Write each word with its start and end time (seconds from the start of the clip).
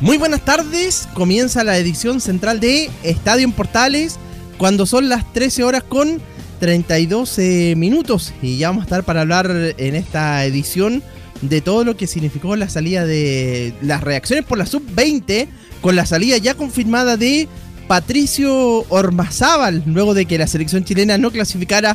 Muy 0.00 0.16
buenas 0.16 0.42
tardes, 0.46 1.06
comienza 1.12 1.62
la 1.62 1.76
edición 1.76 2.22
central 2.22 2.58
de 2.58 2.90
Estadio 3.02 3.44
en 3.44 3.52
Portales 3.52 4.18
cuando 4.56 4.86
son 4.86 5.10
las 5.10 5.30
13 5.34 5.62
horas 5.62 5.82
con 5.82 6.22
32 6.58 7.38
minutos. 7.76 8.32
Y 8.40 8.56
ya 8.56 8.68
vamos 8.68 8.82
a 8.82 8.84
estar 8.86 9.04
para 9.04 9.20
hablar 9.20 9.50
en 9.76 9.94
esta 9.94 10.42
edición 10.46 11.02
de 11.42 11.60
todo 11.60 11.84
lo 11.84 11.98
que 11.98 12.06
significó 12.06 12.56
la 12.56 12.70
salida 12.70 13.04
de 13.04 13.74
las 13.82 14.02
reacciones 14.02 14.46
por 14.46 14.56
la 14.56 14.64
sub-20 14.64 15.48
con 15.82 15.96
la 15.96 16.06
salida 16.06 16.38
ya 16.38 16.54
confirmada 16.54 17.18
de 17.18 17.46
Patricio 17.86 18.86
Ormazábal 18.88 19.82
luego 19.84 20.14
de 20.14 20.24
que 20.24 20.38
la 20.38 20.46
selección 20.46 20.82
chilena 20.82 21.18
no 21.18 21.30
clasificara 21.30 21.94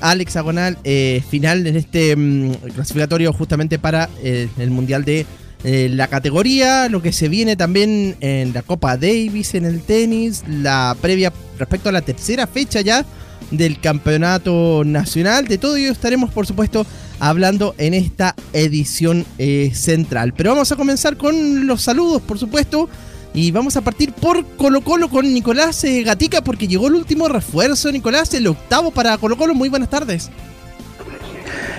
al 0.00 0.22
hexagonal 0.22 0.78
eh, 0.84 1.22
final 1.28 1.66
en 1.66 1.76
este 1.76 2.16
mm, 2.16 2.52
clasificatorio 2.74 3.32
justamente 3.34 3.78
para 3.78 4.08
eh, 4.22 4.48
el 4.58 4.70
Mundial 4.70 5.04
de 5.04 5.26
eh, 5.64 5.88
la 5.92 6.08
categoría, 6.08 6.88
lo 6.88 7.02
que 7.02 7.12
se 7.12 7.28
viene 7.28 7.54
también 7.56 8.16
en 8.20 8.52
la 8.52 8.62
Copa 8.62 8.96
Davis 8.96 9.54
en 9.54 9.64
el 9.64 9.80
tenis, 9.82 10.42
la 10.48 10.96
previa 11.00 11.32
respecto 11.58 11.88
a 11.88 11.92
la 11.92 12.02
tercera 12.02 12.46
fecha 12.46 12.80
ya 12.80 13.04
del 13.52 13.78
campeonato 13.78 14.82
nacional. 14.84 15.46
De 15.46 15.58
todo 15.58 15.76
ello 15.76 15.92
estaremos, 15.92 16.30
por 16.30 16.46
supuesto, 16.46 16.84
hablando 17.20 17.74
en 17.78 17.94
esta 17.94 18.34
edición 18.52 19.24
eh, 19.38 19.70
central. 19.74 20.34
Pero 20.36 20.50
vamos 20.50 20.72
a 20.72 20.76
comenzar 20.76 21.16
con 21.16 21.66
los 21.66 21.82
saludos, 21.82 22.22
por 22.22 22.38
supuesto. 22.38 22.88
Y 23.34 23.50
vamos 23.50 23.76
a 23.76 23.80
partir 23.80 24.12
por 24.12 24.44
Colo 24.56 24.82
Colo 24.82 25.08
con 25.08 25.32
Nicolás 25.32 25.84
eh, 25.84 26.02
Gatica, 26.02 26.42
porque 26.42 26.68
llegó 26.68 26.88
el 26.88 26.94
último 26.94 27.28
refuerzo, 27.28 27.90
Nicolás, 27.90 28.34
el 28.34 28.46
octavo 28.46 28.90
para 28.90 29.16
Colo 29.16 29.38
Colo. 29.38 29.54
Muy 29.54 29.68
buenas 29.70 29.88
tardes. 29.88 30.30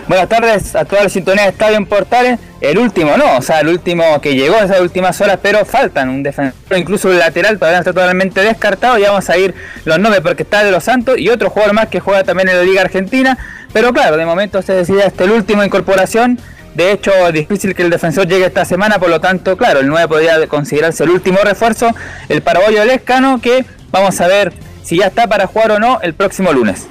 Buenas 0.05 0.27
tardes 0.27 0.75
a 0.75 0.83
toda 0.83 1.03
la 1.03 1.09
sintonía 1.09 1.43
de 1.43 1.49
Estadio 1.49 1.77
en 1.77 1.85
Portales. 1.85 2.37
El 2.59 2.77
último 2.77 3.15
no, 3.15 3.37
o 3.37 3.41
sea, 3.41 3.61
el 3.61 3.69
último 3.69 4.19
que 4.19 4.35
llegó 4.35 4.57
esas 4.57 4.81
últimas 4.81 5.19
horas, 5.21 5.39
pero 5.41 5.63
faltan 5.63 6.09
un 6.09 6.23
defensor, 6.23 6.77
incluso 6.77 7.07
un 7.07 7.17
lateral, 7.17 7.57
todavía 7.57 7.79
está 7.79 7.93
totalmente 7.93 8.41
descartado. 8.41 8.97
Ya 8.97 9.11
vamos 9.11 9.29
a 9.29 9.37
ir 9.37 9.55
los 9.85 9.97
nombres 9.99 10.21
porque 10.21 10.43
está 10.43 10.63
de 10.63 10.71
los 10.71 10.83
Santos 10.83 11.17
y 11.17 11.29
otro 11.29 11.49
jugador 11.49 11.73
más 11.73 11.87
que 11.87 12.01
juega 12.01 12.25
también 12.25 12.49
en 12.49 12.57
la 12.57 12.63
Liga 12.63 12.81
Argentina. 12.81 13.37
Pero 13.71 13.93
claro, 13.93 14.17
de 14.17 14.25
momento 14.25 14.61
se 14.61 14.73
decide 14.73 15.03
hasta 15.03 15.23
el 15.23 15.31
último 15.31 15.63
incorporación. 15.63 16.37
De 16.75 16.91
hecho, 16.91 17.11
es 17.27 17.33
difícil 17.33 17.73
que 17.73 17.83
el 17.83 17.89
defensor 17.89 18.27
llegue 18.27 18.45
esta 18.45 18.65
semana, 18.65 18.99
por 18.99 19.09
lo 19.09 19.21
tanto, 19.21 19.55
claro, 19.55 19.79
el 19.79 19.87
9 19.87 20.07
podría 20.09 20.47
considerarse 20.47 21.05
el 21.05 21.11
último 21.11 21.39
refuerzo. 21.43 21.95
El 22.27 22.41
paraguayo 22.41 22.83
Lescano, 22.83 23.39
que 23.39 23.63
vamos 23.89 24.19
a 24.19 24.27
ver 24.27 24.53
si 24.83 24.97
ya 24.97 25.07
está 25.07 25.27
para 25.27 25.47
jugar 25.47 25.71
o 25.71 25.79
no 25.79 26.01
el 26.01 26.13
próximo 26.13 26.51
lunes. 26.51 26.87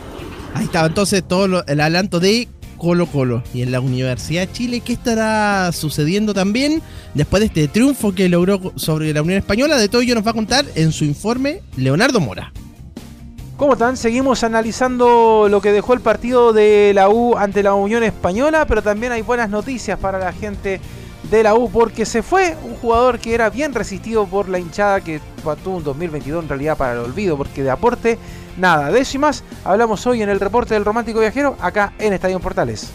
Ahí 0.54 0.64
estaba 0.64 0.86
entonces 0.86 1.22
todo 1.26 1.64
el 1.66 1.80
adelanto 1.80 2.20
de 2.20 2.48
Colo 2.82 3.06
Colo. 3.06 3.44
Y 3.54 3.62
en 3.62 3.70
la 3.70 3.81
Universidad 3.81 4.48
de 4.48 4.53
Chile, 4.53 4.81
¿qué 4.81 4.94
estará 4.94 5.70
sucediendo 5.70 6.34
también 6.34 6.82
después 7.15 7.41
de 7.41 7.47
este 7.47 7.69
triunfo 7.69 8.12
que 8.12 8.28
logró 8.28 8.72
sobre 8.75 9.15
la 9.15 9.22
Unión 9.22 9.38
Española? 9.38 9.78
De 9.78 9.88
todo 9.88 10.03
ello 10.03 10.16
nos 10.16 10.26
va 10.26 10.32
a 10.32 10.34
contar 10.34 10.65
en 10.75 10.91
su 10.91 11.04
informe 11.04 11.62
Leonardo 11.76 12.19
Mora. 12.19 12.53
¿Cómo 13.56 13.75
están? 13.75 13.97
Seguimos 13.97 14.42
analizando 14.42 15.47
lo 15.48 15.60
que 15.60 15.71
dejó 15.71 15.94
el 15.94 16.00
partido 16.00 16.53
de 16.53 16.91
la 16.92 17.09
U 17.09 17.37
ante 17.37 17.62
la 17.62 17.75
Unión 17.75 18.03
Española, 18.03 18.66
pero 18.66 18.82
también 18.82 19.12
hay 19.12 19.22
buenas 19.22 19.48
noticias 19.48 19.97
para 20.00 20.19
la 20.19 20.32
gente 20.32 20.81
de 21.31 21.43
la 21.43 21.55
U 21.55 21.71
porque 21.71 22.05
se 22.05 22.22
fue 22.22 22.56
un 22.65 22.75
jugador 22.75 23.19
que 23.19 23.34
era 23.34 23.50
bien 23.50 23.75
resistido 23.75 24.27
por 24.27 24.49
la 24.49 24.59
hinchada 24.59 25.00
que 25.00 25.21
tuvo 25.62 25.77
un 25.77 25.84
2022 25.84 26.43
en 26.43 26.49
realidad 26.49 26.77
para 26.77 26.93
el 26.93 26.99
olvido 26.99 27.37
porque 27.37 27.62
de 27.62 27.71
aporte 27.71 28.19
nada. 28.56 28.91
Décimas, 28.91 29.44
hablamos 29.65 30.06
hoy 30.06 30.22
en 30.22 30.28
el 30.28 30.41
reporte 30.41 30.75
del 30.75 30.84
romántico 30.84 31.21
viajero 31.21 31.56
acá 31.60 31.93
en 31.99 32.12
Estadio 32.12 32.41
Portales. 32.41 32.91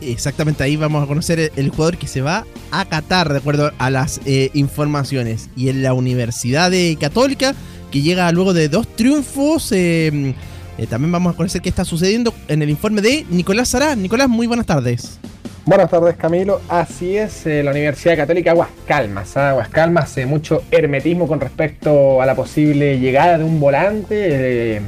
Exactamente, 0.00 0.62
ahí 0.62 0.76
vamos 0.76 1.02
a 1.02 1.06
conocer 1.06 1.52
el, 1.56 1.70
jugador 1.70 1.96
que 1.96 2.06
se 2.06 2.20
va 2.20 2.44
a 2.70 2.84
Qatar, 2.84 3.32
de 3.32 3.38
acuerdo 3.38 3.72
a 3.78 3.90
las 3.90 4.20
eh, 4.26 4.50
informaciones. 4.52 5.48
Y 5.56 5.68
en 5.70 5.82
la 5.82 5.94
Universidad 5.94 6.70
de 6.70 6.96
Católica, 7.00 7.54
que 7.90 8.02
llega 8.02 8.30
luego 8.32 8.52
de 8.52 8.68
dos 8.68 8.86
triunfos, 8.86 9.72
eh, 9.72 10.34
eh, 10.76 10.86
también 10.88 11.12
vamos 11.12 11.34
a 11.34 11.36
conocer 11.36 11.62
qué 11.62 11.68
está 11.68 11.84
sucediendo 11.84 12.34
en 12.48 12.62
el 12.62 12.70
informe 12.70 13.00
de 13.00 13.24
Nicolás 13.30 13.68
Sará. 13.68 13.94
Nicolás, 13.96 14.28
muy 14.28 14.46
buenas 14.46 14.66
tardes. 14.66 15.18
Buenas 15.66 15.88
tardes 15.88 16.16
Camilo, 16.16 16.60
así 16.68 17.16
es, 17.16 17.46
la 17.46 17.70
Universidad 17.70 18.16
Católica 18.16 18.50
Aguas 18.50 18.68
Calmas, 18.86 19.34
¿ah? 19.38 19.48
Aguas 19.48 19.70
Calmas, 19.70 20.04
hace 20.04 20.26
mucho 20.26 20.62
hermetismo 20.70 21.26
con 21.26 21.40
respecto 21.40 22.20
a 22.20 22.26
la 22.26 22.34
posible 22.34 22.98
llegada 22.98 23.38
de 23.38 23.44
un 23.44 23.58
volante, 23.58 24.82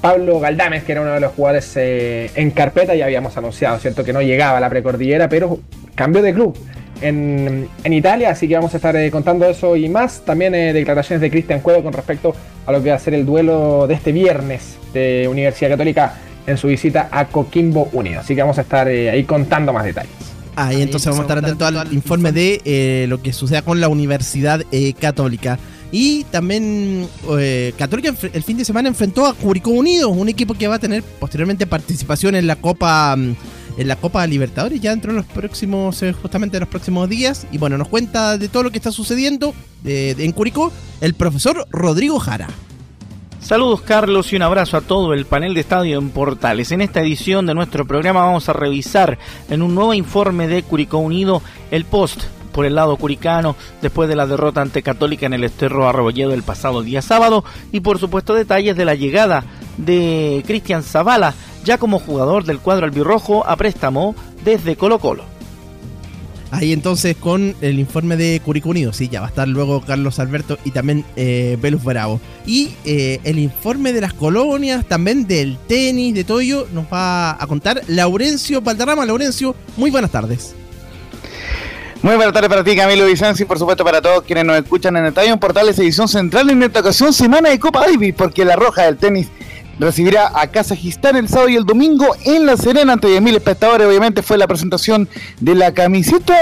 Pablo 0.00 0.40
Galdames, 0.40 0.82
que 0.82 0.90
era 0.90 1.02
uno 1.02 1.12
de 1.12 1.20
los 1.20 1.32
jugadores 1.32 1.72
eh, 1.76 2.32
en 2.34 2.50
carpeta, 2.50 2.96
ya 2.96 3.04
habíamos 3.04 3.36
anunciado, 3.36 3.78
¿cierto? 3.78 4.02
Que 4.02 4.12
no 4.12 4.20
llegaba 4.20 4.58
a 4.58 4.60
la 4.60 4.68
precordillera, 4.68 5.28
pero 5.28 5.60
cambió 5.94 6.20
de 6.20 6.34
club 6.34 6.58
en, 7.00 7.68
Italia, 7.84 8.30
así 8.30 8.48
que 8.48 8.56
vamos 8.56 8.74
a 8.74 8.78
estar 8.78 8.96
eh, 8.96 9.08
contando 9.08 9.46
eso 9.46 9.76
y 9.76 9.88
más. 9.88 10.24
También 10.24 10.52
eh, 10.56 10.72
declaraciones 10.72 11.20
de 11.20 11.30
Cristian 11.30 11.60
Cuevo 11.60 11.84
con 11.84 11.92
respecto 11.92 12.34
a 12.66 12.72
lo 12.72 12.82
que 12.82 12.90
va 12.90 12.96
a 12.96 12.98
ser 12.98 13.14
el 13.14 13.24
duelo 13.24 13.86
de 13.86 13.94
este 13.94 14.10
viernes 14.10 14.78
de 14.92 15.28
Universidad 15.28 15.70
Católica 15.70 16.14
en 16.46 16.56
su 16.58 16.68
visita 16.68 17.08
a 17.10 17.26
Coquimbo 17.26 17.88
Unido. 17.92 18.20
Así 18.20 18.34
que 18.34 18.42
vamos 18.42 18.58
a 18.58 18.62
estar 18.62 18.86
ahí 18.86 19.24
contando 19.24 19.72
más 19.72 19.84
detalles. 19.84 20.12
Ahí 20.54 20.82
entonces 20.82 21.06
vamos 21.06 21.20
a 21.20 21.22
estar 21.22 21.38
atentos 21.38 21.66
al 21.66 21.92
informe 21.92 22.30
de 22.32 23.06
lo 23.08 23.22
que 23.22 23.32
suceda 23.32 23.62
con 23.62 23.80
la 23.80 23.88
Universidad 23.88 24.62
Católica. 25.00 25.58
Y 25.92 26.24
también 26.24 27.06
eh, 27.38 27.74
Católica 27.76 28.14
el 28.32 28.42
fin 28.42 28.56
de 28.56 28.64
semana 28.64 28.88
enfrentó 28.88 29.26
a 29.26 29.34
Curicó 29.34 29.70
Unido, 29.70 30.08
un 30.08 30.30
equipo 30.30 30.54
que 30.54 30.66
va 30.66 30.76
a 30.76 30.78
tener 30.78 31.02
posteriormente 31.02 31.66
participación 31.66 32.34
en 32.34 32.46
la 32.46 32.56
Copa 32.56 33.14
mm, 33.14 33.36
en 33.76 33.88
la 33.88 33.96
Copa 33.96 34.26
Libertadores 34.26 34.80
ya 34.80 34.90
dentro 34.90 35.12
de 35.12 35.18
los 35.18 35.26
próximos 35.26 36.02
eh, 36.02 36.12
justamente 36.12 36.58
los 36.58 36.68
próximos 36.68 37.08
días 37.08 37.46
y 37.52 37.58
bueno 37.58 37.78
nos 37.78 37.88
cuenta 37.88 38.36
de 38.36 38.48
todo 38.48 38.62
lo 38.62 38.70
que 38.70 38.78
está 38.78 38.90
sucediendo 38.90 39.54
en 39.84 40.32
Curicó 40.32 40.72
el 41.00 41.14
profesor 41.14 41.66
Rodrigo 41.70 42.18
Jara. 42.18 42.48
Saludos 43.42 43.80
Carlos 43.82 44.32
y 44.32 44.36
un 44.36 44.42
abrazo 44.42 44.76
a 44.76 44.82
todo 44.82 45.12
el 45.12 45.26
panel 45.26 45.52
de 45.52 45.60
estadio 45.60 45.98
en 45.98 46.10
Portales. 46.10 46.70
En 46.70 46.80
esta 46.80 47.00
edición 47.00 47.44
de 47.44 47.54
nuestro 47.54 47.84
programa 47.84 48.24
vamos 48.24 48.48
a 48.48 48.52
revisar 48.52 49.18
en 49.50 49.62
un 49.62 49.74
nuevo 49.74 49.92
informe 49.94 50.46
de 50.46 50.62
Curicó 50.62 50.98
Unido 50.98 51.42
el 51.72 51.84
post 51.84 52.22
por 52.52 52.66
el 52.66 52.76
lado 52.76 52.96
curicano 52.96 53.56
después 53.82 54.08
de 54.08 54.14
la 54.14 54.28
derrota 54.28 54.62
ante 54.62 54.84
Católica 54.84 55.26
en 55.26 55.32
el 55.32 55.42
Esterro 55.42 55.88
Arrobolledo 55.88 56.32
el 56.32 56.44
pasado 56.44 56.82
día 56.82 57.02
sábado 57.02 57.44
y 57.72 57.80
por 57.80 57.98
supuesto 57.98 58.32
detalles 58.32 58.76
de 58.76 58.84
la 58.84 58.94
llegada 58.94 59.44
de 59.76 60.44
Cristian 60.46 60.84
Zavala, 60.84 61.34
ya 61.64 61.78
como 61.78 61.98
jugador 61.98 62.44
del 62.44 62.60
cuadro 62.60 62.86
albirrojo 62.86 63.44
a 63.44 63.56
préstamo 63.56 64.14
desde 64.44 64.76
Colo 64.76 65.00
Colo. 65.00 65.31
Ahí 66.52 66.74
entonces 66.74 67.16
con 67.16 67.56
el 67.62 67.78
informe 67.78 68.18
de 68.18 68.38
Curicó 68.44 68.68
Unido, 68.68 68.92
sí, 68.92 69.08
ya 69.08 69.20
va 69.20 69.26
a 69.26 69.30
estar 69.30 69.48
luego 69.48 69.80
Carlos 69.80 70.18
Alberto 70.18 70.58
y 70.66 70.70
también 70.70 71.02
eh, 71.16 71.56
Velus 71.58 71.82
Bravo. 71.82 72.20
Y 72.44 72.74
eh, 72.84 73.20
el 73.24 73.38
informe 73.38 73.94
de 73.94 74.02
las 74.02 74.12
colonias, 74.12 74.84
también 74.86 75.26
del 75.26 75.56
tenis, 75.66 76.14
de 76.14 76.24
todo 76.24 76.40
ello, 76.40 76.68
nos 76.74 76.84
va 76.92 77.42
a 77.42 77.46
contar 77.46 77.80
Laurencio 77.88 78.60
Valderrama. 78.60 79.06
Laurencio, 79.06 79.56
muy 79.78 79.90
buenas 79.90 80.10
tardes. 80.10 80.54
Muy 82.02 82.16
buenas 82.16 82.34
tardes 82.34 82.50
para 82.50 82.62
ti, 82.62 82.76
Camilo 82.76 83.06
Vicencio, 83.06 83.44
y 83.44 83.46
por 83.46 83.58
supuesto 83.58 83.82
para 83.82 84.02
todos 84.02 84.22
quienes 84.24 84.44
nos 84.44 84.56
escuchan 84.56 84.94
en 84.98 85.06
Estadio 85.06 85.38
Portales 85.40 85.78
Edición 85.78 86.06
Central 86.06 86.50
en 86.50 86.62
esta 86.64 86.80
ocasión, 86.80 87.14
semana 87.14 87.48
de 87.48 87.58
Copa 87.58 87.86
Davis, 87.86 88.12
porque 88.14 88.44
la 88.44 88.56
Roja 88.56 88.82
del 88.82 88.98
Tenis 88.98 89.28
recibirá 89.82 90.30
a 90.34 90.46
Kazajistán 90.46 91.16
el 91.16 91.28
sábado 91.28 91.48
y 91.48 91.56
el 91.56 91.64
domingo 91.64 92.06
en 92.24 92.46
La 92.46 92.56
Serena 92.56 92.94
ante 92.94 93.08
10.000 93.08 93.36
espectadores. 93.36 93.86
Obviamente 93.86 94.22
fue 94.22 94.38
la 94.38 94.46
presentación 94.46 95.08
de 95.40 95.54
la 95.54 95.74
camiseta 95.74 96.36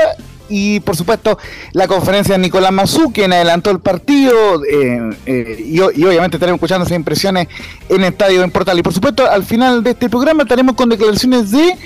y 0.48 0.80
por 0.80 0.96
supuesto 0.96 1.38
la 1.72 1.86
conferencia 1.86 2.34
de 2.34 2.40
Nicolás 2.40 2.72
Mazú, 2.72 3.12
quien 3.12 3.32
adelantó 3.32 3.70
el 3.70 3.78
partido 3.78 4.62
eh, 4.64 5.16
eh, 5.24 5.64
y, 5.64 5.80
obviamente 5.80 6.36
estaremos 6.36 6.58
escuchando 6.58 6.84
esas 6.84 6.96
impresiones 6.96 7.48
en 7.88 8.04
estadio 8.04 8.42
en 8.42 8.50
Portal. 8.50 8.78
Y 8.78 8.82
por 8.82 8.92
supuesto 8.92 9.30
al 9.30 9.44
final 9.44 9.82
de 9.82 9.90
este 9.90 10.08
programa 10.10 10.42
estaremos 10.42 10.74
con 10.74 10.88
declaraciones 10.88 11.50
de... 11.50 11.76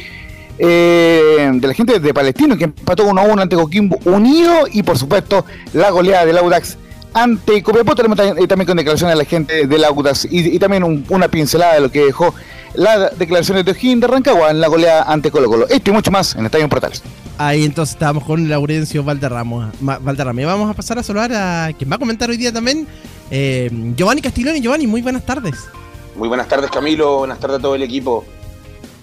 Eh, 0.56 1.50
de 1.52 1.66
la 1.66 1.74
gente 1.74 1.98
de 1.98 2.14
Palestino 2.14 2.56
que 2.56 2.62
empató 2.62 3.04
1 3.06 3.20
a 3.20 3.24
1 3.24 3.42
ante 3.42 3.56
Coquimbo 3.56 3.98
Unido 4.04 4.68
y 4.72 4.84
por 4.84 4.96
supuesto 4.96 5.44
la 5.72 5.90
goleada 5.90 6.24
del 6.26 6.38
Audax 6.38 6.78
ante 7.14 7.62
Copiapó. 7.62 7.94
Tenemos 7.94 8.18
también 8.18 8.66
con 8.66 8.76
declaraciones 8.76 9.16
de 9.16 9.24
la 9.24 9.28
gente 9.28 9.66
de 9.66 9.78
la 9.78 9.88
y, 10.30 10.56
y 10.56 10.58
también 10.58 11.04
una 11.08 11.28
pincelada 11.28 11.74
de 11.74 11.80
lo 11.80 11.90
que 11.90 12.04
dejó 12.04 12.34
las 12.74 13.16
declaraciones 13.16 13.64
de 13.64 13.70
O'Higgins 13.70 14.00
de 14.00 14.06
Rancagua 14.08 14.50
en 14.50 14.60
la 14.60 14.68
goleada 14.68 15.04
ante 15.04 15.30
Colo 15.30 15.48
Colo. 15.48 15.68
Esto 15.68 15.90
y 15.90 15.92
mucho 15.92 16.10
más 16.10 16.34
en 16.34 16.44
Estadio 16.44 16.68
Portales. 16.68 17.02
Ahí 17.38 17.64
entonces 17.64 17.94
estábamos 17.94 18.24
con 18.24 18.48
Laurencio 18.48 19.02
Valderrama. 19.02 19.72
Valderrama. 19.80 20.44
vamos 20.44 20.70
a 20.70 20.74
pasar 20.74 20.98
a 20.98 21.02
saludar 21.02 21.32
a 21.32 21.72
quien 21.72 21.90
va 21.90 21.96
a 21.96 21.98
comentar 21.98 22.28
hoy 22.30 22.36
día 22.36 22.52
también, 22.52 22.86
eh, 23.30 23.70
Giovanni 23.96 24.20
Castiglione. 24.20 24.60
Giovanni, 24.60 24.86
muy 24.86 25.02
buenas 25.02 25.24
tardes. 25.24 25.68
Muy 26.16 26.28
buenas 26.28 26.46
tardes 26.46 26.70
Camilo, 26.70 27.18
buenas 27.18 27.40
tardes 27.40 27.58
a 27.58 27.62
todo 27.62 27.74
el 27.74 27.82
equipo. 27.82 28.24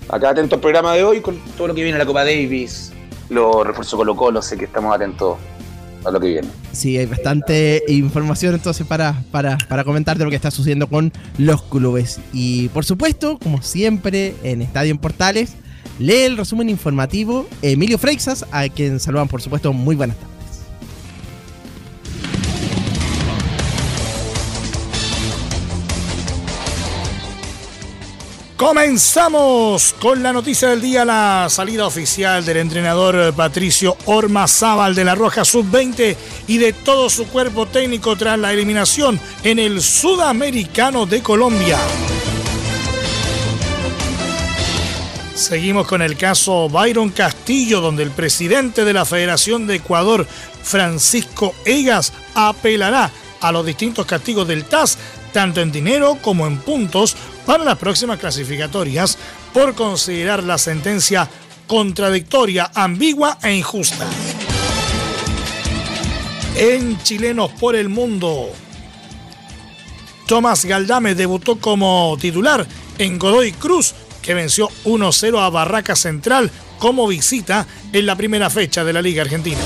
Acá 0.10 0.30
atento 0.30 0.56
al 0.56 0.62
programa 0.62 0.94
de 0.94 1.04
hoy 1.04 1.22
con 1.22 1.38
todo 1.58 1.68
lo 1.68 1.74
que 1.74 1.84
viene 1.84 1.96
a 1.96 2.00
la 2.00 2.06
Copa 2.06 2.24
Davis, 2.24 2.92
los 3.30 3.66
refuerzos 3.66 3.98
Colo 3.98 4.16
Colo, 4.16 4.42
sé 4.42 4.58
que 4.58 4.66
estamos 4.66 4.94
atentos 4.94 5.38
a 6.06 6.12
lo 6.12 6.20
que 6.20 6.28
viene. 6.28 6.48
Sí, 6.72 6.98
hay 6.98 7.06
bastante 7.06 7.84
información 7.88 8.56
entonces 8.56 8.86
para, 8.86 9.24
para, 9.32 9.58
para 9.70 9.84
comentar 9.84 10.18
de 10.18 10.24
lo 10.24 10.30
que 10.30 10.36
está 10.36 10.52
sucediendo 10.52 10.88
con 10.88 11.12
los 11.38 11.64
clubes. 11.64 12.20
Y 12.34 12.70
por 12.70 12.86
supuesto, 12.86 13.38
como 13.40 13.62
siempre, 13.62 14.36
en 14.44 14.62
Estadio 14.62 14.92
en 14.92 14.98
Portales, 14.98 15.54
lee 16.00 16.24
el 16.24 16.38
resumen 16.38 16.70
informativo 16.70 17.48
Emilio 17.62 17.98
Freixas, 17.98 18.46
a 18.52 18.68
quien 18.70 19.00
saludan 19.00 19.28
por 19.28 19.42
supuesto 19.42 19.74
muy 19.74 19.96
buenas 19.96 20.18
tardes. 20.18 20.41
Comenzamos 28.62 29.96
con 30.00 30.22
la 30.22 30.32
noticia 30.32 30.70
del 30.70 30.82
día, 30.82 31.04
la 31.04 31.48
salida 31.50 31.88
oficial 31.88 32.46
del 32.46 32.58
entrenador 32.58 33.34
Patricio 33.34 33.98
Ormazábal 34.06 34.94
de 34.94 35.04
la 35.04 35.16
Roja 35.16 35.44
Sub-20 35.44 36.16
y 36.46 36.60
de 36.60 36.72
todo 36.72 37.10
su 37.10 37.26
cuerpo 37.26 37.66
técnico 37.66 38.16
tras 38.16 38.38
la 38.38 38.54
eliminación 38.54 39.20
en 39.44 39.58
el 39.58 39.82
Sudamericano 39.82 41.08
de 41.08 41.24
Colombia. 41.24 41.80
Seguimos 45.34 45.88
con 45.88 46.04
el 46.04 46.16
caso 46.16 46.70
Byron 46.70 47.10
Castillo, 47.10 47.82
donde 47.82 48.04
el 48.04 48.12
presidente 48.12 48.86
de 48.86 48.94
la 48.94 49.06
Federación 49.06 49.66
de 49.66 49.78
Ecuador, 49.78 50.28
Francisco 50.62 51.56
Egas, 51.66 52.14
apelará 52.36 53.10
a 53.40 53.52
los 53.52 53.66
distintos 53.66 54.06
castigos 54.06 54.48
del 54.48 54.66
TAS 54.66 55.00
tanto 55.32 55.62
en 55.62 55.72
dinero 55.72 56.18
como 56.22 56.48
en 56.48 56.58
puntos, 56.58 57.16
para 57.52 57.66
las 57.66 57.78
próximas 57.80 58.18
clasificatorias 58.18 59.18
por 59.54 59.76
considerar 59.76 60.42
la 60.42 60.58
sentencia 60.58 61.28
contradictoria, 61.68 62.72
ambigua 62.74 63.40
e 63.44 63.54
injusta. 63.54 64.08
En 66.56 66.98
Chilenos 67.04 67.52
por 67.60 67.76
el 67.76 67.90
Mundo, 67.90 68.54
Tomás 70.28 70.64
Galdame 70.64 71.14
debutó 71.14 71.58
como 71.58 72.18
titular 72.22 72.66
en 72.98 73.20
Godoy 73.20 73.52
Cruz, 73.52 73.96
que 74.22 74.34
venció 74.34 74.70
1-0 74.86 75.38
a 75.38 75.50
Barraca 75.50 75.98
Central 75.98 76.50
como 76.80 77.06
visita 77.06 77.68
en 77.92 78.06
la 78.06 78.16
primera 78.16 78.50
fecha 78.50 78.86
de 78.86 78.94
la 78.94 79.02
Liga 79.02 79.24
Argentina. 79.24 79.60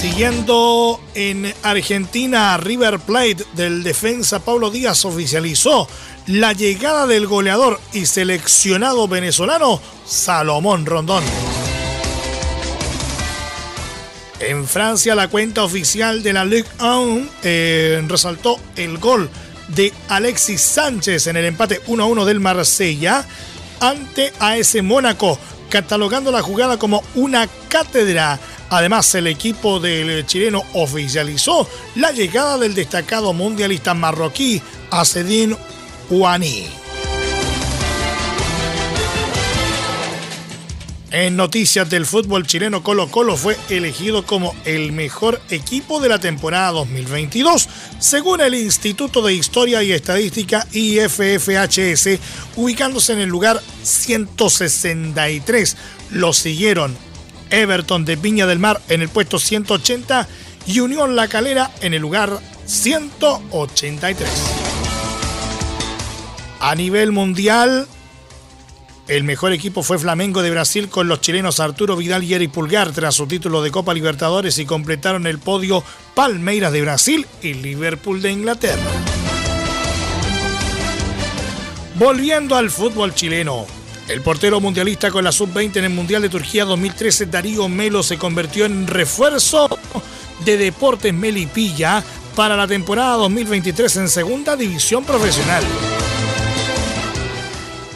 Siguiendo 0.00 0.98
en 1.14 1.52
Argentina, 1.62 2.56
River 2.56 3.00
Plate 3.00 3.44
del 3.52 3.82
defensa 3.82 4.42
Pablo 4.42 4.70
Díaz 4.70 5.04
oficializó 5.04 5.86
la 6.26 6.54
llegada 6.54 7.06
del 7.06 7.26
goleador 7.26 7.78
y 7.92 8.06
seleccionado 8.06 9.08
venezolano 9.08 9.78
Salomón 10.06 10.86
Rondón. 10.86 11.22
En 14.40 14.66
Francia, 14.66 15.14
la 15.14 15.28
cuenta 15.28 15.64
oficial 15.64 16.22
de 16.22 16.32
la 16.32 16.46
Ligue 16.46 16.64
1 16.80 17.26
eh, 17.42 18.02
resaltó 18.08 18.58
el 18.76 18.96
gol 18.96 19.28
de 19.68 19.92
Alexis 20.08 20.62
Sánchez 20.62 21.26
en 21.26 21.36
el 21.36 21.44
empate 21.44 21.82
1-1 21.84 22.24
del 22.24 22.40
Marsella 22.40 23.26
ante 23.80 24.32
AS 24.38 24.82
Mónaco, 24.82 25.38
catalogando 25.70 26.30
la 26.30 26.42
jugada 26.42 26.76
como 26.76 27.02
una 27.14 27.48
cátedra 27.68 28.38
Además, 28.70 29.12
el 29.16 29.26
equipo 29.26 29.80
del 29.80 30.24
chileno 30.26 30.62
oficializó 30.74 31.68
la 31.96 32.12
llegada 32.12 32.56
del 32.56 32.74
destacado 32.74 33.32
mundialista 33.32 33.94
marroquí 33.94 34.62
Acedín 34.92 35.56
Ouani. 36.08 36.89
En 41.12 41.34
noticias 41.34 41.90
del 41.90 42.06
fútbol 42.06 42.46
chileno, 42.46 42.84
Colo 42.84 43.10
Colo 43.10 43.36
fue 43.36 43.56
elegido 43.68 44.24
como 44.24 44.54
el 44.64 44.92
mejor 44.92 45.40
equipo 45.50 45.98
de 45.98 46.08
la 46.08 46.20
temporada 46.20 46.70
2022, 46.70 47.68
según 47.98 48.40
el 48.40 48.54
Instituto 48.54 49.20
de 49.20 49.34
Historia 49.34 49.82
y 49.82 49.90
Estadística 49.90 50.68
IFFHS, 50.70 52.20
ubicándose 52.54 53.14
en 53.14 53.18
el 53.18 53.28
lugar 53.28 53.60
163. 53.82 55.76
Lo 56.12 56.32
siguieron 56.32 56.96
Everton 57.50 58.04
de 58.04 58.14
Viña 58.14 58.46
del 58.46 58.60
Mar 58.60 58.80
en 58.88 59.02
el 59.02 59.08
puesto 59.08 59.40
180 59.40 60.28
y 60.68 60.78
Unión 60.78 61.16
La 61.16 61.26
Calera 61.26 61.72
en 61.80 61.92
el 61.92 62.02
lugar 62.02 62.38
183. 62.66 64.28
A 66.60 66.74
nivel 66.76 67.10
mundial, 67.10 67.88
el 69.08 69.24
mejor 69.24 69.52
equipo 69.52 69.82
fue 69.82 69.98
Flamengo 69.98 70.42
de 70.42 70.50
Brasil 70.50 70.88
con 70.88 71.08
los 71.08 71.20
chilenos 71.20 71.60
Arturo 71.60 71.96
Vidal 71.96 72.22
y 72.22 72.34
Eric 72.34 72.52
Pulgar 72.52 72.92
tras 72.92 73.14
su 73.14 73.26
título 73.26 73.62
de 73.62 73.70
Copa 73.70 73.94
Libertadores 73.94 74.58
y 74.58 74.66
completaron 74.66 75.26
el 75.26 75.38
podio 75.38 75.82
Palmeiras 76.14 76.72
de 76.72 76.82
Brasil 76.82 77.26
y 77.42 77.54
Liverpool 77.54 78.22
de 78.22 78.32
Inglaterra. 78.32 78.90
Volviendo 81.96 82.56
al 82.56 82.70
fútbol 82.70 83.14
chileno, 83.14 83.66
el 84.08 84.22
portero 84.22 84.60
mundialista 84.60 85.10
con 85.10 85.22
la 85.22 85.32
sub-20 85.32 85.76
en 85.76 85.84
el 85.84 85.90
Mundial 85.90 86.22
de 86.22 86.28
Turquía 86.28 86.64
2013, 86.64 87.26
Darío 87.26 87.68
Melo, 87.68 88.02
se 88.02 88.16
convirtió 88.16 88.64
en 88.64 88.86
refuerzo 88.86 89.68
de 90.44 90.56
Deportes 90.56 91.12
Melipilla 91.12 92.02
para 92.34 92.56
la 92.56 92.66
temporada 92.66 93.16
2023 93.16 93.96
en 93.96 94.08
Segunda 94.08 94.56
División 94.56 95.04
Profesional. 95.04 95.62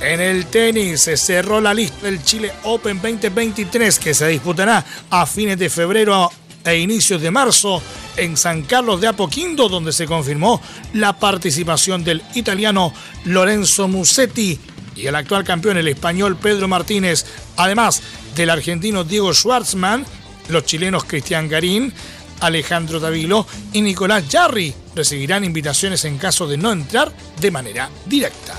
En 0.04 0.20
el 0.20 0.44
tenis 0.46 1.00
se 1.00 1.16
cerró 1.16 1.62
la 1.62 1.72
lista 1.72 2.04
del 2.04 2.22
Chile 2.22 2.52
Open 2.64 3.00
2023 3.00 3.98
que 3.98 4.12
se 4.12 4.28
disputará 4.28 4.84
a 5.08 5.24
fines 5.24 5.58
de 5.58 5.70
febrero 5.70 6.30
e 6.62 6.76
inicios 6.76 7.22
de 7.22 7.30
marzo 7.30 7.82
en 8.18 8.36
San 8.36 8.64
Carlos 8.64 9.00
de 9.00 9.06
Apoquindo, 9.06 9.66
donde 9.70 9.94
se 9.94 10.04
confirmó 10.04 10.60
la 10.92 11.18
participación 11.18 12.04
del 12.04 12.22
italiano 12.34 12.92
Lorenzo 13.24 13.88
Musetti 13.88 14.60
y 14.94 15.06
el 15.06 15.14
actual 15.14 15.42
campeón, 15.42 15.78
el 15.78 15.88
español 15.88 16.36
Pedro 16.36 16.68
Martínez, 16.68 17.24
además 17.56 18.02
del 18.36 18.50
argentino 18.50 19.04
Diego 19.04 19.32
Schwartzman, 19.32 20.04
los 20.50 20.66
chilenos 20.66 21.04
Cristian 21.04 21.48
Garín, 21.48 21.94
Alejandro 22.40 23.00
Davilo 23.00 23.46
y 23.72 23.80
Nicolás 23.80 24.24
Jarry 24.30 24.74
recibirán 24.94 25.44
invitaciones 25.44 26.04
en 26.04 26.18
caso 26.18 26.46
de 26.46 26.58
no 26.58 26.72
entrar 26.72 27.10
de 27.40 27.50
manera 27.50 27.88
directa. 28.04 28.54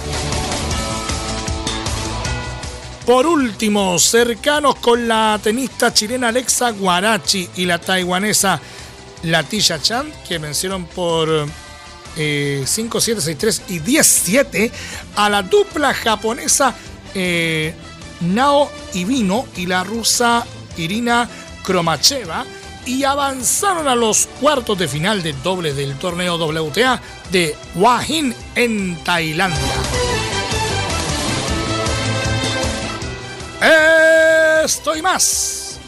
Por 3.05 3.27
último, 3.27 3.99
cercanos 3.99 4.75
con 4.77 5.07
la 5.07 5.39
tenista 5.41 5.93
chilena 5.93 6.29
Alexa 6.29 6.71
Guarachi 6.71 7.47
y 7.55 7.65
la 7.65 7.79
taiwanesa 7.79 8.59
Latisha 9.21 9.79
Chan, 9.79 10.11
que 10.27 10.39
vencieron 10.39 10.85
por 10.85 11.29
eh, 12.17 12.63
5-7-6-3 12.65 13.61
y 13.69 13.79
10-7 13.79 14.71
a 15.17 15.29
la 15.29 15.43
dupla 15.43 15.93
japonesa 15.93 16.73
eh, 17.13 17.75
Nao 18.21 18.71
Ibino 18.95 19.45
y 19.55 19.67
la 19.67 19.83
rusa 19.83 20.43
Irina 20.75 21.29
Kromacheva 21.63 22.43
y 22.87 23.03
avanzaron 23.03 23.87
a 23.87 23.93
los 23.93 24.27
cuartos 24.39 24.79
de 24.79 24.87
final 24.87 25.21
de 25.21 25.33
doble 25.43 25.73
del 25.73 25.95
torneo 25.99 26.37
WTA 26.37 26.99
de 27.31 27.55
Hua 27.75 28.03
Hin 28.03 28.33
en 28.55 28.97
Tailandia. 29.03 30.14
Estoy 34.63 35.01
más 35.01 35.79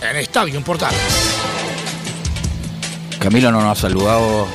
en 0.00 0.16
Estadio 0.16 0.60
Portales. 0.62 0.98
Camilo 3.18 3.50
no 3.52 3.60
nos 3.62 3.78
ha 3.78 3.80
saludado 3.88 4.46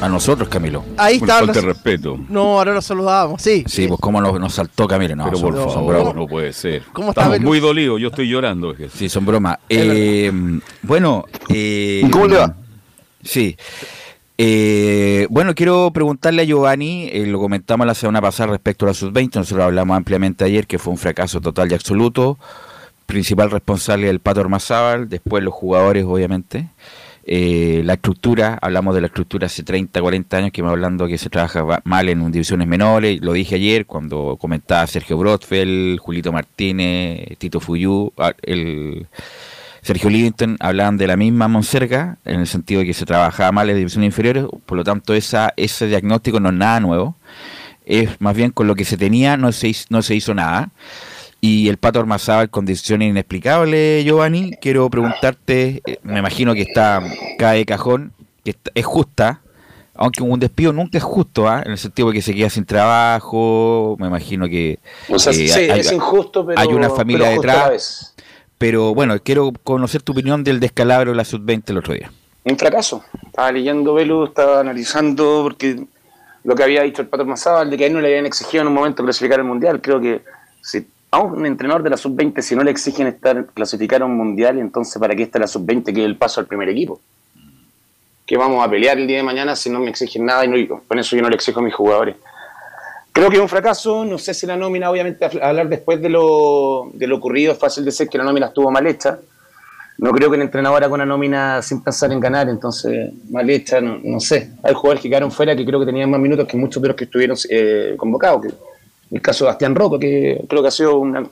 a 0.00 0.08
nosotros, 0.08 0.48
Camilo. 0.48 0.84
Ahí 0.96 1.18
Por 1.18 1.28
está. 1.28 1.38
falta 1.40 1.52
de 1.60 1.66
los- 1.66 1.74
respeto. 1.76 2.18
No, 2.28 2.58
ahora 2.58 2.74
nos 2.74 2.84
saludábamos, 2.84 3.40
sí. 3.40 3.64
Sí, 3.66 3.88
pues 3.88 3.98
cómo 4.00 4.20
nos, 4.20 4.38
nos 4.38 4.52
saltó 4.54 4.86
Camilo. 4.86 5.16
No, 5.16 5.24
Pero 5.24 5.36
son, 5.38 5.50
por 5.52 5.62
son 5.64 5.72
favor, 5.72 5.94
bromas. 5.94 6.14
no 6.14 6.26
puede 6.26 6.52
ser. 6.52 6.82
¿Cómo 6.92 7.10
Estamos 7.10 7.40
muy 7.40 7.60
dolidos, 7.60 8.00
yo 8.00 8.08
estoy 8.08 8.28
llorando. 8.28 8.72
es 8.72 8.76
que- 8.78 8.88
Sí, 8.90 9.08
son 9.08 9.24
bromas. 9.24 9.58
Eh, 9.68 10.30
bueno, 10.82 11.24
eh, 11.48 12.02
¿Y 12.04 12.10
cómo 12.10 12.26
le 12.26 12.36
va? 12.36 12.54
Sí. 13.22 13.56
Eh, 14.36 15.28
bueno, 15.30 15.54
quiero 15.54 15.92
preguntarle 15.92 16.42
a 16.42 16.44
Giovanni, 16.44 17.08
eh, 17.12 17.24
lo 17.26 17.38
comentamos 17.38 17.86
la 17.86 17.94
semana 17.94 18.20
pasada 18.20 18.50
respecto 18.50 18.84
a 18.84 18.88
la 18.88 18.94
sub-20, 18.94 19.36
nosotros 19.36 19.64
hablamos 19.64 19.96
ampliamente 19.96 20.44
ayer 20.44 20.66
que 20.66 20.80
fue 20.80 20.92
un 20.92 20.98
fracaso 20.98 21.40
total 21.40 21.70
y 21.70 21.74
absoluto, 21.74 22.36
principal 23.06 23.52
responsable 23.52 24.08
del 24.08 24.18
Pato 24.18 24.40
Ormazábal, 24.40 25.08
después 25.08 25.42
los 25.44 25.54
jugadores 25.54 26.04
obviamente, 26.04 26.68
Eh, 27.26 27.82
la 27.84 27.94
estructura, 27.94 28.58
hablamos 28.60 28.94
de 28.94 29.00
la 29.00 29.06
estructura 29.06 29.46
hace 29.46 29.62
30, 29.62 29.98
40 30.00 30.36
años 30.36 30.52
que 30.52 30.62
me 30.62 30.68
hablando 30.68 31.06
que 31.06 31.16
se 31.16 31.30
trabaja 31.30 31.80
mal 31.84 32.08
en 32.10 32.30
divisiones 32.30 32.68
menores, 32.68 33.20
lo 33.22 33.32
dije 33.32 33.54
ayer 33.54 33.86
cuando 33.86 34.36
comentaba 34.38 34.86
Sergio 34.86 35.16
Brotfeld, 35.16 35.98
Julito 36.00 36.32
Martínez, 36.32 37.38
Tito 37.38 37.60
Fuyú, 37.60 38.12
ah, 38.18 38.34
el... 38.42 39.06
Sergio 39.84 40.08
Livingston 40.08 40.56
hablaban 40.60 40.96
de 40.96 41.06
la 41.06 41.16
misma 41.16 41.46
Monserga, 41.46 42.16
en 42.24 42.40
el 42.40 42.46
sentido 42.46 42.80
de 42.80 42.86
que 42.86 42.94
se 42.94 43.04
trabajaba 43.04 43.52
mal 43.52 43.68
en 43.68 43.76
divisiones 43.76 44.08
inferiores, 44.08 44.44
por 44.64 44.78
lo 44.78 44.82
tanto 44.84 45.12
esa, 45.14 45.52
ese 45.56 45.86
diagnóstico 45.86 46.40
no 46.40 46.48
es 46.48 46.54
nada 46.54 46.80
nuevo, 46.80 47.16
es 47.84 48.18
más 48.20 48.34
bien 48.34 48.50
con 48.50 48.66
lo 48.66 48.74
que 48.74 48.86
se 48.86 48.96
tenía 48.96 49.36
no 49.36 49.52
se 49.52 49.68
hizo, 49.68 49.84
no 49.90 50.00
se 50.02 50.14
hizo 50.14 50.32
nada. 50.34 50.70
Y 51.42 51.68
el 51.68 51.76
Pato 51.76 52.00
Ormazábal, 52.00 52.48
condiciones 52.48 53.10
inexplicables, 53.10 54.02
Giovanni, 54.06 54.52
quiero 54.62 54.88
preguntarte, 54.88 55.82
eh, 55.84 55.98
me 56.02 56.18
imagino 56.20 56.54
que 56.54 56.62
está 56.62 57.02
cae 57.38 57.58
de 57.58 57.66
cajón, 57.66 58.14
que 58.42 58.56
es 58.74 58.86
justa, 58.86 59.42
aunque 59.94 60.22
un 60.22 60.40
despido 60.40 60.72
nunca 60.72 60.96
es 60.96 61.04
justo, 61.04 61.46
¿ah? 61.46 61.62
en 61.62 61.72
el 61.72 61.78
sentido 61.78 62.08
de 62.08 62.14
que 62.14 62.22
se 62.22 62.34
queda 62.34 62.48
sin 62.48 62.64
trabajo, 62.64 63.96
me 64.00 64.06
imagino 64.06 64.48
que... 64.48 64.78
O 65.10 65.18
sea, 65.18 65.32
eh, 65.32 65.36
sí, 65.46 65.50
hay- 65.70 65.80
es 65.80 65.92
injusto, 65.92 66.46
pero. 66.46 66.58
hay 66.58 66.68
una 66.68 66.88
familia 66.88 67.28
detrás. 67.28 68.13
Pero 68.58 68.94
bueno, 68.94 69.18
quiero 69.20 69.52
conocer 69.62 70.02
tu 70.02 70.12
opinión 70.12 70.44
del 70.44 70.60
descalabro 70.60 71.10
de 71.10 71.16
la 71.16 71.24
sub-20 71.24 71.70
el 71.70 71.78
otro 71.78 71.94
día. 71.94 72.10
Un 72.44 72.58
fracaso. 72.58 73.04
Estaba 73.26 73.52
leyendo 73.52 73.94
Velu, 73.94 74.24
estaba 74.24 74.60
analizando, 74.60 75.40
porque 75.42 75.84
lo 76.44 76.54
que 76.54 76.62
había 76.62 76.82
dicho 76.82 77.02
el 77.02 77.08
Pato 77.08 77.24
Mazábal, 77.24 77.70
de 77.70 77.76
que 77.76 77.84
a 77.84 77.86
él 77.86 77.94
no 77.94 78.00
le 78.00 78.08
habían 78.08 78.26
exigido 78.26 78.62
en 78.62 78.68
un 78.68 78.74
momento 78.74 79.02
clasificar 79.02 79.40
al 79.40 79.46
Mundial. 79.46 79.80
Creo 79.80 80.00
que 80.00 80.22
si 80.62 80.86
a 81.10 81.18
un 81.18 81.46
entrenador 81.46 81.82
de 81.82 81.90
la 81.90 81.96
sub-20, 81.96 82.40
si 82.42 82.56
no 82.56 82.64
le 82.64 82.70
exigen 82.70 83.06
estar 83.06 83.46
clasificar 83.54 84.02
a 84.02 84.04
un 84.04 84.16
Mundial, 84.16 84.58
entonces 84.58 84.98
¿para 84.98 85.14
qué 85.14 85.22
está 85.22 85.38
la 85.38 85.46
sub-20 85.46 85.94
que 85.94 86.00
es 86.00 86.06
el 86.06 86.16
paso 86.16 86.40
al 86.40 86.46
primer 86.46 86.68
equipo? 86.68 87.00
Que 88.26 88.36
vamos 88.36 88.64
a 88.64 88.68
pelear 88.68 88.98
el 88.98 89.06
día 89.06 89.18
de 89.18 89.22
mañana 89.22 89.54
si 89.54 89.70
no 89.70 89.80
me 89.80 89.90
exigen 89.90 90.26
nada 90.26 90.44
y 90.44 90.48
no, 90.48 90.82
con 90.88 90.98
eso 90.98 91.14
yo 91.14 91.22
no 91.22 91.28
le 91.28 91.36
exijo 91.36 91.60
a 91.60 91.62
mis 91.62 91.74
jugadores. 91.74 92.16
Creo 93.14 93.30
que 93.30 93.36
es 93.36 93.42
un 93.42 93.48
fracaso, 93.48 94.04
no 94.04 94.18
sé 94.18 94.34
si 94.34 94.44
la 94.44 94.56
nómina, 94.56 94.90
obviamente, 94.90 95.24
hablar 95.40 95.68
después 95.68 96.02
de 96.02 96.08
lo, 96.08 96.90
de 96.94 97.06
lo 97.06 97.16
ocurrido, 97.18 97.52
es 97.52 97.58
fácil 97.58 97.84
decir 97.84 98.08
que 98.08 98.18
la 98.18 98.24
nómina 98.24 98.46
estuvo 98.46 98.70
mal 98.72 98.84
hecha. 98.88 99.20
No 99.98 100.10
creo 100.10 100.28
que 100.28 100.34
el 100.34 100.42
entrenador 100.42 100.82
haga 100.82 100.92
una 100.92 101.06
nómina 101.06 101.62
sin 101.62 101.80
pensar 101.80 102.10
en 102.10 102.18
ganar, 102.18 102.48
entonces 102.48 103.12
mal 103.30 103.48
hecha, 103.48 103.80
no, 103.80 103.98
no 104.02 104.18
sé. 104.18 104.50
Hay 104.64 104.74
jugadores 104.74 105.00
que 105.00 105.08
quedaron 105.08 105.30
fuera 105.30 105.54
que 105.54 105.64
creo 105.64 105.78
que 105.78 105.86
tenían 105.86 106.10
más 106.10 106.18
minutos 106.18 106.48
que 106.48 106.56
muchos 106.56 106.82
de 106.82 106.88
los 106.88 106.96
que 106.96 107.04
estuvieron 107.04 107.36
eh, 107.48 107.94
convocados. 107.96 108.42
Que, 108.42 108.48
el 109.14 109.22
caso 109.22 109.44
de 109.44 109.50
Bastián 109.50 109.76
Rocco, 109.76 109.96
que 109.96 110.44
creo 110.48 110.62
que 110.62 110.68
ha 110.68 110.72
sido 110.72 110.98
una, 110.98 111.24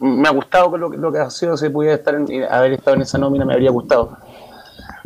me 0.00 0.26
ha 0.28 0.32
gustado 0.32 0.76
lo, 0.76 0.90
que- 0.90 0.96
lo 0.96 1.12
que 1.12 1.18
ha 1.20 1.30
sido, 1.30 1.56
si 1.56 1.68
pudiera 1.68 1.94
estar 1.94 2.16
en- 2.16 2.42
haber 2.50 2.72
estado 2.72 2.96
en 2.96 3.02
esa 3.02 3.16
nómina, 3.16 3.44
me 3.44 3.52
habría 3.52 3.70
gustado. 3.70 4.16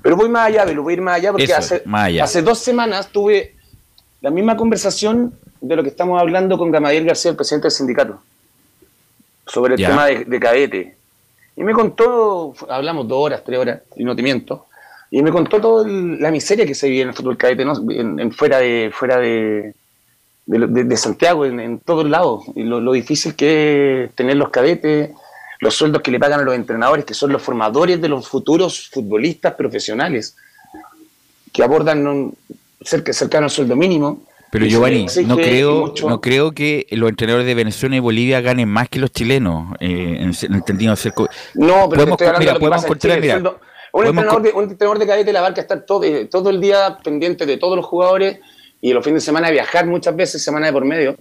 Pero 0.03 0.17
voy 0.17 0.31
más 0.31 0.47
allá, 0.47 0.65
Belu, 0.65 0.83
voy 0.83 0.95
a 0.95 0.97
ir 0.97 1.03
más 1.03 1.17
allá 1.17 1.31
porque 1.33 1.45
Eso, 1.45 1.57
hace, 1.57 1.83
más 1.85 2.05
allá. 2.07 2.25
hace 2.25 2.41
dos 2.41 2.59
semanas 2.59 3.09
tuve 3.09 3.55
la 4.23 4.31
misma 4.31 4.57
conversación 4.57 5.35
de 5.63 5.77
lo 5.77 5.83
que 5.83 5.89
estamos 5.91 6.21
hablando 6.21 6.59
con 6.59 6.71
Gamadiel 6.71 7.07
García, 7.07 7.31
el 7.31 7.37
presidente 7.37 7.67
del 7.67 7.73
sindicato, 7.73 8.21
sobre 9.47 9.75
el 9.75 9.81
tema 9.81 10.07
de, 10.07 10.25
de 10.25 10.41
cadete. 10.41 10.97
Y 11.57 11.63
me 11.63 11.73
contó, 11.73 12.55
hablamos 12.69 13.07
dos 13.07 13.19
horas, 13.25 13.43
tres 13.45 13.59
horas, 13.59 13.83
y 13.97 14.05
no 14.05 14.17
te 14.17 14.23
miento, 14.23 14.67
y 15.11 15.23
me 15.23 15.31
contó 15.31 15.61
toda 15.61 15.87
la 15.89 16.31
miseria 16.31 16.67
que 16.67 16.75
se 16.75 16.89
vive 16.89 17.03
en 17.03 17.09
el 17.09 17.15
fútbol 17.15 17.37
cadete, 17.37 17.65
¿no? 17.65 17.75
en, 17.91 18.19
en 18.19 18.33
fuera 18.33 18.59
de 18.59 18.91
fuera 18.93 19.19
de, 19.19 19.75
Santiago, 20.97 21.47
en, 21.47 21.61
en 21.61 21.79
todos 21.79 22.09
lados, 22.09 22.45
y 22.57 22.65
lo, 22.65 22.81
lo 22.81 22.93
difícil 22.93 23.37
que 23.37 24.05
es 24.05 24.15
tener 24.15 24.37
los 24.37 24.51
cadetes, 24.51 25.11
los 25.61 25.75
sueldos 25.75 26.03
que 26.03 26.11
le 26.11 26.19
pagan 26.19 26.41
a 26.41 26.43
los 26.43 26.57
entrenadores, 26.57 27.05
que 27.05 27.15
son 27.15 27.31
los 27.31 27.41
formadores 27.41 28.01
de 28.01 28.09
los 28.09 28.27
futuros 28.27 28.89
futbolistas 28.89 29.55
profesionales, 29.55 30.35
que 31.53 31.63
abordan 31.63 32.05
un, 32.07 32.37
cerca, 32.81 33.13
cercano 33.13 33.45
al 33.45 33.51
sueldo 33.51 33.77
mínimo. 33.77 34.23
Pero 34.53 34.67
Giovanni, 34.67 35.07
no 35.25 35.37
creo, 35.37 35.95
no 36.07 36.21
creo 36.21 36.53
que 36.53 36.87
los 36.91 37.09
entrenadores 37.09 37.47
de 37.47 37.55
Venezuela 37.55 37.97
y 37.97 38.01
Bolivia 38.01 38.43
ganen 38.43 38.69
más 38.69 38.87
que 38.91 38.99
los 38.99 39.11
chilenos, 39.11 39.75
eh, 39.81 40.19
en, 40.21 40.35
ser 40.35 41.15
co- 41.15 41.27
No, 41.55 41.89
pero 41.89 42.05
Podemos 42.05 42.21
estoy 42.21 42.39
mira, 42.39 42.53
de 42.53 42.61
podemos 42.61 42.85
encontrar, 42.85 43.15
Chile, 43.15 43.33
el 43.33 43.47
un, 43.47 43.55
podemos 43.91 44.25
entrenador 44.25 44.43
de, 44.43 44.53
un 44.53 44.65
entrenador 44.65 44.99
de 44.99 45.07
cadete 45.07 45.33
la 45.33 45.41
barca 45.41 45.63
estar 45.63 45.87
todo, 45.87 46.05
eh, 46.05 46.27
todo 46.27 46.51
el 46.51 46.61
día 46.61 46.99
pendiente 47.03 47.47
de 47.47 47.57
todos 47.57 47.77
los 47.77 47.87
jugadores 47.87 48.41
y 48.83 48.93
los 48.93 49.03
fines 49.03 49.23
de 49.23 49.25
semana 49.25 49.51
viajar 49.51 49.87
muchas 49.87 50.15
veces, 50.15 50.45
semana 50.45 50.67
de 50.67 50.73
por 50.75 50.85
medio. 50.85 51.17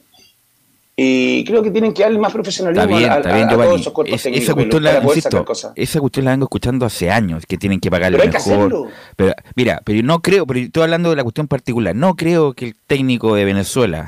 Y 1.04 1.44
creo 1.46 1.64
que 1.64 1.72
tienen 1.72 1.94
que 1.94 2.04
darle 2.04 2.20
más 2.20 2.32
profesionalismo 2.32 2.84
Está 2.84 2.98
bien, 2.98 3.10
a, 3.10 3.14
a- 3.14 3.18
está 3.18 3.34
bien, 3.36 3.50
a 3.50 3.54
todos 3.54 3.82
esos 3.82 3.94
cuerpos 3.94 4.16
Es- 4.16 4.24
técnicos 4.24 4.44
esa, 4.44 4.54
cuestión 4.54 4.84
la, 4.84 5.02
insisto, 5.04 5.46
esa 5.76 6.00
cuestión 6.00 6.26
la 6.26 6.32
vengo 6.32 6.46
escuchando 6.46 6.86
hace 6.86 7.10
años, 7.10 7.46
que 7.48 7.58
tienen 7.58 7.80
que 7.80 7.90
pagarle 7.90 8.18
Pero 8.20 8.30
hay 8.32 8.38
que 8.38 8.50
mejor. 8.50 8.66
hacerlo. 8.68 8.88
Pero 9.16 9.34
mira, 9.56 9.82
pero 9.84 10.04
no 10.04 10.22
creo, 10.22 10.46
pero 10.46 10.60
estoy 10.60 10.84
hablando 10.84 11.10
de 11.10 11.16
la 11.16 11.24
cuestión 11.24 11.48
particular, 11.48 11.96
no 11.96 12.16
creo 12.16 12.54
que 12.54 12.66
el 12.66 12.76
técnico 12.88 13.34
de 13.36 13.46
Venezuela, 13.46 14.06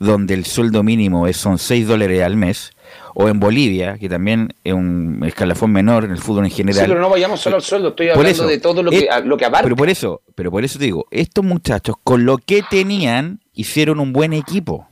donde 0.00 0.34
el 0.34 0.44
sueldo 0.44 0.82
mínimo 0.82 1.28
es, 1.28 1.36
son 1.36 1.58
6 1.58 1.86
dólares 1.86 2.22
al 2.22 2.36
mes, 2.36 2.72
o 3.14 3.28
en 3.28 3.38
Bolivia, 3.38 3.98
que 3.98 4.08
también 4.08 4.52
es 4.64 4.72
un 4.72 5.22
escalafón 5.24 5.70
menor 5.70 6.04
en 6.04 6.10
el 6.10 6.18
fútbol 6.18 6.44
en 6.44 6.50
Sí, 6.50 6.56
general. 6.58 6.86
pero 6.88 7.00
no 7.00 7.08
vayamos 7.08 7.40
solo 7.40 7.56
al 7.56 7.62
sueldo, 7.62 7.90
estoy 7.90 8.08
hablando 8.08 8.28
eso, 8.30 8.46
de 8.46 8.58
todo 8.58 8.82
lo 8.82 8.90
que, 8.90 8.98
es- 9.10 9.24
lo 9.24 9.36
que 9.36 9.44
abarca. 9.44 9.62
Pero 9.64 9.76
por 9.76 9.88
eso, 9.88 10.22
pero 10.34 10.50
por 10.50 10.64
eso 10.64 10.78
te 10.78 10.86
digo, 10.86 11.06
estos 11.10 11.44
muchachos 11.44 11.94
con 12.02 12.24
lo 12.24 12.38
que 12.38 12.62
tenían 12.68 13.40
hicieron 13.54 14.00
un 14.00 14.12
buen 14.12 14.32
equipo. 14.32 14.88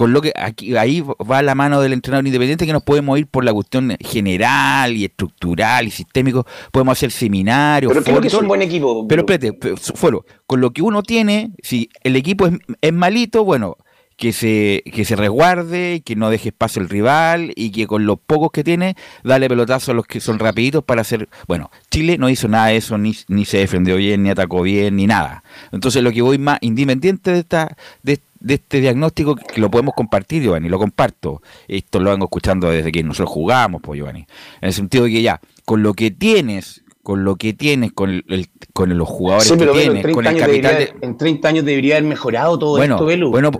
Con 0.00 0.14
lo 0.14 0.22
que 0.22 0.32
aquí 0.34 0.74
ahí 0.78 1.02
va 1.30 1.42
la 1.42 1.54
mano 1.54 1.82
del 1.82 1.92
entrenador 1.92 2.26
independiente 2.26 2.64
que 2.64 2.72
nos 2.72 2.82
podemos 2.82 3.18
ir 3.18 3.26
por 3.26 3.44
la 3.44 3.52
cuestión 3.52 3.94
general 4.00 4.96
y 4.96 5.04
estructural 5.04 5.86
y 5.86 5.90
sistémico, 5.90 6.46
podemos 6.72 6.92
hacer 6.96 7.10
seminarios, 7.10 7.92
Pero 7.92 8.04
creo 8.04 8.20
que 8.22 8.28
es 8.28 8.32
un 8.32 8.48
buen 8.48 8.62
equipo. 8.62 9.06
pero 9.06 9.26
espérate, 9.28 9.76
Foro, 9.76 10.24
con 10.46 10.62
lo 10.62 10.70
que 10.70 10.80
uno 10.80 11.02
tiene, 11.02 11.50
si 11.62 11.90
el 12.02 12.16
equipo 12.16 12.46
es, 12.46 12.54
es 12.80 12.92
malito, 12.94 13.44
bueno, 13.44 13.76
que 14.16 14.32
se, 14.32 14.82
que 14.90 15.04
se 15.04 15.16
resguarde, 15.16 16.00
que 16.02 16.16
no 16.16 16.30
deje 16.30 16.48
espacio 16.48 16.80
al 16.80 16.88
rival 16.88 17.52
y 17.54 17.70
que 17.70 17.86
con 17.86 18.06
los 18.06 18.18
pocos 18.18 18.52
que 18.52 18.64
tiene, 18.64 18.94
dale 19.22 19.50
pelotazo 19.50 19.92
a 19.92 19.94
los 19.94 20.06
que 20.06 20.20
son 20.20 20.38
rapiditos 20.38 20.82
para 20.82 21.02
hacer... 21.02 21.28
Bueno, 21.46 21.70
Chile 21.90 22.16
no 22.16 22.30
hizo 22.30 22.48
nada 22.48 22.68
de 22.68 22.76
eso, 22.76 22.96
ni, 22.96 23.14
ni 23.28 23.44
se 23.44 23.58
defendió 23.58 23.96
bien, 23.96 24.22
ni 24.22 24.30
atacó 24.30 24.62
bien, 24.62 24.96
ni 24.96 25.06
nada. 25.06 25.44
Entonces 25.72 26.02
lo 26.02 26.10
que 26.10 26.22
voy 26.22 26.38
más, 26.38 26.56
independiente 26.62 27.32
de 27.32 27.38
esta... 27.40 27.76
De, 28.02 28.18
de 28.40 28.54
este 28.54 28.80
diagnóstico 28.80 29.36
que 29.36 29.60
lo 29.60 29.70
podemos 29.70 29.94
compartir, 29.94 30.42
Giovanni, 30.42 30.68
lo 30.68 30.78
comparto. 30.78 31.42
Esto 31.68 32.00
lo 32.00 32.10
vengo 32.10 32.24
escuchando 32.24 32.70
desde 32.70 32.90
que 32.90 33.02
nosotros 33.02 33.30
jugamos, 33.30 33.80
pues, 33.82 33.98
Giovanni. 33.98 34.20
En 34.60 34.68
el 34.68 34.72
sentido 34.72 35.04
de 35.04 35.10
que 35.10 35.22
ya, 35.22 35.40
con 35.64 35.82
lo 35.82 35.94
que 35.94 36.10
tienes, 36.10 36.82
con 37.02 37.24
lo 37.24 37.36
que 37.36 37.54
tienes, 37.54 37.92
con, 37.92 38.10
el, 38.28 38.48
con 38.74 38.96
los 38.96 39.08
jugadores 39.08 39.48
Sí, 39.48 39.54
que 39.54 39.58
pero 39.58 39.72
tienes, 39.72 40.02
30, 40.02 40.12
con 40.12 40.26
el 40.26 40.36
capital 40.38 40.72
debería, 40.76 40.94
de, 41.00 41.06
en 41.06 41.16
30 41.16 41.48
años 41.48 41.64
debería 41.64 41.94
haber 41.96 42.08
mejorado 42.08 42.58
todo 42.58 42.76
bueno, 42.76 42.94
esto, 42.96 43.06
Belu. 43.06 43.30
bueno, 43.30 43.50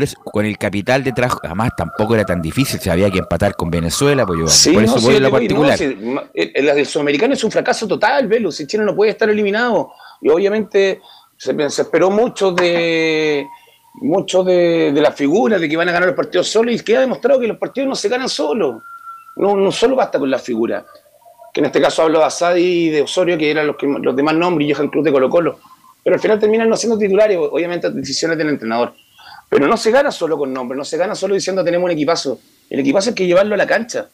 es- 0.00 0.14
con 0.14 0.44
el 0.44 0.58
capital 0.58 1.04
detrás, 1.04 1.34
además 1.42 1.70
tampoco 1.76 2.14
era 2.14 2.24
tan 2.24 2.42
difícil, 2.42 2.80
se 2.80 2.90
había 2.90 3.10
que 3.10 3.18
empatar 3.20 3.54
con 3.56 3.70
Venezuela, 3.70 4.26
pues, 4.26 4.38
Giovanni. 4.38 4.56
Sí, 4.56 4.72
por 4.72 4.82
eso 4.84 4.96
no, 4.96 5.00
voy 5.02 5.10
sí, 5.12 5.16
a 5.16 5.20
lo 5.20 5.26
no, 5.28 5.32
particular. 5.32 5.78
ma- 6.02 6.24
el, 6.34 6.52
el- 6.54 6.68
el 6.68 6.86
sudamericano 6.86 7.34
es 7.34 7.44
un 7.44 7.50
fracaso 7.50 7.86
total, 7.88 8.26
Velo. 8.26 8.50
Si 8.52 8.66
Chile 8.66 8.84
no 8.84 8.94
puede 8.94 9.12
estar 9.12 9.28
eliminado. 9.30 9.92
Y 10.20 10.28
obviamente 10.28 11.00
se, 11.36 11.70
se 11.70 11.82
esperó 11.82 12.10
mucho 12.10 12.52
de 12.52 13.46
mucho 13.94 14.42
de, 14.44 14.92
de 14.92 15.00
la 15.00 15.12
figura 15.12 15.58
de 15.58 15.68
que 15.68 15.76
van 15.76 15.88
a 15.88 15.92
ganar 15.92 16.08
los 16.08 16.16
partidos 16.16 16.48
solos 16.48 16.74
y 16.74 16.78
queda 16.80 17.00
demostrado 17.00 17.40
que 17.40 17.46
los 17.46 17.58
partidos 17.58 17.88
no 17.88 17.94
se 17.94 18.08
ganan 18.08 18.28
solos. 18.28 18.82
No, 19.36 19.56
no 19.56 19.72
solo 19.72 19.96
basta 19.96 20.18
con 20.18 20.30
la 20.30 20.38
figura. 20.38 20.84
Que 21.52 21.60
en 21.60 21.66
este 21.66 21.80
caso 21.80 22.02
hablo 22.02 22.20
de 22.20 22.24
Asadi 22.24 22.62
y 22.62 22.90
de 22.90 23.02
Osorio, 23.02 23.36
que 23.36 23.50
eran 23.50 23.66
los, 23.66 23.76
que, 23.76 23.86
los 23.86 24.14
demás 24.14 24.34
nombres, 24.34 24.68
y 24.68 24.72
Johan 24.72 24.88
Cruz 24.88 25.04
de 25.04 25.12
Colo 25.12 25.28
Colo. 25.28 25.58
pero 26.04 26.14
al 26.14 26.20
final 26.20 26.38
terminan 26.38 26.68
no 26.68 26.76
siendo 26.76 26.98
titulares, 26.98 27.36
obviamente 27.38 27.90
decisiones 27.90 28.38
del 28.38 28.50
entrenador. 28.50 28.94
Pero 29.48 29.66
no 29.66 29.76
se 29.76 29.90
gana 29.90 30.12
solo 30.12 30.38
con 30.38 30.52
nombre, 30.52 30.78
no 30.78 30.84
se 30.84 30.96
gana 30.96 31.14
solo 31.14 31.34
diciendo 31.34 31.64
tenemos 31.64 31.86
un 31.86 31.90
equipazo. 31.90 32.38
El 32.68 32.80
equipazo 32.80 33.10
hay 33.10 33.14
que 33.14 33.26
llevarlo 33.26 33.54
a 33.54 33.58
la 33.58 33.66
cancha. 33.66 34.08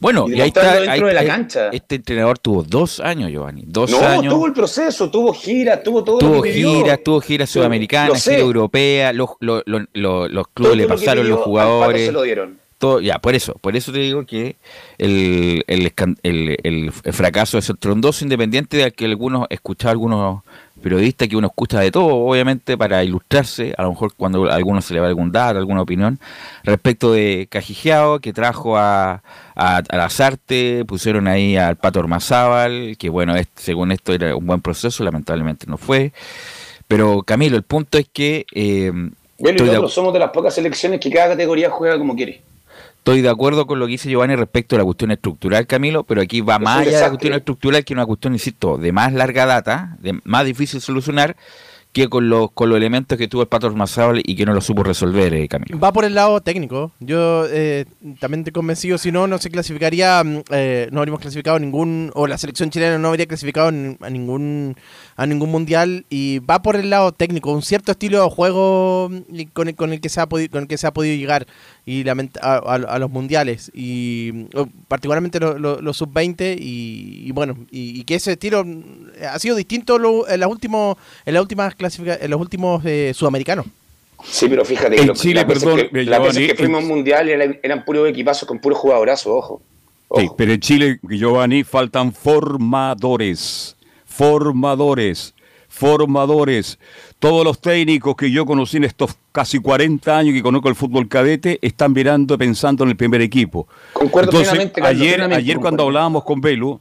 Bueno, 0.00 0.26
Y 0.28 0.34
y, 0.36 0.40
ahí 0.40 0.48
está. 0.48 0.60
demostrarlo 0.60 0.90
dentro 0.92 1.06
ahí- 1.06 1.10
de 1.10 1.14
la 1.14 1.20
ahí- 1.20 1.26
cancha. 1.26 1.68
Este 1.72 1.94
entrenador 1.96 2.38
tuvo 2.38 2.62
dos 2.62 3.00
años, 3.00 3.30
Giovanni. 3.32 3.64
Dos 3.66 3.90
no, 3.90 3.98
años. 3.98 4.32
tuvo 4.32 4.46
el 4.46 4.52
proceso, 4.52 5.10
tuvo 5.10 5.32
giras, 5.32 5.82
tuvo 5.82 6.04
todo 6.04 6.18
Tuvo 6.18 6.34
lo 6.36 6.42
que 6.42 6.52
vivió. 6.52 6.72
giras, 6.76 7.00
tuvo 7.04 7.20
giras 7.20 7.50
sudamericanas, 7.50 8.22
gira 8.22 8.38
europea, 8.38 9.12
los, 9.12 9.30
los, 9.40 9.62
los, 9.66 9.82
los- 9.94 10.30
los 10.30 10.44
Todo 10.44 10.52
clubes 10.54 10.76
le 10.76 10.86
pasaron 10.86 11.28
los 11.28 11.40
jugadores. 11.40 12.06
se 12.06 12.12
lo 12.12 12.22
dieron. 12.22 12.58
Todo, 12.78 13.00
ya, 13.00 13.18
por 13.18 13.34
eso, 13.34 13.54
por 13.60 13.76
eso 13.76 13.92
te 13.92 13.98
digo 13.98 14.24
que 14.24 14.56
el, 14.98 15.64
el, 15.66 15.86
escan- 15.94 16.16
el- 16.22 16.56
el 16.62 16.92
fracaso 17.12 17.58
es 17.58 17.68
el 17.68 17.76
trondoso 17.78 18.24
independiente 18.24 18.76
de 18.76 18.92
que 18.92 19.04
algunos, 19.06 19.46
escuchado 19.50 19.90
algunos 19.92 20.42
periodistas 20.80 21.26
que 21.26 21.36
uno 21.36 21.48
escucha 21.48 21.80
de 21.80 21.90
todo, 21.90 22.06
obviamente, 22.14 22.78
para 22.78 23.02
ilustrarse, 23.02 23.74
a 23.76 23.82
lo 23.82 23.90
mejor 23.90 24.14
cuando 24.16 24.48
a 24.48 24.54
alguno 24.54 24.80
se 24.80 24.94
le 24.94 25.00
va 25.00 25.08
algún 25.08 25.32
dato, 25.32 25.58
alguna 25.58 25.82
opinión, 25.82 26.20
respecto 26.62 27.12
de 27.12 27.48
Cajijeao, 27.50 28.20
que 28.20 28.32
trajo 28.32 28.76
a, 28.78 29.22
a, 29.56 29.76
a 29.88 29.96
Lazarte, 29.96 30.84
pusieron 30.86 31.26
ahí 31.26 31.56
al 31.56 31.74
Pato 31.76 31.98
Ormazábal, 31.98 32.96
que 32.96 33.08
bueno, 33.08 33.34
es- 33.34 33.48
según 33.56 33.90
esto 33.90 34.12
era 34.12 34.36
un 34.36 34.46
buen 34.46 34.60
proceso, 34.60 35.02
lamentablemente 35.02 35.66
no 35.66 35.78
fue. 35.78 36.12
Pero 36.86 37.22
Camilo, 37.22 37.56
el 37.56 37.64
punto 37.64 37.98
es 37.98 38.06
que 38.12 38.46
eh, 38.54 38.92
Bueno, 39.40 39.56
y 39.58 39.60
de- 39.62 39.66
nosotros 39.66 39.92
somos 39.94 40.12
de 40.12 40.20
las 40.20 40.30
pocas 40.30 40.54
selecciones 40.54 41.00
que 41.00 41.10
cada 41.10 41.30
categoría 41.30 41.70
juega 41.70 41.98
como 41.98 42.14
quiere. 42.14 42.40
Estoy 42.98 43.22
de 43.22 43.30
acuerdo 43.30 43.66
con 43.66 43.78
lo 43.78 43.86
que 43.86 43.92
dice 43.92 44.10
Giovanni 44.10 44.36
respecto 44.36 44.76
a 44.76 44.78
la 44.78 44.84
cuestión 44.84 45.10
estructural, 45.10 45.66
Camilo, 45.66 46.04
pero 46.04 46.20
aquí 46.20 46.42
va 46.42 46.58
más 46.58 46.80
allá 46.80 46.90
de 46.90 47.00
la 47.00 47.08
cuestión 47.08 47.32
estructural, 47.34 47.84
que 47.84 47.94
es 47.94 47.96
una 47.96 48.04
cuestión, 48.04 48.34
insisto, 48.34 48.76
de 48.76 48.92
más 48.92 49.12
larga 49.14 49.46
data, 49.46 49.96
de 50.00 50.20
más 50.24 50.44
difícil 50.44 50.80
solucionar, 50.82 51.34
que 51.92 52.08
con 52.08 52.28
los, 52.28 52.50
con 52.52 52.68
los 52.68 52.76
elementos 52.76 53.16
que 53.16 53.28
tuvo 53.28 53.42
el 53.42 53.48
Pato 53.48 53.74
y 54.22 54.36
que 54.36 54.44
no 54.44 54.52
lo 54.52 54.60
supo 54.60 54.82
resolver, 54.82 55.32
eh, 55.34 55.48
Camilo. 55.48 55.78
Va 55.78 55.92
por 55.92 56.04
el 56.04 56.14
lado 56.14 56.40
técnico. 56.40 56.92
Yo 57.00 57.46
eh, 57.48 57.86
también 58.20 58.40
estoy 58.40 58.52
convencido, 58.52 58.98
si 58.98 59.10
no, 59.10 59.26
no 59.26 59.38
se 59.38 59.50
clasificaría, 59.50 60.22
mm, 60.22 60.42
eh, 60.50 60.88
no 60.92 61.00
habríamos 61.00 61.20
clasificado 61.20 61.58
ningún, 61.58 62.10
o 62.14 62.26
la 62.26 62.36
selección 62.36 62.70
chilena 62.70 62.98
no 62.98 63.08
habría 63.08 63.26
clasificado 63.26 63.68
a 63.68 64.10
ningún 64.10 64.76
a 65.16 65.26
ningún 65.26 65.50
mundial 65.50 66.06
y 66.10 66.38
va 66.38 66.62
por 66.62 66.76
el 66.76 66.90
lado 66.90 67.10
técnico, 67.10 67.50
un 67.52 67.62
cierto 67.62 67.92
estilo 67.92 68.22
de 68.22 68.30
juego 68.30 69.08
mm, 69.10 69.42
con 69.52 69.68
el, 69.68 69.74
con 69.74 69.92
el 69.92 70.00
que 70.00 70.08
se 70.08 70.20
ha 70.20 70.28
podido 70.28 70.50
con 70.50 70.62
el 70.62 70.68
que 70.68 70.78
se 70.78 70.86
ha 70.86 70.92
podido 70.92 71.16
llegar 71.16 71.46
y 71.86 72.04
lament- 72.04 72.38
a, 72.42 72.56
a- 72.56 72.94
a 72.94 72.98
los 72.98 73.10
mundiales 73.10 73.70
y 73.74 74.44
particularmente 74.88 75.40
lo- 75.40 75.58
lo- 75.58 75.80
los 75.80 75.96
sub 75.96 76.12
20 76.12 76.56
y, 76.58 77.22
y 77.26 77.32
bueno 77.32 77.56
y, 77.70 78.00
y 78.00 78.04
que 78.04 78.16
ese 78.16 78.32
estilo 78.32 78.64
mm, 78.64 78.84
ha 79.30 79.38
sido 79.38 79.56
distinto 79.56 79.98
lo- 79.98 80.28
en 80.28 80.40
las 80.40 80.50
últimos 80.50 80.96
en 81.24 81.34
las 81.34 81.40
últimas 81.42 81.74
clasifica 81.74 82.16
en 82.20 82.30
los 82.30 82.40
últimos 82.40 82.84
eh, 82.84 83.12
sudamericanos. 83.14 83.66
Sí, 84.24 84.48
pero 84.48 84.64
fíjate 84.64 84.96
que 84.96 85.02
En 85.02 85.12
Chile, 85.14 85.34
las 85.36 85.46
veces 85.46 85.62
perdón, 85.64 85.88
que, 85.92 86.00
eh, 86.00 86.04
las 86.04 86.20
veces 86.22 86.48
que 86.48 86.54
fuimos 86.56 86.82
mundial 86.84 87.28
eran, 87.28 87.58
eran 87.62 87.84
puros 87.84 88.08
equipazos 88.08 88.48
con 88.48 88.58
puros 88.58 88.78
jugadorazos, 88.78 89.28
ojo. 89.32 89.62
Sí, 90.16 90.24
Ojo. 90.24 90.36
pero 90.36 90.52
en 90.54 90.60
Chile, 90.60 90.98
Giovanni, 91.08 91.62
faltan 91.64 92.12
formadores. 92.12 93.76
Formadores. 94.06 95.34
Formadores. 95.68 96.78
Todos 97.18 97.44
los 97.44 97.60
técnicos 97.60 98.14
que 98.14 98.30
yo 98.30 98.46
conocí 98.46 98.76
en 98.76 98.84
estos 98.84 99.16
casi 99.32 99.58
40 99.58 100.16
años 100.18 100.34
que 100.34 100.42
conozco 100.42 100.68
el 100.68 100.76
fútbol 100.76 101.08
cadete 101.08 101.58
están 101.62 101.92
mirando, 101.92 102.38
pensando 102.38 102.84
en 102.84 102.90
el 102.90 102.96
primer 102.96 103.20
equipo. 103.22 103.66
Concuerdo 103.92 104.30
Entonces, 104.30 104.50
plenamente, 104.50 104.80
Carlos, 104.80 105.00
ayer, 105.00 105.14
plenamente 105.14 105.42
ayer 105.42 105.58
cuando 105.58 105.82
hablábamos 105.84 106.22
con 106.24 106.40
Velu, 106.40 106.80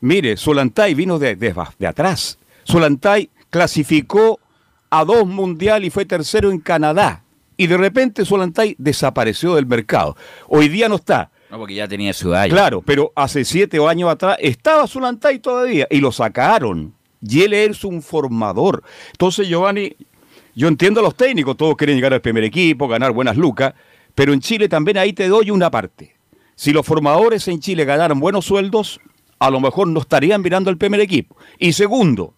mire, 0.00 0.36
Solantay 0.36 0.94
vino 0.94 1.18
de, 1.18 1.34
de- 1.34 1.54
de 1.78 1.86
atrás. 1.88 2.38
Solantay 2.62 3.30
clasificó 3.50 4.38
a 4.90 5.04
dos 5.04 5.26
mundial 5.26 5.84
y 5.84 5.90
fue 5.90 6.04
tercero 6.04 6.50
en 6.52 6.60
Canadá. 6.60 7.24
Y 7.56 7.66
de 7.66 7.76
repente 7.76 8.24
Solantay 8.24 8.76
desapareció 8.78 9.56
del 9.56 9.66
mercado. 9.66 10.16
Hoy 10.48 10.68
día 10.68 10.88
no 10.88 10.96
está. 10.96 11.30
No, 11.50 11.58
porque 11.58 11.74
ya 11.74 11.88
tenía 11.88 12.12
ciudad. 12.12 12.48
Claro, 12.48 12.80
pero 12.82 13.12
hace 13.16 13.44
siete 13.44 13.78
o 13.80 13.88
años 13.88 14.08
atrás 14.10 14.36
estaba 14.40 14.86
Zulantay 14.86 15.40
todavía 15.40 15.86
y 15.90 15.98
lo 15.98 16.12
sacaron. 16.12 16.94
Y 17.26 17.42
él 17.42 17.54
es 17.54 17.84
un 17.84 18.02
formador. 18.02 18.82
Entonces, 19.12 19.48
Giovanni, 19.48 19.96
yo 20.54 20.68
entiendo 20.68 21.00
a 21.00 21.02
los 21.02 21.16
técnicos, 21.16 21.56
todos 21.56 21.76
quieren 21.76 21.96
llegar 21.96 22.12
al 22.12 22.20
primer 22.20 22.44
equipo, 22.44 22.86
ganar 22.86 23.12
buenas 23.12 23.36
lucas, 23.36 23.74
pero 24.14 24.32
en 24.32 24.40
Chile 24.40 24.68
también 24.68 24.98
ahí 24.98 25.12
te 25.12 25.28
doy 25.28 25.50
una 25.50 25.70
parte. 25.70 26.14
Si 26.54 26.72
los 26.72 26.86
formadores 26.86 27.48
en 27.48 27.60
Chile 27.60 27.84
ganaran 27.84 28.20
buenos 28.20 28.44
sueldos, 28.44 29.00
a 29.38 29.50
lo 29.50 29.60
mejor 29.60 29.88
no 29.88 30.00
estarían 30.00 30.42
mirando 30.42 30.70
al 30.70 30.78
primer 30.78 31.00
equipo. 31.00 31.36
Y 31.58 31.72
segundo, 31.72 32.34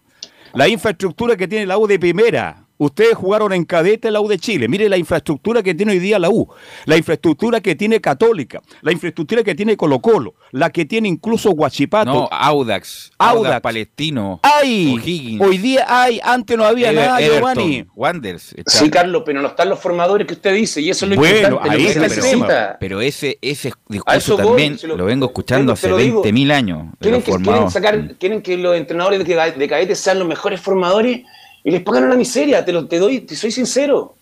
la 0.54 0.68
infraestructura 0.68 1.36
que 1.36 1.48
tiene 1.48 1.66
la 1.66 1.78
U 1.78 1.86
de 1.86 1.98
primera. 1.98 2.65
Ustedes 2.78 3.14
jugaron 3.14 3.52
en 3.52 3.64
cadete 3.64 4.10
la 4.10 4.20
U 4.20 4.28
de 4.28 4.38
Chile. 4.38 4.68
Mire 4.68 4.88
la 4.88 4.96
infraestructura 4.96 5.62
que 5.62 5.74
tiene 5.74 5.92
hoy 5.92 5.98
día 5.98 6.18
la 6.18 6.28
U. 6.30 6.48
La 6.84 6.96
infraestructura 6.96 7.60
que 7.60 7.74
tiene 7.74 8.00
Católica. 8.00 8.60
La 8.82 8.92
infraestructura 8.92 9.42
que 9.42 9.54
tiene 9.54 9.76
Colo 9.76 10.00
Colo. 10.00 10.34
La 10.52 10.70
que 10.70 10.84
tiene 10.84 11.08
incluso 11.08 11.50
Guachipato. 11.52 12.12
No, 12.12 12.28
Audax, 12.30 13.10
Audax, 13.18 13.36
Audax. 13.46 13.60
Palestino, 13.62 14.40
hay. 14.42 15.38
Hoy 15.40 15.58
día 15.58 15.86
hay. 15.88 16.20
Antes 16.22 16.56
no 16.56 16.64
había 16.64 16.90
Ever- 16.92 16.94
nada, 17.06 17.20
Everton, 17.20 17.38
Giovanni. 17.54 17.86
Wanderers. 17.94 18.52
está- 18.54 18.70
Sí, 18.70 18.90
Carlos, 18.90 19.22
pero 19.24 19.40
no 19.40 19.48
están 19.48 19.68
los 19.68 19.78
formadores 19.80 20.26
que 20.26 20.34
usted 20.34 20.54
dice, 20.54 20.80
y 20.80 20.90
eso 20.90 21.06
es 21.06 21.10
lo 21.10 21.16
Bueno, 21.16 21.36
importante, 21.48 21.70
ahí 21.70 21.82
lo 21.82 21.84
que 21.88 21.92
está 21.94 22.08
se 22.08 22.14
el 22.14 22.20
necesita. 22.22 22.46
tema. 22.46 22.76
Pero 22.80 23.00
ese, 23.00 23.38
ese 23.42 23.72
discurso 23.88 24.36
voy, 24.36 24.46
también 24.46 24.78
lo, 24.84 24.96
lo- 24.96 25.04
vengo 25.06 25.26
escuchando 25.26 25.72
hace 25.72 25.88
lo 25.88 25.96
digo. 25.96 26.22
20.000 26.22 26.50
años. 26.52 26.84
Quieren 27.00 27.20
los 27.20 27.24
que, 27.24 27.30
quieren 27.32 27.44
formados. 27.44 27.72
sacar, 27.72 28.14
quieren 28.18 28.42
que 28.42 28.56
los 28.58 28.76
entrenadores 28.76 29.26
de, 29.26 29.34
ca- 29.34 29.50
de 29.50 29.68
cadetes 29.68 29.98
sean 29.98 30.18
los 30.18 30.28
mejores 30.28 30.60
formadores 30.60 31.22
y 31.66 31.70
les 31.72 31.82
pagan 31.82 32.04
una 32.04 32.14
miseria, 32.14 32.64
te 32.64 32.72
lo 32.72 32.86
te 32.86 32.98
doy, 33.00 33.20
te 33.22 33.34
soy 33.34 33.50
sincero. 33.50 34.14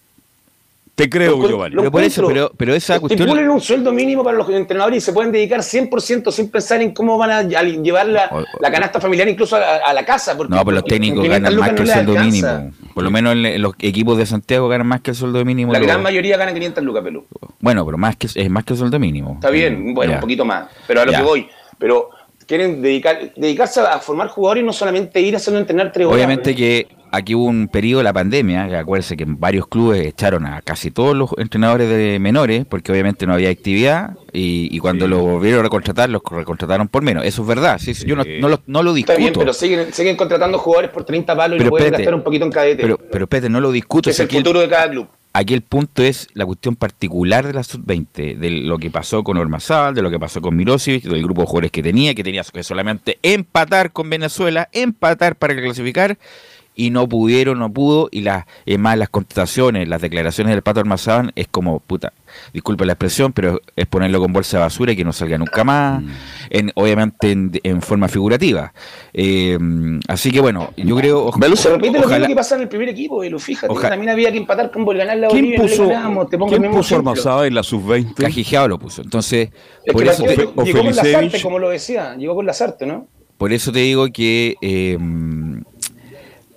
Te 0.94 1.10
creo, 1.10 1.36
Lo- 1.36 1.48
Giovanni. 1.48 1.74
Pero 1.76 1.90
por 1.90 2.02
eso, 2.04 2.24
pero, 2.28 2.52
pero 2.56 2.72
esa 2.72 3.00
cuestión. 3.00 3.28
Un 3.50 3.60
sueldo 3.60 3.92
mínimo 3.92 4.22
para 4.22 4.36
los 4.38 4.48
entrenadores 4.48 4.98
y 4.98 5.00
se 5.04 5.12
pueden 5.12 5.32
dedicar 5.32 5.58
100% 5.60 6.30
sin 6.30 6.48
pensar 6.50 6.80
en 6.82 6.94
cómo 6.94 7.18
van 7.18 7.30
a, 7.32 7.42
llevar 7.42 8.06
la, 8.06 8.28
O- 8.30 8.38
o- 8.38 8.44
la 8.60 8.70
canasta 8.70 9.00
familiar 9.00 9.28
incluso 9.28 9.56
a, 9.56 9.78
a 9.84 9.92
la 9.92 10.04
casa. 10.06 10.36
Porque, 10.36 10.54
No, 10.54 10.64
pero 10.64 10.76
los 10.76 10.84
técnicos 10.84 11.16
con 11.16 11.24
500 11.24 11.50
ganan 11.50 11.60
más 11.60 11.72
que 11.74 11.82
el 11.82 11.88
sueldo 11.88 12.12
alcanza. 12.12 12.58
mínimo. 12.60 12.74
Por 12.94 13.02
lo 13.04 13.10
menos 13.10 13.32
en, 13.34 13.60
los 13.60 13.74
equipos 13.80 14.16
de 14.16 14.24
Santiago 14.26 14.68
ganan 14.68 14.86
más 14.86 15.00
que 15.00 15.10
el 15.10 15.16
sueldo 15.16 15.44
mínimo. 15.44 15.72
La 15.72 15.80
los- 15.80 15.88
gran 15.88 16.00
mayoría 16.00 16.36
gana 16.36 16.54
500 16.54 16.84
lucas, 16.84 17.02
Pelú. 17.02 17.26
Bueno, 17.60 17.84
pero 17.84 17.98
más 17.98 18.14
que 18.16 18.28
es 18.32 18.48
más 18.50 18.64
que 18.64 18.74
el 18.74 18.78
sueldo 18.78 18.98
mínimo. 19.00 19.34
Está 19.34 19.50
bien, 19.50 19.92
bueno, 19.94 20.12
Ya. 20.12 20.16
un 20.18 20.20
poquito 20.20 20.44
más, 20.44 20.68
pero 20.86 21.00
a 21.00 21.04
lo 21.04 21.10
Ya. 21.12 21.18
que 21.18 21.24
voy. 21.24 21.48
Pero 21.76 22.10
quieren 22.46 22.80
dedicar, 22.80 23.32
dedicarse 23.34 23.80
a 23.80 23.98
formar 23.98 24.28
jugadores 24.28 24.62
y 24.62 24.66
no 24.66 24.72
solamente 24.72 25.20
ir 25.20 25.34
a 25.34 25.38
hacerlo 25.38 25.58
entrenar 25.58 25.90
tres 25.90 26.06
horas. 26.06 26.16
Obviamente 26.16 26.54
que 26.54 26.86
aquí 27.14 27.34
hubo 27.34 27.44
un 27.44 27.68
periodo 27.68 27.98
de 27.98 28.04
la 28.04 28.12
pandemia, 28.12 28.68
que 28.68 28.76
acuérdense 28.76 29.16
que 29.16 29.24
en 29.24 29.38
varios 29.38 29.66
clubes 29.66 30.06
echaron 30.06 30.46
a 30.46 30.60
casi 30.62 30.90
todos 30.90 31.16
los 31.16 31.30
entrenadores 31.38 31.88
de 31.88 32.18
menores, 32.18 32.64
porque 32.66 32.92
obviamente 32.92 33.26
no 33.26 33.34
había 33.34 33.50
actividad, 33.50 34.16
y, 34.32 34.68
y 34.70 34.78
cuando 34.78 35.06
lo 35.08 35.18
volvieron 35.20 35.60
a 35.60 35.62
recontratar, 35.64 36.10
los 36.10 36.22
recontrataron 36.28 36.88
por 36.88 37.02
menos. 37.02 37.24
Eso 37.24 37.42
es 37.42 37.48
verdad, 37.48 37.78
sí, 37.78 37.94
sí, 37.94 38.06
yo 38.06 38.16
no, 38.16 38.24
no 38.40 38.48
lo, 38.48 38.60
no 38.66 38.82
lo 38.82 38.96
Está 38.96 39.12
discuto. 39.14 39.18
bien, 39.18 39.32
pero 39.34 39.52
siguen, 39.52 39.92
siguen 39.92 40.16
contratando 40.16 40.58
jugadores 40.58 40.90
por 40.90 41.04
30 41.04 41.36
palos 41.36 41.60
y 41.60 41.64
lo 41.64 41.70
pueden 41.70 41.92
gastar 41.92 42.14
un 42.14 42.22
poquito 42.22 42.44
en 42.44 42.50
cadete. 42.52 42.82
Pero, 42.82 42.98
pero 42.98 43.24
espérate, 43.24 43.48
no 43.48 43.60
lo 43.60 43.70
discuto. 43.72 44.02
que 44.08 44.10
es 44.10 44.20
el 44.20 44.26
aquí 44.26 44.36
el- 44.36 44.42
futuro 44.42 44.60
de 44.60 44.68
cada 44.68 44.90
club. 44.90 45.08
Aquí 45.36 45.52
el 45.52 45.62
punto 45.62 46.00
es 46.04 46.28
la 46.34 46.46
cuestión 46.46 46.76
particular 46.76 47.44
de 47.44 47.54
la 47.54 47.64
sub-20, 47.64 48.36
de 48.38 48.50
lo 48.50 48.78
que 48.78 48.88
pasó 48.92 49.24
con 49.24 49.36
Ormazábal, 49.36 49.92
de 49.92 50.00
lo 50.00 50.08
que 50.08 50.20
pasó 50.20 50.40
con 50.40 50.54
Mirosevic, 50.54 51.02
del 51.02 51.24
grupo 51.24 51.40
de 51.40 51.46
jugadores 51.48 51.70
que 51.72 51.82
tenía, 51.82 52.14
que 52.14 52.22
tenía 52.22 52.44
que 52.44 52.62
solamente 52.62 53.18
empatar 53.20 53.90
con 53.90 54.08
Venezuela, 54.08 54.68
empatar 54.70 55.34
para 55.34 55.56
clasificar, 55.56 56.18
y 56.76 56.90
no 56.90 57.08
pudieron, 57.08 57.58
no 57.58 57.72
pudo, 57.72 58.08
y 58.10 58.22
las, 58.22 58.44
es 58.66 58.78
más, 58.78 58.98
las 58.98 59.08
contestaciones, 59.08 59.88
las 59.88 60.02
declaraciones 60.02 60.52
del 60.52 60.62
Pato 60.62 60.80
Ormazábal 60.80 61.32
es 61.36 61.46
como, 61.48 61.78
puta, 61.80 62.12
disculpe 62.52 62.84
la 62.84 62.94
expresión, 62.94 63.32
pero 63.32 63.60
es 63.76 63.86
ponerlo 63.86 64.18
con 64.20 64.32
bolsa 64.32 64.56
de 64.58 64.62
basura 64.64 64.92
y 64.92 64.96
que 64.96 65.04
no 65.04 65.12
salga 65.12 65.38
nunca 65.38 65.62
más, 65.62 66.02
en, 66.50 66.72
obviamente 66.74 67.30
en, 67.30 67.52
en 67.62 67.80
forma 67.80 68.08
figurativa. 68.08 68.72
Eh, 69.12 69.56
así 70.08 70.30
que 70.32 70.40
bueno, 70.40 70.72
yo 70.76 70.96
creo... 70.96 71.26
o- 71.26 71.56
Se 71.56 71.70
repite 71.70 71.98
lo 72.00 72.06
ojalá- 72.06 72.26
que 72.26 72.34
pasa 72.34 72.56
en 72.56 72.62
el 72.62 72.68
primer 72.68 72.88
equipo, 72.88 73.22
y 73.22 73.30
lo 73.30 73.38
fíjate. 73.38 73.72
Ojalá- 73.72 73.90
También 73.90 74.10
había 74.10 74.32
que 74.32 74.38
empatar 74.38 74.70
con 74.72 74.84
ganar 74.84 75.16
la 75.16 75.28
¿Quién 75.28 75.42
Bolivia, 75.44 75.58
no 75.58 75.64
puso, 75.64 75.86
ganábamos, 75.88 76.28
te 76.30 76.38
pongo 76.38 76.50
¿quién 76.50 76.62
el 76.64 76.68
mismo 76.70 76.80
puso. 76.82 76.96
Armazada 76.96 77.46
en 77.46 77.54
la 77.54 77.62
sub-20? 77.62 78.14
Cajijeado 78.14 78.66
lo 78.68 78.78
puso. 78.78 79.02
Entonces, 79.02 79.50
Es 79.84 79.92
por 79.92 80.02
eso, 80.06 80.24
o 80.24 80.26
llegó 80.26 80.82
con 80.82 81.40
como 81.42 81.58
lo 81.60 81.68
decía, 81.70 82.16
llegó 82.16 82.34
con 82.34 82.46
la 82.46 82.52
Sarte, 82.52 82.84
¿no? 82.86 83.06
por 83.36 83.52
eso 83.52 83.72
te 83.72 83.80
digo 83.80 84.06
que 84.12 84.54
eh, 84.62 84.96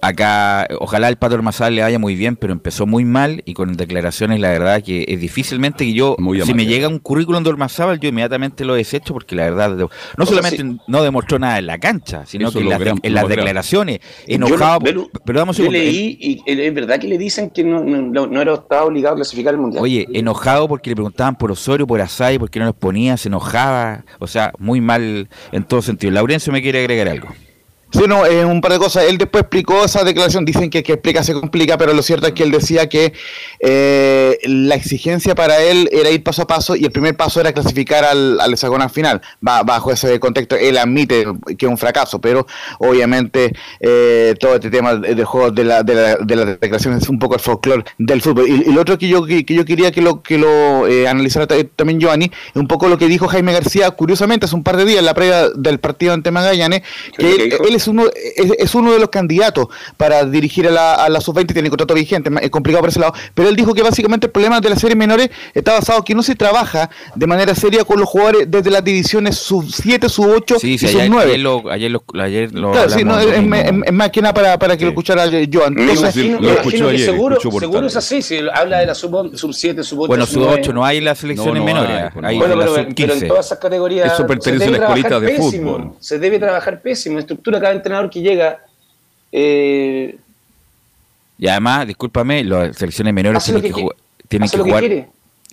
acá, 0.01 0.67
ojalá 0.79 1.09
el 1.09 1.17
Pato 1.17 1.35
Ormazal 1.35 1.75
le 1.75 1.81
vaya 1.81 1.99
muy 1.99 2.15
bien, 2.15 2.35
pero 2.35 2.53
empezó 2.53 2.85
muy 2.85 3.05
mal 3.05 3.41
y 3.45 3.53
con 3.53 3.75
declaraciones, 3.75 4.39
la 4.39 4.49
verdad, 4.49 4.83
que 4.83 5.05
es 5.07 5.19
difícilmente 5.19 5.85
que 5.85 5.93
yo, 5.93 6.15
Muy 6.19 6.41
si 6.41 6.53
me 6.53 6.65
llega 6.65 6.87
un 6.87 6.99
currículum 6.99 7.43
de 7.43 7.49
Ormazábal, 7.49 7.99
yo 7.99 8.09
inmediatamente 8.09 8.65
lo 8.65 8.75
desecho 8.75 9.13
porque 9.13 9.35
la 9.35 9.43
verdad, 9.45 9.75
no 10.17 10.25
solamente 10.25 10.57
sí. 10.57 10.77
no 10.87 11.03
demostró 11.03 11.39
nada 11.39 11.59
en 11.59 11.67
la 11.67 11.77
cancha, 11.79 12.25
sino 12.25 12.49
Eso 12.49 12.59
que 12.59 12.63
en 12.63 12.69
las, 12.69 12.79
gran- 12.79 12.99
en 13.01 13.13
declaraciones, 13.27 13.99
Yo 14.27 14.35
enojado. 14.35 14.79
Belu, 14.79 15.09
pero 15.25 15.43
un 15.43 15.51
Yo 15.51 15.71
leí 15.71 16.17
y 16.19 16.33
eh, 16.45 16.67
es 16.67 16.73
verdad 16.73 16.99
que 16.99 17.07
le 17.07 17.17
dicen 17.17 17.49
que 17.49 17.63
no- 17.63 18.27
no 18.27 18.41
era 18.41 18.53
estaba 18.53 18.85
obligado 18.85 19.13
a 19.13 19.17
clasificar 19.17 19.53
el 19.53 19.59
mundial. 19.59 19.83
Oye, 19.83 20.05
enojado 20.13 20.67
porque 20.67 20.89
le 20.89 20.95
preguntaban 20.95 21.35
por 21.37 21.51
Osorio, 21.51 21.87
por 21.87 22.01
Asai, 22.01 22.37
porque 22.39 22.59
no 22.59 22.65
los 22.65 22.75
ponía, 22.75 23.17
se 23.17 23.29
enojaba, 23.29 24.03
o 24.19 24.27
sea, 24.27 24.51
muy 24.59 24.81
mal 24.81 25.29
en 25.51 25.63
todo 25.63 25.81
sentido. 25.81 26.11
Laurencio 26.11 26.51
me 26.53 26.61
quiere 26.61 26.79
agregar 26.79 27.07
algo. 27.09 27.27
Sí, 27.89 28.01
no, 28.05 28.25
eh, 28.25 28.43
un 28.43 28.59
par 28.59 28.73
de 28.73 28.79
cosas. 28.79 29.05
Él 29.05 29.17
después 29.17 29.43
explicó 29.43 29.83
esa 29.85 30.03
declaración, 30.03 30.43
dicen 30.43 30.69
que 30.69 30.83
que 30.83 30.93
explica 30.93 31.23
se 31.23 31.33
complica, 31.33 31.77
pero 31.77 31.93
lo 31.93 32.01
cierto 32.01 32.27
es 32.27 32.33
que 32.33 32.43
él 32.43 32.51
decía 32.51 32.87
que 32.89 33.13
eh, 33.59 34.37
la 34.43 34.75
exigencia 34.75 35.35
para 35.35 35.61
él 35.61 35.89
era 35.91 36.09
ir 36.09 36.21
paso 36.23 36.41
a 36.41 36.47
paso 36.47 36.75
y 36.75 36.83
el 36.85 36.91
primer 36.91 37.15
paso 37.15 37.39
era 37.39 37.53
clasificar 37.53 38.03
al, 38.03 38.39
al 38.39 38.53
hexagonal 38.53 38.89
final. 38.89 39.21
Ba- 39.41 39.63
bajo 39.63 39.91
ese 39.91 40.19
contexto, 40.19 40.55
él 40.57 40.77
admite 40.77 41.25
que 41.57 41.65
es 41.65 41.69
un 41.69 41.77
fracaso, 41.77 42.19
pero 42.19 42.45
obviamente 42.79 43.53
eh, 43.79 44.35
todo 44.39 44.55
este 44.55 44.69
tema 44.69 44.95
de, 44.95 45.23
juegos 45.23 45.55
de 45.55 45.63
la, 45.63 45.83
de, 45.83 45.95
la, 45.95 46.15
de 46.17 46.35
la 46.35 46.45
declaración 46.45 46.93
es 46.97 47.07
un 47.09 47.19
poco 47.19 47.35
el 47.35 47.41
folclore 47.41 47.83
del 47.97 48.21
fútbol. 48.21 48.47
Y, 48.47 48.69
y 48.69 48.73
lo 48.73 48.81
otro 48.81 48.97
que 48.97 49.07
yo, 49.07 49.25
que, 49.25 49.45
que 49.45 49.53
yo 49.53 49.65
quería 49.65 49.91
que 49.91 50.01
lo, 50.01 50.21
que 50.21 50.37
lo 50.37 50.87
eh, 50.87 51.07
analizara 51.07 51.47
ta- 51.47 51.55
también 51.75 51.99
Giovanni, 51.99 52.25
es 52.25 52.55
un 52.55 52.67
poco 52.67 52.87
lo 52.89 52.97
que 52.97 53.07
dijo 53.07 53.27
Jaime 53.27 53.53
García, 53.53 53.89
curiosamente, 53.91 54.45
hace 54.45 54.55
un 54.55 54.63
par 54.63 54.77
de 54.77 54.85
días 54.85 54.99
en 54.99 55.05
la 55.05 55.13
previa 55.13 55.49
del 55.55 55.79
partido 55.79 56.13
ante 56.13 56.31
Magallanes, 56.31 56.81
¿Qué 57.17 57.35
que 57.35 57.43
él, 57.45 57.53
él 57.69 57.75
es 57.75 57.86
uno 57.87 58.05
es, 58.07 58.51
es 58.57 58.75
uno 58.75 58.93
de 58.93 58.99
los 58.99 59.09
candidatos 59.09 59.67
para 59.97 60.23
dirigir 60.25 60.67
a 60.67 60.71
la, 60.71 60.93
a 60.95 61.09
la 61.09 61.21
sub-20 61.21 61.53
tiene 61.53 61.69
contrato 61.69 61.93
vigente 61.93 62.29
es 62.41 62.49
complicado 62.49 62.81
por 62.81 62.89
ese 62.89 62.99
lado 62.99 63.13
pero 63.33 63.49
él 63.49 63.55
dijo 63.55 63.73
que 63.73 63.83
básicamente 63.83 64.27
el 64.27 64.31
problema 64.31 64.59
de 64.59 64.69
las 64.69 64.79
series 64.79 64.97
menores 64.97 65.29
está 65.53 65.73
basado 65.73 65.99
en 65.99 66.05
que 66.05 66.15
no 66.15 66.23
se 66.23 66.35
trabaja 66.35 66.89
de 67.15 67.27
manera 67.27 67.55
seria 67.55 67.83
con 67.83 67.99
los 67.99 68.09
jugadores 68.09 68.49
desde 68.49 68.69
las 68.71 68.83
divisiones 68.83 69.37
sub-7, 69.37 70.09
sub-8 70.09 70.57
Sí, 70.59 70.73
y 70.73 70.77
sí, 70.77 70.87
ayer, 70.87 71.07
sub-9 71.07 71.21
ayer 71.21 71.39
lo, 71.39 71.69
ayer 71.69 71.91
lo, 71.91 72.03
ayer 72.21 72.53
lo 72.53 72.71
Claro, 72.71 72.89
sí, 72.89 73.03
no, 73.03 73.19
es, 73.19 73.93
más 73.93 74.09
que 74.11 74.21
nada 74.21 74.33
para, 74.33 74.59
para 74.59 74.77
que 74.77 74.85
lo 74.85 74.91
escuchara 74.91 75.25
yo. 75.27 75.69
Me 75.69 75.81
Entonces, 75.81 76.13
sí, 76.13 76.27
imagino, 76.27 76.85
lo 76.85 76.91
que 76.91 76.99
seguro, 76.99 77.39
seguro 77.39 77.87
es 77.87 77.95
así, 77.95 78.21
si 78.21 78.39
habla 78.53 78.79
de 78.79 78.85
la 78.87 78.95
sub, 78.95 79.35
sub 79.35 79.53
7, 79.53 79.83
sub 79.83 80.01
8, 80.01 80.07
Bueno, 80.07 80.25
sub 80.25 80.33
sub 80.35 80.43
9. 80.43 80.61
8 80.61 80.73
no 80.73 80.85
hay 80.85 81.01
las 81.01 81.19
selecciones 81.19 81.53
No, 81.53 81.59
no 81.59 81.65
menores. 81.65 81.91
hay, 81.91 82.09
pues, 82.13 82.25
hay. 82.25 82.37
Bueno, 82.37 82.55
pero, 82.57 82.77
en 82.77 82.93
15. 82.93 83.27
todas 83.27 83.45
esas 83.45 83.59
categorías 83.59 84.13
Eso 84.13 84.27
pertenece 84.27 84.65
se 84.65 84.71
debe 84.71 84.77
a 84.77 84.79
la 84.79 84.85
escuelita 84.85 85.09
trabajar 85.09 85.31
de 85.31 85.37
pésimo, 85.43 85.71
fútbol. 85.73 85.91
Se 85.99 86.19
debe 86.19 86.39
trabajar 86.39 86.81
pésimo. 86.81 87.19
Estructura, 87.19 87.59
cada 87.67 87.75
entrenador 87.75 88.09
que 88.09 88.21
llega 88.21 88.59
eh, 89.31 90.17
Y 91.37 91.47
además, 91.47 91.87
discúlpame, 91.87 92.43
las 92.43 92.75
selecciones 92.77 93.13
menores 93.13 93.37
Hace 93.37 93.51
tienen 93.53 93.61
que, 93.61 93.75
que 93.75 93.81
jugar, 93.81 93.97
tienen 94.27 94.45
hace 94.45 94.57
que 94.57 94.63
que 94.63 94.69
jugar 94.69 94.79
quiere. 94.81 95.09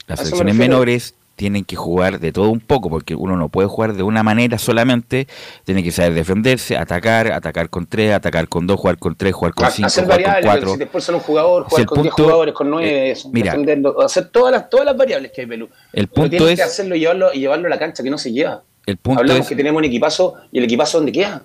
las 0.07 0.19
me 0.21 0.25
selecciones 0.25 0.55
menores 0.55 1.15
tienen 1.37 1.65
que 1.65 1.75
jugar 1.75 2.21
de 2.21 2.31
todo 2.31 2.49
un 2.51 2.61
poco, 2.61 2.89
porque 2.89 3.17
uno 3.17 3.37
no 3.37 3.49
puede 3.49 3.67
jugar 3.67 3.95
de 3.95 4.05
una 4.05 4.23
manera 4.23 4.57
solamente, 4.57 5.27
tiene 5.65 5.83
que 5.83 5.91
saber 5.91 6.15
defenderse, 6.15 6.77
atacar, 6.77 7.33
atacar 7.33 7.71
con 7.71 7.87
tres, 7.87 8.13
atacar 8.13 8.49
con 8.49 8.69
dos, 8.69 8.79
jugar 8.79 8.99
con 8.99 9.17
tres, 9.17 9.35
jugar 9.35 9.53
con 9.53 9.69
cinco, 9.71 9.87
hacer 9.89 10.05
jugar 10.05 10.23
con 10.23 10.33
variables, 10.33 10.53
cuatro. 10.53 10.73
si 10.75 10.79
después 10.79 11.03
son 11.03 11.15
un 11.17 11.21
jugador, 11.23 11.65
jugar 11.65 11.87
con 11.87 12.03
10 12.03 12.15
punto- 12.15 12.23
jugadores, 12.23 12.55
con 12.55 12.71
9, 12.71 13.11
eh, 13.11 13.17
mira. 13.33 13.57
hacer 14.05 14.29
todas 14.29 14.53
las, 14.53 14.71
todas 14.71 14.87
las 14.87 14.97
variables 14.97 15.33
que 15.33 15.41
hay, 15.41 15.47
Pelú. 15.49 15.69
El 15.93 16.07
punto 16.07 16.31
tienes 16.31 16.51
es, 16.51 16.57
que 16.57 16.63
hacerlo 16.63 16.95
y 16.95 17.01
llevarlo, 17.01 17.35
y 17.35 17.41
llevarlo 17.41 17.67
a 17.67 17.71
la 17.71 17.79
cancha, 17.81 18.05
que 18.05 18.11
no 18.11 18.19
se 18.19 18.31
lleva. 18.33 18.63
el 18.87 18.97
punto 18.97 19.21
Hablamos 19.21 19.43
es, 19.43 19.49
que 19.49 19.57
tenemos 19.57 19.79
un 19.79 19.85
equipazo, 19.87 20.35
y 20.53 20.59
el 20.59 20.65
equipazo 20.65 20.99
¿dónde 20.99 21.11
queda? 21.11 21.43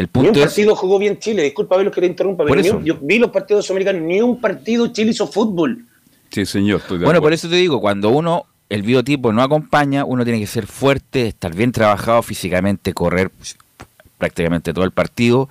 El 0.00 0.08
Ni 0.14 0.28
un 0.28 0.34
es, 0.36 0.40
partido 0.42 0.74
jugó 0.74 0.98
bien 0.98 1.18
Chile, 1.18 1.42
disculpa 1.42 1.76
Belus 1.76 1.94
que 1.94 2.00
te 2.00 2.06
interrumpa, 2.06 2.44
Por 2.44 2.50
pero 2.50 2.62
ni 2.62 2.68
eso. 2.68 2.76
un- 2.78 2.84
yo 2.84 2.98
vi 3.00 3.18
los 3.18 3.30
partidos 3.30 3.66
sudamericanos, 3.66 4.02
ni 4.02 4.20
un 4.20 4.40
partido 4.40 4.86
Chile 4.88 5.10
hizo 5.12 5.26
fútbol. 5.26 5.84
Sí, 6.30 6.46
señor, 6.46 6.80
estoy 6.80 6.98
de 6.98 7.04
bueno, 7.04 7.20
por 7.20 7.32
eso 7.32 7.48
te 7.48 7.56
digo, 7.56 7.80
cuando 7.80 8.10
uno, 8.10 8.46
el 8.68 8.82
biotipo 8.82 9.32
no 9.32 9.42
acompaña, 9.42 10.04
uno 10.04 10.24
tiene 10.24 10.38
que 10.40 10.46
ser 10.46 10.66
fuerte, 10.66 11.26
estar 11.28 11.54
bien 11.54 11.72
trabajado 11.72 12.22
físicamente, 12.22 12.92
correr 12.94 13.30
prácticamente 14.18 14.72
todo 14.72 14.84
el 14.84 14.90
partido, 14.92 15.48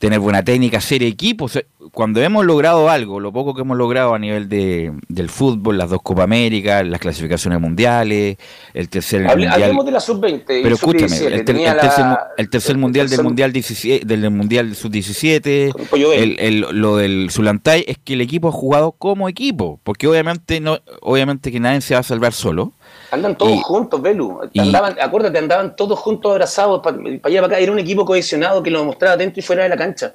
tener 0.00 0.18
buena 0.18 0.42
técnica, 0.42 0.80
ser 0.80 1.02
equipo. 1.02 1.46
Cuando 1.92 2.22
hemos 2.22 2.46
logrado 2.46 2.88
algo, 2.88 3.20
lo 3.20 3.32
poco 3.34 3.54
que 3.54 3.60
hemos 3.60 3.76
logrado 3.76 4.14
a 4.14 4.18
nivel 4.18 4.48
de, 4.48 4.92
del 5.08 5.28
fútbol, 5.28 5.76
las 5.76 5.90
dos 5.90 6.00
Copa 6.02 6.22
América, 6.22 6.82
las 6.82 6.98
clasificaciones 7.00 7.60
mundiales, 7.60 8.38
el 8.72 8.88
tercer 8.88 9.20
Hable- 9.26 9.32
mundial. 9.44 9.62
hablemos 9.62 9.84
de 9.84 9.92
la 9.92 10.00
sub-20 10.00 10.60
y 10.60 10.62
Pero 10.62 10.74
escúchame, 10.74 11.08
sub-17. 11.10 11.32
el, 11.32 11.44
ter- 11.44 11.56
el 11.56 11.76
tercer, 11.76 12.04
la- 12.06 12.20
el 12.38 12.48
tercer 12.48 12.70
el 12.72 12.78
mundial 12.78 13.08
del 13.10 13.22
mundial 13.22 13.52
17, 13.52 14.06
del 14.06 14.30
mundial 14.30 14.74
sub-17, 14.74 15.72
Con 15.72 15.84
Pollo 15.84 16.08
Bello. 16.08 16.22
el, 16.22 16.40
el- 16.40 16.60
lo 16.80 16.96
del 16.96 17.28
Zulantay 17.30 17.84
es 17.86 17.98
que 18.02 18.14
el 18.14 18.22
equipo 18.22 18.48
ha 18.48 18.52
jugado 18.52 18.92
como 18.92 19.28
equipo, 19.28 19.80
porque 19.84 20.06
obviamente 20.08 20.60
no, 20.60 20.78
obviamente 21.02 21.52
que 21.52 21.60
nadie 21.60 21.82
se 21.82 21.92
va 21.92 22.00
a 22.00 22.04
salvar 22.04 22.32
solo. 22.32 22.72
Andan 23.12 23.36
todos 23.36 23.52
Y- 23.56 23.62
juntos, 23.62 24.00
Belu. 24.00 24.40
y- 24.52 24.60
Andaban, 24.60 24.96
acuérdate, 25.00 25.38
andaban 25.38 25.74
todos 25.76 25.98
juntos 25.98 26.30
abrazados 26.32 26.80
para 26.82 26.96
allá 26.96 27.40
para 27.42 27.46
acá. 27.54 27.58
Era 27.58 27.72
un 27.72 27.78
equipo 27.78 28.04
cohesionado 28.04 28.62
que 28.62 28.70
lo 28.70 28.84
mostraba 28.84 29.16
dentro 29.16 29.40
y 29.40 29.42
fuera 29.42 29.64
de 29.64 29.68
la 29.68 29.76
cancha. 29.76 30.14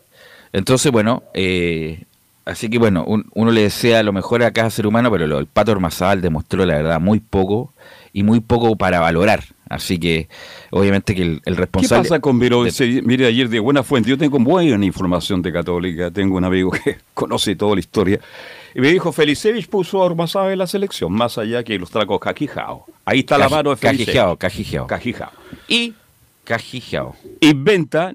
Entonces, 0.54 0.92
bueno, 0.92 1.24
eh, 1.34 2.04
así 2.46 2.70
que 2.70 2.78
bueno, 2.78 3.04
un- 3.06 3.26
uno 3.34 3.52
le 3.52 3.64
desea 3.64 4.02
lo 4.04 4.14
mejor 4.14 4.44
a 4.44 4.52
cada 4.52 4.70
ser 4.70 4.88
humano, 4.88 5.12
pero 5.12 5.28
lo, 5.28 5.40
el 5.40 5.48
Pato 5.48 5.72
Ormazábal 5.74 6.22
demostró 6.22 6.66
la 6.66 6.76
verdad 6.76 7.02
muy 7.02 7.20
poco 7.20 7.74
y 8.14 8.24
muy 8.24 8.40
poco 8.40 8.76
para 8.78 9.00
valorar. 9.02 9.44
Así 9.68 10.00
que 10.00 10.30
obviamente 10.70 11.16
que 11.16 11.24
el, 11.24 11.42
el 11.44 11.56
¿Qué 11.56 11.62
responsable... 11.62 12.04
pasa 12.08 12.20
con 12.22 12.40
Se- 12.72 13.02
Mire, 13.02 13.26
ayer 13.26 13.50
de 13.50 13.60
buena 13.60 13.84
fuente, 13.84 14.10
yo 14.10 14.18
tengo 14.18 14.38
buena 14.40 14.86
información 14.86 15.42
de 15.42 15.52
Católica, 15.52 16.12
tengo 16.12 16.38
un 16.38 16.46
amigo 16.46 16.72
que 16.72 16.98
conoce 17.14 17.56
toda 17.56 17.74
la 17.74 17.80
historia, 17.80 18.20
y 18.76 18.82
me 18.82 18.92
dijo, 18.92 19.12
Felicevich 19.14 19.68
puso 19.70 20.02
a 20.02 20.06
Ormazábal 20.06 20.52
en 20.52 20.60
la 20.60 20.68
selección, 20.68 21.12
más 21.14 21.38
allá 21.38 21.64
que 21.64 21.80
los 21.80 21.90
trajo 21.90 22.20
Cajijao. 22.20 22.86
Ahí 23.06 23.20
está 23.20 23.38
la 23.38 23.48
mano 23.48 23.70
de 23.70 23.78
Felicevich. 23.78 24.08
Cajijeao, 24.08 24.38
Cajijeao. 24.38 24.88
Cajijao. 24.88 25.32
Y 25.70 25.94
Cajijeao. 26.44 27.16
inventa, 27.40 28.14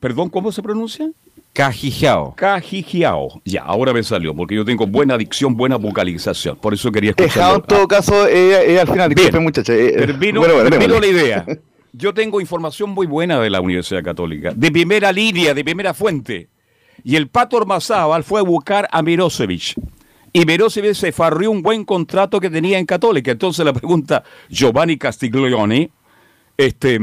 perdón, 0.00 0.28
¿cómo 0.30 0.50
se 0.52 0.62
pronuncia? 0.62 1.08
Cajijeao. 1.52 2.34
Cajijiao. 2.34 3.40
Ya, 3.44 3.62
ahora 3.62 3.92
me 3.94 4.02
salió, 4.02 4.34
porque 4.34 4.54
yo 4.56 4.64
tengo 4.64 4.86
buena 4.86 5.16
dicción, 5.16 5.56
buena 5.56 5.76
vocalización. 5.76 6.56
Por 6.56 6.74
eso 6.74 6.90
quería 6.92 7.10
escucharlo. 7.10 7.32
Dejado 7.34 7.56
en 7.56 7.62
todo 7.62 7.88
caso 7.88 8.26
eh, 8.28 8.74
eh, 8.74 8.80
al 8.80 8.88
final, 8.88 9.08
disculpen 9.08 9.42
muchachos. 9.42 9.74
eh, 9.74 9.88
eh, 9.88 10.06
Termino, 10.06 10.40
bueno, 10.40 10.54
bueno, 10.54 10.68
termino 10.70 11.00
la 11.00 11.06
idea. 11.06 11.46
Yo 11.92 12.12
tengo 12.12 12.42
información 12.42 12.90
muy 12.90 13.06
buena 13.06 13.40
de 13.40 13.48
la 13.48 13.62
Universidad 13.62 14.02
Católica, 14.02 14.52
de 14.54 14.70
primera 14.70 15.10
línea, 15.12 15.54
de 15.54 15.64
primera 15.64 15.94
fuente. 15.94 16.48
Y 17.08 17.14
el 17.14 17.28
Pato 17.28 17.56
Ormazábal 17.58 18.24
fue 18.24 18.40
a 18.40 18.42
buscar 18.42 18.88
a 18.90 19.00
Mirosevic. 19.00 19.74
Y 20.32 20.44
Mirosevic 20.44 20.94
se 20.94 21.12
farrió 21.12 21.52
un 21.52 21.62
buen 21.62 21.84
contrato 21.84 22.40
que 22.40 22.50
tenía 22.50 22.80
en 22.80 22.84
Católica. 22.84 23.30
Entonces 23.30 23.64
la 23.64 23.72
pregunta, 23.72 24.24
Giovanni 24.50 24.96
Castiglione, 24.98 25.88
este, 26.56 26.98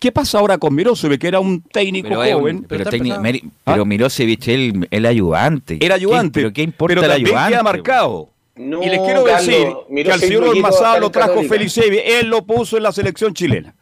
¿qué 0.00 0.10
pasa 0.10 0.40
ahora 0.40 0.58
con 0.58 0.74
Mirosevic, 0.74 1.20
que 1.20 1.28
era 1.28 1.38
un 1.38 1.62
técnico 1.62 2.08
Pero, 2.08 2.20
un- 2.22 2.32
joven? 2.40 2.66
pero, 2.68 2.90
técnico-. 2.90 3.20
Meri- 3.20 3.42
¿Ah? 3.64 3.72
pero 3.72 3.84
Mirosevic, 3.86 4.48
el, 4.48 4.88
el 4.90 5.06
ayudante. 5.06 5.78
Era 5.80 5.94
ayudante. 5.94 6.40
¿Qué- 6.40 6.42
¿Pero 6.42 6.52
qué 6.52 6.62
importa 6.62 6.94
pero 6.96 7.06
el 7.06 7.12
ayudante? 7.12 7.52
queda 7.52 7.62
marcado. 7.62 8.28
No, 8.56 8.82
y 8.82 8.86
les 8.88 8.98
quiero 8.98 9.22
Carlos, 9.22 9.46
decir 9.46 9.68
que 10.04 10.10
al 10.12 10.18
señor 10.18 10.42
Ormazábal 10.48 11.02
lo 11.02 11.10
trajo. 11.10 11.40
Felicevi, 11.44 11.98
él 12.04 12.26
lo 12.26 12.44
puso 12.44 12.76
en 12.78 12.82
la 12.82 12.90
selección 12.90 13.32
chilena. 13.32 13.76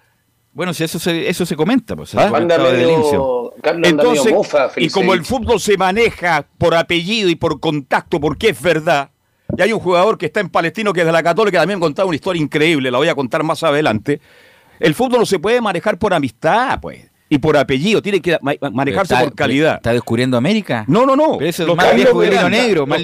Bueno, 0.53 0.75
si 0.75 0.85
eso 0.85 0.99
se, 0.99 1.27
eso 1.27 1.47
se 1.47 1.57
comenta, 1.57 1.97
pues, 1.97 2.11
se 2.11 2.19
¿Ah? 2.21 2.27
ha 2.27 2.31
Carlos 3.63 3.89
Entonces, 3.89 4.33
mofa, 4.33 4.71
y 4.77 4.89
como 4.91 5.15
el 5.15 5.25
fútbol 5.25 5.61
se 5.61 5.77
maneja 5.77 6.47
por 6.59 6.75
apellido 6.75 7.29
y 7.29 7.35
por 7.37 7.61
contacto, 7.61 8.21
porque 8.21 8.51
es 8.51 8.61
verdad, 8.61 9.11
y 9.57 9.63
hay 9.63 9.73
un 9.73 9.81
jugador 9.81 10.19
que 10.19 10.27
está 10.27 10.41
en 10.41 10.49
Palestino 10.49 10.93
que 10.93 11.01
es 11.01 11.07
de 11.07 11.13
la 11.13 11.23
Católica, 11.23 11.59
también 11.61 11.81
contaba 11.81 12.07
una 12.09 12.17
historia 12.17 12.43
increíble, 12.43 12.91
la 12.91 12.99
voy 12.99 13.09
a 13.09 13.15
contar 13.15 13.43
más 13.43 13.63
adelante. 13.63 14.21
El 14.81 14.95
fútbol 14.95 15.21
no 15.21 15.27
se 15.27 15.39
puede 15.39 15.61
manejar 15.61 15.99
por 15.99 16.13
amistad, 16.13 16.81
pues, 16.81 17.09
y 17.29 17.39
por 17.39 17.57
apellido, 17.57 18.03
tiene 18.03 18.21
que 18.21 18.37
ma- 18.43 18.55
manejarse 18.73 19.15
por 19.17 19.35
calidad. 19.35 19.77
¿Está 19.77 19.93
descubriendo 19.93 20.37
América? 20.37 20.85
No, 20.89 21.07
no, 21.07 21.17
no. 21.17 21.39
Pero 21.39 21.49
eso 21.51 21.63
es 21.63 21.69
Los 21.69 21.77
más 21.77 21.95
viejo 21.95 22.21
que 22.21 22.27
el 22.27 22.33
hilo 22.35 22.51
negro. 22.51 22.81
los 22.81 22.89
Más, 22.89 23.03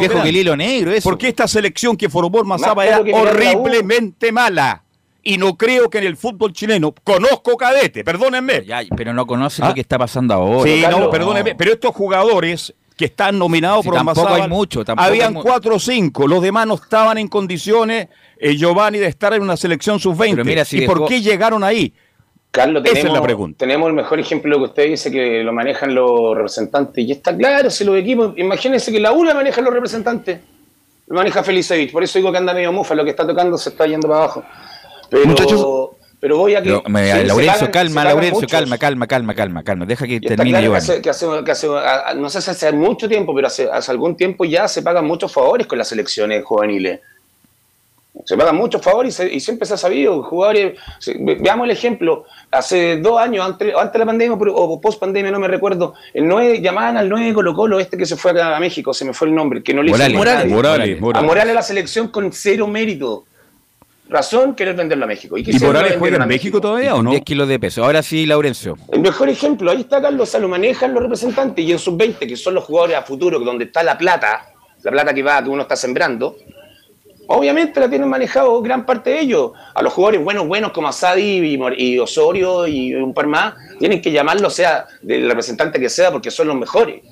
viejo 0.00 0.22
que 0.22 0.28
el 0.28 0.36
hilo 0.36 0.56
negro, 0.56 0.92
eso. 0.92 1.10
Porque 1.10 1.28
esta 1.28 1.46
selección 1.48 1.96
que 1.96 2.08
formó 2.08 2.44
Más 2.44 2.62
era 2.62 3.00
horriblemente 3.12 4.32
mala. 4.32 4.83
Y 5.26 5.38
no 5.38 5.56
creo 5.56 5.88
que 5.88 5.98
en 5.98 6.04
el 6.04 6.16
fútbol 6.18 6.52
chileno, 6.52 6.94
conozco 7.02 7.56
cadete, 7.56 8.04
perdónenme. 8.04 8.62
Ya, 8.64 8.82
pero 8.94 9.14
no 9.14 9.26
conoce 9.26 9.62
¿Ah? 9.64 9.68
lo 9.68 9.74
que 9.74 9.80
está 9.80 9.98
pasando 9.98 10.34
ahora. 10.34 10.70
Sí, 10.70 10.82
Carlos, 10.82 11.00
no, 11.00 11.10
perdóneme, 11.10 11.54
pero 11.54 11.72
estos 11.72 11.94
jugadores 11.94 12.74
que 12.96 13.06
están 13.06 13.38
nominados 13.38 13.82
Sí, 13.82 13.88
por 13.88 13.96
tampoco 13.96 14.28
hay 14.28 14.48
mucho, 14.48 14.84
tampoco 14.84 15.08
habían 15.08 15.28
hay 15.28 15.34
mu- 15.34 15.42
cuatro 15.42 15.76
o 15.76 15.78
cinco, 15.80 16.28
los 16.28 16.40
demás 16.42 16.66
no 16.66 16.74
estaban 16.74 17.18
en 17.18 17.26
condiciones, 17.28 18.08
eh, 18.38 18.54
Giovanni, 18.56 18.98
de 18.98 19.06
estar 19.08 19.32
en 19.34 19.42
una 19.42 19.56
selección 19.56 19.98
sub-20. 19.98 20.30
Pero 20.32 20.44
mira, 20.44 20.64
si 20.64 20.84
¿Y 20.84 20.86
por 20.86 21.06
qué 21.08 21.20
llegaron 21.20 21.64
ahí? 21.64 21.92
Carlos, 22.52 22.82
Esa 22.84 22.92
es 22.92 22.98
tenemos, 23.00 23.18
la 23.18 23.22
pregunta. 23.24 23.58
tenemos 23.58 23.88
el 23.88 23.94
mejor 23.94 24.20
ejemplo 24.20 24.58
que 24.58 24.64
usted 24.66 24.86
dice 24.90 25.10
que 25.10 25.42
lo 25.42 25.52
manejan 25.52 25.92
los 25.92 26.36
representantes. 26.36 27.04
Y 27.04 27.10
está 27.10 27.36
claro, 27.36 27.68
si 27.68 27.82
los 27.82 27.96
equipos, 27.96 28.32
imagínense 28.36 28.92
que 28.92 29.00
la 29.00 29.10
UNA 29.10 29.34
maneja 29.34 29.60
los 29.60 29.72
representantes. 29.74 30.38
Lo 31.08 31.16
maneja 31.16 31.42
Felicevich, 31.42 31.90
por 31.90 32.04
eso 32.04 32.18
digo 32.18 32.30
que 32.30 32.38
anda 32.38 32.54
medio 32.54 32.72
mufa, 32.72 32.94
lo 32.94 33.02
que 33.04 33.10
está 33.10 33.26
tocando 33.26 33.58
se 33.58 33.70
está 33.70 33.86
yendo 33.86 34.06
para 34.06 34.20
abajo. 34.20 34.44
Pero, 35.10 35.26
Muchachos. 35.26 35.88
pero 36.20 36.38
voy 36.38 36.54
a 36.54 36.62
que. 36.62 36.82
Me- 36.88 37.24
Laurencio, 37.24 37.66
se 37.66 37.70
calma, 37.70 38.04
Laurencio, 38.04 38.46
calma, 38.48 38.78
calma, 38.78 39.06
calma, 39.06 39.34
calma, 39.34 39.62
calma. 39.62 39.86
Deja 39.86 40.06
que 40.06 40.20
termine 40.20 40.58
claro 40.58 40.72
que 40.72 40.78
hace, 40.78 41.02
que 41.02 41.10
hace- 41.10 41.26
que 41.44 41.50
hace- 41.50 41.68
a- 41.68 42.14
no 42.14 42.28
sé 42.30 42.40
si 42.40 42.50
hace 42.50 42.72
mucho 42.72 43.08
tiempo, 43.08 43.34
pero 43.34 43.46
hace, 43.48 43.68
hace 43.70 43.90
algún 43.90 44.16
tiempo 44.16 44.44
ya 44.44 44.66
se 44.68 44.82
pagan 44.82 45.04
muchos 45.06 45.32
favores 45.32 45.66
con 45.66 45.78
las 45.78 45.88
selecciones 45.88 46.44
juveniles. 46.44 47.00
Se 48.24 48.36
pagan 48.36 48.54
muchos 48.56 48.80
favores 48.80 49.12
y, 49.12 49.16
se- 49.16 49.34
y 49.34 49.40
siempre 49.40 49.66
se 49.66 49.74
ha 49.74 49.76
sabido. 49.76 50.22
Jugadores, 50.22 50.78
veamos 51.18 51.64
el 51.64 51.72
ejemplo. 51.72 52.24
Hace 52.50 52.98
dos 52.98 53.20
años, 53.20 53.44
antes, 53.44 53.74
antes 53.74 53.92
de 53.92 53.98
la 53.98 54.06
pandemia 54.06 54.36
o 54.54 54.80
post 54.80 55.00
pandemia, 55.00 55.32
no 55.32 55.40
me 55.40 55.48
recuerdo, 55.48 55.94
el 56.14 56.26
9, 56.28 56.60
llamaban 56.62 56.96
al 56.96 57.08
9 57.08 57.34
Colo 57.34 57.52
Colo, 57.54 57.80
este 57.80 57.98
que 57.98 58.06
se 58.06 58.14
fue 58.16 58.30
acá 58.30 58.56
a 58.56 58.60
México, 58.60 58.94
se 58.94 59.04
me 59.04 59.12
fue 59.12 59.26
el 59.28 59.34
nombre, 59.34 59.62
que 59.64 59.74
no 59.74 59.82
le 59.82 59.88
hizo 59.90 59.96
Morales. 59.98 60.16
nada 60.16 60.30
a 60.32 60.38
nadie. 60.44 60.54
Morales, 60.54 60.96
A 60.98 61.00
Morales. 61.00 61.26
Morales 61.28 61.54
la 61.54 61.62
selección 61.62 62.08
con 62.08 62.32
cero 62.32 62.68
mérito. 62.68 63.24
Razón 64.08 64.54
querer 64.54 64.76
venderlo 64.76 65.04
a 65.04 65.08
México. 65.08 65.36
¿Y 65.36 65.44
quisieron 65.44 65.74
Morales 65.74 65.96
juega 65.98 66.18
a 66.18 66.22
en 66.22 66.28
México 66.28 66.60
todavía 66.60 66.94
o 66.94 67.02
no? 67.02 67.10
10 67.10 67.22
kilos 67.22 67.48
de 67.48 67.58
peso. 67.58 67.84
Ahora 67.84 68.02
sí, 68.02 68.26
Laurencio. 68.26 68.76
El 68.92 69.00
mejor 69.00 69.28
ejemplo, 69.28 69.70
ahí 69.70 69.80
está 69.80 70.00
Carlos, 70.00 70.28
o 70.28 70.30
sea, 70.30 70.40
lo 70.40 70.48
manejan 70.48 70.92
los 70.92 71.02
representantes 71.02 71.64
y 71.64 71.72
en 71.72 71.78
sus 71.78 71.96
20, 71.96 72.26
que 72.26 72.36
son 72.36 72.54
los 72.54 72.64
jugadores 72.64 72.96
a 72.96 73.02
futuro, 73.02 73.38
donde 73.40 73.64
está 73.64 73.82
la 73.82 73.96
plata, 73.96 74.52
la 74.82 74.90
plata 74.90 75.14
que 75.14 75.22
va, 75.22 75.42
que 75.42 75.48
uno 75.48 75.62
está 75.62 75.76
sembrando, 75.76 76.36
obviamente 77.26 77.80
la 77.80 77.88
tienen 77.88 78.08
manejado 78.08 78.60
gran 78.60 78.84
parte 78.84 79.10
de 79.10 79.20
ellos. 79.20 79.52
A 79.74 79.82
los 79.82 79.92
jugadores 79.92 80.22
buenos, 80.22 80.46
buenos 80.46 80.72
como 80.72 80.88
Asadi 80.88 81.56
y, 81.56 81.58
y 81.76 81.98
Osorio 81.98 82.66
y 82.66 82.94
un 82.94 83.14
par 83.14 83.26
más, 83.26 83.54
tienen 83.78 84.02
que 84.02 84.12
llamarlo, 84.12 84.50
sea 84.50 84.86
del 85.02 85.28
representante 85.28 85.80
que 85.80 85.88
sea, 85.88 86.10
porque 86.10 86.30
son 86.30 86.48
los 86.48 86.56
mejores. 86.56 87.02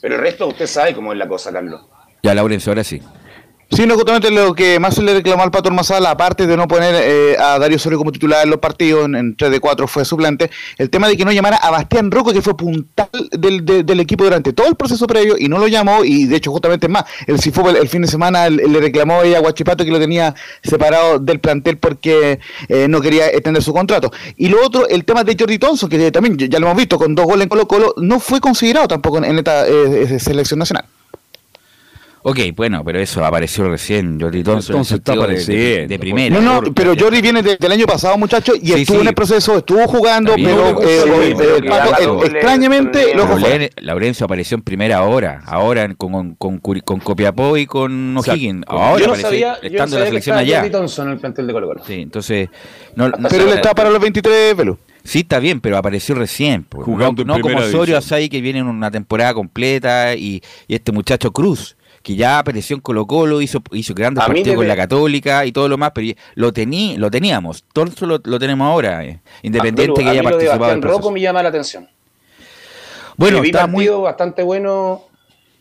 Pero 0.00 0.16
el 0.16 0.20
resto 0.20 0.46
usted 0.46 0.66
sabe 0.66 0.94
cómo 0.94 1.12
es 1.12 1.18
la 1.18 1.26
cosa, 1.26 1.50
Carlos. 1.50 1.80
Ya, 2.22 2.34
Laurencio, 2.34 2.70
ahora 2.70 2.84
sí. 2.84 3.00
Sí, 3.70 3.86
no, 3.86 3.94
justamente 3.96 4.30
lo 4.30 4.54
que 4.54 4.78
más 4.78 4.94
se 4.94 5.02
le 5.02 5.14
reclamó 5.14 5.42
al 5.42 5.50
Pato 5.50 5.68
Ormazábal, 5.68 6.06
aparte 6.06 6.46
de 6.46 6.56
no 6.56 6.68
poner 6.68 6.94
eh, 6.96 7.36
a 7.38 7.58
Darío 7.58 7.76
Osorio 7.76 7.98
como 7.98 8.12
titular 8.12 8.44
en 8.44 8.50
los 8.50 8.60
partidos, 8.60 9.06
en, 9.06 9.16
en 9.16 9.36
3 9.36 9.50
de 9.50 9.58
4 9.58 9.88
fue 9.88 10.04
suplente, 10.04 10.48
el 10.78 10.90
tema 10.90 11.08
de 11.08 11.16
que 11.16 11.24
no 11.24 11.32
llamara 11.32 11.56
a 11.56 11.70
Bastián 11.72 12.10
Rocco, 12.12 12.32
que 12.32 12.40
fue 12.40 12.56
puntal 12.56 13.08
del, 13.32 13.64
de- 13.64 13.82
del 13.82 13.98
equipo 13.98 14.22
durante 14.22 14.52
todo 14.52 14.68
el 14.68 14.76
proceso 14.76 15.06
previo, 15.08 15.34
y 15.38 15.48
no 15.48 15.58
lo 15.58 15.66
llamó, 15.66 16.04
y 16.04 16.26
de 16.26 16.36
hecho 16.36 16.52
justamente 16.52 16.86
más, 16.88 17.04
el 17.26 17.40
Cifo 17.40 17.68
el, 17.68 17.88
fin 17.88 18.02
de 18.02 18.08
semana 18.08 18.48
le 18.48 18.78
reclamó 18.80 19.20
a 19.20 19.38
Guachipato 19.40 19.84
que 19.84 19.90
lo 19.90 19.98
tenía 19.98 20.34
separado 20.62 21.18
del 21.18 21.40
plantel 21.40 21.78
porque 21.78 22.38
eh, 22.68 22.86
no 22.88 23.00
quería 23.00 23.26
extender 23.28 23.62
su 23.62 23.72
contrato. 23.72 24.12
Y 24.36 24.48
lo 24.48 24.64
otro, 24.64 24.86
el 24.88 25.04
tema 25.04 25.24
de 25.24 25.34
Jordi 25.36 25.58
Thompson, 25.58 25.88
que 25.88 26.12
también 26.12 26.36
ya 26.38 26.60
lo 26.60 26.66
hemos 26.66 26.76
visto 26.76 26.96
con 26.96 27.14
dos 27.16 27.24
goles 27.26 27.42
en 27.44 27.48
Colo 27.48 27.66
Colo, 27.66 27.94
no 27.96 28.20
fue 28.20 28.40
considerado 28.40 28.86
tampoco 28.86 29.18
en, 29.18 29.24
en 29.24 29.38
esta 29.38 29.66
eh, 29.66 29.72
eh, 30.14 30.20
selección 30.20 30.60
nacional. 30.60 30.84
Ok, 32.26 32.38
bueno, 32.56 32.82
pero 32.82 33.00
eso 33.00 33.22
apareció 33.22 33.68
recién. 33.68 34.18
Jordi 34.18 34.42
Thompson, 34.42 34.76
Entonces 34.76 34.92
en 34.92 34.96
está 34.98 35.12
sentido 35.12 35.26
de- 35.26 35.28
de, 35.28 35.34
apareciendo. 35.34 35.88
de 35.88 35.98
primera. 35.98 36.40
No, 36.40 36.62
no, 36.62 36.72
pero 36.74 36.94
Jordi 36.98 37.20
viene 37.20 37.42
de- 37.42 37.58
del 37.58 37.70
año 37.72 37.84
pasado, 37.84 38.16
muchachos, 38.16 38.56
y 38.62 38.68
Sí, 38.68 38.72
estuvo 38.80 38.96
sí. 38.96 39.02
en 39.02 39.08
el 39.08 39.14
proceso, 39.14 39.58
estuvo 39.58 39.86
jugando, 39.86 40.34
bien. 40.34 40.48
pero 40.48 40.72
No, 40.72 40.80
eh, 40.80 41.00
sí, 41.04 41.10
eh, 41.42 41.56
el 41.58 41.64
Pato, 41.66 42.22
eh, 42.24 42.26
extrañamente, 42.28 43.02
fue. 43.14 43.14
Lauren- 43.40 43.70
Laurencio 43.76 44.24
apareció 44.24 44.54
en 44.54 44.62
primera 44.62 45.02
hora, 45.02 45.42
ahora 45.44 45.92
con, 45.96 46.34
con, 46.36 46.62
Curi- 46.62 46.82
con 46.82 46.98
Copiapó 47.00 47.58
y 47.58 47.66
con 47.66 48.16
O'Higgins. 48.16 48.64
Ahora 48.68 49.00
yo 49.02 49.06
no 49.08 49.12
apareció, 49.12 49.20
sabía, 49.28 49.54
yo 49.56 49.60
no 49.62 49.68
estando 49.68 49.96
en 49.96 50.00
la 50.00 50.06
selección 50.08 50.38
estaba 50.38 50.56
Jordi 50.56 50.68
allá. 50.68 50.78
Thompson 50.78 51.06
en 51.08 51.12
el 51.12 51.18
plantel 51.20 51.46
de 51.46 51.52
Colo 51.52 51.66
Colo. 51.68 51.82
Sí, 51.86 51.92
entonces. 52.00 52.48
No, 52.96 53.10
no- 53.10 53.28
Pero 53.28 53.44
él 53.44 53.50
está 53.50 53.74
para 53.74 53.90
los 53.90 54.00
23, 54.00 54.56
Velu. 54.56 54.78
Sí, 55.02 55.18
está 55.18 55.38
bien, 55.40 55.60
pero 55.60 55.76
apareció 55.76 56.14
recién. 56.14 56.62
po. 56.64 56.82
Jugando 56.82 57.20
en 57.20 57.28
no, 57.28 57.36
no 57.36 57.42
como 57.42 57.58
Osorio. 57.58 57.98
Asai, 57.98 58.30
que 58.30 58.40
viene 58.40 58.60
en 58.60 58.66
una 58.68 58.90
temporada 58.90 59.34
completa, 59.34 60.14
y, 60.14 60.42
y 60.66 60.74
este 60.74 60.90
muchacho 60.92 61.30
Cruz, 61.30 61.76
que 62.04 62.14
ya 62.14 62.38
apareció 62.38 62.76
en 62.76 62.82
Colo 62.82 63.06
Colo, 63.06 63.40
hizo, 63.40 63.62
hizo 63.72 63.94
grandes 63.94 64.22
partidos 64.22 64.56
con 64.56 64.68
la 64.68 64.76
Católica 64.76 65.46
y 65.46 65.52
todo 65.52 65.68
lo 65.68 65.78
más, 65.78 65.90
pero 65.92 66.12
lo, 66.34 66.52
tení, 66.52 66.96
lo 66.98 67.10
teníamos. 67.10 67.64
Todo 67.72 67.86
lo, 68.06 68.20
lo 68.22 68.38
tenemos 68.38 68.66
ahora, 68.66 69.02
eh, 69.04 69.20
independiente 69.42 69.92
Ah, 69.92 69.94
pero 69.96 70.04
que 70.04 70.10
haya 70.10 70.22
participado 70.22 70.70
del 70.70 70.80
proceso. 70.80 70.98
Rocco 70.98 71.10
me 71.10 71.20
llama 71.20 71.42
la 71.42 71.48
atención. 71.48 71.88
Bueno, 73.16 73.40
vi 73.40 73.48
está 73.48 73.66
muy. 73.66 73.88
bastante 73.88 74.42
bueno 74.42 75.04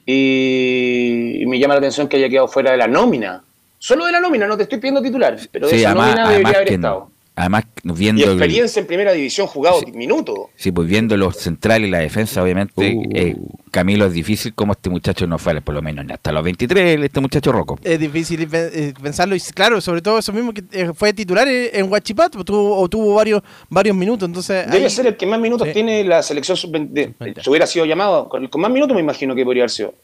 y, 0.05 1.41
y 1.41 1.45
me 1.45 1.57
llama 1.57 1.75
la 1.75 1.79
atención 1.79 2.09
que 2.09 2.17
haya 2.17 2.27
quedado 2.29 2.49
fuera 2.49 2.71
de 2.71 2.77
la 2.77 2.87
nómina. 2.87 3.41
Solo 3.79 4.05
de 4.05 4.11
la 4.11 4.19
nómina, 4.19 4.45
no 4.45 4.57
te 4.57 4.63
estoy 4.63 4.79
pidiendo 4.79 5.01
titular, 5.01 5.37
pero 5.49 5.67
de 5.67 5.73
Sí, 5.73 5.79
esa 5.79 5.91
además, 5.91 6.07
nómina 6.09 6.29
debería 6.29 6.55
haber 6.57 6.73
estado. 6.73 7.11
Además, 7.35 7.63
Y 7.83 7.91
viendo, 7.93 8.23
el- 8.25 8.29
experiencia 8.33 8.79
en 8.79 8.85
primera 8.85 9.11
división 9.11 9.47
jugado 9.47 9.81
minutos. 9.91 10.37
sí, 10.55 10.71
pues 10.71 10.87
viendo 10.87 11.17
los 11.17 11.35
centrales 11.35 11.87
y 11.87 11.91
la 11.91 11.97
defensa, 11.97 12.43
obviamente, 12.43 12.93
Uh. 12.95 13.03
eh, 13.11 13.35
Camilo 13.71 14.05
es 14.05 14.13
difícil 14.13 14.53
como 14.53 14.73
este 14.73 14.91
muchacho 14.91 15.25
no 15.25 15.39
fue, 15.39 15.59
por 15.61 15.73
lo 15.73 15.81
menos 15.81 16.05
hasta 16.11 16.31
los 16.31 16.43
23, 16.43 16.99
este 17.03 17.19
muchacho 17.19 17.51
Rocco. 17.51 17.79
Es 17.83 17.99
difícil 17.99 18.47
eh, 18.53 18.93
pensarlo 19.01 19.35
y 19.35 19.39
claro, 19.39 19.81
sobre 19.81 20.03
todo 20.03 20.19
eso 20.19 20.31
mismo 20.31 20.53
que 20.53 20.63
eh, 20.71 20.91
fue 20.93 21.11
titular 21.11 21.47
en 21.47 21.91
Huachipato, 21.91 22.33
pues, 22.37 22.45
tuvo, 22.45 22.77
o 22.79 22.87
tuvo 22.87 23.15
varios 23.15 23.41
varios 23.67 23.95
minutos, 23.95 24.27
entonces 24.29 24.67
Debe 24.69 24.83
ahí- 24.85 24.89
ser 24.91 25.07
el 25.07 25.17
que 25.17 25.25
más 25.25 25.39
minutos 25.39 25.67
Sí. 25.69 25.73
tiene 25.73 26.03
la 26.03 26.21
selección 26.21 26.55
sub-20. 26.55 27.41
Si 27.41 27.49
hubiera 27.49 27.65
sido 27.65 27.85
llamado, 27.85 28.29
con, 28.29 28.47
con 28.47 28.61
más 28.61 28.69
minutos 28.69 28.93
me 28.93 29.01
imagino 29.01 29.33
que 29.33 29.43
podría 29.43 29.63
haber 29.63 29.71
sido. 29.71 29.95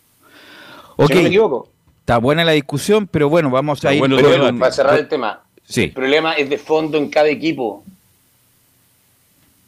Ok, 0.96 1.10
Si 1.10 1.14
no 1.14 1.22
me 1.22 1.28
equivoco. 1.28 1.70
está 2.00 2.18
buena 2.18 2.44
la 2.44 2.54
discusión, 2.54 3.06
pero 3.06 3.30
bueno, 3.30 3.52
vamos 3.52 3.78
a 3.78 3.90
Está 3.90 3.94
ir. 3.94 4.00
bueno 4.00 4.16
Pero 4.16 4.30
bueno, 4.30 4.58
para 4.60 4.72
cerrar 4.72 4.98
el 4.98 5.08
tema, 5.08 5.44
Sí. 5.70 5.84
el 5.84 5.92
problema 5.94 6.34
es 6.34 6.50
de 6.50 6.58
fondo 6.58 6.98
en 6.98 7.10
cada 7.10 7.28
equipo 7.30 7.84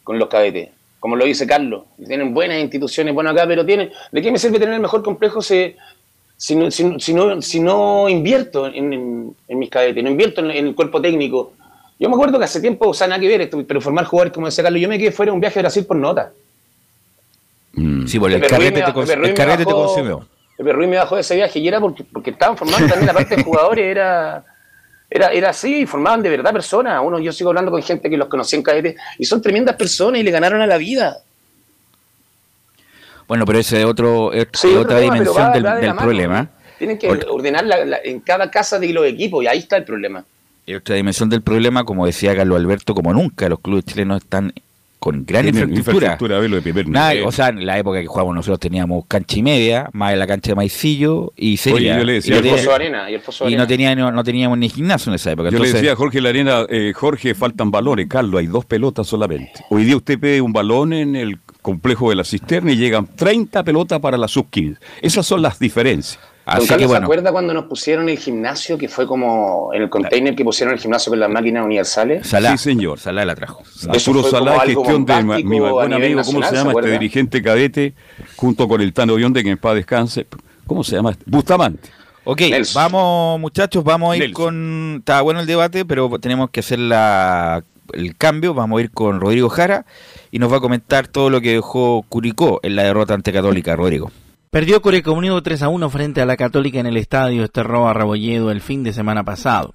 con 0.04 0.18
los 0.18 0.28
cadetes. 0.28 0.70
Como 0.98 1.16
lo 1.16 1.24
dice 1.24 1.46
Carlos, 1.46 1.84
tienen 2.06 2.32
buenas 2.34 2.60
instituciones, 2.60 3.14
bueno 3.14 3.30
acá, 3.30 3.44
pero 3.46 3.64
tienen. 3.64 3.90
¿De 4.10 4.22
qué 4.22 4.30
me 4.30 4.38
sirve 4.38 4.58
tener 4.58 4.74
el 4.74 4.80
mejor 4.80 5.02
complejo 5.02 5.42
si, 5.42 5.74
si, 6.36 6.54
no, 6.56 6.70
si, 6.70 6.84
no- 6.84 7.00
si 7.00 7.12
no, 7.14 7.42
si 7.42 7.60
no 7.60 8.08
invierto 8.08 8.66
en, 8.68 8.92
en- 8.92 9.36
en 9.48 9.58
mis 9.58 9.70
cadetes, 9.70 10.02
no 10.02 10.10
invierto 10.10 10.40
en, 10.40 10.50
en 10.50 10.66
el 10.68 10.74
cuerpo 10.74 11.00
técnico? 11.00 11.52
Yo 11.98 12.08
me 12.08 12.14
acuerdo 12.14 12.38
que 12.38 12.44
hace 12.46 12.60
tiempo, 12.60 12.88
o 12.88 12.94
sea, 12.94 13.06
nada 13.06 13.20
que 13.20 13.28
ver 13.28 13.40
esto, 13.42 13.64
pero 13.66 13.80
formar 13.80 14.04
jugadores, 14.04 14.32
como 14.32 14.46
decía 14.46 14.64
Carlos, 14.64 14.80
yo 14.82 14.88
me 14.88 14.98
quedé 14.98 15.12
fuera 15.12 15.30
de 15.30 15.34
un 15.34 15.40
viaje 15.40 15.58
a 15.60 15.62
Brasil 15.62 15.86
por 15.86 15.96
nota. 15.96 16.32
Mm. 17.74 18.06
Sí, 18.06 18.18
porque 18.18 18.34
el 18.34 18.40
Ruiz 18.40 18.50
carrete, 18.50 18.80
me 18.80 18.86
te, 18.86 18.92
cons- 18.92 19.24
el 19.24 19.34
carrete 19.34 19.64
te 19.64 19.72
consumió. 19.72 20.26
Pepe 20.56 20.72
Ruiz 20.72 20.88
me 20.90 20.96
bajó 20.96 21.14
de 21.14 21.20
ese 21.22 21.36
viaje 21.36 21.58
y 21.58 21.66
era 21.68 21.80
porque, 21.80 22.04
porque 22.04 22.30
estaban 22.30 22.56
formando 22.56 22.86
también 22.88 23.06
la 23.06 23.12
parte 23.14 23.36
de 23.36 23.42
jugadores, 23.44 23.84
era, 23.86 24.44
era, 25.14 25.28
era 25.28 25.50
así, 25.50 25.84
formaban 25.86 26.22
de 26.22 26.30
verdad 26.30 26.52
personas. 26.52 27.00
Uno, 27.04 27.18
yo 27.18 27.32
sigo 27.32 27.50
hablando 27.50 27.70
con 27.70 27.82
gente 27.82 28.08
que 28.08 28.16
los 28.16 28.28
conocí 28.28 28.56
en 28.56 28.62
cadete 28.62 28.96
y 29.18 29.24
son 29.26 29.42
tremendas 29.42 29.76
personas 29.76 30.20
y 30.20 30.22
le 30.22 30.30
ganaron 30.30 30.60
a 30.62 30.66
la 30.66 30.78
vida. 30.78 31.18
Bueno, 33.28 33.44
pero 33.46 33.58
ese 33.58 33.80
es 33.80 33.84
otro, 33.86 34.32
es 34.32 34.48
Sí, 34.52 34.74
otra 34.74 34.98
dimensión 34.98 35.36
va- 35.36 35.50
del, 35.52 35.64
va 35.66 35.70
de 35.70 35.74
la 35.74 35.80
del 35.80 35.88
mano. 35.94 36.00
problema. 36.02 36.48
Tienen 36.78 36.98
que 36.98 37.08
Porque- 37.08 37.26
ordenar 37.28 37.64
la- 37.64 37.84
la- 37.84 37.98
en 38.02 38.20
cada 38.20 38.50
casa 38.50 38.78
de 38.78 38.92
los 38.92 39.06
equipos 39.06 39.44
y 39.44 39.46
ahí 39.46 39.58
está 39.58 39.76
el 39.76 39.84
problema. 39.84 40.24
Y 40.66 40.74
otra 40.74 40.94
dimensión 40.96 41.28
del 41.28 41.42
problema, 41.42 41.84
como 41.84 42.06
decía 42.06 42.34
Carlos 42.36 42.58
Alberto, 42.58 42.94
como 42.94 43.12
nunca 43.12 43.48
los 43.48 43.60
clubes 43.60 43.84
chilenos 43.84 44.22
están 44.22 44.52
con 45.02 45.24
gran 45.26 45.48
infraestructura. 45.48 45.78
infraestructura, 45.96 46.38
velo 46.38 46.54
de 46.56 46.62
primer 46.62 46.88
Nada, 46.88 47.10
nivel. 47.10 47.26
o 47.26 47.32
sea, 47.32 47.48
en 47.48 47.66
la 47.66 47.76
época 47.76 48.00
que 48.00 48.06
jugábamos 48.06 48.36
nosotros 48.36 48.60
teníamos 48.60 49.04
cancha 49.08 49.36
y 49.36 49.42
media, 49.42 49.90
más 49.92 50.12
en 50.12 50.20
la 50.20 50.28
cancha 50.28 50.52
de 50.52 50.54
Maicillo 50.54 51.32
y 51.36 51.56
sería. 51.56 51.94
Oye, 51.94 51.98
yo 52.00 52.04
le 52.04 52.12
Y 52.12 52.14
decía 52.16 52.36
el 52.38 52.42
Jorge- 52.44 52.58
Foso 52.58 52.72
Arena. 52.74 53.10
Y 53.10 53.14
el 53.14 53.20
Foso 53.20 53.44
y 53.44 53.46
Arena. 53.48 53.62
no, 53.64 53.66
tenía, 53.66 53.94
no, 53.96 54.12
no 54.12 54.22
teníamos 54.22 54.58
ni 54.58 54.68
gimnasio 54.68 55.10
en 55.10 55.16
esa 55.16 55.32
época. 55.32 55.50
Yo 55.50 55.56
Entonces, 55.56 55.74
le 55.74 55.80
decía 55.80 55.92
a 55.94 55.96
Jorge 55.96 56.20
Larena, 56.20 56.66
eh, 56.68 56.92
Jorge, 56.94 57.34
faltan 57.34 57.72
valores. 57.72 58.06
Carlos, 58.08 58.38
hay 58.40 58.46
dos 58.46 58.64
pelotas 58.64 59.08
solamente. 59.08 59.64
Hoy 59.70 59.82
día 59.84 59.96
usted 59.96 60.20
pide 60.20 60.40
un 60.40 60.52
balón 60.52 60.92
en 60.92 61.16
el 61.16 61.40
complejo 61.62 62.10
de 62.10 62.16
la 62.16 62.24
cisterna 62.24 62.70
y 62.72 62.76
llegan 62.76 63.08
30 63.16 63.64
pelotas 63.64 63.98
para 63.98 64.16
la 64.16 64.28
sub-15. 64.28 64.76
Esas 65.00 65.26
son 65.26 65.42
las 65.42 65.58
diferencias. 65.58 66.20
Así 66.44 66.66
Carlos, 66.66 66.90
que 66.90 66.96
¿se 66.98 67.02
acuerda 67.04 67.30
cuando 67.30 67.54
nos 67.54 67.66
pusieron 67.66 68.08
el 68.08 68.18
gimnasio, 68.18 68.76
que 68.76 68.88
fue 68.88 69.06
como 69.06 69.70
en 69.72 69.82
el 69.82 69.90
container 69.90 70.34
que 70.34 70.44
pusieron 70.44 70.74
el 70.74 70.80
gimnasio 70.80 71.10
con 71.10 71.20
las 71.20 71.30
máquinas 71.30 71.64
universales? 71.64 72.26
Salá, 72.26 72.56
Sí, 72.56 72.64
señor. 72.70 72.98
Salá 72.98 73.24
la 73.24 73.36
trajo. 73.36 73.62
Arturo 73.88 74.24
Salá, 74.24 74.60
gestión 74.60 75.04
de 75.04 75.22
mi 75.44 75.60
buen 75.60 75.92
amigo, 75.92 76.22
¿cómo 76.24 76.40
nacional, 76.40 76.44
se 76.44 76.50
¿se 76.50 76.56
llama 76.56 76.72
este 76.72 76.90
dirigente 76.92 77.42
cadete? 77.42 77.94
Junto 78.34 78.66
con 78.66 78.80
el 78.80 78.92
Tano 78.92 79.14
Bionde, 79.14 79.44
que 79.44 79.50
en 79.50 79.58
paz 79.58 79.76
descanse. 79.76 80.26
¿Cómo 80.66 80.82
se 80.82 80.96
llama? 80.96 81.16
Bustamante. 81.26 81.90
Ok, 82.24 82.40
Nelson. 82.40 82.82
vamos 82.82 83.40
muchachos, 83.40 83.82
vamos 83.84 84.12
a 84.12 84.16
ir 84.16 84.22
Nelson. 84.22 84.44
con... 84.44 84.96
Está 84.98 85.22
bueno 85.22 85.40
el 85.40 85.46
debate, 85.46 85.84
pero 85.84 86.10
tenemos 86.20 86.50
que 86.50 86.60
hacer 86.60 86.78
la, 86.78 87.62
el 87.92 88.16
cambio. 88.16 88.52
Vamos 88.54 88.78
a 88.80 88.82
ir 88.82 88.90
con 88.90 89.20
Rodrigo 89.20 89.48
Jara 89.48 89.86
y 90.32 90.38
nos 90.38 90.52
va 90.52 90.56
a 90.56 90.60
comentar 90.60 91.06
todo 91.06 91.30
lo 91.30 91.40
que 91.40 91.52
dejó 91.52 92.04
Curicó 92.08 92.58
en 92.62 92.76
la 92.76 92.82
derrota 92.82 93.14
ante 93.14 93.32
Católica, 93.32 93.76
Rodrigo. 93.76 94.10
Perdió 94.52 94.82
Curicó 94.82 95.14
Unido 95.14 95.42
3 95.42 95.62
a 95.62 95.68
1 95.70 95.88
frente 95.88 96.20
a 96.20 96.26
la 96.26 96.36
Católica 96.36 96.78
en 96.78 96.84
el 96.84 96.98
estadio 96.98 97.42
Esterroa 97.42 97.94
Rebolledo 97.94 98.50
el 98.50 98.60
fin 98.60 98.82
de 98.82 98.92
semana 98.92 99.24
pasado. 99.24 99.74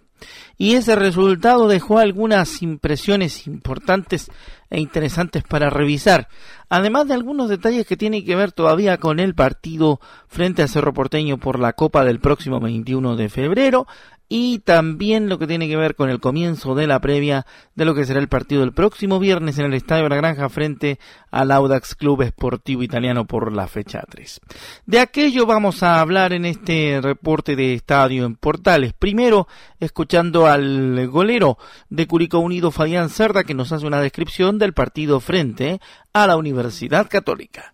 Y 0.56 0.76
ese 0.76 0.96
resultado 0.96 1.68
dejó 1.68 1.98
algunas 1.98 2.62
impresiones 2.62 3.48
importantes 3.48 4.30
e 4.70 4.80
interesantes 4.80 5.42
para 5.44 5.72
revisar, 5.72 6.28
además 6.70 7.08
de 7.08 7.16
algunos 7.16 7.50
detalles 7.50 7.88
que 7.88 7.98
tienen 7.98 8.24
que 8.24 8.36
ver 8.36 8.52
todavía 8.52 9.00
con 9.00 9.20
el 9.20 9.34
partido 9.34 10.00
frente 10.28 10.62
a 10.62 10.68
Cerro 10.68 10.94
Porteño 10.94 11.40
por 11.40 11.58
la 11.58 11.74
Copa 11.74 12.06
del 12.06 12.20
próximo 12.20 12.60
21 12.60 13.16
de 13.16 13.30
febrero 13.30 13.88
y 14.30 14.60
también 14.60 15.30
lo 15.30 15.40
que 15.40 15.48
tiene 15.48 15.68
que 15.70 15.78
ver 15.78 15.96
con 15.96 16.10
el 16.10 16.20
comienzo 16.20 16.76
de 16.76 16.88
la 16.88 17.00
previa 17.00 17.46
de 17.76 17.86
lo 17.86 17.96
que 17.96 18.06
será 18.06 18.20
el 18.20 18.28
partido 18.28 18.62
del 18.62 18.74
próximo 18.74 19.20
viernes 19.20 19.58
en 19.58 19.66
el 19.66 19.74
Estadio 19.74 20.10
La 20.10 20.18
Granja 20.18 20.50
frente 20.50 21.00
al 21.32 21.52
Audax 21.52 21.96
Club 21.96 22.24
Esportivo 22.24 22.84
Italiano 22.84 23.26
por 23.26 23.54
la 23.54 23.68
fecha 23.68 24.04
3. 24.10 24.42
De 24.86 25.00
aquello 25.00 25.46
vamos 25.46 25.82
a 25.82 26.02
hablar 26.02 26.34
en 26.34 26.46
este 26.46 27.00
reporte 27.02 27.56
de 27.56 27.74
Estadio 27.74 28.26
en 28.26 28.36
Portales. 28.36 28.94
Primero, 28.94 29.48
escuchando 29.80 30.48
al 30.48 31.08
golero 31.08 31.58
de 31.90 32.08
Curicó 32.08 32.40
Unido, 32.40 32.72
Fabián 32.72 33.10
Cerda, 33.10 33.46
que 33.46 33.54
nos 33.54 33.72
hace 33.72 33.88
una 33.88 34.02
descripción 34.02 34.58
del 34.58 34.74
partido 34.74 35.22
frente 35.22 35.80
a 36.12 36.28
la 36.28 36.36
Universidad 36.36 37.08
Católica. 37.10 37.74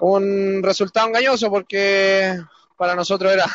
un 0.00 0.62
resultado 0.62 1.08
engañoso 1.08 1.48
porque 1.48 2.38
para 2.76 2.94
nosotros 2.94 3.32
era 3.32 3.46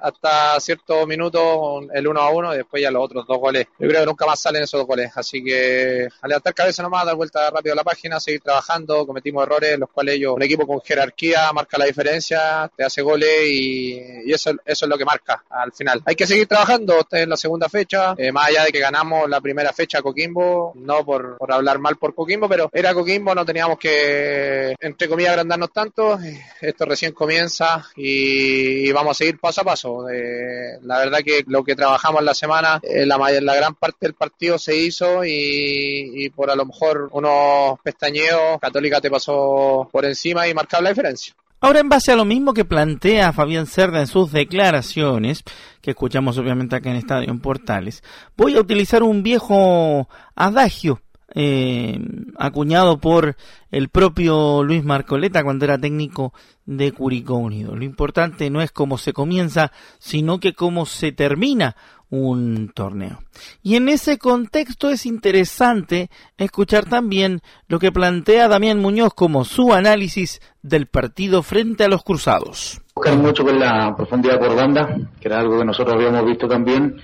hasta 0.00 0.58
cierto 0.60 1.06
minuto 1.06 1.80
el 1.92 2.06
uno 2.06 2.20
a 2.20 2.30
uno 2.30 2.54
y 2.54 2.58
después 2.58 2.82
ya 2.82 2.90
los 2.90 3.04
otros 3.04 3.26
dos 3.26 3.38
goles. 3.38 3.66
Yo 3.78 3.88
creo 3.88 4.00
que 4.00 4.06
nunca 4.06 4.26
más 4.26 4.40
salen 4.40 4.62
esos 4.62 4.80
dos 4.80 4.86
goles. 4.86 5.10
Así 5.14 5.42
que 5.42 6.08
a 6.20 6.28
levantar 6.28 6.54
cabeza 6.54 6.82
nomás, 6.82 7.06
dar 7.06 7.16
vuelta 7.16 7.50
rápido 7.50 7.72
a 7.72 7.76
la 7.76 7.84
página, 7.84 8.20
seguir 8.20 8.40
trabajando. 8.40 9.06
Cometimos 9.06 9.42
errores, 9.42 9.78
los 9.78 9.90
cuales 9.90 10.16
ellos, 10.16 10.34
un 10.34 10.42
equipo 10.42 10.66
con 10.66 10.80
jerarquía, 10.80 11.52
marca 11.52 11.78
la 11.78 11.86
diferencia, 11.86 12.70
te 12.76 12.84
hace 12.84 13.02
goles 13.02 13.30
y, 13.46 14.32
eso, 14.32 14.50
eso 14.64 14.84
es 14.84 14.88
lo 14.88 14.98
que 14.98 15.04
marca 15.04 15.44
al 15.50 15.72
final. 15.72 16.02
Hay 16.04 16.14
que 16.14 16.26
seguir 16.26 16.46
trabajando. 16.46 17.00
Esta 17.00 17.20
es 17.20 17.28
la 17.28 17.36
segunda 17.36 17.68
fecha. 17.68 18.14
Eh, 18.16 18.32
más 18.32 18.48
allá 18.48 18.64
de 18.64 18.72
que 18.72 18.80
ganamos 18.80 19.28
la 19.28 19.40
primera 19.40 19.72
fecha 19.72 19.98
a 19.98 20.02
Coquimbo, 20.02 20.72
no 20.76 21.04
por, 21.04 21.36
por 21.38 21.52
hablar 21.52 21.78
mal 21.78 21.96
por 21.96 22.14
Coquimbo, 22.14 22.48
pero 22.48 22.70
era 22.72 22.94
Coquimbo, 22.94 23.34
no 23.34 23.44
teníamos 23.44 23.78
que, 23.78 24.74
entre 24.80 25.08
comillas, 25.08 25.30
agrandarnos 25.30 25.72
tanto. 25.72 26.18
Esto 26.60 26.84
recién 26.84 27.12
comienza 27.12 27.84
y, 27.96 28.90
vamos 28.92 29.12
a 29.12 29.18
seguir 29.18 29.38
paso 29.38 29.60
a 29.60 29.64
paso. 29.64 29.89
Eh, 30.10 30.78
la 30.82 30.98
verdad 30.98 31.20
que 31.24 31.44
lo 31.46 31.62
que 31.64 31.76
trabajamos 31.76 32.22
la 32.22 32.34
semana, 32.34 32.80
eh, 32.82 33.06
la, 33.06 33.18
gran 33.54 33.74
parte 33.74 34.06
del 34.06 34.14
partido 34.14 34.58
se 34.58 34.76
hizo 34.76 35.24
y, 35.24 36.30
por 36.34 36.50
a 36.50 36.56
lo 36.56 36.66
mejor 36.66 37.08
unos 37.12 37.78
pestañeos, 37.82 38.58
Católica 38.60 39.00
te 39.00 39.10
pasó 39.10 39.88
por 39.90 40.04
encima 40.04 40.48
y 40.48 40.54
marcaba 40.54 40.82
la 40.84 40.90
diferencia. 40.90 41.34
Ahora, 41.62 41.80
en 41.80 41.90
base 41.90 42.10
a 42.10 42.16
lo 42.16 42.24
mismo 42.24 42.54
que 42.54 42.64
plantea 42.64 43.34
Fabián 43.34 43.66
Cerda 43.66 44.00
en 44.00 44.06
sus 44.06 44.32
declaraciones, 44.32 45.44
que 45.82 45.90
escuchamos 45.90 46.38
obviamente 46.38 46.76
acá 46.76 46.90
en 46.90 46.96
Estadio 46.96 47.30
en 47.30 47.40
Portales, 47.40 48.02
voy 48.36 48.56
a 48.56 48.60
utilizar 48.60 49.02
un 49.02 49.22
viejo 49.22 50.08
adagio 50.34 51.02
eh, 51.34 51.98
acuñado 52.36 52.98
por 52.98 53.36
el 53.70 53.88
propio 53.88 54.62
Luis 54.64 54.84
Marcoleta 54.84 55.44
cuando 55.44 55.64
era 55.64 55.78
técnico 55.78 56.32
de 56.66 56.92
Curicó 56.92 57.34
Unido. 57.34 57.76
Lo 57.76 57.84
importante 57.84 58.50
no 58.50 58.62
es 58.62 58.72
cómo 58.72 58.98
se 58.98 59.12
comienza, 59.12 59.72
sino 59.98 60.40
que 60.40 60.54
cómo 60.54 60.86
se 60.86 61.12
termina 61.12 61.76
un 62.10 62.70
torneo. 62.74 63.20
Y 63.62 63.76
en 63.76 63.88
ese 63.88 64.18
contexto 64.18 64.90
es 64.90 65.06
interesante 65.06 66.10
escuchar 66.36 66.86
también 66.86 67.40
lo 67.68 67.78
que 67.78 67.92
plantea 67.92 68.48
Damián 68.48 68.80
Muñoz 68.80 69.14
como 69.14 69.44
su 69.44 69.72
análisis 69.72 70.40
del 70.62 70.86
partido 70.86 71.42
frente 71.42 71.84
a 71.84 71.88
los 71.88 72.02
cruzados. 72.02 72.82
Buscar 72.94 73.16
mucho 73.16 73.44
con 73.44 73.58
la 73.58 73.94
profundidad 73.96 74.40
por 74.40 74.56
banda, 74.56 74.96
que 75.20 75.28
era 75.28 75.38
algo 75.38 75.58
que 75.58 75.64
nosotros 75.64 75.94
habíamos 75.94 76.26
visto 76.26 76.48
también 76.48 76.96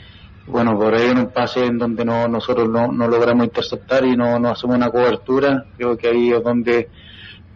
bueno, 0.46 0.78
por 0.78 0.94
ahí 0.94 1.08
en 1.08 1.18
un 1.18 1.26
pase 1.30 1.64
en 1.64 1.78
donde 1.78 2.04
no, 2.04 2.28
nosotros 2.28 2.68
no, 2.68 2.92
no 2.92 3.08
logramos 3.08 3.46
interceptar 3.46 4.04
y 4.04 4.16
no, 4.16 4.38
no 4.38 4.50
hacemos 4.50 4.76
una 4.76 4.90
cobertura, 4.90 5.64
creo 5.76 5.96
que 5.96 6.08
ahí 6.08 6.32
es 6.32 6.42
donde 6.42 6.88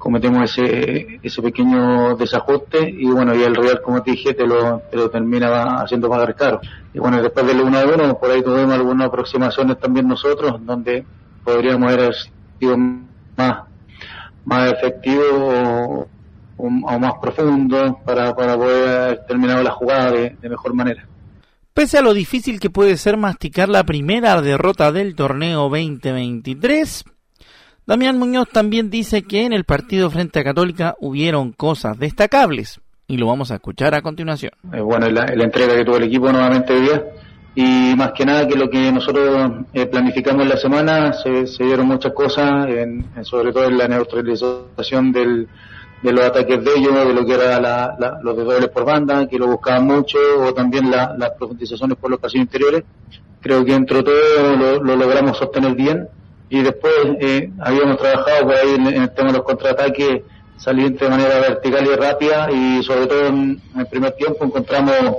cometemos 0.01 0.51
ese, 0.51 1.21
ese 1.23 1.43
pequeño 1.43 2.17
desajuste 2.17 2.89
y 2.91 3.07
bueno, 3.07 3.35
y 3.35 3.43
el 3.43 3.55
Real, 3.55 3.81
como 3.83 4.03
te 4.03 4.13
dije, 4.13 4.35
te 4.35 4.47
lo, 4.47 4.81
te 4.91 4.97
lo 4.97 5.11
termina 5.11 5.81
haciendo 5.83 6.09
pagar 6.09 6.35
caro. 6.35 6.61
Y 6.93 6.99
bueno, 6.99 7.23
después 7.23 7.47
del 7.47 7.61
1 7.61 7.79
a 7.79 7.85
1, 7.85 8.19
por 8.19 8.31
ahí 8.31 8.43
tuvimos 8.43 8.75
algunas 8.75 9.09
aproximaciones 9.09 9.79
también 9.79 10.09
nosotros, 10.09 10.65
donde 10.65 11.05
podríamos 11.45 11.93
haber 11.93 12.15
sido 12.59 12.77
más, 13.37 13.59
más 14.45 14.73
efectivos 14.73 16.07
o, 16.57 16.69
más 16.99 17.15
profundos 17.21 17.97
para, 18.05 18.35
para 18.35 18.57
poder 18.57 18.89
haber 18.89 19.27
terminado 19.27 19.63
la 19.63 19.71
jugada 19.71 20.13
de 20.13 20.49
mejor 20.49 20.75
manera. 20.75 21.10
Pese 21.73 21.99
a 21.99 22.03
lo 22.03 22.15
difícil 22.15 22.59
que 22.59 22.69
puede 22.69 22.97
ser 22.97 23.17
masticar 23.17 23.69
la 23.69 23.85
primera 23.85 24.43
derrota 24.43 24.91
del 24.91 25.15
torneo 25.15 25.69
2023, 25.69 27.05
Damián 27.87 28.19
Muñoz 28.19 28.49
también 28.49 28.91
dice 28.91 29.23
que 29.23 29.45
en 29.45 29.53
el 29.53 29.65
partido 29.65 30.11
frente 30.11 30.41
a 30.41 30.45
Católica 30.45 30.97
hubieron 31.01 31.53
cosas 31.53 31.99
destacables 31.99 32.81
y 33.07 33.17
lo 33.17 33.27
vamos 33.27 33.51
a 33.51 33.57
escuchar 33.57 33.95
a 33.95 34.03
continuación. 34.03 34.53
Eh, 34.73 34.81
bueno, 34.81 35.09
la, 35.11 35.25
entrega 35.27 35.75
que 35.75 35.85
tuvo 35.85 35.97
el 35.97 36.05
equipo 36.05 36.31
nuevamente 36.31 36.73
hoy 36.73 36.83
día 36.83 37.05
y 37.55 37.95
más 37.97 38.13
que 38.13 38.25
nada 38.25 38.47
que 38.47 38.57
lo 38.57 38.69
que 38.69 38.93
nosotros 38.93 39.65
eh, 39.73 39.87
planificamos 39.87 40.43
en 40.43 40.49
la 40.49 40.57
semana 40.57 41.13
se, 41.13 41.47
se 41.47 41.65
dieron 41.65 41.87
muchas 41.87 42.13
cosas, 42.13 42.69
en, 42.69 43.07
sobre 43.23 43.53
todo 43.53 43.65
en 43.65 43.79
la 43.79 43.89
neutralización 43.89 45.13
del, 45.13 45.49
de 46.03 46.13
los 46.13 46.25
ataques 46.25 46.65
de 46.65 46.75
ellos, 46.77 46.95
de 46.95 47.13
lo 47.15 47.27
que 47.27 47.35
era 47.35 47.61
la, 47.61 48.19
los 48.23 48.37
de 48.37 48.45
dobles 48.45 48.69
por 48.71 48.85
banda, 48.85 49.27
que 49.29 49.39
lo 49.39 49.47
buscaban 49.47 49.85
mucho, 49.87 50.19
o 50.41 50.55
también 50.55 50.91
las 50.91 51.31
profundizaciones 51.39 51.99
por 51.99 52.11
los 52.11 52.21
pasillos 52.21 52.45
interiores. 52.45 52.85
Creo 53.41 53.65
que 53.65 53.75
entre 53.75 54.03
todo 54.03 54.57
lo, 54.83 54.97
logramos 54.97 55.37
sostener 55.37 55.75
bien. 55.75 56.09
Y 56.49 56.63
después 56.63 56.93
eh, 57.21 57.51
habíamos 57.61 57.99
trabajado 57.99 58.43
por 58.45 58.55
ahí 58.55 58.75
en, 58.75 58.87
el 58.87 59.11
tema 59.11 59.29
de 59.29 59.39
los 59.39 59.45
contraataques, 59.45 60.23
salir 60.57 60.99
de 60.99 61.09
manera 61.09 61.39
vertical 61.41 61.87
y 61.87 61.97
rápida, 61.97 62.51
y 62.51 62.83
sobre 62.83 63.07
todo 63.07 63.27
en, 63.27 63.61
el 63.79 63.87
primer 63.87 64.13
tiempo 64.13 64.45
encontramos 64.45 65.17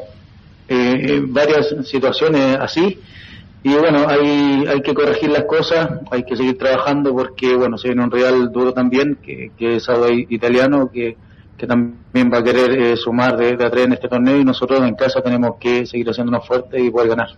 eh, 0.67 1.21
varias 1.23 1.75
situaciones 1.85 2.57
así 2.59 2.99
y 3.63 3.73
bueno, 3.75 4.07
hay, 4.07 4.65
hay 4.67 4.81
que 4.81 4.93
corregir 4.93 5.29
las 5.29 5.43
cosas, 5.43 5.99
hay 6.09 6.23
que 6.23 6.35
seguir 6.35 6.57
trabajando 6.57 7.13
porque, 7.13 7.55
bueno, 7.55 7.77
se 7.77 7.89
viene 7.89 8.03
un 8.03 8.11
Real 8.11 8.51
duro 8.51 8.73
también, 8.73 9.19
que, 9.21 9.51
que 9.57 9.75
es 9.75 9.87
algo 9.87 10.09
italiano, 10.09 10.89
que, 10.91 11.15
que 11.57 11.67
también 11.67 12.31
va 12.33 12.39
a 12.39 12.43
querer 12.43 12.71
eh, 12.71 12.97
sumar 12.97 13.37
de, 13.37 13.55
de 13.55 13.65
atrás 13.65 13.85
en 13.85 13.93
este 13.93 14.07
torneo 14.07 14.37
y 14.37 14.43
nosotros 14.43 14.81
en 14.81 14.95
casa 14.95 15.21
tenemos 15.21 15.57
que 15.59 15.85
seguir 15.85 16.09
haciéndonos 16.09 16.47
fuertes 16.47 16.83
y 16.83 16.89
poder 16.89 17.09
ganar. 17.09 17.29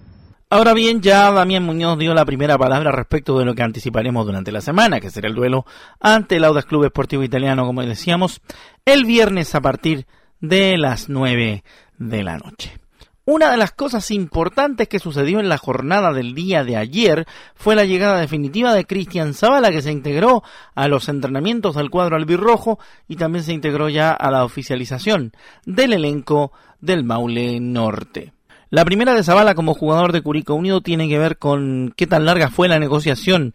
Ahora 0.50 0.74
bien, 0.74 1.02
ya 1.02 1.32
Damián 1.32 1.64
Muñoz 1.64 1.98
dio 1.98 2.14
la 2.14 2.26
primera 2.26 2.58
palabra 2.58 2.92
respecto 2.92 3.38
de 3.40 3.44
lo 3.44 3.56
que 3.56 3.64
anticiparemos 3.64 4.26
durante 4.26 4.52
la 4.52 4.62
semana, 4.62 5.00
que 5.02 5.10
será 5.10 5.28
el 5.28 5.34
duelo 5.36 5.66
ante 6.00 6.36
el 6.36 6.44
Audax 6.44 6.68
Club 6.68 6.86
Esportivo 6.86 7.24
Italiano, 7.24 7.66
como 7.66 7.82
decíamos, 7.82 8.40
el 8.86 9.04
viernes 9.04 9.56
a 9.56 9.62
partir 9.62 10.06
de 10.40 10.78
las 10.78 11.10
9 11.10 11.64
de 11.98 12.24
la 12.24 12.38
noche. 12.38 12.83
Una 13.26 13.52
de 13.52 13.56
las 13.56 13.72
cosas 13.72 14.12
importantes 14.12 14.90
que 14.90 15.00
sucedió 15.00 15.40
en 15.40 15.48
la 15.48 15.58
jornada 15.58 16.12
del 16.12 16.36
día 16.36 16.66
de 16.66 16.76
ayer 16.76 17.26
fue 17.56 17.74
la 17.74 17.86
llegada 17.86 18.20
definitiva 18.20 18.74
de 18.74 18.84
Cristian 18.84 19.34
Zavala, 19.34 19.72
que 19.72 19.82
se 19.82 19.94
integró 19.94 20.44
a 20.76 20.90
los 20.90 21.08
entrenamientos 21.08 21.76
del 21.76 21.90
cuadro 21.90 22.18
albirrojo 22.18 22.80
y 23.08 23.16
también 23.16 23.46
se 23.46 23.54
integró 23.54 23.88
ya 23.88 24.12
a 24.12 24.30
la 24.30 24.44
oficialización 24.44 25.32
del 25.66 25.94
elenco 25.94 26.52
del 26.82 27.06
Maule 27.06 27.62
Norte. 27.62 28.34
La 28.70 28.84
primera 28.84 29.14
de 29.14 29.24
Zavala 29.24 29.56
como 29.56 29.74
jugador 29.74 30.12
de 30.12 30.22
Curicó 30.22 30.56
Unido 30.56 30.82
tiene 30.82 31.08
que 31.08 31.18
ver 31.18 31.38
con 31.38 31.94
qué 31.96 32.08
tan 32.08 32.26
larga 32.26 32.50
fue 32.50 32.68
la 32.68 32.80
negociación 32.80 33.54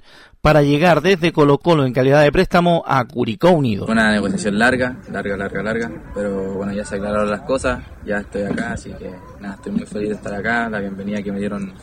para 0.48 0.62
llegar 0.62 1.02
desde 1.02 1.30
Colo 1.30 1.58
Colo 1.58 1.84
en 1.84 1.92
calidad 1.92 2.22
de 2.22 2.32
préstamo 2.32 2.82
a 2.86 3.04
Curicó 3.04 3.50
Unido. 3.50 3.84
Una 3.84 4.12
negociación 4.12 4.58
larga, 4.58 4.96
larga, 5.12 5.36
larga, 5.36 5.62
larga, 5.62 5.92
pero 6.14 6.54
bueno, 6.54 6.72
ya 6.72 6.86
se 6.86 6.96
aclararon 6.96 7.30
las 7.30 7.42
cosas, 7.42 7.84
ya 8.06 8.20
estoy 8.20 8.44
acá, 8.44 8.72
así 8.72 8.90
que 8.94 9.10
nada, 9.40 9.56
estoy 9.56 9.72
muy 9.72 9.84
feliz 9.84 10.08
de 10.08 10.14
estar 10.14 10.32
acá, 10.32 10.70
la 10.70 10.80
bienvenida 10.80 11.22
que 11.22 11.32
me 11.32 11.38
dieron 11.38 11.74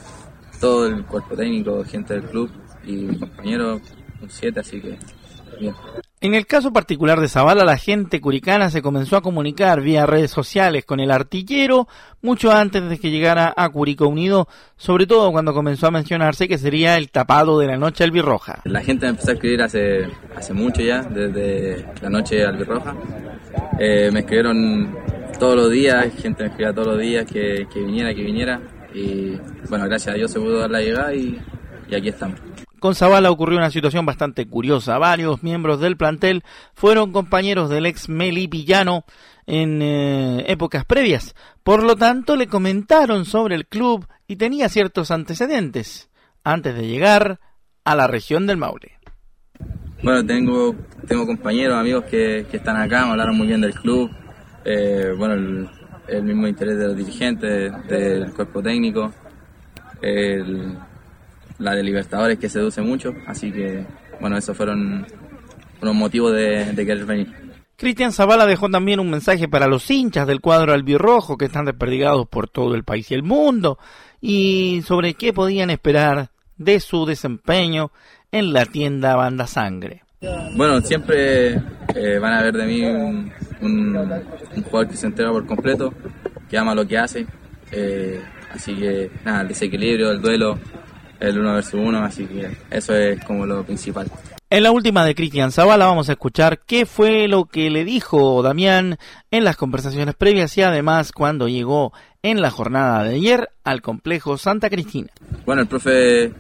todo 0.59 0.87
el 0.87 1.05
cuerpo 1.05 1.35
técnico, 1.35 1.83
gente 1.83 2.15
del 2.15 2.23
club 2.23 2.49
y 2.83 2.93
mi 2.93 3.19
compañero, 3.19 3.79
un 4.19 4.29
7, 4.31 4.59
así 4.59 4.81
que 4.81 4.97
bien. 5.59 5.75
En 6.25 6.33
el 6.33 6.47
caso 6.47 6.73
particular 6.73 7.19
de 7.19 7.29
Zavala, 7.29 7.63
la 7.63 7.77
gente 7.77 8.19
curicana 8.19 8.71
se 8.71 8.81
comenzó 8.81 9.15
a 9.15 9.21
comunicar 9.21 9.81
vía 9.81 10.07
redes 10.07 10.31
sociales 10.31 10.83
con 10.83 10.99
el 10.99 11.11
artillero 11.11 11.87
mucho 12.23 12.51
antes 12.51 12.89
de 12.89 12.97
que 12.97 13.11
llegara 13.11 13.53
a 13.55 13.69
Curicó 13.69 14.07
Unido, 14.07 14.47
sobre 14.75 15.05
todo 15.05 15.31
cuando 15.31 15.53
comenzó 15.53 15.85
a 15.85 15.91
mencionarse 15.91 16.47
que 16.47 16.57
sería 16.57 16.97
el 16.97 17.11
tapado 17.11 17.59
de 17.59 17.67
la 17.67 17.77
noche 17.77 18.03
albirroja. 18.03 18.61
La 18.63 18.81
gente 18.81 19.05
empezó 19.05 19.29
a 19.29 19.33
escribir 19.35 19.61
hace, 19.61 20.07
hace 20.35 20.51
mucho 20.55 20.81
ya, 20.81 21.03
desde 21.03 21.85
la 22.01 22.09
noche 22.09 22.43
albirroja. 22.43 22.95
Eh, 23.77 24.09
me 24.11 24.21
escribieron 24.21 24.97
todos 25.37 25.55
los 25.55 25.69
días, 25.69 26.07
gente 26.19 26.41
me 26.41 26.49
escribía 26.49 26.73
todos 26.73 26.87
los 26.87 26.99
días 27.01 27.27
que, 27.27 27.67
viniera, 27.75 28.15
que 28.15 28.23
viniera. 28.23 28.59
Y 28.95 29.39
bueno, 29.69 29.85
gracias 29.85 30.15
a 30.15 30.17
Dios 30.17 30.31
se 30.31 30.39
pudo 30.39 30.57
dar 30.57 30.71
la 30.71 30.81
llegada 30.81 31.13
y, 31.13 31.39
y 31.87 31.93
aquí 31.93 32.09
estamos. 32.09 32.39
Con 32.85 32.93
Zavala 32.93 33.31
ocurrió 33.31 33.57
una 33.57 33.71
situación 33.71 34.05
bastante 34.05 34.45
curiosa. 34.45 34.99
Varios 34.99 35.41
miembros 35.41 35.79
del 35.79 35.97
plantel 35.97 36.43
fueron 36.75 37.11
compañeros 37.11 37.67
del 37.67 37.87
ex 37.87 38.09
Meli 38.09 38.45
Villano 38.45 39.05
en 39.47 39.81
eh, 39.81 40.45
épocas 40.51 40.85
previas. 40.85 41.33
Por 41.63 41.81
lo 41.81 41.95
tanto, 41.95 42.35
le 42.35 42.45
comentaron 42.45 43.25
sobre 43.25 43.55
el 43.55 43.65
club 43.65 44.05
y 44.27 44.35
tenía 44.35 44.69
ciertos 44.69 45.09
antecedentes 45.09 46.11
antes 46.43 46.75
de 46.75 46.85
llegar 46.87 47.39
a 47.85 47.95
la 47.95 48.05
región 48.05 48.45
del 48.45 48.57
Maule. 48.57 48.91
Bueno, 50.03 50.23
tengo, 50.23 50.75
tengo 51.07 51.25
compañeros, 51.25 51.79
amigos 51.79 52.03
que, 52.03 52.45
que 52.51 52.57
están 52.57 52.77
acá, 52.77 53.03
me 53.05 53.13
hablaron 53.13 53.35
muy 53.35 53.47
bien 53.47 53.61
del 53.61 53.73
club. 53.73 54.11
Eh, 54.63 55.11
bueno, 55.17 55.33
el, 55.33 55.69
el, 56.07 56.21
mismo 56.21 56.47
interés 56.47 56.77
de 56.77 56.85
los 56.85 56.95
dirigentes, 56.95 57.73
del 57.87 58.31
cuerpo 58.31 58.61
técnico. 58.61 59.11
El, 60.03 60.77
la 61.59 61.75
de 61.75 61.83
Libertadores 61.83 62.39
que 62.39 62.49
seduce 62.49 62.81
mucho, 62.81 63.13
así 63.27 63.51
que 63.51 63.85
bueno, 64.19 64.37
esos 64.37 64.55
fueron 64.55 65.05
unos 65.81 65.95
motivos 65.95 66.33
de, 66.33 66.73
querer 66.75 67.05
venir. 67.05 67.33
Cristian 67.77 68.13
Zavala 68.13 68.45
dejó 68.45 68.69
también 68.69 68.99
un 68.99 69.09
mensaje 69.09 69.47
para 69.47 69.67
los 69.67 69.89
hinchas 69.91 70.27
del 70.27 70.39
cuadro 70.39 70.73
albirrojo 70.73 71.37
que 71.37 71.45
están 71.45 71.65
desperdigados 71.65 72.27
por 72.27 72.47
todo 72.47 72.75
el 72.75 72.83
país 72.83 73.11
y 73.11 73.13
el 73.13 73.23
mundo 73.23 73.77
y 74.21 74.81
sobre 74.85 75.13
qué 75.13 75.33
podían 75.33 75.69
esperar 75.69 76.29
de 76.57 76.79
su 76.79 77.05
desempeño 77.05 77.91
en 78.31 78.53
la 78.53 78.65
tienda 78.65 79.15
Banda 79.15 79.45
Sangre. 79.45 80.03
Bueno, 80.55 80.81
siempre 80.81 81.61
eh, 81.93 82.17
van 82.19 82.33
a 82.33 82.41
ver 82.41 82.55
de 82.55 82.65
mí 82.65 82.81
un, 82.83 83.31
un, 83.61 84.63
jugador 84.63 84.87
que 84.87 84.97
se 84.97 85.07
entrega 85.07 85.31
por 85.31 85.45
completo, 85.45 85.93
que 86.49 86.57
ama 86.57 86.73
lo 86.73 86.87
que 86.87 86.97
hace. 86.97 87.27
Eh, 87.71 88.21
así 88.51 88.73
que 88.75 89.11
nada, 89.23 89.41
el 89.41 89.49
desequilibrio, 89.49 90.11
el 90.11 90.21
duelo, 90.21 90.57
el 91.19 91.39
uno 91.39 91.53
versus 91.53 91.75
uno, 91.75 92.03
así 92.03 92.25
que 92.25 92.49
eso 92.69 92.95
es 92.95 93.23
como 93.23 93.45
lo 93.45 93.63
principal. 93.63 94.07
En 94.49 94.63
la 94.63 94.71
última 94.71 95.03
de 95.03 95.15
Cristian 95.15 95.51
Zavala 95.51 95.87
vamos 95.87 96.07
a 96.07 96.13
escuchar 96.13 96.59
qué 96.65 96.85
fue 96.85 97.27
lo 97.27 97.45
que 97.45 97.69
le 97.69 97.83
dijo 97.83 98.43
Damián 98.43 98.97
en 99.31 99.43
las 99.43 99.57
conversaciones 99.57 100.15
previas 100.15 100.55
y 100.57 100.61
además 100.61 101.11
cuando 101.11 101.47
llegó 101.47 101.93
en 102.21 102.41
la 102.41 102.51
jornada 102.51 103.03
de 103.03 103.15
ayer 103.15 103.49
al 103.63 103.81
complejo 103.81 104.37
Santa 104.37 104.69
Cristina. 104.69 105.09
Bueno, 105.45 105.63
el 105.63 105.67
profe 105.67 106.31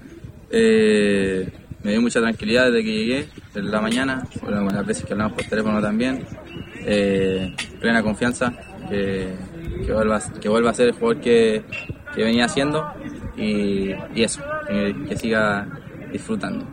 eh, 0.51 1.51
me 1.83 1.91
dio 1.91 2.01
mucha 2.01 2.21
tranquilidad 2.21 2.71
desde 2.71 2.83
que 2.83 2.93
llegué, 2.93 3.27
en 3.55 3.71
la 3.71 3.81
mañana, 3.81 4.27
bueno, 4.41 4.67
las 4.69 4.85
veces 4.85 5.05
que 5.05 5.13
hablamos 5.13 5.33
por 5.33 5.45
teléfono 5.45 5.81
también, 5.81 6.25
eh, 6.85 7.55
plena 7.79 8.01
confianza, 8.01 8.53
que, 8.89 9.33
que, 9.85 9.91
vuelva, 9.91 10.21
que 10.41 10.49
vuelva 10.49 10.69
a 10.69 10.73
ser 10.73 10.87
el 10.87 10.93
jugador 10.93 11.21
que, 11.21 11.63
que 12.13 12.23
venía 12.23 12.45
haciendo 12.45 12.93
y, 13.37 13.91
eso, 14.15 14.41
que, 14.67 14.95
que 15.07 15.17
siga 15.17 15.67
disfrutando. 16.11 16.65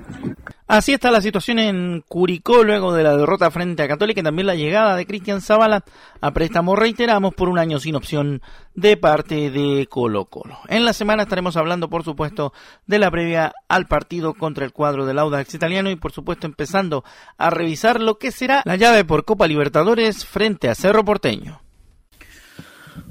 Así 0.69 0.95
está 0.95 1.11
la 1.11 1.21
situación 1.21 1.59
en 1.59 2.03
Curicó 2.09 2.63
luego 2.63 2.95
de 2.95 3.03
la 3.03 3.15
derrota 3.15 3.51
frente 3.51 3.83
a 3.83 3.89
Católica 3.89 4.21
y 4.21 4.25
también 4.25 4.47
la 4.47 4.55
llegada 4.55 4.97
de 4.97 5.05
Cristian 5.05 5.43
Zavala 5.43 5.85
a 6.21 6.31
préstamo, 6.31 6.77
reiteramos, 6.77 7.35
por 7.35 7.49
un 7.49 7.59
año 7.59 7.79
sin 7.79 7.95
opción 7.95 8.41
de 8.75 8.97
parte 8.97 9.51
de 9.51 9.87
Colo 9.91 10.27
Colo. 10.27 10.59
En 10.69 10.85
la 10.85 10.93
semana 10.93 11.25
estaremos 11.25 11.57
hablando, 11.57 11.91
por 11.91 12.05
supuesto, 12.05 12.55
de 12.87 12.99
la 12.99 13.11
previa 13.11 13.53
al 13.69 13.87
partido 13.87 14.33
contra 14.35 14.65
el 14.65 14.73
cuadro 14.73 15.05
del 15.05 15.19
Audax 15.19 15.53
italiano 15.53 15.91
y, 15.91 15.97
por 15.97 16.13
supuesto, 16.13 16.47
empezando 16.47 17.05
a 17.37 17.51
revisar 17.51 18.01
lo 18.01 18.19
que 18.19 18.31
será 18.31 18.63
la 18.65 18.77
llave 18.77 19.05
por 19.05 19.25
Copa 19.25 19.47
Libertadores 19.47 20.25
frente 20.25 20.69
a 20.69 20.75
Cerro 20.75 21.05
Porteño. 21.05 21.62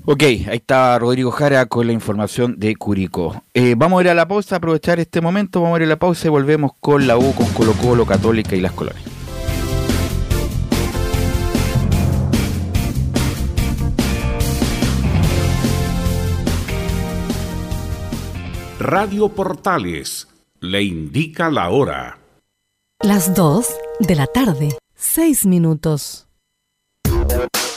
Ok, 0.06 0.24
ahí 0.24 0.46
está 0.52 0.98
Rodrigo 1.00 1.32
Jara 1.32 1.66
con 1.68 1.88
la 1.88 1.94
información 1.94 2.56
de 2.58 2.76
Curicó. 2.76 3.44
Eh, 3.54 3.76
vamos 3.78 4.00
a 4.00 4.04
ir 4.04 4.10
a 4.10 4.14
la 4.14 4.28
pausa, 4.28 4.58
aprovechar 4.58 5.00
este 5.00 5.22
momento, 5.22 5.62
vamos 5.62 5.78
a 5.78 5.82
ir 5.82 5.86
a 5.86 5.90
la 5.90 6.00
pausa 6.00 6.28
y 6.28 6.30
volvemos 6.30 6.72
con 6.80 7.08
la 7.08 7.18
U, 7.18 7.34
con 7.34 7.48
Colo 7.48 7.74
Colo, 7.74 8.06
Católica 8.06 8.56
y 8.56 8.62
las 8.62 8.72
Colonias. 8.72 9.12
Radio 18.80 19.30
Portales 19.30 20.28
le 20.60 20.82
indica 20.82 21.52
la 21.52 21.70
hora. 21.70 22.18
Las 23.00 23.36
2 23.36 23.68
de 24.00 24.16
la 24.16 24.26
tarde, 24.26 24.70
6 24.96 25.46
minutos. 25.46 26.28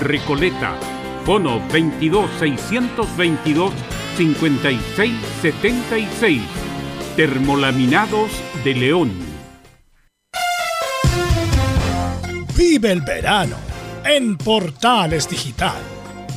Recoleta. 0.00 0.74
Fono 1.24 1.60
22 1.68 2.30
622 2.38 3.72
5676. 4.16 6.42
Termolaminados 7.16 8.30
de 8.64 8.74
León. 8.74 9.12
Vive 12.56 12.92
el 12.92 13.02
verano 13.02 13.56
en 14.04 14.36
Portales 14.36 15.28
Digital. 15.28 15.80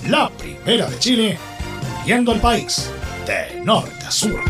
La 0.10 0.30
primera 0.30 0.90
de 0.90 1.00
Chile, 1.00 1.38
viendo 2.06 2.34
el 2.34 2.40
país 2.40 2.92
de 3.26 3.62
norte 3.64 4.06
a 4.06 4.12
sur. 4.12 4.42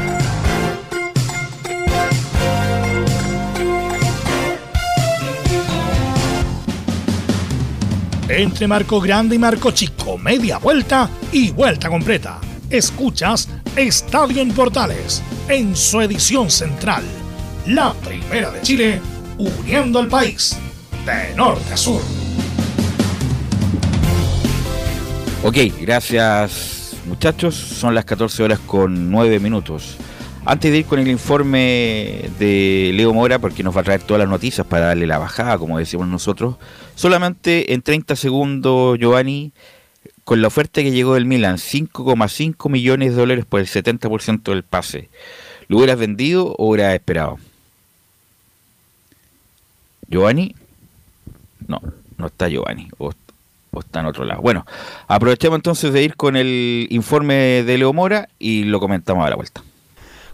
Entre 8.34 8.66
Marco 8.66 9.02
Grande 9.02 9.36
y 9.36 9.40
Marco 9.40 9.72
Chico, 9.72 10.18
media 10.18 10.58
vuelta 10.58 11.10
y 11.34 11.52
vuelta 11.52 11.90
completa. 11.90 12.40
Escuchas 12.70 13.50
Estadio 13.76 14.42
en 14.42 14.54
Portales 14.54 15.22
en 15.50 15.76
su 15.76 16.00
edición 16.00 16.50
central. 16.50 17.04
La 17.68 17.94
primera 17.94 18.50
de 18.52 18.62
Chile, 18.62 19.02
uniendo 19.38 20.00
al 20.00 20.08
país 20.08 20.58
de 21.06 21.36
norte 21.36 21.74
a 21.74 21.78
sur. 21.78 22.02
Ok, 25.44 25.58
gracias 25.82 26.96
muchachos. 27.08 27.54
Son 27.54 27.94
las 27.94 28.06
14 28.06 28.44
horas 28.44 28.60
con 28.60 29.12
9 29.12 29.42
minutos. 29.42 29.98
Antes 30.44 30.72
de 30.72 30.80
ir 30.80 30.86
con 30.86 30.98
el 30.98 31.08
informe 31.08 32.30
de 32.40 32.92
Leo 32.96 33.14
Mora, 33.14 33.38
porque 33.38 33.62
nos 33.62 33.76
va 33.76 33.82
a 33.82 33.84
traer 33.84 34.02
todas 34.02 34.20
las 34.20 34.30
noticias 34.30 34.66
para 34.66 34.88
darle 34.88 35.06
la 35.06 35.20
bajada, 35.20 35.60
como 35.60 35.78
decimos 35.78 36.08
nosotros, 36.08 36.56
solamente 36.96 37.74
en 37.74 37.84
30 37.84 38.16
segundos, 38.16 38.98
Giovanni, 38.98 39.52
con 40.24 40.42
la 40.42 40.48
oferta 40.48 40.82
que 40.82 40.92
llegó 40.92 41.14
del 41.14 41.26
Milan, 41.26 41.58
5,5 41.58 42.70
millones 42.72 43.12
de 43.12 43.20
dólares 43.20 43.46
por 43.46 43.60
el 43.60 43.68
70% 43.68 44.44
del 44.44 44.64
pase, 44.64 45.10
¿lo 45.68 45.78
hubieras 45.78 46.00
vendido 46.00 46.56
o 46.58 46.70
hubieras 46.70 46.96
esperado? 46.96 47.38
Giovanni, 50.08 50.56
no, 51.68 51.82
no 52.18 52.28
está 52.28 52.50
Giovanni, 52.50 52.90
o, 52.98 53.14
está 53.80 54.00
en 54.00 54.08
otro 54.08 54.26
lado. 54.26 54.42
Bueno, 54.42 54.66
aprovechemos 55.08 55.58
entonces 55.58 55.94
de 55.94 56.04
ir 56.04 56.16
con 56.16 56.36
el 56.36 56.88
informe 56.90 57.64
de 57.64 57.78
Leo 57.78 57.94
Mora 57.94 58.28
y 58.40 58.64
lo 58.64 58.80
comentamos 58.80 59.26
a 59.26 59.30
la 59.30 59.36
vuelta. 59.36 59.62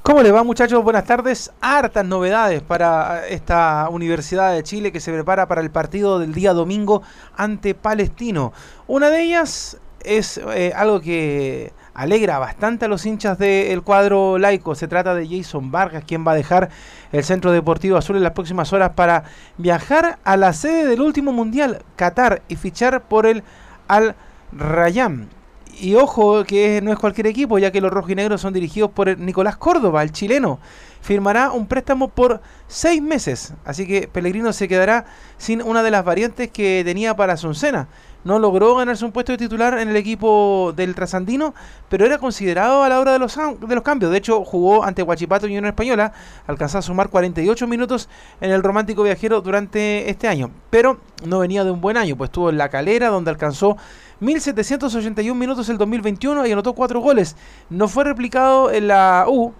¿Cómo 0.07 0.23
les 0.23 0.33
va 0.33 0.41
muchachos? 0.41 0.81
Buenas 0.85 1.03
tardes. 1.03 1.51
Hartas 1.59 2.05
novedades 2.05 2.61
para 2.61 3.27
esta 3.27 3.89
Universidad 3.91 4.53
de 4.53 4.63
Chile 4.63 4.93
que 4.93 5.01
se 5.01 5.11
prepara 5.11 5.49
para 5.49 5.59
el 5.59 5.69
partido 5.69 6.17
del 6.17 6.33
día 6.33 6.53
domingo 6.53 7.01
ante 7.35 7.75
Palestino. 7.75 8.53
Una 8.87 9.09
de 9.09 9.23
ellas 9.23 9.77
es 10.05 10.37
eh, 10.37 10.71
algo 10.73 11.01
que 11.01 11.73
alegra 11.93 12.39
bastante 12.39 12.85
a 12.85 12.87
los 12.87 13.05
hinchas 13.05 13.37
del 13.37 13.81
cuadro 13.81 14.37
laico. 14.37 14.75
Se 14.75 14.87
trata 14.87 15.13
de 15.13 15.27
Jason 15.27 15.71
Vargas, 15.71 16.05
quien 16.07 16.25
va 16.25 16.31
a 16.31 16.35
dejar 16.35 16.69
el 17.11 17.25
Centro 17.25 17.51
Deportivo 17.51 17.97
Azul 17.97 18.15
en 18.15 18.23
las 18.23 18.31
próximas 18.31 18.71
horas 18.71 18.91
para 18.95 19.25
viajar 19.57 20.19
a 20.23 20.37
la 20.37 20.53
sede 20.53 20.85
del 20.85 21.01
último 21.01 21.33
Mundial, 21.33 21.83
Qatar, 21.97 22.43
y 22.47 22.55
fichar 22.55 23.01
por 23.09 23.25
el 23.25 23.43
Al 23.89 24.15
Rayyan. 24.53 25.36
Y 25.79 25.95
ojo 25.95 26.43
que 26.43 26.81
no 26.81 26.91
es 26.91 26.97
cualquier 26.97 27.27
equipo, 27.27 27.59
ya 27.59 27.71
que 27.71 27.81
los 27.81 27.91
rojinegros 27.91 28.41
son 28.41 28.53
dirigidos 28.53 28.91
por 28.91 29.17
Nicolás 29.19 29.57
Córdoba, 29.57 30.01
el 30.01 30.11
chileno. 30.11 30.59
Firmará 31.01 31.51
un 31.51 31.67
préstamo 31.67 32.07
por 32.07 32.41
seis 32.67 33.01
meses, 33.01 33.53
así 33.63 33.85
que 33.85 34.07
Pellegrino 34.07 34.51
se 34.53 34.67
quedará 34.67 35.05
sin 35.37 35.61
una 35.61 35.83
de 35.83 35.91
las 35.91 36.03
variantes 36.03 36.49
que 36.49 36.81
tenía 36.83 37.15
para 37.15 37.37
Suncena, 37.37 37.87
no 38.27 38.39
logró 38.39 38.75
ganarse 38.75 39.05
un 39.05 39.13
puesto 39.13 39.31
de 39.31 39.37
titular 39.37 39.79
en 39.79 39.87
el 39.87 39.95
equipo 39.95 40.73
del 40.75 40.93
trasandino, 40.93 41.55
pero 41.87 42.05
era 42.05 42.17
considerado 42.17 42.83
a 42.83 42.89
la 42.89 42.99
hora 42.99 43.13
de 43.13 43.19
los, 43.19 43.35
de 43.35 43.73
los 43.73 43.83
cambios. 43.83 44.11
De 44.11 44.17
hecho, 44.17 44.43
jugó 44.43 44.83
ante 44.83 45.01
Huachipato 45.01 45.47
y 45.47 45.51
Unión 45.51 45.65
Española, 45.65 46.11
alcanzó 46.45 46.77
a 46.77 46.81
sumar 46.81 47.09
48 47.09 47.65
minutos 47.67 48.09
en 48.41 48.51
el 48.51 48.61
Romántico 48.61 49.01
Viajero 49.01 49.39
durante 49.39 50.09
este 50.09 50.27
año, 50.27 50.51
pero 50.69 50.99
no 51.25 51.39
venía 51.39 51.63
de 51.63 51.71
un 51.71 51.79
buen 51.79 51.95
año, 51.95 52.17
pues 52.17 52.27
estuvo 52.27 52.49
en 52.49 52.57
la 52.57 52.67
calera 52.67 53.07
donde 53.07 53.31
alcanzó 53.31 53.77
1781 54.19 55.33
minutos 55.33 55.69
el 55.69 55.77
2021 55.77 56.45
y 56.47 56.51
anotó 56.51 56.73
4 56.73 56.99
goles. 56.99 57.37
No 57.69 57.87
fue 57.87 58.03
replicado 58.03 58.71
en 58.71 58.89
la 58.89 59.25
U, 59.29 59.53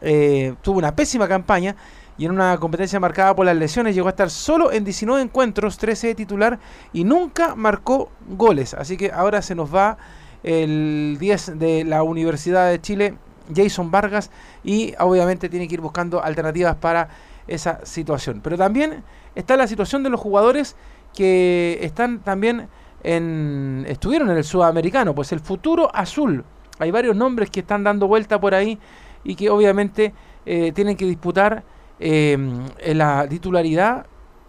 eh, 0.00 0.54
tuvo 0.62 0.78
una 0.78 0.96
pésima 0.96 1.28
campaña 1.28 1.76
y 2.16 2.26
en 2.26 2.30
una 2.30 2.56
competencia 2.58 3.00
marcada 3.00 3.34
por 3.34 3.46
las 3.46 3.56
lesiones 3.56 3.94
llegó 3.94 4.06
a 4.06 4.10
estar 4.10 4.30
solo 4.30 4.72
en 4.72 4.84
19 4.84 5.22
encuentros, 5.22 5.78
13 5.78 6.08
de 6.08 6.14
titular 6.14 6.58
y 6.92 7.04
nunca 7.04 7.54
marcó 7.54 8.10
goles. 8.28 8.74
Así 8.74 8.96
que 8.96 9.10
ahora 9.10 9.42
se 9.42 9.54
nos 9.54 9.74
va 9.74 9.98
el 10.42 11.16
10 11.18 11.58
de 11.58 11.84
la 11.84 12.02
Universidad 12.02 12.70
de 12.70 12.80
Chile, 12.80 13.14
Jason 13.54 13.90
Vargas, 13.90 14.30
y 14.62 14.94
obviamente 14.98 15.48
tiene 15.48 15.66
que 15.66 15.74
ir 15.74 15.80
buscando 15.80 16.22
alternativas 16.22 16.76
para 16.76 17.08
esa 17.48 17.84
situación. 17.84 18.40
Pero 18.42 18.56
también 18.56 19.02
está 19.34 19.56
la 19.56 19.66
situación 19.66 20.02
de 20.02 20.10
los 20.10 20.20
jugadores 20.20 20.76
que 21.14 21.78
están 21.82 22.20
también 22.20 22.68
en, 23.02 23.84
estuvieron 23.88 24.30
en 24.30 24.36
el 24.36 24.44
sudamericano, 24.44 25.14
pues 25.14 25.32
el 25.32 25.40
futuro 25.40 25.90
azul. 25.94 26.44
Hay 26.78 26.90
varios 26.90 27.16
nombres 27.16 27.50
que 27.50 27.60
están 27.60 27.84
dando 27.84 28.06
vuelta 28.06 28.40
por 28.40 28.54
ahí 28.54 28.78
y 29.22 29.34
que 29.36 29.50
obviamente 29.50 30.12
eh, 30.46 30.72
tienen 30.72 30.96
que 30.96 31.06
disputar 31.06 31.62
eh, 32.06 32.94
la 32.94 33.26
titularidad 33.26 34.04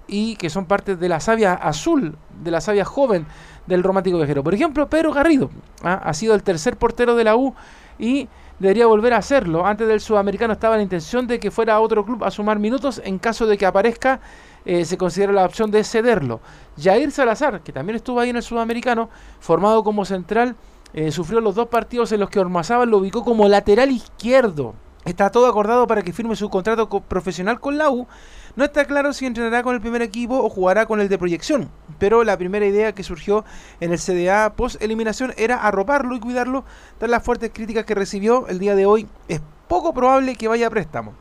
y 0.07 0.35
que 0.35 0.49
son 0.49 0.65
parte 0.65 0.97
de 0.97 1.07
la 1.07 1.21
savia 1.21 1.53
azul, 1.53 2.17
de 2.43 2.51
la 2.51 2.59
savia 2.59 2.83
joven 2.83 3.25
del 3.65 3.81
romántico 3.81 4.17
viajero. 4.17 4.43
Por 4.43 4.53
ejemplo, 4.53 4.89
Pedro 4.89 5.13
Garrido 5.13 5.49
¿ah? 5.81 6.01
ha 6.03 6.13
sido 6.13 6.35
el 6.35 6.43
tercer 6.43 6.75
portero 6.75 7.15
de 7.15 7.23
la 7.23 7.37
U 7.37 7.55
y 7.97 8.27
debería 8.59 8.87
volver 8.87 9.13
a 9.13 9.17
hacerlo. 9.17 9.65
Antes 9.65 9.87
del 9.87 10.01
sudamericano 10.01 10.51
estaba 10.51 10.75
la 10.75 10.83
intención 10.83 11.27
de 11.27 11.39
que 11.39 11.49
fuera 11.49 11.75
a 11.75 11.79
otro 11.79 12.03
club 12.05 12.25
a 12.25 12.31
sumar 12.31 12.59
minutos 12.59 13.01
en 13.03 13.19
caso 13.19 13.47
de 13.47 13.57
que 13.57 13.65
aparezca. 13.65 14.19
Eh, 14.65 14.83
se 14.83 14.97
considera 14.97 15.31
la 15.31 15.45
opción 15.45 15.71
de 15.71 15.81
cederlo. 15.83 16.41
Jair 16.77 17.11
Salazar, 17.11 17.61
que 17.61 17.71
también 17.71 17.95
estuvo 17.95 18.19
ahí 18.19 18.31
en 18.31 18.35
el 18.35 18.43
sudamericano, 18.43 19.09
formado 19.39 19.81
como 19.81 20.03
central, 20.03 20.55
eh, 20.93 21.11
sufrió 21.11 21.39
los 21.39 21.55
dos 21.55 21.67
partidos 21.67 22.11
en 22.11 22.19
los 22.19 22.29
que 22.29 22.39
Ormazábal 22.39 22.89
lo 22.89 22.97
ubicó 22.97 23.23
como 23.23 23.47
lateral 23.47 23.91
izquierdo. 23.91 24.73
Está 25.05 25.29
todo 25.29 25.45
acordado 25.45 25.85
para 25.85 26.01
que 26.01 26.13
firme 26.13 26.35
su 26.35 26.49
contrato 26.49 26.89
profesional 26.89 27.59
con 27.59 27.77
la 27.77 27.91
U. 27.91 28.07
No 28.55 28.65
está 28.65 28.85
claro 28.85 29.13
si 29.13 29.27
entrenará 29.27 29.61
con 29.61 29.75
el 29.75 29.81
primer 29.81 30.01
equipo 30.01 30.39
o 30.39 30.49
jugará 30.49 30.87
con 30.87 30.99
el 30.99 31.09
de 31.09 31.19
proyección, 31.19 31.69
pero 31.99 32.23
la 32.23 32.37
primera 32.39 32.65
idea 32.65 32.93
que 32.93 33.03
surgió 33.03 33.45
en 33.79 33.91
el 33.91 33.99
CDA 33.99 34.53
post 34.55 34.81
eliminación 34.81 35.35
era 35.37 35.61
arroparlo 35.61 36.15
y 36.15 36.19
cuidarlo 36.19 36.65
tras 36.97 37.11
las 37.11 37.21
fuertes 37.21 37.51
críticas 37.53 37.85
que 37.85 37.93
recibió 37.93 38.47
el 38.47 38.57
día 38.57 38.73
de 38.73 38.87
hoy. 38.87 39.07
Es 39.27 39.41
poco 39.67 39.93
probable 39.93 40.35
que 40.35 40.47
vaya 40.47 40.65
a 40.65 40.71
préstamo. 40.71 41.13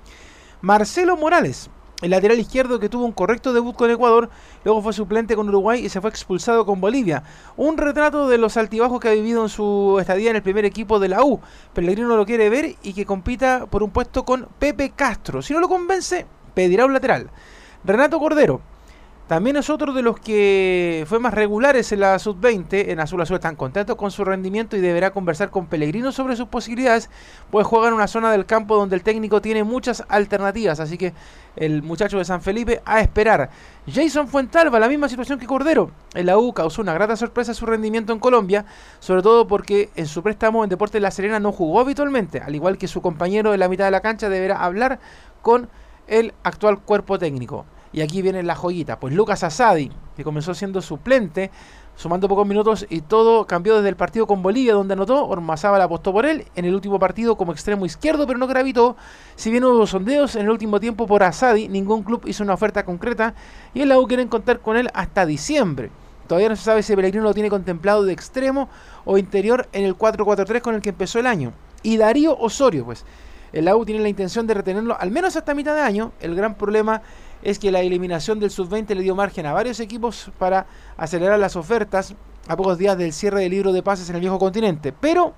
Marcelo 0.63 1.19
Morales, 1.19 1.69
el 2.05 2.11
lateral 2.11 2.39
izquierdo 2.39 2.79
que 2.79 2.91
tuvo 2.91 3.07
un 3.07 3.13
correcto 3.13 3.55
debut 3.55 3.75
con 3.75 3.91
Ecuador, 3.91 4.29
luego 4.63 4.83
fue 4.83 4.93
suplente 4.93 5.35
con 5.35 5.49
Uruguay 5.49 5.87
y 5.87 5.89
se 5.89 6.03
fue 6.03 6.11
expulsado 6.11 6.67
con 6.67 6.79
Bolivia. 6.79 7.23
Un 7.57 7.79
retrato 7.79 8.29
de 8.29 8.37
los 8.37 8.59
altibajos 8.59 9.01
que 9.01 9.09
ha 9.09 9.13
vivido 9.13 9.43
en 9.43 9.49
su 9.49 9.97
estadía 9.99 10.29
en 10.29 10.37
el 10.37 10.43
primer 10.43 10.67
equipo 10.67 10.99
de 10.99 11.09
la 11.09 11.25
U. 11.25 11.41
Pellegrino 11.73 12.15
lo 12.15 12.27
quiere 12.27 12.51
ver 12.51 12.77
y 12.83 12.93
que 12.93 13.07
compita 13.07 13.65
por 13.65 13.83
un 13.83 13.91
puesto 13.91 14.27
con 14.27 14.49
Pepe 14.59 14.91
Castro. 14.91 15.41
Si 15.41 15.55
no 15.55 15.61
lo 15.61 15.69
convence, 15.69 16.27
pedirá 16.53 16.85
un 16.85 16.93
lateral. 16.93 17.31
Renato 17.85 18.19
Cordero, 18.19 18.61
también 19.27 19.57
es 19.57 19.71
otro 19.71 19.95
de 19.95 20.03
los 20.03 20.21
que 20.21 21.05
fue 21.09 21.19
más 21.19 21.33
regulares 21.33 21.91
en 21.93 22.01
la 22.01 22.19
sub-20. 22.19 22.91
En 22.91 23.01
Azul 23.01 23.23
Azul 23.23 23.37
están 23.37 23.57
contentos 23.57 23.97
con 23.97 24.11
su 24.11 24.23
rendimiento 24.23 24.77
y 24.77 24.81
deberá 24.81 25.13
conversar 25.13 25.49
con 25.49 25.67
Pellegrino 25.67 26.13
sobre 26.13 26.37
sus 26.37 26.49
posibilidades, 26.49 27.09
pues 27.51 27.67
juega 27.67 27.89
en 27.89 27.95
una 27.95 28.07
zona 28.07 28.31
del 28.31 28.45
campo 28.45 28.77
donde 28.77 28.97
el 28.97 29.03
técnico 29.03 29.41
tiene 29.41 29.65
muchas 29.65 30.05
alternativas. 30.09 30.79
Así 30.79 30.99
que 30.99 31.15
el 31.57 31.83
muchacho 31.83 32.19
de 32.19 32.27
San 32.27 32.43
Felipe 32.43 32.83
a 32.85 33.01
esperar. 33.01 33.49
Jason 33.91 34.29
Fuentalba, 34.29 34.79
la 34.79 34.89
misma 34.89 35.09
situación 35.09 35.39
que 35.39 35.47
Cordero. 35.47 35.91
En 36.13 36.27
la 36.27 36.37
U 36.37 36.53
causó 36.53 36.83
una 36.83 36.93
grata 36.93 37.17
sorpresa 37.17 37.55
su 37.55 37.65
rendimiento 37.65 38.13
en 38.13 38.19
Colombia, 38.19 38.67
sobre 39.01 39.23
todo 39.23 39.47
porque 39.47 39.89
en 39.97 40.07
su 40.07 40.23
préstamo 40.23 40.65
en 40.65 40.69
Deportes 40.69 41.01
La 41.01 41.11
Serena 41.11 41.41
no 41.41 41.51
jugó 41.51 41.81
habitualmente, 41.81 42.41
al 42.41 42.55
igual 42.55 42.77
que 42.77 42.89
su 42.89 43.01
compañero 43.01 43.55
en 43.55 43.61
la 43.61 43.69
mitad 43.69 43.87
de 43.87 43.91
la 43.91 44.01
cancha 44.01 44.29
deberá 44.29 44.63
hablar 44.63 44.99
con 45.41 45.71
el 46.09 46.35
actual 46.43 46.81
cuerpo 46.81 47.19
técnico. 47.19 47.65
Y 47.95 48.03
aquí 48.03 48.23
viene 48.23 48.43
la 48.43 48.57
joyita. 48.57 48.99
Pues 48.99 49.15
Lucas 49.15 49.45
Asadi, 49.45 49.89
que 50.17 50.25
comenzó 50.25 50.53
siendo 50.53 50.83
suplente, 50.83 51.53
sumando 51.95 52.29
pocos 52.29 52.45
minutos 52.45 52.85
y 52.91 53.03
todo 53.03 53.47
cambió 53.47 53.77
desde 53.77 53.89
el 53.89 53.95
partido 53.95 54.27
con 54.27 54.43
Bolivia, 54.43 54.75
donde 54.75 54.95
anotó. 54.95 55.25
Ormazábal 55.29 55.81
apostó 55.81 56.13
por 56.13 56.27
él 56.27 56.45
en 56.57 56.65
el 56.65 56.75
último 56.75 56.99
partido 56.99 57.37
como 57.37 57.53
extremo 57.53 57.87
izquierdo, 57.87 58.27
pero 58.27 58.37
no 58.37 58.49
gravitó. 58.49 58.97
Si 59.37 59.49
bien 59.53 59.63
hubo 59.63 59.87
sondeos 59.87 60.35
en 60.35 60.43
el 60.43 60.51
último 60.51 60.81
tiempo 60.81 61.07
por 61.07 61.23
Asadi, 61.23 61.69
ningún 61.69 62.03
club 62.03 62.23
hizo 62.27 62.43
una 62.43 62.55
oferta 62.55 62.85
concreta 62.85 63.37
y 63.75 63.83
el 63.83 63.89
la 63.89 64.01
U 64.01 64.09
quieren 64.09 64.27
contar 64.27 64.59
con 64.59 64.77
él 64.77 64.91
hasta 64.93 65.25
diciembre. 65.25 65.93
Todavía 66.27 66.49
no 66.49 66.57
se 66.57 66.65
sabe 66.65 66.83
si 66.83 66.97
Pellegrino 66.97 67.23
lo 67.23 67.33
tiene 67.33 67.49
contemplado 67.49 68.03
de 68.03 68.13
extremo 68.13 68.69
o 69.05 69.19
interior 69.19 69.69
en 69.73 69.85
el 69.85 69.97
4-4-3 69.97 70.63
con 70.63 70.75
el 70.75 70.83
que 70.83 70.89
empezó 70.89 71.21
el 71.21 71.29
año. 71.29 71.53
Y 71.85 71.97
Darío 71.97 72.37
Osorio, 72.37 72.85
pues. 72.85 73.05
El 73.53 73.69
AU 73.69 73.85
tiene 73.85 74.03
la 74.03 74.09
intención 74.09 74.49
de 74.49 74.55
retenerlo 74.55 74.97
al 74.99 75.13
menos 75.13 75.37
hasta 75.37 75.55
mitad 75.55 75.77
de 75.77 75.81
año. 75.81 76.11
El 76.19 76.35
gran 76.35 76.57
problema 76.57 77.03
que 77.59 77.71
la 77.71 77.81
eliminación 77.81 78.41
del 78.41 78.51
sub-20 78.51 78.95
le 78.95 79.03
dio 79.03 79.15
margen 79.15 79.47
a 79.47 79.53
varios 79.53 79.79
equipos 79.79 80.31
para 80.39 80.67
acelerar 80.97 81.39
las 81.39 81.57
ofertas 81.57 82.15
a 82.49 82.57
pocos 82.57 82.79
días 82.79 82.97
del 82.97 83.13
cierre 83.13 83.41
del 83.41 83.51
libro 83.51 83.73
de 83.73 83.83
pases 83.83 84.09
en 84.09 84.17
el 84.17 84.21
viejo 84.21 84.39
continente. 84.39 84.93
Pero 84.93 85.35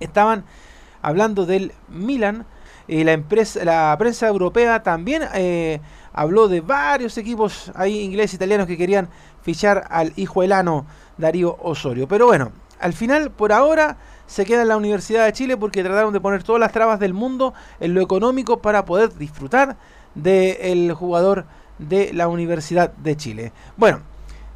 estaban 0.00 0.44
hablando 1.02 1.46
del 1.46 1.72
Milan 1.88 2.46
y 2.88 3.04
la, 3.04 3.12
empresa, 3.12 3.64
la 3.64 3.94
prensa 3.98 4.26
europea 4.26 4.82
también 4.82 5.22
eh, 5.34 5.80
habló 6.12 6.48
de 6.48 6.60
varios 6.60 7.16
equipos 7.18 7.70
ahí 7.74 8.00
ingleses, 8.00 8.34
italianos 8.34 8.66
que 8.66 8.76
querían 8.76 9.08
fichar 9.42 9.86
al 9.90 10.12
hijo 10.16 10.42
helano 10.42 10.86
Darío 11.18 11.56
Osorio. 11.60 12.08
Pero 12.08 12.26
bueno, 12.26 12.52
al 12.80 12.94
final, 12.94 13.30
por 13.30 13.52
ahora, 13.52 13.98
se 14.26 14.44
queda 14.46 14.62
en 14.62 14.68
la 14.68 14.76
Universidad 14.76 15.26
de 15.26 15.32
Chile 15.32 15.56
porque 15.56 15.82
trataron 15.82 16.12
de 16.12 16.20
poner 16.20 16.42
todas 16.42 16.60
las 16.60 16.72
trabas 16.72 16.98
del 16.98 17.14
mundo 17.14 17.52
en 17.78 17.94
lo 17.94 18.00
económico 18.00 18.60
para 18.60 18.84
poder 18.84 19.14
disfrutar 19.14 19.76
del 20.14 20.92
jugador 20.92 21.46
de 21.78 22.12
la 22.12 22.28
Universidad 22.28 22.92
de 22.92 23.16
Chile. 23.16 23.52
Bueno, 23.76 24.00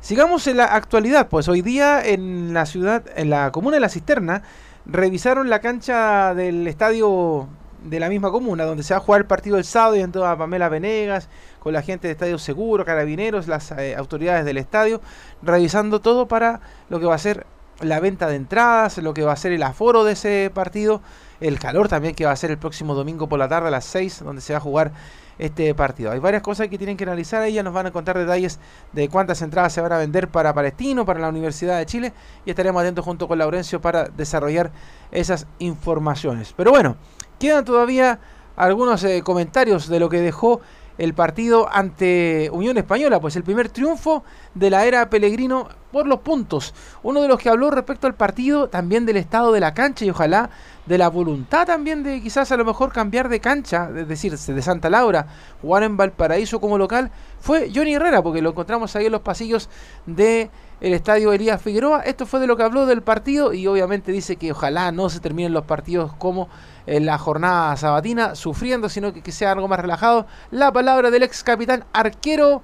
sigamos 0.00 0.46
en 0.46 0.58
la 0.58 0.66
actualidad, 0.66 1.28
pues 1.28 1.48
hoy 1.48 1.62
día 1.62 2.04
en 2.04 2.52
la 2.52 2.66
ciudad, 2.66 3.04
en 3.16 3.30
la 3.30 3.50
comuna 3.50 3.76
de 3.76 3.80
La 3.80 3.88
Cisterna, 3.88 4.42
revisaron 4.86 5.48
la 5.48 5.60
cancha 5.60 6.34
del 6.34 6.66
estadio 6.66 7.48
de 7.84 8.00
la 8.00 8.08
misma 8.08 8.30
comuna, 8.30 8.64
donde 8.64 8.82
se 8.82 8.94
va 8.94 8.98
a 8.98 9.02
jugar 9.02 9.20
el 9.20 9.26
partido 9.26 9.56
del 9.56 9.64
sábado 9.64 9.96
y 9.96 10.00
en 10.00 10.12
toda 10.12 10.36
Pamela 10.36 10.68
Venegas, 10.68 11.28
con 11.60 11.72
la 11.72 11.82
gente 11.82 12.08
de 12.08 12.12
Estadio 12.12 12.38
Seguro, 12.38 12.84
carabineros, 12.84 13.46
las 13.46 13.70
eh, 13.72 13.94
autoridades 13.96 14.44
del 14.44 14.56
estadio, 14.56 15.00
revisando 15.42 16.00
todo 16.00 16.26
para 16.26 16.60
lo 16.88 16.98
que 16.98 17.06
va 17.06 17.14
a 17.14 17.18
ser 17.18 17.46
la 17.80 18.00
venta 18.00 18.28
de 18.28 18.36
entradas, 18.36 18.98
lo 18.98 19.14
que 19.14 19.22
va 19.22 19.32
a 19.32 19.36
ser 19.36 19.52
el 19.52 19.62
aforo 19.62 20.04
de 20.04 20.12
ese 20.12 20.50
partido, 20.54 21.02
el 21.40 21.58
calor 21.58 21.88
también 21.88 22.14
que 22.14 22.24
va 22.24 22.32
a 22.32 22.36
ser 22.36 22.50
el 22.50 22.58
próximo 22.58 22.94
domingo 22.94 23.28
por 23.28 23.38
la 23.38 23.48
tarde 23.48 23.68
a 23.68 23.70
las 23.70 23.84
6, 23.84 24.22
donde 24.24 24.40
se 24.40 24.52
va 24.52 24.58
a 24.58 24.62
jugar 24.62 24.92
este 25.38 25.74
partido. 25.74 26.12
Hay 26.12 26.18
varias 26.18 26.42
cosas 26.42 26.68
que 26.68 26.78
tienen 26.78 26.96
que 26.96 27.04
analizar, 27.04 27.42
ellas 27.42 27.64
nos 27.64 27.74
van 27.74 27.86
a 27.86 27.90
contar 27.90 28.18
detalles 28.18 28.58
de 28.92 29.08
cuántas 29.08 29.42
entradas 29.42 29.72
se 29.72 29.80
van 29.80 29.92
a 29.92 29.98
vender 29.98 30.28
para 30.28 30.52
Palestino, 30.54 31.04
para 31.04 31.20
la 31.20 31.28
Universidad 31.28 31.78
de 31.78 31.86
Chile, 31.86 32.12
y 32.44 32.50
estaremos 32.50 32.80
atentos 32.80 33.04
junto 33.04 33.28
con 33.28 33.38
Laurencio 33.38 33.80
para 33.80 34.04
desarrollar 34.04 34.70
esas 35.10 35.46
informaciones. 35.58 36.54
Pero 36.56 36.70
bueno, 36.70 36.96
quedan 37.38 37.64
todavía 37.64 38.18
algunos 38.56 39.02
eh, 39.04 39.22
comentarios 39.22 39.88
de 39.88 40.00
lo 40.00 40.08
que 40.08 40.20
dejó 40.20 40.60
el 40.98 41.14
partido 41.14 41.68
ante 41.72 42.50
Unión 42.52 42.76
Española, 42.76 43.20
pues 43.20 43.36
el 43.36 43.42
primer 43.42 43.68
triunfo 43.68 44.24
de 44.54 44.70
la 44.70 44.84
era 44.84 45.10
Pellegrino 45.10 45.68
por 45.92 46.06
los 46.06 46.20
puntos. 46.20 46.74
Uno 47.02 47.22
de 47.22 47.28
los 47.28 47.38
que 47.38 47.48
habló 47.48 47.70
respecto 47.70 48.06
al 48.06 48.14
partido, 48.14 48.68
también 48.68 49.06
del 49.06 49.16
estado 49.16 49.52
de 49.52 49.60
la 49.60 49.74
cancha 49.74 50.04
y 50.04 50.10
ojalá 50.10 50.50
de 50.86 50.98
la 50.98 51.08
voluntad 51.08 51.66
también 51.66 52.02
de 52.02 52.20
quizás 52.20 52.52
a 52.52 52.56
lo 52.56 52.64
mejor 52.64 52.92
cambiar 52.92 53.28
de 53.28 53.40
cancha, 53.40 53.90
es 53.96 54.08
decir, 54.08 54.36
de 54.36 54.62
Santa 54.62 54.90
Laura, 54.90 55.26
jugar 55.62 55.82
en 55.82 55.96
Valparaíso 55.96 56.60
como 56.60 56.78
local, 56.78 57.10
fue 57.40 57.70
Johnny 57.74 57.94
Herrera, 57.94 58.22
porque 58.22 58.42
lo 58.42 58.50
encontramos 58.50 58.94
ahí 58.96 59.06
en 59.06 59.12
los 59.12 59.22
pasillos 59.22 59.70
de 60.06 60.50
el 60.84 60.92
estadio 60.92 61.32
Elías 61.32 61.62
Figueroa. 61.62 62.00
Esto 62.00 62.26
fue 62.26 62.40
de 62.40 62.46
lo 62.46 62.58
que 62.58 62.62
habló 62.62 62.84
del 62.84 63.02
partido 63.02 63.54
y 63.54 63.66
obviamente 63.66 64.12
dice 64.12 64.36
que 64.36 64.52
ojalá 64.52 64.92
no 64.92 65.08
se 65.08 65.18
terminen 65.18 65.54
los 65.54 65.64
partidos 65.64 66.12
como 66.18 66.50
en 66.86 67.06
la 67.06 67.16
jornada 67.16 67.74
sabatina, 67.78 68.34
sufriendo, 68.34 68.90
sino 68.90 69.14
que, 69.14 69.22
que 69.22 69.32
sea 69.32 69.52
algo 69.52 69.66
más 69.66 69.80
relajado. 69.80 70.26
La 70.50 70.72
palabra 70.72 71.10
del 71.10 71.22
ex 71.22 71.42
capitán 71.42 71.86
arquero 71.94 72.62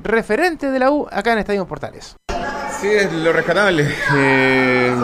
referente 0.00 0.70
de 0.70 0.78
la 0.78 0.92
U 0.92 1.08
acá 1.10 1.32
en 1.32 1.40
Estadio 1.40 1.66
Portales. 1.66 2.14
Sí, 2.80 2.86
es 2.88 3.12
lo 3.12 3.32
rescatable. 3.32 3.88
Eh, 4.14 4.94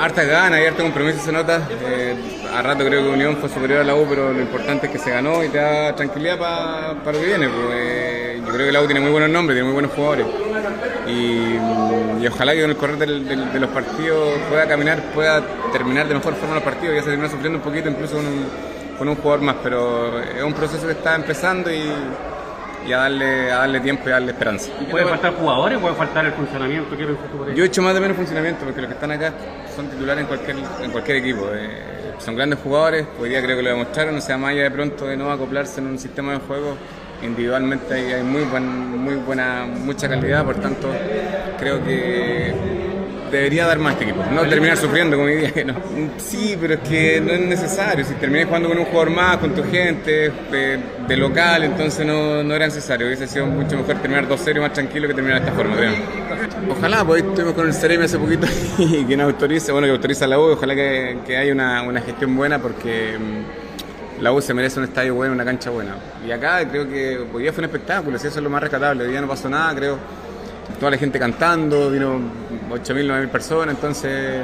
harta 0.00 0.24
gana 0.24 0.60
y 0.60 0.66
harta 0.66 0.82
compromiso 0.82 1.20
se 1.20 1.32
nota. 1.32 1.60
Eh, 1.82 2.16
a 2.54 2.62
rato 2.62 2.84
creo 2.84 3.02
que 3.02 3.08
Unión 3.08 3.36
fue 3.36 3.48
superior 3.48 3.80
a 3.80 3.84
la 3.84 3.94
U, 3.94 4.06
pero 4.08 4.32
lo 4.32 4.40
importante 4.40 4.86
es 4.86 4.92
que 4.92 4.98
se 4.98 5.10
ganó 5.10 5.44
y 5.44 5.48
te 5.48 5.58
da 5.58 5.94
tranquilidad 5.94 6.38
para 6.38 6.94
lo 7.12 7.20
que 7.20 7.26
viene. 7.26 7.48
Pues, 7.48 7.66
eh, 7.72 8.40
yo 8.44 8.52
creo 8.52 8.66
que 8.66 8.72
la 8.72 8.82
U 8.82 8.86
tiene 8.86 9.00
muy 9.00 9.10
buenos 9.10 9.30
nombres, 9.30 9.56
tiene 9.56 9.64
muy 9.64 9.74
buenos 9.74 9.92
jugadores. 9.92 10.26
Y, 11.06 12.26
ojalá 12.26 12.52
que 12.52 12.60
con 12.60 12.70
el 12.70 12.76
correr 12.76 12.98
de 12.98 13.60
los 13.60 13.70
partidos 13.70 14.38
pueda 14.48 14.66
caminar, 14.66 15.02
pueda 15.14 15.42
terminar 15.72 16.06
de 16.08 16.14
mejor 16.14 16.34
forma 16.34 16.54
los 16.54 16.64
partidos. 16.64 16.94
Ya 16.94 17.02
se 17.02 17.08
termina 17.08 17.28
sufriendo 17.28 17.58
un 17.58 17.64
poquito 17.64 17.88
incluso 17.88 18.18
con 18.98 19.08
un 19.08 19.16
jugador 19.16 19.40
más, 19.40 19.56
pero 19.62 20.20
es 20.20 20.42
un 20.42 20.52
proceso 20.52 20.86
que 20.86 20.92
está 20.92 21.14
empezando 21.14 21.72
y 21.72 21.90
y 22.86 22.92
a 22.92 22.98
darle, 22.98 23.52
a 23.52 23.58
darle 23.58 23.80
tiempo 23.80 24.04
y 24.06 24.08
a 24.08 24.12
darle 24.14 24.32
esperanza. 24.32 24.70
¿Y 24.80 24.84
puede 24.84 25.06
faltar 25.06 25.34
jugadores 25.34 25.78
o 25.78 25.80
puede 25.80 25.94
faltar 25.94 26.24
el 26.26 26.32
funcionamiento? 26.32 26.96
Yo 27.54 27.64
he 27.64 27.66
hecho 27.66 27.82
más 27.82 27.94
de 27.94 28.00
menos 28.00 28.16
funcionamiento 28.16 28.64
porque 28.64 28.80
los 28.80 28.88
que 28.88 28.94
están 28.94 29.10
acá 29.12 29.32
son 29.74 29.88
titulares 29.88 30.22
en 30.22 30.28
cualquier, 30.28 30.56
en 30.82 30.90
cualquier 30.90 31.16
equipo. 31.18 31.48
Eh, 31.52 32.14
son 32.18 32.36
grandes 32.36 32.58
jugadores, 32.58 33.06
hoy 33.18 33.30
día 33.30 33.42
creo 33.42 33.56
que 33.56 33.62
lo 33.62 33.70
demostraron, 33.70 34.16
o 34.16 34.20
sea, 34.20 34.36
más 34.36 34.50
allá 34.50 34.64
de 34.64 34.70
pronto 34.70 35.06
de 35.06 35.16
no 35.16 35.32
acoplarse 35.32 35.80
en 35.80 35.86
un 35.86 35.98
sistema 35.98 36.32
de 36.32 36.38
juego, 36.40 36.76
individualmente 37.22 37.94
hay, 37.94 38.12
hay 38.12 38.22
muy, 38.22 38.42
buen, 38.42 38.98
muy 38.98 39.14
buena, 39.14 39.66
mucha 39.66 40.06
calidad, 40.08 40.44
por 40.44 40.56
tanto 40.56 40.88
creo 41.58 41.82
que 41.82 42.79
debería 43.30 43.66
dar 43.66 43.78
más 43.78 43.94
este 43.94 44.04
equipo. 44.04 44.22
No 44.32 44.46
terminar 44.48 44.76
sufriendo 44.76 45.16
como 45.16 45.28
día. 45.28 45.52
No. 45.64 45.74
Sí, 46.18 46.56
pero 46.60 46.74
es 46.74 46.80
que 46.80 47.20
no 47.20 47.32
es 47.32 47.40
necesario. 47.40 48.04
Si 48.04 48.14
terminé 48.14 48.44
jugando 48.44 48.68
con 48.68 48.78
un 48.78 48.84
jugador 48.84 49.10
más, 49.10 49.38
con 49.38 49.54
tu 49.54 49.62
gente, 49.64 50.32
de, 50.50 51.16
local, 51.16 51.64
entonces 51.64 52.06
no, 52.06 52.42
no, 52.42 52.54
era 52.54 52.66
necesario. 52.66 53.06
Hubiese 53.06 53.26
sido 53.26 53.46
mucho 53.46 53.76
mejor 53.76 53.96
terminar 53.96 54.28
2-0 54.28 54.60
más 54.60 54.72
tranquilo 54.72 55.08
que 55.08 55.14
terminar 55.14 55.40
de 55.40 55.48
esta 55.48 55.56
forma. 55.56 55.76
Ojalá, 56.70 57.04
pues 57.04 57.22
estuvimos 57.22 57.54
con 57.54 57.66
el 57.66 57.74
Ceremi 57.74 58.04
hace 58.04 58.18
poquito 58.18 58.46
y 58.78 59.04
que 59.04 59.16
nos 59.16 59.32
autorice, 59.32 59.72
bueno, 59.72 59.86
que 59.86 59.92
autoriza 59.92 60.26
la 60.26 60.38
U. 60.38 60.52
Ojalá 60.52 60.74
que, 60.74 61.18
que 61.26 61.36
haya 61.36 61.52
una, 61.52 61.82
una 61.82 62.00
gestión 62.00 62.36
buena 62.36 62.58
porque 62.58 63.16
mm, 63.18 64.22
la 64.22 64.32
U 64.32 64.40
se 64.40 64.54
merece 64.54 64.78
un 64.78 64.84
estadio 64.84 65.14
bueno, 65.14 65.34
una 65.34 65.44
cancha 65.44 65.70
buena. 65.70 65.96
Y 66.26 66.30
acá 66.30 66.66
creo 66.68 66.88
que 66.88 67.18
hoy 67.32 67.42
día 67.42 67.52
fue 67.52 67.62
un 67.62 67.66
espectáculo, 67.66 68.18
si 68.18 68.28
eso 68.28 68.38
es 68.38 68.44
lo 68.44 68.50
más 68.50 68.62
rescatable. 68.62 69.04
Hoy 69.04 69.10
día 69.10 69.20
no 69.20 69.28
pasó 69.28 69.48
nada, 69.48 69.74
creo 69.74 69.98
toda 70.78 70.90
la 70.90 70.98
gente 70.98 71.18
cantando, 71.18 71.90
vino 71.90 72.20
8.000, 72.70 73.06
9.000 73.06 73.28
personas, 73.28 73.74
entonces, 73.74 74.42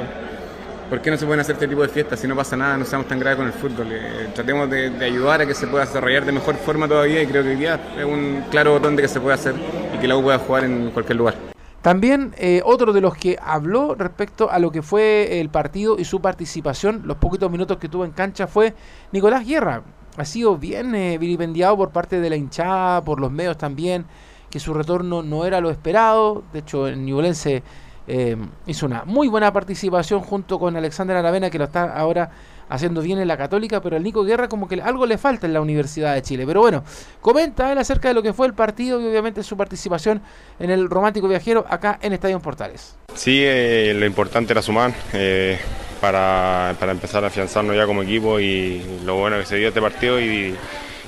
¿por 0.89 1.01
qué 1.01 1.09
no 1.09 1.17
se 1.17 1.25
pueden 1.25 1.39
hacer 1.39 1.53
este 1.55 1.67
tipo 1.67 1.81
de 1.81 1.87
fiestas 1.87 2.19
si 2.19 2.27
no 2.27 2.35
pasa 2.35 2.57
nada, 2.57 2.77
no 2.77 2.85
seamos 2.85 3.07
tan 3.07 3.19
graves 3.19 3.37
con 3.37 3.47
el 3.47 3.53
fútbol? 3.53 3.87
Eh, 3.91 4.29
tratemos 4.33 4.69
de, 4.69 4.91
ayudar 5.03 5.41
a 5.41 5.45
que 5.45 5.53
se 5.53 5.67
pueda 5.67 5.85
desarrollar 5.85 6.25
de 6.25 6.31
mejor 6.33 6.55
forma 6.55 6.87
todavía 6.87 7.21
y 7.21 7.27
creo 7.27 7.43
que 7.43 7.49
hoy 7.49 7.55
día 7.55 7.79
es 7.97 8.05
un 8.05 8.43
claro 8.51 8.73
botón 8.73 8.95
de 8.95 9.01
que 9.01 9.07
se 9.07 9.19
puede 9.19 9.35
hacer 9.35 9.55
y 9.95 9.97
que 9.97 10.07
la 10.07 10.17
U 10.17 10.21
pueda 10.21 10.39
jugar 10.39 10.65
en 10.65 10.91
cualquier 10.91 11.17
lugar. 11.17 11.35
También 11.81 12.33
eh, 12.37 12.61
otro 12.65 12.91
de 12.91 12.99
los 12.99 13.15
que 13.15 13.37
habló 13.41 13.95
respecto 13.95 14.51
a 14.51 14.59
lo 14.59 14.71
que 14.71 14.81
fue 14.81 15.39
el 15.39 15.49
partido 15.49 15.97
y 15.97 16.03
su 16.03 16.19
participación, 16.19 17.03
los 17.05 17.17
poquitos 17.17 17.49
minutos 17.49 17.77
que 17.77 17.87
tuvo 17.87 18.03
en 18.03 18.11
cancha, 18.11 18.47
fue 18.47 18.73
Nicolás 19.13 19.47
Guerra. 19.47 19.83
Ha 20.17 20.25
sido 20.25 20.57
bien 20.57 20.95
eh, 20.95 21.17
vilipendiado 21.17 21.77
por 21.77 21.91
parte 21.91 22.19
de 22.19 22.29
la 22.29 22.35
hinchada, 22.35 23.05
por 23.05 23.21
los 23.21 23.31
medios 23.31 23.57
también 23.57 24.05
que 24.49 24.59
su 24.59 24.73
retorno 24.73 25.23
no 25.23 25.45
era 25.45 25.61
lo 25.61 25.69
esperado. 25.69 26.43
De 26.53 26.59
hecho, 26.59 26.87
el 26.87 27.03
Ñublense 27.03 27.63
eh, 28.07 28.37
hizo 28.65 28.85
una 28.85 29.03
muy 29.05 29.27
buena 29.27 29.51
participación 29.51 30.21
junto 30.21 30.59
con 30.59 30.75
Alexander 30.75 31.17
Aravena, 31.17 31.49
que 31.49 31.57
lo 31.57 31.65
está 31.65 31.93
ahora 31.93 32.29
haciendo 32.69 33.01
bien 33.01 33.19
en 33.19 33.27
la 33.27 33.37
Católica, 33.37 33.81
pero 33.81 33.95
al 33.95 34.03
Nico 34.03 34.23
Guerra 34.23 34.47
como 34.47 34.67
que 34.67 34.81
algo 34.81 35.05
le 35.05 35.17
falta 35.17 35.47
en 35.47 35.53
la 35.53 35.61
Universidad 35.61 36.13
de 36.13 36.21
Chile. 36.21 36.45
Pero 36.45 36.61
bueno, 36.61 36.83
comenta 37.21 37.71
él 37.71 37.77
acerca 37.77 38.07
de 38.07 38.13
lo 38.13 38.23
que 38.23 38.33
fue 38.33 38.47
el 38.47 38.53
partido 38.53 39.01
y 39.01 39.07
obviamente 39.07 39.43
su 39.43 39.57
participación 39.57 40.21
en 40.59 40.69
el 40.71 40.89
Romántico 40.89 41.27
Viajero 41.27 41.65
acá 41.69 41.99
en 42.01 42.13
Estadio 42.13 42.39
Portales. 42.39 42.95
Sí, 43.13 43.41
eh, 43.43 43.93
lo 43.97 44.05
importante 44.05 44.53
era 44.53 44.61
sumar. 44.61 44.93
Eh, 45.13 45.59
para, 46.01 46.75
para, 46.79 46.91
empezar 46.91 47.23
a 47.23 47.27
afianzarnos 47.27 47.75
ya 47.75 47.87
como 47.87 48.03
equipo 48.03 48.39
y 48.39 48.83
lo 49.03 49.15
bueno 49.15 49.39
que 49.39 49.45
se 49.45 49.55
dio 49.55 49.69
este 49.69 49.81
partido 49.81 50.21
y, 50.21 50.55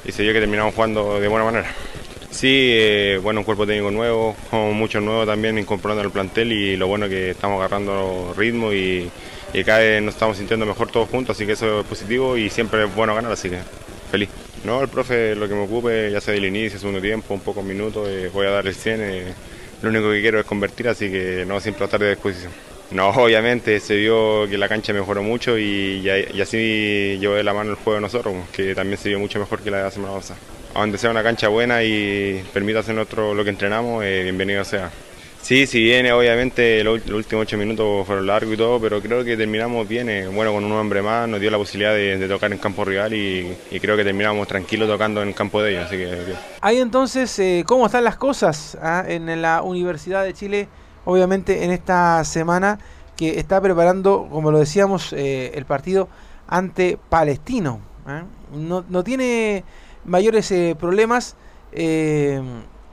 y 0.04 0.12
se 0.12 0.24
dio 0.24 0.34
que 0.34 0.40
terminamos 0.40 0.74
jugando 0.74 1.20
de 1.20 1.28
buena 1.28 1.46
manera. 1.46 1.68
Sí, 2.32 2.48
eh, 2.48 3.20
bueno, 3.22 3.40
un 3.42 3.44
cuerpo 3.44 3.66
técnico 3.66 3.90
nuevo, 3.90 4.36
como 4.52 4.72
muchos 4.72 5.02
nuevos 5.02 5.26
también 5.26 5.58
incorporando 5.58 6.04
al 6.04 6.12
plantel 6.12 6.52
y 6.52 6.78
lo 6.78 6.88
bueno 6.88 7.10
que 7.10 7.32
estamos 7.32 7.58
agarrando 7.58 8.34
ritmo 8.38 8.72
y, 8.72 9.10
cada 9.66 9.80
vez 9.80 10.02
nos 10.04 10.14
estamos 10.14 10.38
sintiendo 10.38 10.66
mejor 10.68 10.92
todos 10.92 11.10
juntos, 11.10 11.36
así 11.36 11.48
que 11.48 11.54
eso 11.54 11.80
es 11.80 11.86
positivo 11.88 12.38
y 12.38 12.52
siempre 12.52 12.86
es 12.86 12.96
bueno 12.96 13.16
ganar, 13.16 13.32
así 13.32 13.50
que 13.50 13.58
feliz. 14.12 14.30
No, 14.64 14.82
el 14.82 14.90
profe 14.90 15.36
lo 15.36 15.48
que 15.48 15.56
me 15.56 15.64
ocupe, 15.64 16.12
ya 16.12 16.22
sea 16.22 16.36
del 16.36 16.46
inicio, 16.46 16.78
segundo 16.78 17.02
tiempo, 17.02 17.34
un 17.34 17.40
poco 17.40 17.64
minutos, 17.64 18.08
eh, 18.08 18.30
voy 18.32 18.46
a 18.46 18.52
dar 18.52 18.68
el 18.68 18.76
100, 18.76 19.02
eh, 19.02 19.34
lo 19.82 19.90
único 19.90 20.12
que 20.12 20.22
quiero 20.22 20.40
es 20.40 20.46
convertir, 20.46 20.88
así 20.88 21.10
que 21.10 21.46
no 21.48 21.60
siempre 21.60 21.86
estar 21.86 22.00
de 22.00 22.12
disposición. 22.12 22.52
No, 22.92 23.10
obviamente 23.10 23.80
se 23.80 23.96
vio 23.96 24.48
que 24.50 24.58
la 24.58 24.68
cancha 24.68 24.94
mejoró 24.94 25.22
mucho 25.22 25.58
y, 25.58 26.02
y 26.34 26.42
así 26.42 27.18
llevé 27.20 27.44
la 27.44 27.54
mano 27.54 27.72
el 27.72 27.76
juego 27.76 27.96
de 27.96 28.02
nosotros, 28.02 28.36
que 28.52 28.74
también 28.74 28.98
se 28.98 29.10
vio 29.10 29.20
mucho 29.20 29.40
mejor 29.40 29.62
que 29.62 29.70
la 29.70 29.78
de 29.78 29.84
la 29.84 29.92
semana 29.92 30.16
pasada 30.16 30.40
a 30.74 30.80
donde 30.82 30.98
sea 30.98 31.12
una 31.12 31.24
cancha 31.24 31.48
buena 31.48 31.84
y 31.84 32.44
permita 32.54 32.80
hacer 32.80 32.96
nuestro, 32.96 33.34
lo 33.34 33.44
que 33.44 33.50
entrenamos, 33.50 34.04
eh, 34.04 34.24
bienvenido 34.24 34.64
sea. 34.64 34.92
Sí, 35.42 35.66
si 35.68 35.82
viene, 35.82 36.12
obviamente 36.12 36.84
los, 36.84 37.00
últimos 37.08 37.44
ocho 37.44 37.58
minutos 37.58 38.06
fueron 38.06 38.28
largos 38.28 38.54
y 38.54 38.58
todo, 38.58 38.80
pero 38.80 39.02
creo 39.02 39.24
que 39.24 39.38
terminamos 39.38 39.88
bien, 39.88 40.10
eh, 40.10 40.28
bueno, 40.28 40.52
con 40.52 40.64
un 40.66 40.72
hombre 40.74 41.02
más, 41.02 41.28
nos 41.30 41.40
dio 41.40 41.50
la 41.50 41.58
posibilidad 41.58 41.94
de, 41.94 42.28
tocar 42.28 42.52
en 42.52 42.58
campo 42.58 42.84
rival 42.84 43.14
y, 43.14 43.58
creo 43.80 43.96
que 43.96 44.04
terminamos 44.04 44.48
tranquilos 44.48 44.88
tocando 44.88 45.24
en 45.24 45.32
campo 45.34 45.62
de 45.62 45.72
ellos, 45.72 45.86
así 45.86 45.98
que 45.98 46.18
Ahí 46.62 46.80
entonces, 46.80 47.40
eh, 47.40 47.64
¿cómo 47.66 47.86
están 47.86 48.04
las 48.04 48.18
cosas 48.18 48.78
ah, 48.82 49.06
en 49.08 49.42
la 49.42 49.62
Universidad 49.62 50.26
de 50.26 50.34
Chile? 50.34 50.68
Obviamente 51.10 51.64
en 51.64 51.72
esta 51.72 52.24
semana 52.24 52.78
que 53.18 53.40
está 53.40 53.60
preparando, 53.60 54.28
como 54.30 54.52
lo 54.52 54.60
decíamos, 54.60 55.12
el 55.12 55.66
partido 55.66 56.08
ante 56.48 57.00
Palestino. 57.10 57.80
No, 58.54 58.86
no 58.88 59.04
tiene 59.04 59.64
mayores 60.06 60.52
eh, 60.52 60.76
problemas 60.80 61.36
eh, 61.72 62.42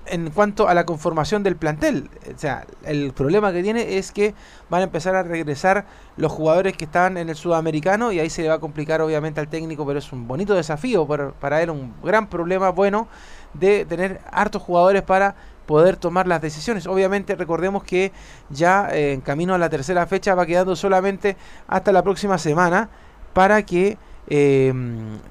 en 0.06 0.30
cuanto 0.30 0.66
a 0.66 0.72
la 0.72 0.86
conformación 0.86 1.42
del 1.42 1.56
plantel. 1.56 2.08
O 2.34 2.38
sea, 2.38 2.66
el 2.84 3.12
problema 3.12 3.52
que 3.52 3.62
tiene 3.62 3.98
es 3.98 4.12
que 4.12 4.34
van 4.70 4.80
a 4.80 4.84
empezar 4.84 5.14
a 5.14 5.22
regresar 5.22 5.84
los 6.16 6.32
jugadores 6.32 6.74
que 6.74 6.86
están 6.86 7.18
en 7.18 7.28
el 7.28 7.36
sudamericano 7.36 8.12
y 8.12 8.20
ahí 8.20 8.30
se 8.30 8.40
le 8.40 8.48
va 8.48 8.54
a 8.54 8.60
complicar 8.60 9.02
obviamente 9.02 9.40
al 9.40 9.48
técnico, 9.48 9.86
pero 9.86 9.98
es 9.98 10.10
un 10.10 10.26
bonito 10.26 10.54
desafío 10.54 11.06
para 11.06 11.62
él, 11.62 11.68
un 11.68 11.92
gran 12.02 12.28
problema 12.28 12.70
bueno 12.70 13.08
de 13.52 13.84
tener 13.84 14.22
hartos 14.30 14.62
jugadores 14.62 15.02
para 15.02 15.34
poder 15.66 15.96
tomar 15.96 16.26
las 16.26 16.40
decisiones. 16.40 16.86
Obviamente 16.86 17.34
recordemos 17.34 17.84
que 17.84 18.12
ya 18.50 18.88
eh, 18.92 19.12
en 19.12 19.20
camino 19.20 19.54
a 19.54 19.58
la 19.58 19.68
tercera 19.68 20.06
fecha 20.06 20.34
va 20.34 20.46
quedando 20.46 20.76
solamente 20.76 21.36
hasta 21.66 21.92
la 21.92 22.02
próxima 22.02 22.38
semana 22.38 22.88
para 23.32 23.64
que 23.64 23.98
eh, 24.28 24.72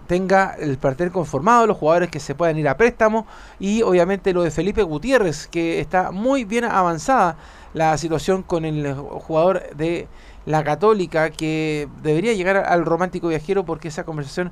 tenga 0.07 0.55
el 0.57 0.77
plantel 0.77 1.11
conformado, 1.11 1.67
los 1.67 1.77
jugadores 1.77 2.09
que 2.09 2.19
se 2.19 2.33
puedan 2.33 2.57
ir 2.57 2.67
a 2.69 2.77
préstamo 2.77 3.27
y 3.59 3.81
obviamente 3.81 4.33
lo 4.33 4.43
de 4.43 4.51
Felipe 4.51 4.83
Gutiérrez, 4.83 5.47
que 5.47 5.81
está 5.81 6.11
muy 6.11 6.45
bien 6.45 6.63
avanzada 6.65 7.37
la 7.73 7.97
situación 7.97 8.41
con 8.41 8.63
el 8.63 8.93
jugador 8.93 9.63
de 9.75 10.07
la 10.45 10.63
Católica, 10.63 11.29
que 11.31 11.89
debería 12.03 12.33
llegar 12.33 12.57
al 12.57 12.85
romántico 12.85 13.27
viajero 13.27 13.65
porque 13.65 13.89
esa 13.89 14.05
conversación 14.05 14.51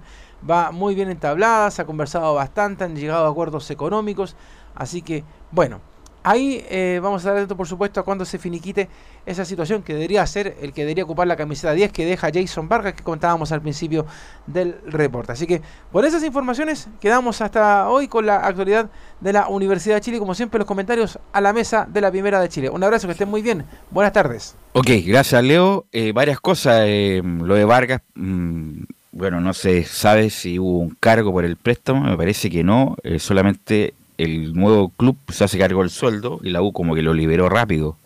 va 0.50 0.72
muy 0.72 0.94
bien 0.94 1.10
entablada, 1.10 1.72
se 1.72 1.82
ha 1.82 1.86
conversado 1.86 2.34
bastante, 2.34 2.84
han 2.84 2.96
llegado 2.96 3.26
a 3.26 3.30
acuerdos 3.30 3.70
económicos, 3.72 4.36
así 4.76 5.02
que 5.02 5.24
bueno. 5.54 5.80
Ahí 6.26 6.64
eh, 6.70 7.02
vamos 7.04 7.20
a 7.20 7.22
estar 7.24 7.36
atentos, 7.36 7.58
por 7.58 7.68
supuesto, 7.68 8.00
a 8.00 8.04
cuando 8.04 8.24
se 8.24 8.40
finiquite 8.40 8.88
esa 9.26 9.44
situación 9.44 9.84
que 9.84 9.94
debería 9.94 10.26
ser 10.26 10.56
el 10.62 10.72
que 10.72 10.84
debería 10.84 11.04
ocupar 11.04 11.28
la 11.28 11.36
camiseta 11.36 11.74
10 11.74 11.92
que 11.92 12.06
deja 12.06 12.30
Jason 12.34 12.70
Vargas, 12.70 12.94
que 12.94 13.04
contábamos 13.04 13.52
al 13.52 13.62
principio 13.62 14.06
del 14.48 14.78
reporte. 14.86 15.34
Así 15.34 15.46
que 15.46 15.62
por 15.92 16.06
esas 16.06 16.24
informaciones 16.24 16.88
quedamos 17.02 17.42
hasta 17.42 17.90
hoy 17.90 18.08
con 18.08 18.26
la 18.26 18.38
actualidad 18.38 18.90
de 19.20 19.34
la 19.34 19.50
Universidad 19.50 19.96
de 19.96 20.02
Chile. 20.02 20.18
Como 20.18 20.34
siempre, 20.34 20.60
los 20.60 20.68
comentarios 20.68 21.20
a 21.34 21.42
la 21.42 21.52
mesa 21.52 21.86
de 21.92 22.00
la 22.00 22.10
Primera 22.10 22.40
de 22.40 22.48
Chile. 22.48 22.70
Un 22.70 22.86
abrazo, 22.86 23.06
que 23.08 23.12
estén 23.12 23.30
muy 23.30 23.42
bien. 23.42 23.66
Buenas 23.92 24.14
tardes. 24.14 24.56
Ok, 24.72 24.92
gracias, 25.06 25.44
Leo. 25.44 25.88
Eh, 25.92 26.14
varias 26.14 26.40
cosas. 26.40 26.84
Eh, 26.86 27.22
lo 27.22 27.56
de 27.56 27.66
Vargas. 27.66 28.02
Mm, 28.16 28.84
bueno, 29.12 29.42
no 29.42 29.54
se 29.54 29.84
sabe 29.84 30.30
si 30.30 30.58
hubo 30.58 30.80
un 30.80 30.96
cargo 31.02 31.34
por 31.34 31.44
el 31.44 31.58
préstamo, 31.58 32.02
me 32.02 32.18
parece 32.18 32.50
que 32.50 32.64
no, 32.64 32.96
solamente 33.20 33.94
el 34.18 34.54
nuevo 34.54 34.90
club 34.90 35.18
se 35.30 35.44
hace 35.44 35.58
cargo 35.58 35.82
del 35.82 35.90
sueldo 35.90 36.40
y 36.44 36.50
la 36.50 36.62
U 36.62 36.72
como 36.72 36.96
que 36.96 37.02
lo 37.02 37.14
liberó 37.14 37.50
rápido. 37.50 37.98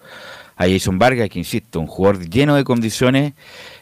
A 0.56 0.68
Jason 0.68 0.98
Vargas, 0.98 1.30
que 1.30 1.40
insisto, 1.40 1.80
un 1.80 1.88
jugador 1.88 2.28
lleno 2.30 2.56
de 2.56 2.64
condiciones, 2.64 3.34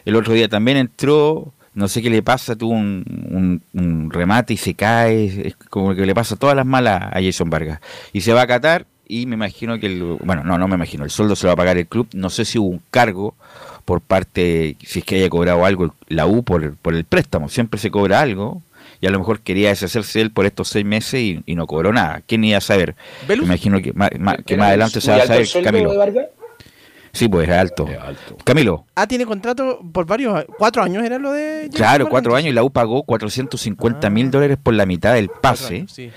el 0.04 0.16
otro 0.16 0.34
día 0.34 0.50
también 0.50 0.78
entró, 0.78 1.54
no 1.74 1.88
sé 1.88 2.02
qué 2.02 2.10
le 2.10 2.22
pasa, 2.22 2.56
tuvo 2.56 2.74
un, 2.74 4.10
remate 4.12 4.54
y 4.54 4.58
se 4.58 4.74
cae, 4.74 5.48
es 5.48 5.56
como 5.70 5.96
que 5.96 6.06
le 6.06 6.14
pasa 6.14 6.36
todas 6.36 6.56
las 6.56 6.66
malas 6.66 7.04
a 7.04 7.22
Jason 7.22 7.50
Vargas. 7.50 7.80
Y 8.12 8.22
se 8.22 8.34
va 8.34 8.42
a 8.42 8.48
Qatar 8.48 8.86
y 9.08 9.26
me 9.26 9.36
imagino 9.36 9.80
que, 9.80 9.88
el, 9.88 10.04
bueno, 10.24 10.44
no, 10.44 10.58
no 10.58 10.68
me 10.68 10.76
imagino, 10.76 11.04
el 11.04 11.12
sueldo 11.12 11.36
se 11.36 11.46
lo 11.46 11.50
va 11.50 11.54
a 11.54 11.58
pagar 11.58 11.78
el 11.78 11.88
club, 11.88 12.08
no 12.14 12.30
sé 12.30 12.44
si 12.44 12.58
hubo 12.60 12.68
un 12.68 12.82
cargo 12.92 13.36
por 13.86 14.02
parte, 14.02 14.78
si 14.84 15.00
es 15.00 15.06
que 15.06 15.16
haya 15.16 15.30
cobrado 15.30 15.64
algo 15.64 15.94
la 16.08 16.26
U 16.26 16.44
por, 16.44 16.76
por 16.78 16.96
el 16.96 17.06
préstamo, 17.06 17.50
siempre 17.50 17.80
se 17.80 17.92
cobra 17.92 18.20
algo, 18.20 18.62
y 19.02 19.08
a 19.08 19.12
lo 19.12 19.20
mejor 19.20 19.42
quería 19.42 19.70
deshacerse 19.70 20.22
él 20.22 20.32
por 20.32 20.46
estos 20.46 20.70
seis 20.70 20.86
meses 20.86 21.22
y, 21.22 21.56
no 21.56 21.68
cobró 21.68 21.94
nada. 21.94 22.22
¿Quién 22.26 22.44
iba 22.44 22.58
a 22.58 22.62
saber? 22.62 22.96
Me 23.28 23.36
imagino 23.36 23.82
que, 23.82 23.94
más, 23.94 24.10
que 24.46 24.58
más 24.58 24.68
adelante 24.70 25.02
se 25.02 25.12
va 25.12 25.18
a 25.18 25.26
saber 25.26 25.48
Camilo. 25.64 25.94
Sí, 27.16 27.30
pues 27.30 27.48
es 27.48 27.56
alto. 27.56 27.88
Camilo. 28.44 28.86
Ah, 28.94 29.08
tiene 29.08 29.26
contrato 29.26 29.80
por 29.94 30.06
varios, 30.06 30.44
cuatro 30.58 30.84
años 30.84 31.02
era 31.02 31.18
lo 31.18 31.32
de... 31.32 31.70
Claro, 31.74 32.10
cuatro 32.10 32.36
años 32.36 32.50
y 32.50 32.54
la 32.54 32.62
U 32.62 32.72
pagó 32.72 33.04
450 33.04 34.10
mil 34.10 34.30
dólares 34.30 34.58
por 34.62 34.74
la 34.74 34.86
mitad 34.86 35.14
del 35.14 35.30
pase. 35.30 35.86
Sí. 35.88 36.12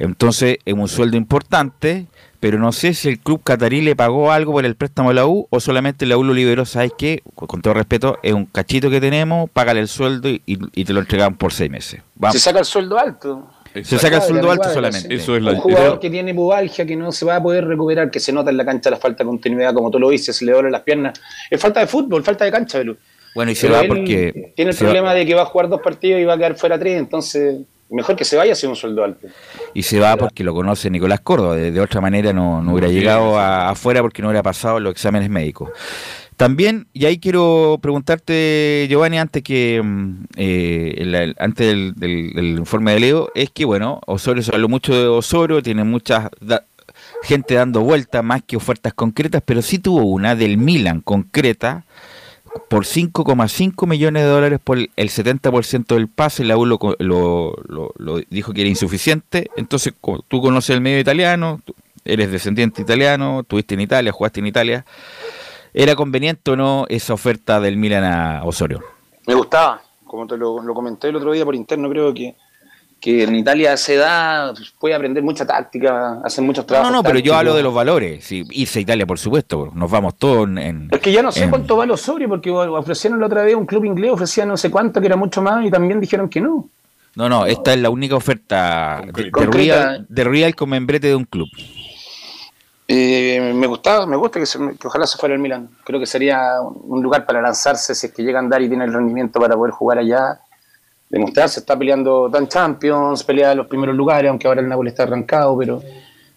Entonces 0.00 0.58
es 0.64 0.74
un 0.74 0.88
sueldo 0.88 1.16
importante, 1.16 2.06
pero 2.40 2.58
no 2.58 2.72
sé 2.72 2.94
si 2.94 3.08
el 3.08 3.18
club 3.20 3.42
catarí 3.44 3.82
le 3.82 3.94
pagó 3.94 4.32
algo 4.32 4.52
por 4.52 4.64
el 4.64 4.74
préstamo 4.74 5.10
a 5.10 5.14
la 5.14 5.26
U 5.26 5.46
o 5.50 5.60
solamente 5.60 6.06
la 6.06 6.16
U 6.16 6.24
lo 6.24 6.32
liberó. 6.34 6.64
¿Sabes 6.64 6.92
qué? 6.98 7.22
Con 7.34 7.60
todo 7.62 7.74
respeto, 7.74 8.18
es 8.22 8.32
un 8.32 8.46
cachito 8.46 8.90
que 8.90 9.00
tenemos, 9.00 9.48
págale 9.50 9.80
el 9.80 9.88
sueldo 9.88 10.28
y, 10.28 10.42
y 10.46 10.84
te 10.84 10.92
lo 10.92 11.00
entregan 11.00 11.36
por 11.36 11.52
seis 11.52 11.70
meses. 11.70 12.00
Vamos. 12.16 12.34
Se 12.34 12.40
saca 12.40 12.58
el 12.58 12.64
sueldo 12.64 12.98
alto. 12.98 13.46
Se 13.84 13.98
saca 13.98 14.16
el 14.16 14.22
sueldo 14.22 14.50
alto 14.50 14.68
solamente. 14.72 15.18
sí. 15.20 15.30
un 15.30 15.56
jugador 15.56 16.00
que 16.00 16.10
tiene 16.10 16.34
pubalgia, 16.34 16.84
que 16.84 16.96
no 16.96 17.12
se 17.12 17.24
va 17.24 17.36
a 17.36 17.42
poder 17.42 17.66
recuperar, 17.66 18.10
que 18.10 18.18
se 18.18 18.32
nota 18.32 18.50
en 18.50 18.56
la 18.56 18.64
cancha 18.64 18.90
la 18.90 18.96
falta 18.96 19.22
de 19.22 19.28
continuidad, 19.28 19.72
como 19.74 19.90
tú 19.92 19.98
lo 20.00 20.10
dices, 20.10 20.34
se 20.34 20.44
le 20.44 20.52
duelen 20.52 20.72
las 20.72 20.82
piernas. 20.82 21.20
Es 21.48 21.60
falta 21.60 21.78
de 21.80 21.86
fútbol, 21.86 22.24
falta 22.24 22.44
de 22.44 22.50
cancha, 22.50 22.78
Belú. 22.78 22.96
Bueno, 23.32 23.52
y 23.52 23.54
se 23.54 23.68
Pero 23.68 23.80
va 23.80 23.86
porque... 23.86 24.52
Tiene 24.56 24.72
el 24.72 24.76
va- 24.76 24.80
problema 24.80 25.14
de 25.14 25.24
que 25.24 25.34
va 25.34 25.42
a 25.42 25.46
jugar 25.46 25.68
dos 25.68 25.80
partidos 25.82 26.20
y 26.20 26.24
va 26.24 26.32
a 26.34 26.36
quedar 26.36 26.56
fuera 26.56 26.78
tres, 26.80 26.98
entonces 26.98 27.58
mejor 27.90 28.16
que 28.16 28.24
se 28.24 28.36
vaya 28.36 28.54
sin 28.54 28.70
un 28.70 28.76
sueldo 28.76 29.04
alto. 29.04 29.26
Y 29.74 29.82
se 29.82 29.98
va 29.98 30.16
porque 30.16 30.44
lo 30.44 30.54
conoce 30.54 30.90
Nicolás 30.90 31.20
Córdoba. 31.20 31.56
De, 31.56 31.70
de 31.72 31.80
otra 31.80 32.00
manera 32.00 32.32
no, 32.32 32.62
no 32.62 32.72
hubiera 32.72 32.88
llegado 32.88 33.38
a- 33.38 33.70
afuera 33.70 34.00
porque 34.02 34.22
no 34.22 34.28
hubiera 34.28 34.42
pasado 34.42 34.80
los 34.80 34.92
exámenes 34.92 35.28
médicos. 35.30 35.70
También, 36.36 36.86
y 36.94 37.04
ahí 37.04 37.18
quiero 37.18 37.78
preguntarte, 37.82 38.86
Giovanni, 38.88 39.18
antes 39.18 39.42
que 39.42 39.80
mm, 39.84 40.24
eh, 40.36 40.94
el- 40.98 41.14
el- 41.14 41.36
antes 41.38 41.66
del, 41.66 41.94
del- 41.96 42.32
del 42.32 42.46
informe 42.58 42.92
de 42.94 43.00
Leo, 43.00 43.30
es 43.34 43.50
que 43.50 43.66
bueno, 43.66 44.00
Osorio 44.06 44.42
se 44.42 44.54
habló 44.54 44.68
mucho 44.68 44.94
de 44.94 45.06
Osorio, 45.06 45.62
tiene 45.62 45.84
mucha 45.84 46.30
da- 46.40 46.64
gente 47.24 47.54
dando 47.54 47.80
vueltas 47.80 48.24
más 48.24 48.42
que 48.46 48.56
ofertas 48.56 48.94
concretas, 48.94 49.42
pero 49.44 49.60
sí 49.60 49.78
tuvo 49.78 50.02
una 50.04 50.34
del 50.34 50.56
Milan 50.56 51.02
concreta 51.02 51.84
por 52.68 52.84
5,5 52.84 53.86
millones 53.86 54.22
de 54.24 54.28
dólares 54.28 54.60
por 54.62 54.78
el 54.78 54.88
70% 54.96 55.94
del 55.94 56.08
pase, 56.08 56.44
la 56.44 56.56
U 56.56 56.66
lo, 56.66 56.78
lo- 56.98 57.54
lo- 57.68 57.92
lo 57.96 58.18
dijo 58.30 58.52
que 58.52 58.60
era 58.62 58.70
insuficiente, 58.70 59.50
entonces 59.56 59.92
tú 60.28 60.40
conoces 60.40 60.70
el 60.74 60.80
medio 60.80 60.98
italiano, 60.98 61.60
eres 62.04 62.30
descendiente 62.30 62.82
italiano, 62.82 63.40
estuviste 63.40 63.74
en 63.74 63.80
Italia, 63.82 64.12
jugaste 64.12 64.40
en 64.40 64.46
Italia, 64.46 64.84
¿era 65.74 65.94
conveniente 65.94 66.50
o 66.50 66.56
no 66.56 66.86
esa 66.88 67.14
oferta 67.14 67.60
del 67.60 67.76
Milan 67.76 68.04
a 68.04 68.42
Osorio? 68.44 68.80
Me 69.26 69.34
gustaba, 69.34 69.82
como 70.04 70.26
te 70.26 70.36
lo, 70.36 70.60
lo 70.62 70.74
comenté 70.74 71.08
el 71.08 71.16
otro 71.16 71.32
día 71.32 71.44
por 71.44 71.54
interno, 71.54 71.88
creo 71.88 72.12
que, 72.12 72.34
que 73.00 73.22
en 73.24 73.34
Italia 73.34 73.76
se 73.78 73.96
da, 73.96 74.52
puede 74.78 74.94
aprender 74.94 75.22
mucha 75.22 75.46
táctica, 75.46 76.20
hacen 76.22 76.44
muchos 76.44 76.64
No, 76.64 76.66
trabajos. 76.68 76.92
no, 76.92 77.02
pero 77.02 77.18
yo 77.18 77.34
hablo 77.34 77.54
de 77.54 77.62
los 77.62 77.72
valores, 77.74 78.22
sí, 78.24 78.44
irse 78.50 78.78
a 78.78 78.82
Italia 78.82 79.06
por 79.06 79.18
supuesto, 79.18 79.70
nos 79.74 79.90
vamos 79.90 80.16
todos 80.16 80.46
en... 80.58 80.88
Es 80.90 81.00
que 81.00 81.10
ya 81.10 81.22
no 81.22 81.32
sé 81.32 81.44
en- 81.44 81.50
cuánto 81.50 81.76
vale 81.76 81.92
Osorio, 81.94 82.28
porque 82.28 82.50
ofrecieron 82.50 83.18
la 83.18 83.26
otra 83.26 83.42
vez 83.42 83.54
un 83.54 83.64
club 83.64 83.86
inglés, 83.86 84.12
ofrecían 84.12 84.48
no 84.48 84.56
sé 84.58 84.70
cuánto, 84.70 85.00
que 85.00 85.06
era 85.06 85.16
mucho 85.16 85.40
más, 85.40 85.64
y 85.64 85.70
también 85.70 85.98
dijeron 86.00 86.28
que 86.28 86.40
no. 86.42 86.68
No, 87.16 87.28
no, 87.28 87.46
esta 87.46 87.72
es 87.72 87.80
la 87.80 87.90
única 87.90 88.14
oferta 88.16 89.02
de, 89.12 89.24
de 89.24 89.30
Concreta. 89.30 89.56
Real, 89.88 90.06
de 90.08 90.24
Real 90.24 90.54
con 90.54 90.68
membrete 90.68 91.06
de 91.08 91.14
un 91.16 91.24
club. 91.24 91.48
Eh, 92.86 93.52
me 93.54 93.66
gustaba, 93.66 94.04
me 94.06 94.16
gusta 94.16 94.40
que, 94.40 94.46
se- 94.46 94.58
que 94.78 94.86
ojalá 94.86 95.06
se 95.06 95.16
fuera 95.16 95.34
el 95.34 95.40
Milan. 95.40 95.68
Creo 95.84 96.00
que 96.00 96.06
sería 96.06 96.60
un 96.60 97.02
lugar 97.02 97.24
para 97.24 97.40
lanzarse 97.40 97.94
si 97.94 98.06
es 98.06 98.12
que 98.12 98.22
llega 98.22 98.38
a 98.38 98.42
andar 98.42 98.60
y 98.62 98.68
tiene 98.68 98.84
el 98.84 98.92
rendimiento 98.92 99.38
para 99.40 99.54
poder 99.56 99.72
jugar 99.72 99.98
allá. 99.98 100.40
Demostrarse, 101.10 101.58
está 101.60 101.76
peleando 101.76 102.30
tan 102.32 102.46
Champions, 102.48 103.24
pelea 103.24 103.52
los 103.54 103.66
primeros 103.66 103.96
lugares, 103.96 104.28
aunque 104.30 104.46
ahora 104.46 104.60
el 104.60 104.68
Napoli 104.68 104.90
está 104.90 105.02
arrancado, 105.02 105.58
pero, 105.58 105.82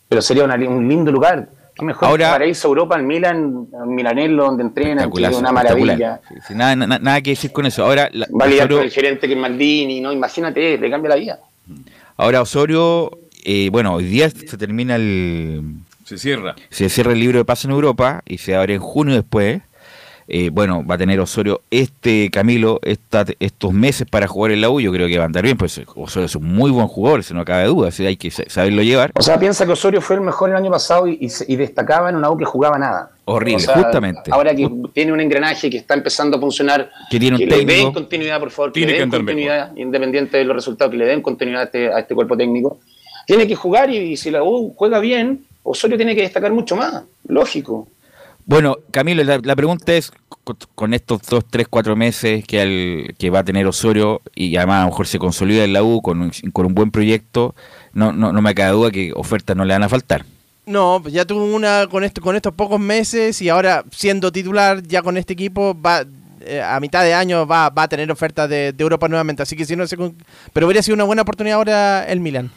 pero 0.10 0.22
sería 0.22 0.44
una 0.44 0.56
un 0.56 0.88
lindo 0.90 1.12
lugar. 1.12 1.48
Qué 1.76 1.86
mejor 1.86 2.08
Ahora- 2.10 2.32
para 2.32 2.46
irse 2.48 2.66
a 2.66 2.70
Europa, 2.70 2.96
al 2.96 3.04
Milan, 3.04 3.68
Milanello, 3.88 4.44
donde 4.46 4.64
entrenan, 4.64 5.12
que 5.12 5.22
es 5.22 5.30
Espectacular, 5.30 5.34
una 5.40 5.52
maravilla. 5.52 6.22
Sí, 6.28 6.36
sí, 6.48 6.56
nada, 6.56 6.76
na- 6.76 7.00
nada 7.00 7.22
que 7.22 7.32
decir 7.32 7.52
con 7.52 7.66
eso. 7.68 7.84
Ahora, 7.86 8.10
la- 8.12 8.28
Va 8.32 8.46
a 8.46 8.48
lidiar 8.48 8.66
Osorio- 8.68 8.78
con 8.78 8.86
el 8.86 8.92
gerente 8.92 9.28
que 9.28 9.34
es 9.34 9.40
Maldini, 9.40 10.02
¿no? 10.02 10.12
Imagínate, 10.12 10.78
le 10.78 10.90
cambia 10.90 11.10
la 11.10 11.16
vida. 11.16 11.40
Ahora 12.18 12.42
Osorio, 12.42 13.12
eh, 13.44 13.70
bueno, 13.72 13.94
hoy 13.94 14.06
día 14.06 14.30
se 14.30 14.58
termina 14.58 14.96
el... 14.96 15.64
Se 16.06 16.18
cierra. 16.18 16.56
Se 16.70 16.90
cierra 16.90 17.14
el 17.14 17.20
libro 17.20 17.38
de 17.40 17.46
pase 17.46 17.68
en 17.68 17.72
Europa 17.74 18.22
y 18.26 18.38
se 18.40 18.56
abre 18.56 18.74
en 18.76 18.82
junio 18.82 19.16
después. 19.16 19.62
Eh, 20.28 20.50
bueno, 20.52 20.86
va 20.86 20.96
a 20.96 20.98
tener 20.98 21.20
Osorio 21.20 21.62
este 21.70 22.30
Camilo 22.32 22.80
esta- 22.84 23.26
estos 23.40 23.74
meses 23.74 24.08
para 24.10 24.28
jugar 24.28 24.52
en 24.52 24.62
la 24.62 24.70
U. 24.70 24.80
Yo 24.80 24.92
creo 24.92 25.08
que 25.08 25.18
va 25.18 25.24
a 25.24 25.28
andar 25.28 25.44
bien, 25.44 25.58
pues 25.58 25.82
Osorio 25.96 26.26
es 26.26 26.36
un 26.36 26.46
muy 26.46 26.72
buen 26.72 26.88
jugador, 26.88 27.20
eso 27.20 27.34
no 27.34 27.44
cabe 27.44 27.66
duda, 27.66 27.90
así 27.90 28.06
hay 28.06 28.16
que 28.16 28.32
sa- 28.32 28.44
saberlo 28.48 28.82
llevar. 28.84 29.12
O 29.16 29.22
sea, 29.22 29.38
piensa 29.40 29.66
que 29.66 29.72
Osorio 29.74 30.02
fue 30.02 30.16
el 30.16 30.22
mejor 30.22 30.50
el 30.50 30.56
año 30.56 30.72
pasado 30.72 31.08
y, 31.08 31.18
y 31.20 31.30
se- 31.30 31.46
y 31.52 31.56
destacaba 31.56 32.10
en 32.10 32.16
una 32.16 32.30
U 32.32 32.38
que 32.38 32.46
jugaba 32.46 32.78
nada. 32.80 33.12
Horrible, 33.26 33.56
O 33.58 33.60
sea, 33.60 33.76
justamente. 33.76 34.32
Ahora 34.32 34.54
que 34.56 34.70
tiene 34.94 35.14
un 35.14 35.20
engranaje 35.22 35.70
que 35.70 35.78
está 35.78 35.94
empezando 35.94 36.38
a 36.38 36.40
funcionar, 36.40 36.90
Que 37.10 37.20
tiene 37.20 37.38
un 37.38 37.50
le 37.50 37.66
den 37.66 37.92
continuidad, 37.94 38.40
por 38.40 38.52
favor, 38.52 38.72
que 38.72 38.80
Tiene 38.80 38.92
le 38.92 38.98
que 38.98 39.00
den 39.02 39.08
andar 39.08 39.20
continuidad, 39.20 39.76
independiente 39.78 40.38
de 40.38 40.44
los 40.46 40.56
resultados, 40.56 40.92
que 40.92 40.98
le 40.98 41.06
den 41.06 41.22
continuidad 41.22 41.62
a 41.62 41.66
este, 41.66 41.94
a 41.94 42.00
este 42.00 42.16
cuerpo 42.16 42.36
técnico. 42.38 42.80
Tiene 43.28 43.48
que 43.48 43.56
jugar 43.56 43.90
y, 43.90 43.98
y 43.98 44.18
si 44.18 44.30
la 44.32 44.44
U 44.44 44.74
juega 44.76 45.00
bien, 45.00 45.46
Osorio 45.64 45.96
tiene 45.96 46.16
que 46.16 46.22
destacar 46.24 46.52
mucho 46.52 46.76
más, 46.76 47.04
lógico. 47.28 47.88
Bueno, 48.46 48.78
Camilo, 48.92 49.24
la, 49.24 49.56
pregunta 49.56 49.94
es, 49.94 50.12
con, 50.76 50.94
estos 50.94 51.22
dos, 51.22 51.46
tres, 51.50 51.68
cuatro 51.70 51.96
meses 51.96 52.44
que, 52.46 53.16
que 53.18 53.30
va 53.30 53.40
a 53.40 53.44
tener 53.44 53.66
Osorio 53.66 54.22
y 54.36 54.58
además 54.58 54.80
a 54.80 54.82
lo 54.82 54.88
mejor 54.88 55.08
se 55.08 55.20
consolida 55.20 55.64
en 55.64 55.74
la 55.74 55.84
U 55.84 56.02
con 56.02 56.22
un, 56.22 56.32
con 56.52 56.66
un 56.66 56.76
buen 56.76 56.92
proyecto, 56.92 57.56
no, 57.94 58.12
no, 58.12 58.34
no 58.34 58.42
me 58.42 58.54
cabe 58.54 58.72
duda 58.74 58.92
que 58.92 59.14
ofertas 59.16 59.56
no 59.56 59.64
le 59.64 59.74
van 59.74 59.84
a 59.84 59.90
faltar. 59.90 60.26
No, 60.66 61.00
pues 61.02 61.14
ya 61.14 61.26
tuvo 61.26 61.44
una 61.44 61.88
con 61.88 62.04
esto, 62.04 62.22
con 62.22 62.36
estos 62.36 62.54
pocos 62.54 62.80
meses 62.80 63.42
y 63.42 63.50
ahora 63.50 63.84
siendo 63.92 64.32
titular 64.32 64.82
ya 64.84 65.02
con 65.02 65.18
este 65.18 65.34
equipo 65.34 65.80
va 65.80 66.06
eh, 66.46 66.62
a 66.62 66.80
mitad 66.80 67.04
de 67.04 67.14
año 67.14 67.46
va, 67.46 67.70
va 67.70 67.84
a 67.84 67.88
tener 67.88 68.12
ofertas 68.12 68.50
de, 68.50 68.74
Europa 68.78 69.08
nuevamente, 69.08 69.44
así 69.44 69.56
que 69.56 69.66
si 69.66 69.76
no 69.76 69.88
se 69.88 69.98
pero 70.52 70.66
hubiera 70.66 70.82
sido 70.82 70.96
una 70.96 71.06
buena 71.06 71.22
oportunidad 71.22 71.58
ahora 71.58 72.06
el 72.06 72.20
Milan. 72.20 72.52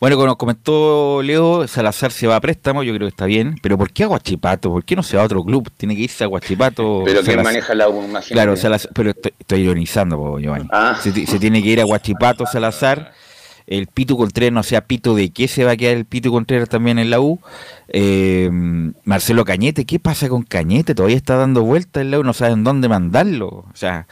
Bueno, 0.00 0.14
como 0.16 0.26
nos 0.28 0.36
comentó 0.36 1.22
Leo, 1.22 1.66
Salazar 1.66 2.12
se 2.12 2.28
va 2.28 2.36
a 2.36 2.40
préstamo, 2.40 2.84
yo 2.84 2.94
creo 2.94 3.06
que 3.08 3.10
está 3.10 3.26
bien, 3.26 3.56
pero 3.62 3.76
¿por 3.76 3.90
qué 3.90 4.04
a 4.04 4.06
Guachipato? 4.06 4.70
¿Por 4.70 4.84
qué 4.84 4.94
no 4.94 5.02
se 5.02 5.16
va 5.16 5.24
a 5.24 5.26
otro 5.26 5.42
club? 5.42 5.68
Tiene 5.76 5.96
que 5.96 6.02
irse 6.02 6.22
a 6.22 6.28
Guachipato. 6.28 7.02
Pero 7.04 7.22
que 7.24 7.36
maneja 7.36 7.74
la 7.74 7.88
U, 7.88 7.96
imagínate. 8.04 8.32
Claro, 8.32 8.56
Salazar, 8.56 8.90
pero 8.94 9.10
estoy, 9.10 9.32
estoy 9.38 9.60
ironizando, 9.62 10.38
Giovanni. 10.38 10.68
Ah. 10.70 10.96
Se, 11.02 11.10
ti- 11.10 11.26
se 11.26 11.40
tiene 11.40 11.60
que 11.62 11.68
ir 11.70 11.80
a 11.80 11.84
Guachipato, 11.84 12.46
Salazar. 12.46 13.12
El 13.66 13.86
Pito 13.86 14.16
Contreras, 14.16 14.54
no 14.54 14.62
sé 14.62 14.76
a 14.76 14.80
Pito 14.86 15.14
de 15.14 15.28
qué 15.28 15.46
se 15.46 15.62
va 15.62 15.72
a 15.72 15.76
quedar 15.76 15.98
el 15.98 16.06
Pito 16.06 16.30
Contreras 16.30 16.70
también 16.70 16.98
en 16.98 17.10
la 17.10 17.20
U. 17.20 17.38
Eh, 17.88 18.48
Marcelo 19.04 19.44
Cañete, 19.44 19.84
¿qué 19.84 19.98
pasa 19.98 20.28
con 20.30 20.42
Cañete? 20.42 20.94
Todavía 20.94 21.16
está 21.18 21.36
dando 21.36 21.62
vueltas 21.62 22.00
en 22.00 22.10
la 22.10 22.18
U, 22.18 22.22
no 22.24 22.32
saben 22.32 22.64
dónde 22.64 22.88
mandarlo. 22.88 23.48
O 23.48 23.70
sea, 23.74 24.06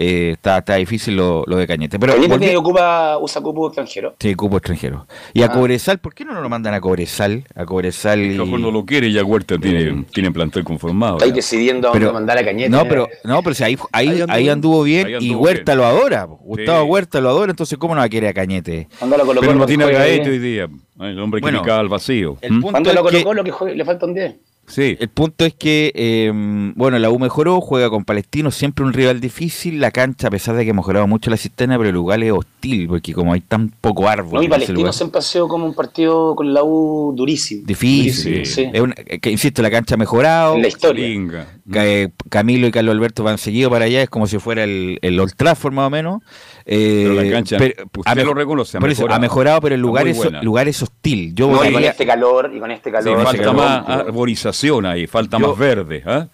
eh, 0.00 0.30
está, 0.34 0.58
está 0.58 0.76
difícil 0.76 1.16
lo, 1.16 1.42
lo 1.48 1.56
de 1.56 1.66
Cañete. 1.66 1.98
Pero 1.98 2.14
Cañete 2.14 2.38
tiene- 2.38 2.56
ocupa, 2.56 3.18
usa 3.18 3.42
cupo 3.42 3.66
extranjero. 3.66 4.14
Sí, 4.20 4.34
cupo 4.36 4.56
extranjero. 4.58 5.06
Y 5.34 5.42
a 5.42 5.46
Ah. 5.46 5.52
Cobresal, 5.52 5.98
¿por 5.98 6.14
qué 6.14 6.24
no 6.24 6.40
lo 6.40 6.48
mandan 6.48 6.72
a 6.74 6.80
Cobresal? 6.80 7.44
A 7.56 7.64
Cobresal 7.64 8.20
y... 8.20 8.38
Ojo 8.38 8.58
no 8.58 8.70
lo 8.70 8.84
quiere 8.84 9.08
y 9.08 9.12
ya 9.12 9.24
Huerta 9.24 9.58
tiene, 9.58 10.04
tiene 10.12 10.30
plantel 10.30 10.62
conformado. 10.62 11.14
Estáis 11.16 11.32
ya. 11.32 11.36
decidiendo 11.36 11.88
a 11.88 11.90
dónde 11.90 12.06
Pero- 12.06 12.12
mandar 12.14 12.38
a 12.38 12.44
Cañete. 12.44 12.70
No, 12.70 12.84
pero, 12.84 13.08
no, 13.24 13.42
pero 13.42 13.54
si 13.54 13.64
ahí, 13.64 13.76
ahí, 13.92 14.22
ahí 14.28 14.48
anduvo, 14.48 14.84
bien 14.84 15.06
Ahí 15.06 15.12
y 15.12 15.16
anduvo 15.16 15.40
Huerta 15.42 15.72
bien. 15.72 15.78
lo 15.78 15.86
adora. 15.86 16.24
Gustavo 16.24 16.84
Sí. 16.84 16.90
Huerta 16.90 17.20
lo 17.20 17.28
adora, 17.30 17.50
entonces 17.50 17.76
¿cómo 17.78 17.94
no 17.94 18.00
va 18.00 18.04
a 18.04 18.08
querer 18.08 18.28
a 18.30 18.34
Cañete? 18.34 18.86
Mándalo 19.00 19.22
a 19.24 19.26
Colo 19.26 19.40
Pero 19.40 19.54
no 19.54 19.66
tiene 19.66 19.84
a 19.84 19.88
Gaete 19.88 20.30
hoy 20.30 20.38
día. 20.38 20.68
Ay, 21.00 21.10
El 21.12 21.20
hombre 21.20 21.40
que 21.40 21.42
Bueno, 21.42 21.62
picaba 21.62 21.80
al 21.80 21.88
vacío. 21.88 22.36
el 22.40 22.52
¿Mm? 22.52 22.60
punto 22.60 22.72
Mándalo 22.72 23.06
a 23.08 23.10
es 23.12 23.24
Colo 23.24 23.44
que- 23.44 23.50
juegue, 23.50 23.74
le 23.76 23.84
faltan 23.84 24.14
10. 24.14 24.34
Sí. 24.68 24.96
El 25.00 25.08
punto 25.08 25.44
es 25.44 25.54
que, 25.54 25.90
eh, 25.94 26.30
bueno, 26.76 26.98
la 26.98 27.10
U 27.10 27.18
mejoró, 27.18 27.60
juega 27.60 27.90
con 27.90 28.04
Palestino, 28.04 28.50
siempre 28.50 28.84
un 28.84 28.92
rival 28.92 29.20
difícil. 29.20 29.80
La 29.80 29.90
cancha, 29.90 30.28
a 30.28 30.30
pesar 30.30 30.54
de 30.56 30.64
que 30.64 30.70
ha 30.70 30.74
mejorado 30.74 31.06
mucho 31.06 31.30
la 31.30 31.36
cisterna, 31.36 31.76
pero 31.78 31.88
el 31.88 31.94
lugar 31.94 32.22
es 32.22 32.32
hostil, 32.32 32.86
porque 32.86 33.12
como 33.14 33.32
hay 33.32 33.40
tan 33.40 33.70
poco 33.80 34.08
árbol. 34.08 34.34
No, 34.34 34.42
y 34.42 34.48
Palestino 34.48 34.78
lugar, 34.78 34.92
siempre 34.94 35.18
ha 35.18 35.22
sido 35.22 35.48
como 35.48 35.64
un 35.66 35.74
partido 35.74 36.34
con 36.36 36.52
la 36.52 36.62
U 36.62 37.12
durísimo. 37.16 37.62
Difícil. 37.66 38.34
Durísimo, 38.34 38.44
sí. 38.66 38.70
Es 38.72 38.80
una- 38.80 38.94
que, 38.94 39.30
insisto, 39.30 39.62
la 39.62 39.70
cancha 39.70 39.94
ha 39.94 39.98
mejorado. 39.98 40.58
La 40.58 40.68
historia. 40.68 41.06
Eh, 41.74 42.08
Camilo 42.28 42.66
y 42.66 42.70
Carlos 42.70 42.94
Alberto 42.94 43.24
van 43.24 43.38
seguido 43.38 43.70
para 43.70 43.86
allá, 43.86 44.02
es 44.02 44.08
como 44.10 44.26
si 44.26 44.38
fuera 44.38 44.64
el, 44.64 44.98
el 45.02 45.18
Old 45.18 45.34
Trafford 45.36 45.72
más 45.72 45.86
o 45.86 45.90
menos. 45.90 46.22
Eh, 46.70 47.04
Pero 47.08 47.14
la 47.22 47.30
cancha, 47.30 47.56
usted 47.56 47.74
ha 48.04 48.14
lo 48.14 48.34
reconoce, 48.34 48.76
ha 48.76 48.80
por 48.80 48.90
eso, 48.90 49.00
mejorado. 49.00 49.16
ha 49.16 49.20
mejorado, 49.20 49.60
pero 49.62 49.74
el 49.74 49.80
lugar 49.80 50.06
es, 50.06 50.18
lugar 50.42 50.68
es 50.68 50.82
hostil. 50.82 51.34
Yo 51.34 51.48
No, 51.50 51.64
y 51.64 51.72
con 51.72 51.82
este 51.82 52.04
calor, 52.06 52.50
y 52.54 52.60
con 52.60 52.70
este 52.70 52.90
Sí, 52.90 52.92
calor. 52.92 53.22
falta 53.24 53.42
se 53.44 53.52
más 53.54 53.88
arborización 53.88 54.84
ahí, 54.84 55.06
falta 55.06 55.38
Yo- 55.38 55.48
más 55.48 55.58
verde. 55.58 56.02
¿ah? 56.04 56.26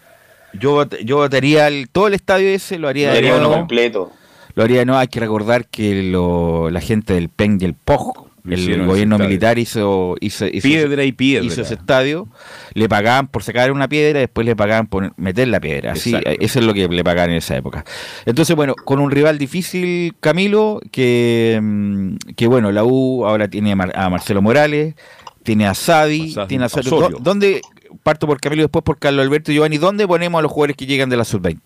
yo, 0.52 0.84
yo 1.04 1.18
votaría 1.18 1.68
el- 1.68 1.88
todo 1.88 2.08
el 2.08 2.14
estadio 2.14 2.48
ese, 2.48 2.78
lo 2.80 2.88
haría 2.88 3.10
de 3.10 3.14
Sería 3.16 3.32
uno 3.34 3.42
nuevo. 3.42 3.54
completo. 3.58 4.10
Lo 4.56 4.64
haría 4.64 4.84
no, 4.84 4.98
hay 4.98 5.06
que 5.08 5.20
recordar 5.20 5.66
que 5.68 6.02
lo- 6.02 6.68
la 6.68 6.80
gente 6.80 7.14
del 7.14 7.28
PEN 7.28 7.58
y 7.60 7.64
el 7.66 7.74
Lo 7.74 8.26
el 8.44 8.84
gobierno 8.86 9.18
militar 9.18 9.58
hizo, 9.58 10.16
hizo, 10.20 10.46
hizo- 10.46 10.62
Piedra 10.62 11.02
y 11.04 11.12
piedra. 11.12 11.46
hizo 11.46 11.62
ese 11.62 11.74
estadio, 11.74 12.28
le 12.74 12.88
pagaban 12.88 13.26
por 13.28 13.42
sacar 13.42 13.72
una 13.72 13.88
piedra, 13.88 14.20
después 14.20 14.44
le 14.46 14.54
pagaban 14.54 14.86
por 14.86 15.12
meter 15.18 15.48
la 15.48 15.60
piedra. 15.60 15.92
Así, 15.92 16.10
Exacto. 16.10 16.30
eh, 16.30 16.36
eso 16.40 16.58
es 16.58 16.64
lo 16.66 16.74
que 16.74 16.86
le 16.88 17.02
pagaban 17.04 17.30
en 17.30 17.36
esa 17.38 17.56
época. 17.56 17.84
Entonces, 18.26 18.54
bueno, 18.54 18.74
con 18.74 19.00
un 19.00 19.10
rival 19.10 19.38
difícil, 19.38 20.14
Camilo, 20.20 20.80
que, 20.92 21.58
mm, 21.62 22.16
que 22.36 22.46
bueno, 22.46 22.70
la 22.70 22.84
U 22.84 23.24
ahora 23.26 23.48
tiene 23.48 23.72
a, 23.72 23.76
Mar- 23.76 23.92
a 23.94 24.10
Marcelo 24.10 24.42
Morales, 24.42 24.94
tiene 25.42 25.66
a 25.66 25.74
Sadi, 25.74 26.30
A 26.32 26.34
Sadi, 26.34 26.48
tiene 26.48 26.64
a 26.64 26.66
Osorio. 26.66 26.94
Osorio. 26.96 27.16
¿Dó- 27.18 27.22
¿Dónde, 27.24 27.60
parto 28.02 28.26
por 28.26 28.40
Camilo 28.40 28.60
y 28.60 28.64
después 28.64 28.82
por 28.84 28.98
Carlos 28.98 29.24
Alberto 29.24 29.52
y 29.52 29.54
Giovanni. 29.54 29.78
¿Dónde 29.78 30.06
ponemos 30.06 30.38
a 30.38 30.42
los 30.42 30.52
jugadores 30.52 30.76
que 30.76 30.84
llegan 30.86 31.08
de 31.08 31.16
la 31.16 31.24
sub-20? 31.24 31.60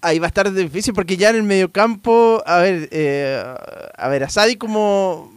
Ahí 0.00 0.18
va 0.18 0.26
a 0.26 0.28
estar 0.28 0.52
difícil 0.52 0.94
porque 0.94 1.16
ya 1.16 1.30
en 1.30 1.36
el 1.36 1.42
mediocampo, 1.44 2.42
a 2.44 2.58
ver, 2.58 2.88
eh, 2.90 3.40
a 3.96 4.08
ver, 4.08 4.24
Asadi 4.24 4.56
como 4.56 5.32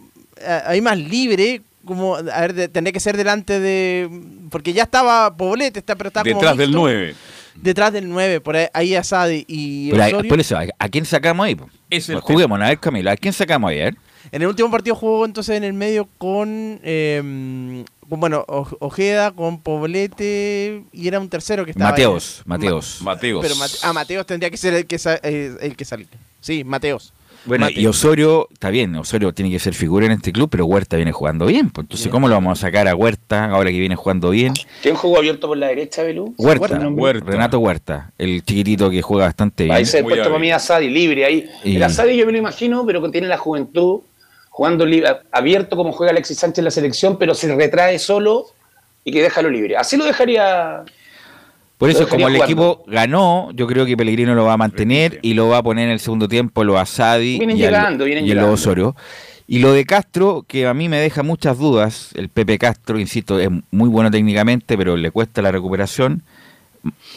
ahí 0.65 0.81
más 0.81 0.97
libre, 0.97 1.61
como, 1.85 2.15
a 2.15 2.21
ver, 2.41 2.53
de- 2.53 2.67
tendría 2.67 2.91
que 2.93 2.99
ser 2.99 3.15
delante 3.17 3.59
de, 3.59 4.09
porque 4.49 4.73
ya 4.73 4.83
estaba 4.83 5.35
Poblete, 5.35 5.79
está, 5.79 5.95
pero 5.95 6.07
está 6.09 6.21
como 6.23 6.33
Detrás 6.35 6.57
del 6.57 6.69
mixto. 6.69 6.81
9. 6.81 7.15
Detrás 7.55 7.93
del 7.93 8.09
9, 8.09 8.41
por 8.41 8.55
ahí, 8.57 8.67
ahí 8.73 8.95
Asadi 8.95 9.45
y 9.47 9.89
Pero, 9.91 10.03
Osorio. 10.05 10.29
por 10.29 10.39
eso, 10.39 10.57
¿a, 10.57 10.65
a 10.77 10.89
quién 10.89 11.05
sacamos 11.05 11.45
ahí? 11.45 11.55
po? 11.55 11.69
Es 11.89 12.09
el 12.09 12.15
Pues 12.15 12.25
juguemos, 12.25 12.59
a 12.59 12.67
ver 12.67 12.79
Camilo, 12.79 13.09
¿a 13.11 13.15
quién 13.15 13.33
sacamos 13.33 13.69
ahí? 13.71 13.79
A 13.79 13.83
ver. 13.85 13.95
En 14.31 14.41
el 14.41 14.47
último 14.47 14.69
partido 14.71 14.95
jugó 14.95 15.23
entonces 15.23 15.55
en 15.55 15.63
el 15.63 15.71
medio 15.73 16.09
con, 16.17 16.79
eh, 16.83 17.85
con, 18.09 18.19
bueno, 18.19 18.43
Ojeda, 18.47 19.31
con 19.31 19.61
Poblete 19.61 20.83
y 20.91 21.07
era 21.07 21.19
un 21.19 21.29
tercero 21.29 21.63
que 21.63 21.71
estaba. 21.71 21.91
Mateos, 21.91 22.41
Ma- 22.45 22.57
Mateos. 22.57 22.97
Mateos. 23.01 23.41
Pero 23.43 23.55
Mate- 23.55 23.77
ah, 23.83 23.93
Mateos 23.93 24.25
tendría 24.25 24.49
que 24.49 24.57
ser 24.57 24.73
el 24.73 24.85
que, 24.85 24.97
sa- 24.99 25.19
eh, 25.23 25.55
el 25.61 25.75
que 25.77 25.85
salió. 25.85 26.07
Sí, 26.41 26.63
Mateos. 26.63 27.13
Bueno, 27.45 27.67
y 27.69 27.85
Osorio, 27.85 28.47
está 28.51 28.69
bien, 28.69 28.95
Osorio 28.95 29.33
tiene 29.33 29.51
que 29.51 29.59
ser 29.59 29.73
figura 29.73 30.05
en 30.05 30.11
este 30.13 30.31
club, 30.31 30.49
pero 30.49 30.65
Huerta 30.65 30.95
viene 30.95 31.11
jugando 31.11 31.45
bien. 31.45 31.69
pues, 31.69 31.85
entonces, 31.85 32.07
¿cómo 32.09 32.27
lo 32.27 32.33
vamos 32.35 32.57
a 32.59 32.61
sacar 32.61 32.87
a 32.87 32.95
Huerta 32.95 33.45
ahora 33.45 33.69
que 33.71 33.79
viene 33.79 33.95
jugando 33.95 34.31
bien? 34.31 34.53
¿Quién 34.81 34.95
jugó 34.95 35.17
abierto 35.19 35.47
por 35.47 35.57
la 35.57 35.67
derecha, 35.67 36.03
Belú? 36.03 36.33
Huerta, 36.37 36.79
Huerta. 36.89 37.31
Renato 37.31 37.59
Huerta, 37.59 38.11
el 38.17 38.43
chiquitito 38.43 38.89
que 38.89 39.01
juega 39.01 39.25
bastante 39.25 39.65
bien. 39.65 39.75
Ahí 39.75 39.85
se 39.85 39.99
ha 39.99 40.03
puesto 40.03 40.23
para 40.29 40.39
mí 40.39 40.51
a 40.51 40.59
Sadi 40.59 40.89
libre 40.89 41.25
ahí. 41.25 41.49
Y- 41.63 41.75
El 41.75 41.83
Asadi 41.83 42.17
yo 42.17 42.25
me 42.25 42.31
lo 42.31 42.37
imagino, 42.39 42.85
pero 42.85 43.01
que 43.01 43.09
tiene 43.09 43.27
la 43.27 43.37
juventud, 43.37 43.99
jugando 44.49 44.85
abierto 45.31 45.75
como 45.75 45.91
juega 45.91 46.11
Alexis 46.11 46.37
Sánchez 46.39 46.59
en 46.59 46.65
la 46.65 46.71
selección, 46.71 47.17
pero 47.17 47.35
se 47.35 47.53
retrae 47.55 47.99
solo 47.99 48.45
y 49.03 49.11
que 49.11 49.21
déjalo 49.21 49.49
libre. 49.49 49.77
Así 49.77 49.97
lo 49.97 50.05
dejaría. 50.05 50.83
Por 51.77 51.89
eso, 51.89 52.07
como 52.07 52.27
el 52.27 52.35
jugando. 52.35 52.43
equipo 52.45 52.83
ganó, 52.87 53.51
yo 53.51 53.67
creo 53.67 53.85
que 53.85 53.97
Pellegrino 53.97 54.33
lo 54.33 54.45
va 54.45 54.53
a 54.53 54.57
mantener 54.57 55.19
y 55.21 55.33
lo 55.33 55.49
va 55.49 55.57
a 55.57 55.63
poner 55.63 55.85
en 55.87 55.91
el 55.91 55.99
segundo 55.99 56.27
tiempo 56.29 56.63
lo 56.63 56.77
a 56.79 56.85
Sadi 56.85 57.37
Vienen 57.37 57.57
y, 57.57 57.63
al- 57.63 57.71
llegando, 57.73 58.05
vienen 58.05 58.23
y 58.25 58.27
llegando. 58.29 58.53
Osorio. 58.53 58.95
Y 59.47 59.59
lo 59.59 59.73
de 59.73 59.85
Castro, 59.85 60.43
que 60.47 60.65
a 60.67 60.73
mí 60.73 60.89
me 60.89 60.97
deja 60.99 61.21
muchas 61.21 61.57
dudas, 61.59 62.09
el 62.15 62.29
Pepe 62.29 62.57
Castro, 62.57 62.97
insisto, 62.99 63.39
es 63.39 63.49
muy 63.71 63.89
bueno 63.89 64.09
técnicamente, 64.09 64.77
pero 64.77 64.95
le 64.97 65.11
cuesta 65.11 65.41
la 65.41 65.51
recuperación. 65.51 66.23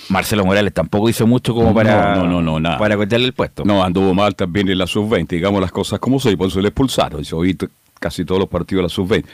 Marcelo 0.08 0.44
Morales 0.44 0.72
tampoco 0.74 1.08
hizo 1.08 1.26
mucho 1.26 1.54
como 1.54 1.74
para, 1.74 2.14
No, 2.16 2.26
no, 2.26 2.40
no, 2.42 2.58
nada. 2.58 2.78
para 2.78 2.94
el 2.94 3.32
puesto. 3.34 3.64
No, 3.64 3.82
anduvo 3.84 4.12
mal 4.14 4.34
también 4.34 4.68
en 4.68 4.78
la 4.78 4.86
sub-20, 4.86 5.28
digamos 5.28 5.60
las 5.60 5.70
cosas 5.72 5.98
como 6.00 6.18
son, 6.18 6.32
y 6.32 6.36
por 6.36 6.48
eso 6.48 6.60
le 6.60 6.68
expulsaron. 6.68 7.22
Yo 7.22 7.40
vi 7.40 7.56
casi 8.00 8.24
todos 8.24 8.40
los 8.40 8.48
partidos 8.48 8.80
de 8.80 8.82
la 8.84 8.88
sub-20. 8.88 9.24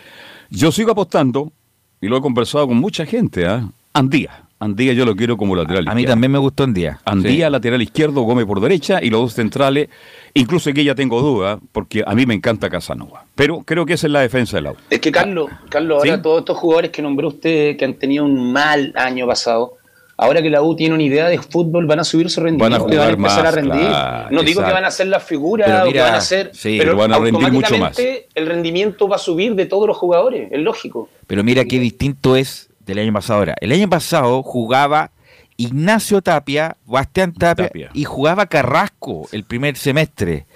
Yo 0.51 0.71
sigo 0.73 0.93
apostando, 0.93 1.53
y 2.01 2.09
lo 2.09 2.17
he 2.17 2.21
conversado 2.21 2.67
con 2.69 2.77
mucha 2.77 3.07
gente, 3.07 3.47
¿ah? 3.47 3.69
Andía. 3.93 4.44
Andía 4.61 4.93
yo 4.95 5.05
lo 5.05 5.15
quiero 5.17 5.37
como 5.37 5.55
lateral 5.57 5.87
A 5.89 5.95
mí 5.95 6.01
izquierdo. 6.03 6.13
también 6.13 6.33
me 6.33 6.39
gustó 6.39 6.65
en 6.65 6.75
día. 6.75 7.01
Andía, 7.05 7.51
lateral 7.51 7.83
izquierdo, 7.83 8.23
Gómez 8.23 8.47
por 8.47 8.61
derecha, 8.61 9.01
y 9.03 9.11
los 9.11 9.21
dos 9.21 9.35
centrales. 9.35 9.89
Incluso 10.33 10.71
aquí 10.71 10.85
ya 10.85 10.95
tengo 10.95 11.21
duda, 11.21 11.59
porque 11.73 12.03
a 12.07 12.15
mí 12.15 12.25
me 12.25 12.35
encanta 12.35 12.71
Casanova. 12.71 13.25
Pero 13.35 13.61
creo 13.65 13.85
que 13.85 13.95
esa 13.95 14.07
es 14.07 14.13
la 14.13 14.21
defensa 14.21 14.57
del 14.57 14.69
auto. 14.69 14.81
Es 14.91 15.01
que 15.01 15.13
Carlos, 15.13 15.51
Carlos, 15.69 16.03
¿Sí? 16.03 16.09
ahora 16.09 16.23
todos 16.23 16.39
estos 16.41 16.57
jugadores 16.57 16.91
que 16.91 17.03
nombró 17.03 17.29
usted 17.29 17.77
que 17.77 17.85
han 17.85 17.95
tenido 17.95 18.25
un 18.25 18.53
mal 18.53 18.93
año 18.97 19.27
pasado, 19.27 19.75
ahora 20.17 20.41
que 20.41 20.49
la 20.49 20.63
U 20.63 20.75
tiene 20.77 20.95
una 20.95 21.03
idea 21.03 21.27
de 21.29 21.39
fútbol, 21.39 21.87
van 21.87 22.01
a 22.01 22.05
subir 22.05 22.31
su 22.31 22.41
rendimiento, 22.41 22.71
Van 22.79 22.81
a 22.81 22.95
jugar 22.95 23.15
empezar 23.15 23.45
más, 23.45 23.53
a 23.53 23.57
rendir. 23.57 23.81
claro, 23.89 24.29
no 24.31 24.43
digo 24.45 24.65
que 24.65 24.73
van 24.73 24.85
a 24.85 24.91
ser 24.91 25.09
las 25.09 25.25
figuras 25.25 25.69
Pero 25.69 25.89
o 25.89 25.93
que 25.93 26.01
van 26.01 26.15
a 26.15 26.21
ser, 26.21 26.51
sí, 26.55 26.77
pero 26.79 26.93
pero 26.93 26.97
van 27.03 27.13
a 27.13 27.19
rendir 27.19 27.53
mucho 27.53 27.77
más. 27.77 27.99
el 27.99 28.47
rendimiento 28.47 29.09
va 29.09 29.17
a 29.17 29.19
subir 29.19 29.55
de 29.57 29.67
todos 29.67 29.87
los 29.89 29.97
jugadores, 29.97 30.49
es 30.53 30.61
lógico. 30.61 31.09
Pero 31.27 31.43
mira 31.45 31.65
qué 31.65 31.79
distinto 31.81 32.37
es 32.37 32.71
del 32.87 32.99
año 32.99 33.13
pasado 33.13 33.39
ahora. 33.41 33.55
El 33.61 33.73
año 33.73 33.89
pasado 33.89 34.43
jugaba 34.43 35.11
Ignacio 35.57 36.21
Tapia, 36.23 36.77
Bastián 36.85 37.33
Tapia, 37.33 37.67
Tapia. 37.67 37.91
y 37.95 38.05
jugaba 38.05 38.47
Carrasco 38.47 39.29
el 39.33 39.45
primer 39.45 39.77
semestre. 39.77 40.47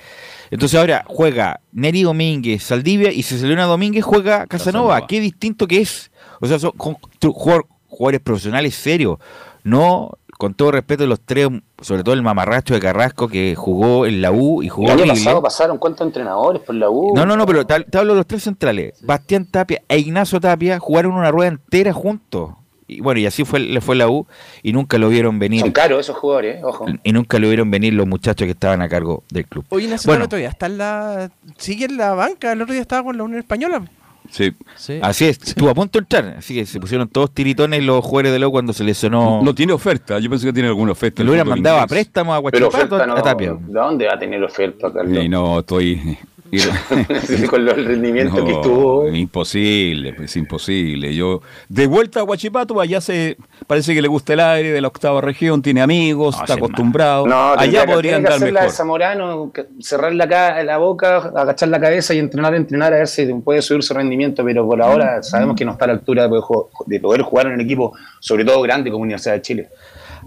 Entonces 0.51 0.79
ahora 0.79 1.05
juega 1.07 1.61
Neri 1.73 2.03
Domínguez, 2.03 2.63
Saldivia 2.63 3.13
y 3.13 3.23
Selena 3.23 3.65
Domínguez 3.65 4.05
juega 4.05 4.47
Casanova. 4.47 4.95
Casanova. 4.95 5.07
Qué 5.07 5.21
distinto 5.21 5.67
que 5.67 5.81
es. 5.81 6.11
O 6.41 6.47
sea, 6.47 6.59
son 6.59 6.73
jugadores 6.73 8.21
profesionales 8.21 8.75
serios. 8.75 9.19
No, 9.65 10.13
con 10.39 10.55
todo 10.55 10.71
respeto, 10.71 11.07
los 11.07 11.21
tres, 11.21 11.49
sobre 11.83 12.03
todo 12.05 12.15
el 12.15 12.23
mamarracho 12.23 12.73
de 12.73 12.81
Carrasco 12.81 13.29
que 13.29 13.55
jugó 13.57 14.07
en 14.07 14.23
la 14.23 14.31
U 14.33 14.63
y 14.63 14.69
jugó 14.69 14.87
El 14.87 14.93
año 14.93 15.03
horrible. 15.03 15.19
pasado 15.25 15.43
pasaron 15.43 15.79
cuántos 15.79 16.07
entrenadores 16.07 16.63
por 16.63 16.77
la 16.77 16.89
U. 16.89 17.13
No, 17.15 17.27
no, 17.27 17.37
no, 17.37 17.45
pero 17.45 17.67
te, 17.67 17.81
te 17.85 17.99
hablo 17.99 18.15
de 18.15 18.19
los 18.19 18.27
tres 18.27 18.45
centrales. 18.45 18.95
Bastián 19.03 19.45
Tapia 19.45 19.83
e 19.89 19.99
Ignacio 19.99 20.41
Tapia 20.41 20.79
jugaron 20.79 21.13
una 21.13 21.31
rueda 21.31 21.49
entera 21.51 21.93
juntos. 21.93 22.53
Y 22.91 23.01
bueno, 23.03 23.21
y 23.21 23.27
así 23.27 23.45
fue, 23.45 23.61
le 23.61 23.81
fue 23.83 23.97
la 23.97 24.09
U 24.09 24.27
y 24.63 24.73
nunca 24.73 24.97
lo 24.97 25.11
vieron 25.11 25.39
venir. 25.39 25.61
Son 25.61 25.73
caros 25.73 26.01
esos 26.01 26.17
jugadores, 26.17 26.57
eh, 26.61 26.65
ojo. 26.65 26.87
Y 27.03 27.13
nunca 27.13 27.39
lo 27.39 27.49
vieron 27.49 27.71
venir 27.71 27.93
los 27.93 28.07
muchachos 28.07 28.47
que 28.47 28.53
estaban 28.53 28.81
a 28.81 28.89
cargo 28.89 29.25
del 29.31 29.45
club. 29.47 29.67
Oye, 29.69 29.85
Ignacio 29.85 30.09
Bueno. 30.11 30.27
Todavía 30.27 30.49
está 30.49 30.67
en 30.67 30.79
la. 30.79 31.31
Sigue 31.59 31.85
en 31.85 31.99
la 31.99 32.15
banca. 32.15 32.53
El 32.53 32.63
otro 32.63 32.73
día 32.73 32.81
estaba 32.81 33.03
con 33.03 33.19
la 33.19 33.25
Unión 33.25 33.41
Española. 33.41 33.83
Sí. 34.31 34.53
Sí. 34.77 34.99
Así 35.03 35.27
es, 35.27 35.39
estuvo 35.43 35.71
a 35.71 35.75
punto 35.75 35.99
de 35.99 36.03
entrar. 36.03 36.37
Así 36.39 36.55
que 36.55 36.67
se 36.67 36.81
pusieron 36.81 37.09
todos 37.09 37.33
tiritones 37.33 37.83
los 37.83 38.05
jugadores 38.05 38.39
de 38.39 38.47
U 38.47 38.51
cuando 38.51 38.73
se 38.73 38.85
lesionó. 38.85 39.43
No, 39.43 39.55
tiene 39.55 39.73
oferta, 39.73 40.19
yo 40.19 40.31
pensé 40.31 40.47
que 40.47 40.53
tiene 40.53 40.69
alguna 40.69 40.93
oferta. 40.93 41.23
lo 41.23 41.31
hubieran 41.31 41.49
mandado 41.49 41.77
a 41.77 41.83
inglés. 41.83 41.91
préstamo 41.91 42.35
a 42.35 42.43
Pero 42.51 42.69
Guachipato 42.69 42.97
oferta 42.97 43.07
no, 43.07 43.15
a 43.15 43.23
Tapia. 43.23 43.55
¿de 43.55 43.73
dónde 43.73 44.07
va 44.07 44.15
a 44.15 44.19
tener 44.19 44.43
oferta, 44.43 44.93
Carlos? 44.93 45.25
Y 45.25 45.29
no, 45.29 45.61
estoy... 45.61 46.19
Con 47.51 47.65
los 47.65 47.77
rendimientos 47.77 48.43
que 48.43 48.53
tuvo. 48.63 49.09
Imposible, 49.09 50.15
es 50.23 50.37
imposible. 50.37 51.15
Yo, 51.15 51.43
de 51.69 51.87
vuelta 51.87 52.21
a 52.21 52.25
Huachipato, 52.25 52.81
allá 52.81 53.01
se 53.01 53.37
parece 53.67 53.95
que 53.95 54.03
le 54.03 54.09
gusta 54.09 54.33
el 54.33 54.41
aire 54.41 54.73
de 54.73 54.81
la 54.81 54.89
octava 54.89 55.21
región, 55.21 55.63
tiene 55.63 55.83
amigos, 55.83 56.37
No, 56.37 56.43
está 56.43 56.55
acostumbrado. 56.55 57.27
No, 57.27 57.53
allá 57.53 57.87
podría 57.87 58.17
andar 58.17 58.35
hacer 58.35 58.53
la 58.53 58.61
de 58.61 58.67
mejor. 58.67 58.77
Zamorano, 58.77 59.53
cerrar 59.81 60.15
la, 60.15 60.63
la 60.65 60.79
boca, 60.79 61.33
agachar 61.37 61.69
la 61.69 61.81
cabeza 61.81 62.15
y 62.15 62.19
entrenar, 62.19 62.55
entrenar, 62.55 62.93
a 62.95 62.99
ver 62.99 63.09
si 63.09 63.27
puede 63.35 63.63
subir 63.63 63.83
su 63.83 63.95
rendimiento, 63.95 64.45
pero 64.45 64.67
por 64.67 64.81
ahora 64.81 65.23
sabemos 65.23 65.57
que 65.57 65.65
no 65.65 65.73
está 65.73 65.85
a 65.85 65.89
la 65.89 65.95
altura 65.95 66.23
de 66.25 66.29
poder, 66.29 66.45
de 66.87 67.01
poder 67.01 67.23
jugar 67.23 67.47
en 67.47 67.53
un 67.55 67.61
equipo, 67.61 67.93
sobre 68.21 68.45
todo 68.45 68.61
grande 68.63 68.91
como 68.91 69.03
Universidad 69.03 69.35
de 69.35 69.43
Chile. 69.43 69.69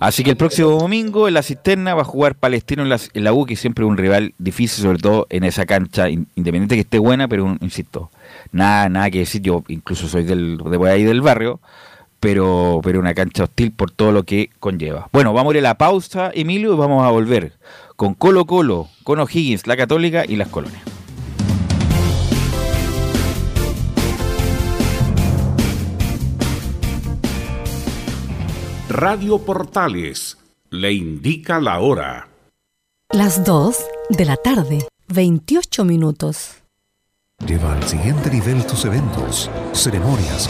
Así 0.02 0.24
que 0.24 0.32
el 0.32 0.36
próximo 0.36 0.70
domingo 0.72 1.28
en 1.28 1.36
la 1.36 1.43
cisterna 1.43 1.93
va 1.93 2.02
a 2.02 2.06
jugar 2.06 2.34
Palestino 2.36 2.82
en 2.82 2.89
la, 2.89 2.99
en 3.14 3.24
la 3.24 3.34
U, 3.34 3.45
que 3.45 3.56
siempre 3.56 3.86
es 3.86 3.89
un 3.89 3.97
rival 3.97 4.34
difícil, 4.39 4.84
sobre 4.84 4.97
todo 4.97 5.28
en 5.30 5.43
esa 5.43 5.66
cancha, 5.68 6.10
in- 6.10 6.28
independiente 6.36 6.74
que 6.76 6.82
esté 6.82 6.97
buena, 6.97 7.28
pero 7.28 7.45
un- 7.45 7.60
insisto, 7.62 8.10
nada, 8.52 8.89
nada 8.89 9.12
que 9.12 9.20
decir, 9.20 9.41
yo 9.43 9.64
incluso 9.68 10.08
soy 10.08 10.24
del, 10.24 10.58
de 10.58 10.78
por 10.78 10.89
ahí 10.89 11.04
del 11.04 11.22
barrio, 11.22 11.60
pero, 12.20 12.82
pero 12.84 12.99
una 12.99 13.14
cancha 13.14 13.43
hostil 13.43 13.72
por 13.72 13.91
todo 13.91 14.12
lo 14.12 14.24
que 14.24 14.49
conlleva. 14.60 15.08
Bueno, 15.14 15.34
vamos 15.34 15.54
a 15.54 15.58
ir 15.58 15.66
a 15.66 15.70
la 15.70 15.78
pausa, 15.78 16.32
Emilio, 16.34 16.74
y 16.74 16.78
vamos 16.78 17.06
a 17.06 17.10
volver 17.12 17.54
con 17.95 18.16
Colo 18.16 18.45
Colo, 18.45 18.89
con 19.04 19.20
O'Higgins, 19.20 19.68
la 19.68 19.78
Católica 19.78 20.24
y 20.28 20.36
las 20.36 20.47
colonias. 20.47 20.82
Radio 28.91 29.39
Portales 29.39 30.37
le 30.69 30.91
indica 30.91 31.61
la 31.61 31.79
hora. 31.79 32.27
Las 33.09 33.45
2 33.45 33.77
de 34.09 34.25
la 34.25 34.35
tarde, 34.35 34.85
28 35.07 35.85
minutos. 35.85 36.55
Lleva 37.47 37.73
al 37.73 37.87
siguiente 37.87 38.29
nivel 38.29 38.65
tus 38.65 38.83
eventos, 38.83 39.49
ceremonias, 39.71 40.49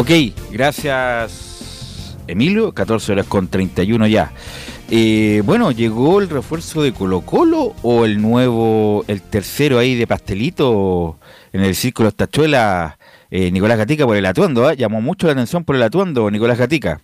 Ok, 0.00 0.08
gracias 0.50 2.16
Emilio, 2.26 2.72
14 2.72 3.12
horas 3.12 3.26
con 3.26 3.48
31 3.48 4.06
ya. 4.06 4.32
Eh, 4.90 5.42
bueno, 5.44 5.72
¿llegó 5.72 6.22
el 6.22 6.30
refuerzo 6.30 6.82
de 6.82 6.94
Colo 6.94 7.20
Colo 7.20 7.74
o 7.82 8.06
el 8.06 8.22
nuevo, 8.22 9.04
el 9.08 9.20
tercero 9.20 9.78
ahí 9.78 9.96
de 9.96 10.06
pastelito 10.06 11.18
en 11.52 11.60
el 11.60 11.74
círculo 11.74 12.12
Tachuela, 12.12 12.96
eh, 13.30 13.50
Nicolás 13.50 13.76
Gatica 13.76 14.06
por 14.06 14.16
el 14.16 14.24
atuendo? 14.24 14.66
¿ah? 14.66 14.72
Llamó 14.72 15.02
mucho 15.02 15.26
la 15.26 15.34
atención 15.34 15.64
por 15.64 15.76
el 15.76 15.82
atuendo, 15.82 16.30
Nicolás 16.30 16.56
Gatica. 16.56 17.02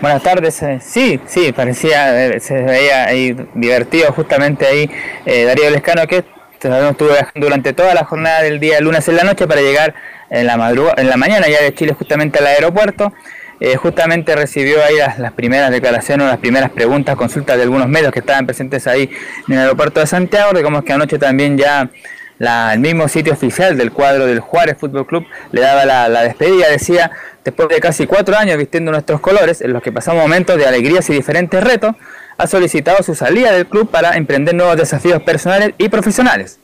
Buenas 0.00 0.22
tardes. 0.22 0.62
eh, 0.62 0.78
Sí, 0.80 1.18
sí, 1.26 1.52
parecía, 1.52 2.26
eh, 2.26 2.38
se 2.38 2.54
veía 2.62 3.06
ahí 3.06 3.36
divertido 3.54 4.12
justamente 4.12 4.64
ahí 4.64 4.88
eh, 5.26 5.42
Darío 5.42 5.70
Lescano 5.70 6.06
que 6.06 6.18
estuvo 6.18 7.08
viajando 7.08 7.46
durante 7.46 7.72
toda 7.72 7.94
la 7.94 8.04
jornada 8.04 8.42
del 8.42 8.60
día 8.60 8.80
lunes 8.80 9.08
en 9.08 9.16
la 9.16 9.24
noche 9.24 9.48
para 9.48 9.60
llegar 9.60 9.94
en 10.30 10.46
la 10.46 10.94
en 10.96 11.08
la 11.08 11.16
mañana 11.16 11.48
ya 11.48 11.62
de 11.62 11.74
Chile 11.74 11.94
justamente 11.98 12.38
al 12.38 12.46
aeropuerto. 12.46 13.12
Eh, 13.60 13.74
justamente 13.76 14.36
recibió 14.36 14.84
ahí 14.84 14.94
las, 15.18 15.32
primeras 15.32 15.72
declaraciones, 15.72 16.28
las 16.28 16.38
primeras 16.38 16.70
preguntas, 16.70 17.16
consultas 17.16 17.56
de 17.56 17.64
algunos 17.64 17.88
medios 17.88 18.12
que 18.12 18.20
estaban 18.20 18.46
presentes 18.46 18.86
ahí 18.86 19.10
en 19.48 19.54
el 19.54 19.60
aeropuerto 19.60 19.98
de 19.98 20.06
Santiago. 20.06 20.52
Recordemos 20.52 20.84
que 20.84 20.92
anoche 20.92 21.18
también 21.18 21.58
ya 21.58 21.90
la- 22.38 22.72
el 22.72 22.78
mismo 22.78 23.08
sitio 23.08 23.32
oficial 23.32 23.76
del 23.76 23.90
cuadro 23.90 24.26
del 24.26 24.38
Juárez 24.38 24.76
Fútbol 24.78 25.06
Club 25.06 25.26
le 25.50 25.60
daba 25.60 25.84
la 25.84 26.22
despedida, 26.22 26.68
decía, 26.68 27.10
después 27.44 27.68
de 27.68 27.80
casi 27.80 28.06
cuatro 28.06 28.36
años 28.36 28.56
vistiendo 28.58 28.92
nuestros 28.92 29.20
colores, 29.20 29.60
en 29.60 29.72
los 29.72 29.82
que 29.82 29.90
pasamos 29.90 30.22
momentos 30.22 30.56
de 30.56 30.64
alegrías 30.64 31.10
y 31.10 31.14
diferentes 31.14 31.62
retos, 31.64 31.96
ha 32.36 32.46
solicitado 32.46 33.02
su 33.02 33.16
salida 33.16 33.50
del 33.50 33.66
club 33.66 33.90
para 33.90 34.16
emprender 34.16 34.54
nuevos 34.54 34.76
desafíos 34.76 35.20
personales 35.22 35.72
y 35.78 35.88
profesionales. 35.88 36.60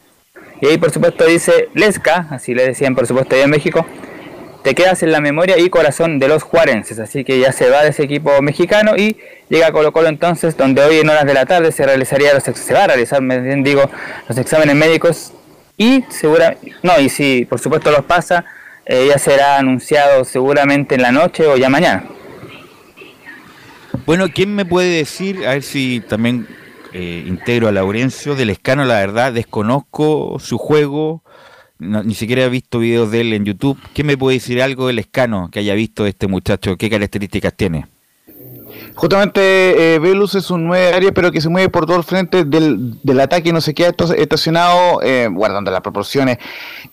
Y 0.64 0.66
ahí 0.66 0.78
por 0.78 0.90
supuesto 0.90 1.26
dice 1.26 1.68
Lesca, 1.74 2.26
así 2.30 2.54
le 2.54 2.66
decían 2.66 2.94
por 2.94 3.06
supuesto 3.06 3.34
allá 3.34 3.44
en 3.44 3.50
México, 3.50 3.84
te 4.62 4.74
quedas 4.74 5.02
en 5.02 5.12
la 5.12 5.20
memoria 5.20 5.58
y 5.58 5.68
corazón 5.68 6.18
de 6.18 6.26
los 6.26 6.42
juarenses, 6.42 6.98
así 6.98 7.22
que 7.22 7.38
ya 7.38 7.52
se 7.52 7.68
va 7.68 7.82
de 7.82 7.90
ese 7.90 8.04
equipo 8.04 8.40
mexicano 8.40 8.96
y 8.96 9.18
llega 9.50 9.66
a 9.66 9.72
Colo 9.72 9.92
Colo 9.92 10.08
entonces, 10.08 10.56
donde 10.56 10.82
hoy 10.82 11.00
en 11.00 11.10
horas 11.10 11.26
de 11.26 11.34
la 11.34 11.44
tarde 11.44 11.70
se 11.70 11.84
realizaría 11.84 12.32
los 12.32 12.44
se 12.44 12.72
va 12.72 12.84
a 12.84 12.86
realizar, 12.86 13.20
bien 13.20 13.62
digo, 13.62 13.90
los 14.26 14.38
exámenes 14.38 14.74
médicos 14.74 15.34
y 15.76 16.02
segura, 16.08 16.56
no, 16.82 16.98
y 16.98 17.10
si 17.10 17.44
por 17.44 17.60
supuesto 17.60 17.90
los 17.90 18.06
pasa, 18.06 18.46
eh, 18.86 19.08
ya 19.10 19.18
será 19.18 19.58
anunciado 19.58 20.24
seguramente 20.24 20.94
en 20.94 21.02
la 21.02 21.12
noche 21.12 21.46
o 21.46 21.58
ya 21.58 21.68
mañana. 21.68 22.04
Bueno, 24.06 24.28
¿quién 24.34 24.54
me 24.54 24.64
puede 24.64 24.96
decir, 24.96 25.46
a 25.46 25.50
ver 25.50 25.62
si 25.62 26.00
también 26.00 26.48
eh, 26.95 27.24
integro 27.26 27.66
a 27.66 27.72
Laurencio, 27.72 28.36
del 28.36 28.51
Escano, 28.51 28.84
la 28.84 28.95
verdad, 28.95 29.32
desconozco 29.32 30.38
su 30.38 30.59
juego, 30.59 31.24
ni 31.78 32.14
siquiera 32.14 32.45
he 32.45 32.49
visto 32.49 32.78
videos 32.78 33.11
de 33.11 33.22
él 33.22 33.32
en 33.32 33.45
YouTube. 33.45 33.76
¿Quién 33.92 34.07
me 34.07 34.16
puede 34.16 34.36
decir 34.36 34.62
algo 34.62 34.86
del 34.86 35.01
Escano 35.01 35.49
que 35.51 35.59
haya 35.59 35.74
visto 35.74 36.07
este 36.07 36.28
muchacho? 36.28 36.76
¿Qué 36.76 36.88
características 36.88 37.53
tiene? 37.55 37.86
Justamente 38.95 39.95
eh, 39.95 39.99
Velus 39.99 40.36
es 40.36 40.51
un 40.51 40.66
9 40.68 40.95
área, 40.95 41.12
pero 41.12 41.32
que 41.32 41.40
se 41.40 41.49
mueve 41.49 41.68
por 41.68 41.84
todo 41.84 41.97
el 41.97 42.05
frente 42.05 42.45
del, 42.45 43.01
del 43.03 43.20
ataque 43.20 43.49
y 43.49 43.53
no 43.53 43.61
se 43.61 43.74
queda 43.74 43.92
estacionado, 44.16 45.03
eh, 45.03 45.28
guardando 45.28 45.72
las 45.72 45.80
proporciones. 45.80 46.38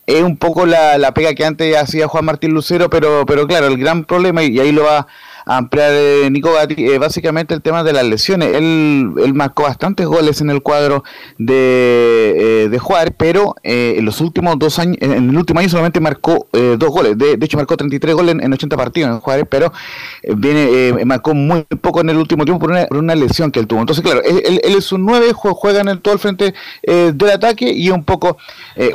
Es 0.07 0.23
un 0.23 0.37
poco 0.37 0.65
la, 0.65 0.97
la 0.97 1.13
pega 1.13 1.35
que 1.35 1.45
antes 1.45 1.77
hacía 1.77 2.07
Juan 2.07 2.25
Martín 2.25 2.53
Lucero, 2.55 2.89
pero, 2.89 3.23
pero 3.27 3.45
claro, 3.45 3.67
el 3.67 3.77
gran 3.77 4.03
problema, 4.05 4.41
y 4.41 4.59
ahí 4.59 4.71
lo 4.71 4.83
va 4.83 5.05
ampliar 5.45 5.91
eh, 5.93 6.29
Nico 6.31 6.53
Gatti, 6.53 6.75
eh, 6.85 6.97
básicamente 6.97 7.53
el 7.53 7.61
tema 7.61 7.83
de 7.83 7.93
las 7.93 8.03
lesiones. 8.05 8.49
Él, 8.55 9.11
él 9.23 9.33
marcó 9.33 9.63
bastantes 9.63 10.05
goles 10.05 10.41
en 10.41 10.49
el 10.49 10.61
cuadro 10.61 11.03
de, 11.37 12.63
eh, 12.65 12.69
de 12.69 12.79
Juárez, 12.79 13.13
pero 13.17 13.55
eh, 13.63 13.95
en 13.97 14.05
los 14.05 14.21
últimos 14.21 14.57
dos 14.59 14.79
años, 14.79 14.97
en 15.01 15.11
el 15.29 15.37
último 15.37 15.59
año 15.59 15.69
solamente 15.69 15.99
marcó 15.99 16.47
dos 16.51 16.89
goles. 16.89 17.17
De, 17.17 17.37
de 17.37 17.45
hecho, 17.45 17.57
marcó 17.57 17.75
33 17.77 18.15
goles 18.15 18.35
en, 18.35 18.43
en 18.43 18.53
80 18.53 18.77
partidos 18.77 19.09
en 19.11 19.19
Juárez, 19.19 19.45
pero 19.49 19.71
viene 20.35 21.03
marcó 21.05 21.33
muy 21.33 21.63
poco 21.81 22.01
en 22.01 22.09
el 22.09 22.17
último 22.17 22.45
tiempo 22.45 22.59
por 22.59 22.71
una, 22.71 22.85
por 22.85 22.97
una 22.97 23.15
lesión 23.15 23.51
que 23.51 23.59
él 23.59 23.67
tuvo. 23.67 23.79
Entonces, 23.81 24.03
claro, 24.03 24.21
él, 24.23 24.41
él- 24.45 24.61
es 24.77 24.91
un 24.91 25.05
9, 25.05 25.33
jue- 25.33 25.53
juega 25.53 25.81
en 25.81 25.89
el, 25.89 26.01
todo 26.01 26.13
el 26.13 26.19
frente 26.19 26.53
del 26.83 27.29
ataque 27.31 27.71
y 27.71 27.89
un 27.89 28.03
poco, 28.03 28.37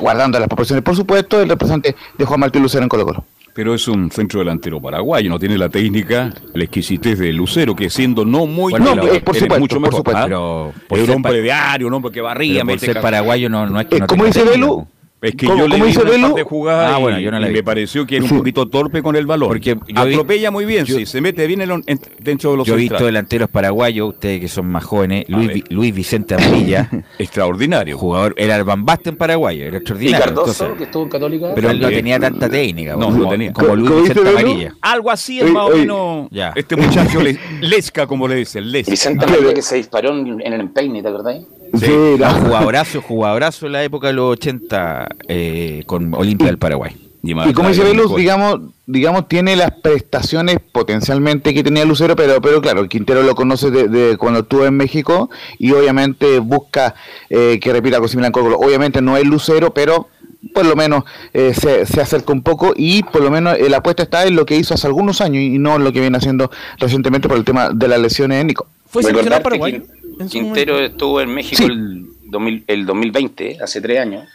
guardando 0.01 0.38
las 0.38 0.49
proporciones, 0.49 0.82
por 0.82 0.97
supuesto, 0.97 1.40
el 1.40 1.49
representante 1.49 1.97
de 2.16 2.24
Juan 2.24 2.40
Martín 2.40 2.62
Lucero 2.62 2.82
en 2.82 2.88
Colo 2.88 3.05
Colo. 3.05 3.24
Pero 3.57 3.74
es 3.74 3.88
un 3.88 4.11
centro 4.11 4.40
delantero 4.40 4.80
paraguayo, 4.82 5.30
no 5.30 5.38
tiene 5.38 5.57
la 5.57 5.70
técnica, 5.70 6.30
la 6.52 6.64
exquisitez 6.64 7.18
de 7.18 7.32
Lucero, 7.32 7.74
que 7.74 7.88
siendo 7.88 8.22
no 8.26 8.44
muy 8.44 8.70
Bueno, 8.72 8.84
bueno, 8.88 9.02
pero- 9.02 9.14
eh, 9.14 9.20
por 9.22 9.34
supuesto, 9.34 9.61
mucho 9.61 9.74
por 9.76 9.82
mejor. 9.82 9.96
supuesto. 10.00 10.20
¿ah? 10.20 10.24
Pero 10.24 10.72
por 10.86 10.98
es 10.98 11.09
un 11.09 11.14
hombre 11.14 11.40
de 11.40 11.52
área, 11.52 11.86
un 11.86 11.94
hombre 11.94 12.12
que 12.12 12.20
barría, 12.20 12.52
Pero 12.57 12.66
por 12.66 12.74
mete 12.74 12.86
ser 12.92 13.00
paraguayo 13.00 13.48
no, 13.48 13.66
no 13.66 13.80
es 13.80 13.86
que 13.86 13.96
Eh, 13.96 14.00
no 14.00 14.07
como 14.07 14.24
dice 14.26 14.40
po. 14.40 14.86
Es 15.26 15.34
que 15.34 15.46
¿Cómo- 15.46 15.58
yo 15.58 15.68
le 15.68 15.78
Belu? 15.80 15.94
parte 16.28 16.34
de 16.36 16.42
jugada 16.44 16.94
Ah, 16.94 16.98
y, 16.98 17.02
bueno, 17.02 17.18
yo 17.20 17.30
no 17.32 17.38
la 17.40 17.46
y 17.46 17.50
vi. 17.50 17.56
me 17.56 17.62
pareció 17.64 18.06
que 18.06 18.16
era 18.16 18.24
un 18.24 18.30
Sí. 18.30 18.36
poquito 18.36 18.68
torpe 18.68 19.02
con 19.02 19.16
el 19.16 19.26
balón. 19.26 19.48
Porque 19.48 19.74
vi- 19.74 19.92
Atropella 19.96 20.50
muy 20.50 20.64
bien, 20.64 20.86
sí, 20.86 21.04
se 21.06 21.20
mete 21.20 21.46
bien 21.46 21.62
en 21.62 21.70
en- 21.86 22.00
dentro 22.20 22.52
de 22.52 22.56
los 22.58 22.66
Yo 22.66 22.74
he 22.74 22.76
visto 22.78 23.04
delanteros 23.04 23.48
paraguayos, 23.48 24.08
ustedes 24.10 24.40
que 24.40 24.48
son 24.48 24.66
más 24.66 24.84
jóvenes, 24.84 25.24
Luis, 25.28 25.64
Luis 25.70 25.94
Vicente 25.94 26.34
Amarilla, 26.34 26.88
Extraordinario. 27.18 27.98
jugador, 27.98 28.34
era 28.36 28.56
el 28.56 28.64
Van 28.64 28.84
Basten 28.84 29.16
paraguayo, 29.16 29.64
era 29.64 29.74
Y 29.74 29.78
extraordinario. 29.78 30.24
Cardoso, 30.24 30.50
entonces, 30.64 30.78
que 30.78 30.84
estuvo 30.84 31.02
en 31.02 31.08
Católica. 31.08 31.52
pero 31.54 31.70
él 31.70 31.80
no 31.80 31.88
tenía 31.88 32.18
tanta 32.20 32.48
técnica, 32.48 32.92
No, 32.92 33.06
como, 33.06 33.16
no 33.24 33.28
tenía. 33.30 33.52
como 33.52 33.74
Luis 33.76 33.90
¿Cómo 33.90 34.02
Vicente? 34.02 34.28
Amarilla. 34.30 34.74
Algo 34.80 35.10
así 35.10 35.40
es 35.40 35.50
más 35.50 35.64
o 35.70 35.76
menos 35.76 36.28
Ya. 36.30 36.52
este 36.54 36.76
muchacho 36.76 37.20
Le- 37.20 37.38
Lesca, 37.60 38.06
como 38.06 38.28
le 38.28 38.36
dicen, 38.36 38.70
Lesca. 38.70 38.90
Vicente 38.92 39.24
Amarilla 39.24 39.54
que 39.54 39.62
se 39.62 39.76
disparó 39.76 40.10
en, 40.16 40.40
en 40.40 40.52
el 40.52 40.60
empeine, 40.60 41.02
¿te 41.02 41.08
acordás? 41.08 41.36
Sí, 41.78 41.86
No, 41.92 42.16
la- 42.18 42.30
jugadorazo, 42.32 43.02
jugadorazo 43.02 43.66
en 43.66 43.72
la 43.72 43.84
época 43.84 44.06
de 44.08 44.12
los 44.14 44.32
80 44.32 45.08
eh, 45.28 45.82
con 45.86 46.14
Olimpia 46.14 46.46
del 46.48 46.58
Paraguay. 46.58 46.96
Y 47.22 47.52
como 47.54 47.70
dice 47.70 47.82
Velus, 47.82 48.14
digamos, 48.14 48.60
digamos, 48.86 49.26
tiene 49.26 49.56
las 49.56 49.72
prestaciones 49.82 50.58
potencialmente 50.70 51.52
que 51.54 51.64
tenía 51.64 51.84
Lucero, 51.84 52.14
pero, 52.14 52.40
pero 52.40 52.60
claro, 52.60 52.86
Quintero 52.88 53.24
lo 53.24 53.34
conoce 53.34 53.72
de, 53.72 53.88
de 53.88 54.16
cuando 54.16 54.40
estuvo 54.40 54.64
en 54.64 54.74
México 54.76 55.28
y 55.58 55.72
obviamente 55.72 56.38
busca 56.38 56.94
eh, 57.28 57.58
que 57.60 57.72
repita 57.72 57.98
con 57.98 58.08
similar. 58.08 58.30
Obviamente 58.36 59.02
no 59.02 59.16
es 59.16 59.24
Lucero, 59.24 59.74
pero 59.74 60.08
por 60.54 60.64
lo 60.66 60.76
menos 60.76 61.02
eh, 61.32 61.52
se, 61.52 61.84
se 61.86 62.00
acerca 62.00 62.32
un 62.32 62.42
poco 62.42 62.72
y 62.76 63.02
por 63.02 63.22
lo 63.22 63.30
menos 63.32 63.58
eh, 63.58 63.68
la 63.68 63.78
apuesta 63.78 64.04
está 64.04 64.24
en 64.24 64.36
lo 64.36 64.46
que 64.46 64.54
hizo 64.54 64.74
hace 64.74 64.86
algunos 64.86 65.20
años 65.20 65.42
y 65.42 65.58
no 65.58 65.74
en 65.74 65.82
lo 65.82 65.92
que 65.92 65.98
viene 66.00 66.16
haciendo 66.18 66.52
recientemente 66.78 67.26
por 67.28 67.38
el 67.38 67.44
tema 67.44 67.70
de 67.70 67.88
las 67.88 67.98
lesiones 67.98 68.38
de 68.38 68.44
Nico. 68.44 68.68
Fue 68.89 69.03
seleccionado 69.03 69.43
paraguayo. 69.43 69.82
Quintero 70.30 70.74
momento. 70.74 70.93
estuvo 70.93 71.20
en 71.20 71.34
México 71.34 71.62
Sí. 71.62 71.64
el, 71.70 72.07
2000 72.24 72.64
el 72.66 72.87
2020, 72.87 73.59
hace 73.62 73.80
tres 73.80 74.01
años, 74.01 74.26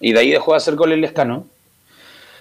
y 0.00 0.12
de 0.12 0.18
ahí 0.20 0.30
dejó 0.30 0.52
de 0.52 0.58
hacer 0.58 0.76
goles 0.76 0.98
Lescano. 0.98 1.46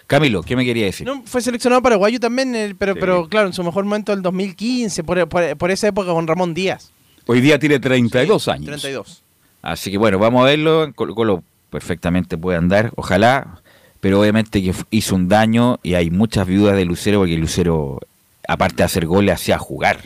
Camilo, 0.08 0.44
¿qué 0.44 0.56
me 0.56 0.66
quería 0.66 0.86
decir? 0.86 1.08
No, 1.08 1.24
fue 1.26 1.42
seleccionado 1.42 1.82
paraguayo 1.82 2.20
también, 2.20 2.54
eh, 2.54 2.76
pero, 2.78 2.96
pero 2.96 3.28
claro, 3.30 3.48
en 3.48 3.54
su 3.54 3.64
mejor 3.64 3.86
momento 3.86 4.12
el 4.12 4.22
2015, 4.22 5.04
por, 5.04 5.28
por- 5.30 5.56
por 5.58 5.72
esa 5.72 5.88
época 5.88 6.12
con 6.12 6.28
Ramón 6.28 6.54
Díaz. 6.54 6.92
Hoy 7.26 7.40
día 7.40 7.58
tiene 7.60 7.80
32 7.80 8.48
años. 8.50 8.66
32. 8.66 9.24
Así 9.62 9.90
que 9.90 9.98
bueno, 9.98 10.20
vamos 10.20 10.42
a 10.42 10.46
verlo. 10.46 10.92
Colo 10.96 11.16
Colo 11.16 11.44
perfectamente 11.70 12.38
puede 12.38 12.58
andar, 12.58 12.92
ojalá. 12.96 13.62
Pero 14.02 14.20
obviamente 14.20 14.62
que 14.64 14.74
hizo 14.90 15.16
un 15.16 15.30
daño 15.30 15.80
y 15.84 15.94
hay 15.94 16.10
muchas 16.10 16.46
viudas 16.48 16.76
de 16.76 16.84
Lucero 16.86 17.20
porque 17.20 17.38
Lucero, 17.38 18.00
aparte 18.48 18.78
de 18.78 18.84
hacer 18.84 19.06
goles, 19.06 19.36
hacía 19.36 19.58
jugar. 19.58 20.00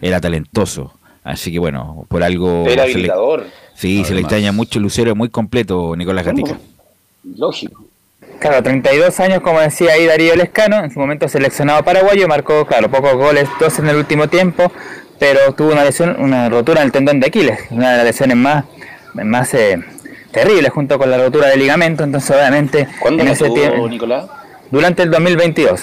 Era 0.00 0.20
talentoso. 0.20 0.92
Así 1.24 1.52
que 1.52 1.58
bueno, 1.58 2.04
por 2.08 2.22
algo... 2.22 2.64
Era 2.66 2.82
se 2.82 2.88
le- 2.88 2.92
habilitador. 2.94 3.46
sí, 3.74 4.04
se 4.04 4.14
le 4.14 4.20
extraña 4.22 4.50
mucho 4.52 4.80
Lucero, 4.80 5.14
muy 5.14 5.28
completo 5.28 5.94
Nicolás 5.96 6.24
Gatica. 6.26 6.56
Lógico. 7.36 7.84
Claro, 8.40 8.60
32 8.62 9.20
años, 9.20 9.40
como 9.40 9.60
decía 9.60 9.92
ahí 9.92 10.06
Darío 10.06 10.34
Lescano, 10.34 10.82
en 10.82 10.90
su 10.90 10.98
momento 10.98 11.28
seleccionado 11.28 11.84
paraguayo, 11.84 12.26
marcó, 12.26 12.66
claro, 12.66 12.90
pocos 12.90 13.14
goles, 13.14 13.48
dos 13.60 13.78
en 13.78 13.86
el 13.88 13.94
último 13.96 14.28
tiempo, 14.28 14.72
pero 15.20 15.52
tuvo 15.54 15.70
una 15.70 15.84
lesión, 15.84 16.16
una 16.18 16.48
rotura 16.48 16.80
en 16.80 16.86
el 16.86 16.92
tendón 16.92 17.20
de 17.20 17.28
Aquiles, 17.28 17.60
una 17.70 17.92
de 17.92 17.96
las 17.98 18.06
lesiones 18.06 18.36
más, 18.36 18.64
más 19.14 19.54
eh, 19.54 19.78
terribles 20.32 20.72
junto 20.72 20.98
con 20.98 21.08
la 21.08 21.18
rotura 21.18 21.48
del 21.50 21.60
ligamento, 21.60 22.02
entonces 22.02 22.28
obviamente 22.34 22.88
¿Cuándo 22.98 23.22
en 23.22 23.28
lo 23.28 23.32
ese 23.34 23.44
tuvo, 23.44 23.54
tiempo, 23.54 23.88
Nicolás? 23.88 24.24
durante 24.72 25.04
el 25.04 25.10
2022, 25.12 25.82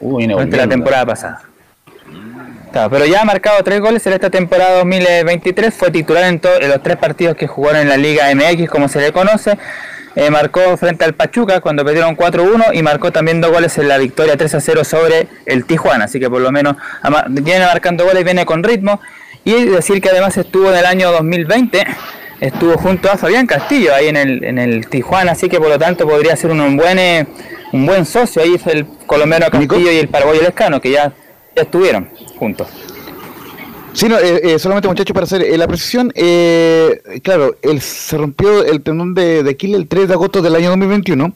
Uy, 0.00 0.26
no, 0.26 0.34
durante 0.34 0.56
la 0.56 0.68
temporada 0.68 1.06
pasada. 1.06 1.42
Claro, 2.72 2.90
pero 2.90 3.06
ya 3.06 3.22
ha 3.22 3.24
marcado 3.24 3.62
tres 3.64 3.80
goles 3.80 4.06
en 4.06 4.12
esta 4.12 4.30
temporada 4.30 4.78
2023, 4.78 5.74
fue 5.74 5.90
titular 5.90 6.24
en, 6.24 6.40
en 6.60 6.68
los 6.68 6.82
tres 6.82 6.96
partidos 6.96 7.36
que 7.36 7.46
jugaron 7.46 7.82
en 7.82 7.88
la 7.88 7.96
Liga 7.96 8.32
MX, 8.34 8.70
como 8.70 8.88
se 8.88 9.00
le 9.00 9.12
conoce. 9.12 9.58
Eh, 10.16 10.28
marcó 10.28 10.76
frente 10.76 11.04
al 11.04 11.14
Pachuca 11.14 11.60
cuando 11.60 11.84
perdieron 11.84 12.16
4-1 12.16 12.74
y 12.74 12.82
marcó 12.82 13.12
también 13.12 13.40
dos 13.40 13.52
goles 13.52 13.78
en 13.78 13.86
la 13.86 13.96
victoria 13.96 14.36
3-0 14.36 14.84
sobre 14.84 15.28
el 15.46 15.64
Tijuana. 15.64 16.06
Así 16.06 16.18
que 16.18 16.28
por 16.28 16.40
lo 16.40 16.50
menos 16.50 16.76
viene 17.28 17.64
marcando 17.64 18.04
goles, 18.04 18.24
viene 18.24 18.44
con 18.44 18.62
ritmo. 18.62 19.00
Y 19.44 19.64
decir 19.64 20.02
que 20.02 20.10
además 20.10 20.36
estuvo 20.36 20.70
en 20.70 20.76
el 20.76 20.84
año 20.84 21.12
2020, 21.12 21.86
estuvo 22.40 22.76
junto 22.78 23.10
a 23.10 23.16
Fabián 23.16 23.46
Castillo 23.46 23.94
ahí 23.94 24.08
en 24.08 24.16
el, 24.16 24.44
en 24.44 24.58
el 24.58 24.88
Tijuana. 24.88 25.32
Así 25.32 25.48
que 25.48 25.58
por 25.58 25.68
lo 25.68 25.78
tanto 25.78 26.06
podría 26.06 26.36
ser 26.36 26.50
un, 26.50 26.60
un 26.60 26.76
buen, 26.76 26.98
eh, 26.98 27.26
un 27.72 27.86
buen 27.86 28.04
socio. 28.04 28.42
Ahí 28.42 28.54
es 28.54 28.66
el 28.66 28.86
colombiano 29.06 29.46
Castillo 29.50 29.92
y 29.92 29.98
el 29.98 30.08
paraguayo 30.08 30.42
Lescano, 30.42 30.80
que 30.80 30.90
ya, 30.90 31.12
ya 31.54 31.62
estuvieron 31.62 32.08
juntos. 32.38 32.68
Sí, 33.92 34.08
no, 34.08 34.18
eh, 34.18 34.40
eh, 34.54 34.58
solamente 34.58 34.88
muchachos 34.88 35.12
para 35.12 35.24
hacer 35.24 35.42
eh, 35.42 35.58
la 35.58 35.66
precisión, 35.66 36.12
eh, 36.14 37.20
claro, 37.24 37.56
él 37.60 37.80
se 37.80 38.16
rompió 38.16 38.64
el 38.64 38.82
tendón 38.82 39.14
de, 39.14 39.42
de 39.42 39.50
Aquiles 39.50 39.80
el 39.80 39.88
3 39.88 40.06
de 40.08 40.14
agosto 40.14 40.42
del 40.42 40.54
año 40.54 40.68
2021 40.70 41.34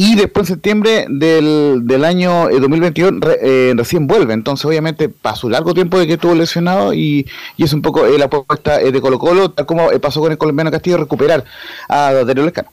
y 0.00 0.14
después 0.14 0.48
en 0.48 0.54
septiembre 0.54 1.06
del, 1.10 1.80
del 1.82 2.04
año 2.04 2.48
eh, 2.50 2.60
2022 2.60 3.14
re- 3.20 3.38
eh, 3.42 3.74
recién 3.76 4.06
vuelve, 4.06 4.32
entonces 4.32 4.64
obviamente 4.64 5.08
pasó 5.08 5.48
largo 5.48 5.74
tiempo 5.74 5.98
de 5.98 6.06
que 6.06 6.12
estuvo 6.14 6.36
lesionado 6.36 6.94
y, 6.94 7.26
y 7.56 7.64
es 7.64 7.72
un 7.72 7.82
poco 7.82 8.06
eh, 8.06 8.16
la 8.16 8.26
apuesta 8.26 8.80
eh, 8.80 8.92
de 8.92 9.00
Colo 9.00 9.18
Colo, 9.18 9.50
tal 9.50 9.66
como 9.66 9.90
eh, 9.90 9.98
pasó 9.98 10.20
con 10.20 10.30
el 10.30 10.38
colombiano 10.38 10.70
Castillo, 10.70 10.98
recuperar 10.98 11.44
a 11.88 12.12
Darío 12.12 12.44
Lescano. 12.44 12.70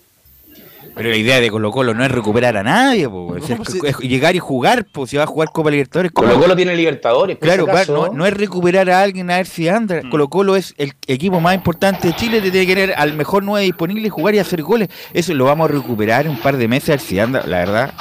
Pero 0.95 1.09
la 1.09 1.15
idea 1.17 1.41
de 1.41 1.49
Colo 1.51 1.71
Colo 1.71 1.93
no 1.93 2.05
es 2.05 2.11
recuperar 2.11 2.55
a 2.57 2.63
nadie, 2.63 3.09
po, 3.09 3.35
es, 3.35 3.49
es- 3.49 3.83
es 3.83 3.99
llegar 3.99 4.35
y 4.35 4.39
jugar, 4.39 4.85
pues 4.91 5.09
si 5.09 5.17
va 5.17 5.23
a 5.23 5.27
jugar 5.27 5.49
Copa 5.51 5.69
Libertadores. 5.69 6.11
Colo 6.11 6.39
Colo 6.39 6.55
tiene 6.55 6.75
Libertadores. 6.75 7.37
Claro, 7.37 7.65
no, 7.93 8.13
no 8.13 8.25
es 8.25 8.33
recuperar 8.33 8.89
a 8.89 9.01
alguien 9.01 9.29
a 9.29 9.37
ver 9.37 9.45
si 9.45 9.67
anda. 9.67 10.01
Colo 10.09 10.29
Colo 10.29 10.55
es 10.55 10.73
el 10.77 10.93
equipo 11.07 11.39
más 11.41 11.53
importante 11.55 12.07
de 12.07 12.15
Chile, 12.15 12.39
te 12.41 12.49
tiene 12.51 12.65
que 12.65 12.75
tener 12.75 12.93
al 12.97 13.13
mejor 13.13 13.43
9 13.43 13.65
disponible, 13.65 14.09
jugar 14.09 14.35
y 14.35 14.39
hacer 14.39 14.61
goles. 14.63 14.87
Eso 15.13 15.33
lo 15.33 15.45
vamos 15.45 15.69
a 15.69 15.73
recuperar 15.73 16.25
en 16.25 16.31
un 16.31 16.37
par 16.39 16.55
de 16.57 16.67
meses 16.67 16.89
a 16.89 16.91
ver 16.93 16.99
si 17.01 17.19
anda, 17.19 17.43
la 17.45 17.57
verdad. 17.59 17.93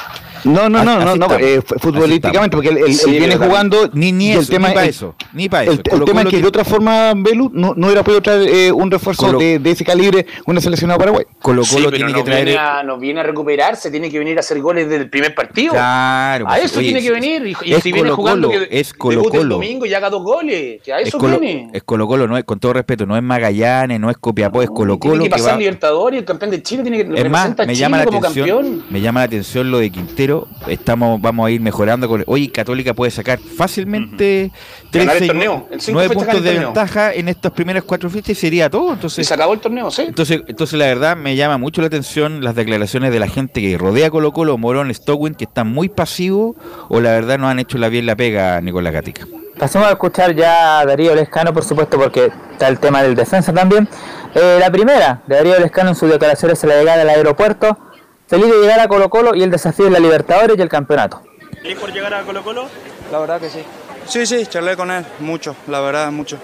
No, 0.45 0.69
no, 0.69 0.85
no, 0.85 1.01
no, 1.05 1.17
no, 1.17 1.27
eh, 1.39 1.61
fu- 1.65 1.75
futbolísticamente, 1.79 2.57
porque 2.57 2.69
él, 2.71 2.79
él- 2.79 2.85
él 2.89 2.95
Sí, 2.95 3.11
viene 3.13 3.37
jugando 3.37 3.89
ni, 3.95 4.13
ni 4.13 4.31
eso, 4.33 4.41
el 4.41 4.49
tema 4.49 4.69
ni 4.69 4.75
para 4.75 4.87
eso, 4.87 5.15
ni 5.33 5.49
para 5.49 5.63
eso. 5.65 5.73
el 5.73 5.83
Colo 5.83 6.05
tema 6.05 6.21
es 6.21 6.25
Colo 6.25 6.31
que 6.31 6.37
de 6.37 6.43
tiene- 6.43 6.49
otra 6.49 6.65
forma, 6.65 7.13
Belu 7.17 7.51
no, 7.55 7.73
no 7.77 7.87
hubiera 7.87 8.03
podido 8.05 8.21
traer 8.21 8.49
eh, 8.49 8.71
un 8.73 8.91
refuerzo 8.91 9.27
Colo- 9.27 9.39
de, 9.39 9.59
de 9.59 9.71
ese 9.71 9.85
calibre, 9.85 10.27
una 10.47 10.61
seleccionada 10.61 10.99
Paraguay. 10.99 11.25
Colo 11.41 11.65
Sí, 11.65 11.77
pero 11.91 12.09
no 12.09 12.23
viene, 12.25 12.57
a, 12.59 12.83
no 12.83 12.99
viene 12.99 13.21
a 13.21 13.23
recuperarse, 13.23 13.91
tiene 13.91 14.11
que 14.11 14.19
venir 14.19 14.37
a 14.37 14.41
hacer 14.41 14.61
goles 14.61 14.89
desde 14.89 15.03
el 15.05 15.11
primer 15.11 15.35
partido. 15.35 15.73
Claro, 15.73 16.47
a 16.49 16.59
eso 16.59 16.79
oye, 16.79 16.89
tiene 16.89 17.01
que 17.01 17.07
es- 17.09 17.13
venir. 17.13 17.47
Y, 17.47 17.71
y 17.71 17.75
es 17.75 17.83
si 17.83 17.93
viene 17.93 18.11
jugando, 18.11 18.51
que 18.51 18.69
es 18.71 18.89
debute 18.93 18.99
Colo-Colo. 18.99 19.41
el 19.43 19.49
domingo 19.49 19.87
y 19.87 19.95
haga 19.95 20.11
dos 20.11 20.23
goles. 20.23 20.83
Que 20.83 20.93
a 20.93 21.01
Es 21.01 21.09
eso 21.09 21.19
Colo, 21.19 21.39
viene. 21.39 21.71
es 21.73 21.83
Colo 21.85 22.07
Colo, 22.07 22.27
no 22.29 22.37
es, 22.37 22.45
con 22.45 22.59
todo 22.61 22.75
respeto, 22.75 23.07
no 23.07 23.17
es 23.17 23.23
Magallanes, 23.23 23.99
no 23.99 24.11
es 24.11 24.17
Copiapó, 24.19 24.63
es 24.63 24.69
Colo 24.69 24.99
Colo. 24.99 25.15
Tiene 25.15 25.25
que 25.25 25.31
pasar 25.31 25.55
va- 25.55 25.59
Libertadores, 25.59 26.19
el 26.21 26.25
campeón 26.27 26.51
de 26.51 26.63
Chile 26.63 26.83
tiene 26.83 26.99
que 27.05 27.21
Es 27.21 27.31
más, 27.31 27.49
me 27.51 27.55
Chile 27.65 27.75
llama 27.77 27.97
la 27.99 28.05
como 28.05 28.19
atención, 28.19 28.49
campeón. 28.49 28.85
me 28.91 29.01
llama 29.01 29.21
la 29.21 29.25
atención 29.27 29.71
lo 29.71 29.79
de 29.79 29.91
Quintero. 29.91 30.34
Estamos, 30.69 31.21
vamos 31.21 31.47
a 31.47 31.51
ir 31.51 31.61
mejorando 31.61 32.09
con. 32.09 32.25
Hoy 32.27 32.49
Católica 32.49 32.95
puede 32.95 33.11
sacar 33.11 33.39
fácilmente 33.39 34.51
el 34.93 35.27
torneo. 35.27 35.69
Nueve 35.89 36.09
fechas 36.09 36.25
puntos 36.25 36.43
de 36.43 36.59
ventaja 36.59 37.13
en 37.13 37.29
estas 37.29 37.53
primeras 37.53 37.85
cuatro 37.85 38.09
fechas 38.11 38.31
y 38.31 38.35
sería 38.35 38.71
todo. 38.71 38.93
Entonces, 38.93 39.21
Y 39.21 39.25
se 39.25 39.35
acabó 39.35 39.55
el 39.55 39.61
torneo, 39.61 39.91
sí. 39.91 40.03
entonces, 40.03 40.43
entonces 40.47 40.79
la 40.79 40.87
verdad 40.87 41.17
me 41.17 41.37
llama 41.37 41.59
mucho 41.59 41.81
la 41.81 41.89
atención 41.89 42.43
las 42.43 42.55
declaraciones 42.55 43.13
de 43.13 43.19
la 43.19 43.29
gente 43.29 43.61
que 43.61 43.77
rodea 43.79 44.11
Colo 44.11 44.33
Colo, 44.33 44.59
Morón, 44.59 44.93
Stowin, 44.95 45.35
que 45.35 45.45
están 45.45 45.69
muy 45.69 45.89
pasivos 45.89 46.57
o 46.89 47.01
la 47.01 47.11
verdad 47.13 47.39
no 47.39 47.49
han 47.49 47.59
hecho 47.59 47.79
la 47.79 47.89
bien 47.89 48.07
la 48.07 48.17
pega 48.17 48.61
Nicolás 48.61 48.93
Gatica. 48.93 49.27
Pasemos 49.59 49.87
a 49.87 49.93
escuchar 49.93 50.35
ya 50.35 50.81
a 50.81 50.87
Darío 50.87 51.15
Lescano, 51.15 51.53
por 51.55 51.63
supuesto, 51.63 51.97
porque 51.97 52.31
está 52.53 52.67
el 52.69 52.79
tema 52.81 53.03
del 53.03 53.15
defensa 53.15 53.53
también. 53.53 53.89
Eh, 54.35 54.57
la 54.59 54.71
primera 54.71 55.23
de 55.27 55.37
Darío 55.37 55.61
Lescano 55.61 55.91
en 55.91 55.95
sus 55.95 56.11
declaraciones 56.11 56.63
a 56.65 56.67
la 56.67 56.79
llegada 56.81 57.03
al 57.03 57.09
aeropuerto. 57.09 57.79
Feliz 58.27 58.47
de 58.47 58.59
llegar 58.59 58.81
a 58.81 58.89
Colo 58.89 59.11
Colo 59.11 59.35
y 59.35 59.43
el 59.43 59.51
desafío 59.51 59.87
es 59.87 59.93
la 59.93 60.01
Libertadores 60.01 60.57
y 60.57 60.63
el 60.63 60.69
campeonato. 60.69 61.23
¿Feliz 61.61 61.79
por 61.79 61.93
llegar 61.93 62.15
a 62.15 62.23
Colo 62.23 62.43
Colo? 62.43 62.69
La 63.13 63.19
verdad 63.19 63.39
que 63.41 63.51
sí. 63.51 63.63
Sí, 64.07 64.25
sí, 64.27 64.47
charlé 64.47 64.77
con 64.77 64.91
él 64.91 65.05
mucho, 65.21 65.55
la 65.67 65.81
verdad, 65.81 66.11
mucho. 66.11 66.39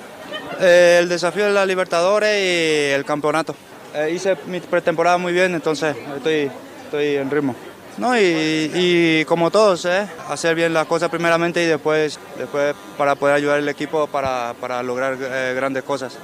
Eh, 0.61 0.99
el 1.01 1.09
desafío 1.09 1.47
de 1.47 1.53
la 1.53 1.64
Libertadores 1.64 2.37
y 2.39 2.93
el 2.93 3.05
campeonato. 3.05 3.55
Eh, 3.95 4.11
hice 4.14 4.37
mi 4.47 4.61
pretemporada 4.61 5.16
muy 5.16 5.33
bien, 5.33 5.55
entonces 5.55 5.97
estoy, 6.16 6.51
estoy 6.85 7.16
en 7.16 7.31
ritmo. 7.31 7.55
No, 7.97 8.16
y, 8.16 8.70
y 8.74 9.24
como 9.24 9.51
todos, 9.51 9.85
¿eh? 9.87 10.07
hacer 10.28 10.55
bien 10.55 10.72
las 10.72 10.87
cosas 10.87 11.09
primeramente 11.09 11.62
y 11.62 11.66
después, 11.66 12.18
después 12.39 12.74
para 12.97 13.14
poder 13.14 13.37
ayudar 13.37 13.59
al 13.59 13.68
equipo 13.68 14.07
para, 14.07 14.55
para 14.61 14.83
lograr 14.83 15.16
eh, 15.20 15.53
grandes 15.57 15.83
cosas. 15.83 16.18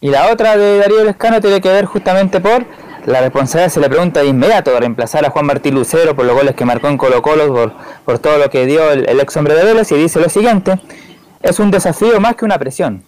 Y 0.00 0.08
la 0.08 0.32
otra 0.32 0.56
de 0.56 0.78
Darío 0.78 1.04
Lescano 1.04 1.40
tiene 1.40 1.60
que 1.60 1.68
ver 1.68 1.84
justamente 1.84 2.40
por 2.40 2.66
la 3.06 3.20
responsabilidad, 3.20 3.72
se 3.72 3.80
le 3.80 3.88
pregunta 3.88 4.20
de 4.20 4.26
inmediato, 4.26 4.70
de 4.70 4.80
reemplazar 4.80 5.24
a 5.24 5.30
Juan 5.30 5.46
Martín 5.46 5.74
Lucero 5.74 6.14
por 6.14 6.24
los 6.24 6.34
goles 6.34 6.54
que 6.54 6.64
marcó 6.64 6.88
en 6.88 6.96
Colo 6.96 7.20
Colo, 7.20 7.72
por, 8.04 8.18
todo 8.18 8.38
lo 8.38 8.48
que 8.48 8.66
dio 8.66 8.90
el, 8.92 9.20
ex 9.20 9.36
hombre 9.36 9.54
de 9.54 9.64
Vélez, 9.64 9.90
y 9.92 9.96
dice 9.96 10.20
lo 10.20 10.28
siguiente, 10.28 10.80
es 11.42 11.58
un 11.58 11.70
desafío 11.70 12.20
más 12.20 12.36
que 12.36 12.44
una 12.44 12.58
presión. 12.58 13.04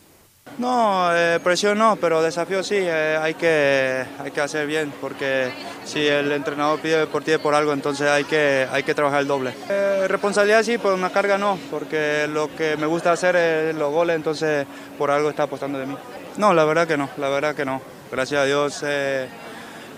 No, 0.59 1.15
eh, 1.17 1.41
presión 1.43 1.79
no, 1.79 1.97
pero 1.97 2.23
desafío 2.23 2.63
sí, 2.63 2.77
eh, 2.79 3.19
hay, 3.21 3.35
que, 3.35 4.05
hay 4.23 4.31
que 4.31 4.41
hacer 4.41 4.67
bien, 4.67 4.93
porque 5.01 5.51
si 5.85 6.07
el 6.07 6.31
entrenador 6.31 6.79
pide 6.81 7.07
por 7.07 7.25
ti 7.25 7.37
por 7.39 7.55
algo, 7.55 7.73
entonces 7.73 8.09
hay 8.09 8.25
que, 8.25 8.67
hay 8.71 8.85
que 8.85 8.95
trabajar 8.95 9.21
el 9.21 9.27
doble. 9.27 9.53
Eh, 9.69 10.07
responsabilidad 10.09 10.63
sí, 10.63 10.79
pero 10.79 10.95
una 10.95 11.11
carga 11.11 11.39
no, 11.39 11.59
porque 11.71 12.29
lo 12.33 12.55
que 12.55 12.77
me 12.77 12.87
gusta 12.87 13.13
hacer 13.13 13.35
es 13.35 13.75
los 13.75 13.93
goles, 13.93 14.15
entonces 14.15 14.67
por 14.97 15.11
algo 15.11 15.29
está 15.29 15.45
apostando 15.45 15.79
de 15.79 15.87
mí. 15.87 15.97
No, 16.37 16.55
la 16.55 16.65
verdad 16.65 16.87
que 16.87 16.97
no, 16.97 17.09
la 17.17 17.29
verdad 17.29 17.55
que 17.55 17.65
no. 17.65 17.81
Gracias 18.13 18.41
a 18.41 18.45
Dios 18.45 18.85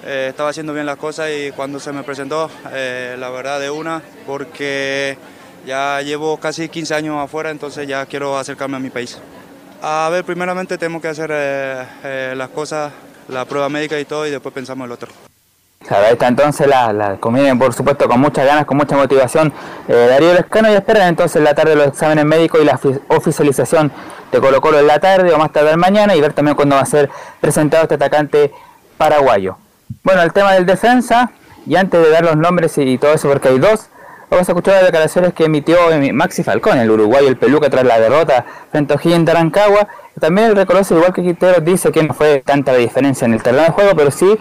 eh, 0.07 0.29
estaba 0.31 0.51
haciendo 0.51 0.73
bien 0.73 0.87
las 0.87 0.97
cosas 0.97 1.29
y 1.31 1.51
cuando 1.53 1.81
se 1.81 1.93
me 1.93 2.03
presentó, 2.03 2.49
eh, 2.73 3.17
la 3.19 3.29
verdad 3.31 3.61
de 3.61 3.71
una, 3.71 4.01
porque 4.27 5.19
ya 5.67 6.01
llevo 6.03 6.37
casi 6.39 6.69
15 6.69 6.95
años 6.95 7.17
afuera, 7.23 7.51
entonces 7.51 7.87
ya 7.89 8.07
quiero 8.07 8.39
acercarme 8.39 8.77
a 8.77 8.81
mi 8.81 8.91
país. 8.91 9.19
A 9.83 10.09
ver, 10.11 10.25
primeramente 10.25 10.79
tenemos 10.79 11.03
que 11.03 11.09
hacer 11.09 11.31
eh, 11.33 12.35
las 12.37 12.49
cosas, 12.51 12.93
la 13.29 13.45
prueba 13.45 13.69
médica 13.69 13.99
y 13.99 14.05
todo, 14.05 14.27
y 14.27 14.31
después 14.31 14.55
pensamos 14.55 14.85
en 14.85 14.87
el 14.87 14.93
otro. 14.93 15.09
Ahí 15.89 16.13
está 16.15 16.27
entonces 16.27 16.67
la, 16.67 16.93
la 16.93 17.17
por 17.17 17.73
supuesto, 17.73 18.09
con 18.09 18.19
muchas 18.19 18.45
ganas, 18.45 18.65
con 18.65 18.77
mucha 18.77 18.97
motivación. 18.97 19.53
Darío 19.87 20.33
Lescano 20.35 20.69
y 20.71 20.75
esperan 20.75 21.09
entonces 21.09 21.37
en 21.37 21.45
la 21.45 21.55
tarde 21.55 21.77
los 21.77 21.87
exámenes 21.89 22.25
médicos 22.25 22.61
y 22.61 22.65
la 22.65 22.73
ofi- 22.77 23.01
oficialización 23.09 23.93
de 24.33 24.41
Colo 24.41 24.61
Colo 24.61 24.81
en 24.81 24.87
la 24.89 24.99
tarde 24.99 25.33
o 25.33 25.39
más 25.39 25.53
tarde 25.53 25.77
mañana 25.77 26.17
y 26.17 26.21
ver 26.21 26.33
también 26.33 26.57
cuándo 26.57 26.75
va 26.75 26.83
a 26.83 26.87
ser 26.87 27.09
presentado 27.41 27.85
este 27.85 27.95
atacante 27.95 28.53
paraguayo. 28.97 29.59
Bueno, 30.03 30.23
el 30.23 30.33
tema 30.33 30.53
del 30.53 30.67
defensa, 30.67 31.31
y 31.67 31.77
antes 31.77 32.01
de 32.01 32.11
dar 32.11 32.25
los 32.25 32.37
nombres 32.37 32.77
y, 32.79 32.99
todo 32.99 33.13
eso, 33.13 33.29
porque 33.29 33.49
hay 33.49 33.59
dos, 33.59 33.89
vamos 34.31 34.49
a 34.49 34.53
escuchar 34.53 34.75
las 34.75 34.85
declaraciones 34.85 35.35
que 35.35 35.45
emitió 35.45 35.91
eh, 35.91 36.13
Maxi 36.13 36.43
Falcón, 36.43 36.79
el 36.79 36.91
uruguayo, 36.91 37.29
el 37.29 37.37
peluca, 37.37 37.71
tras 37.71 37.85
la 37.85 37.99
derrota 37.99 38.45
frente 38.71 38.93
a 38.95 38.97
O'Higgins 38.97 39.25
de 39.25 39.33
Arancagua. 39.33 39.89
También 40.21 40.55
reconoce, 40.55 40.95
igual 40.95 41.13
que 41.13 41.23
Quintero, 41.23 41.61
dice 41.61 41.93
que 41.93 42.03
no 42.03 42.15
fue 42.15 42.43
tanta 42.45 42.73
la 42.73 42.79
diferencia 42.79 43.27
en 43.27 43.35
el 43.35 43.43
terreno 43.43 43.65
de 43.65 43.71
juego, 43.71 43.97
pero 43.97 44.11
sí 44.11 44.39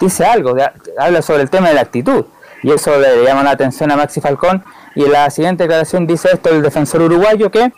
dice 0.00 0.24
algo, 0.24 0.56
habla 0.98 1.22
sobre 1.22 1.42
el 1.42 1.50
tema 1.50 1.68
de 1.68 1.74
la 1.74 1.82
actitud. 1.82 2.24
Y 2.62 2.72
eso 2.72 2.98
le 2.98 3.24
llama 3.24 3.42
la 3.42 3.52
atención 3.52 3.90
a 3.90 3.96
Maxi 3.96 4.20
Falcón. 4.20 4.64
Y 4.94 5.04
en 5.04 5.12
la 5.12 5.30
siguiente 5.30 5.64
declaración 5.64 6.06
dice 6.06 6.28
esto 6.32 6.50
el 6.50 6.62
defensor 6.62 7.02
uruguayo 7.02 7.50
que 7.50 7.72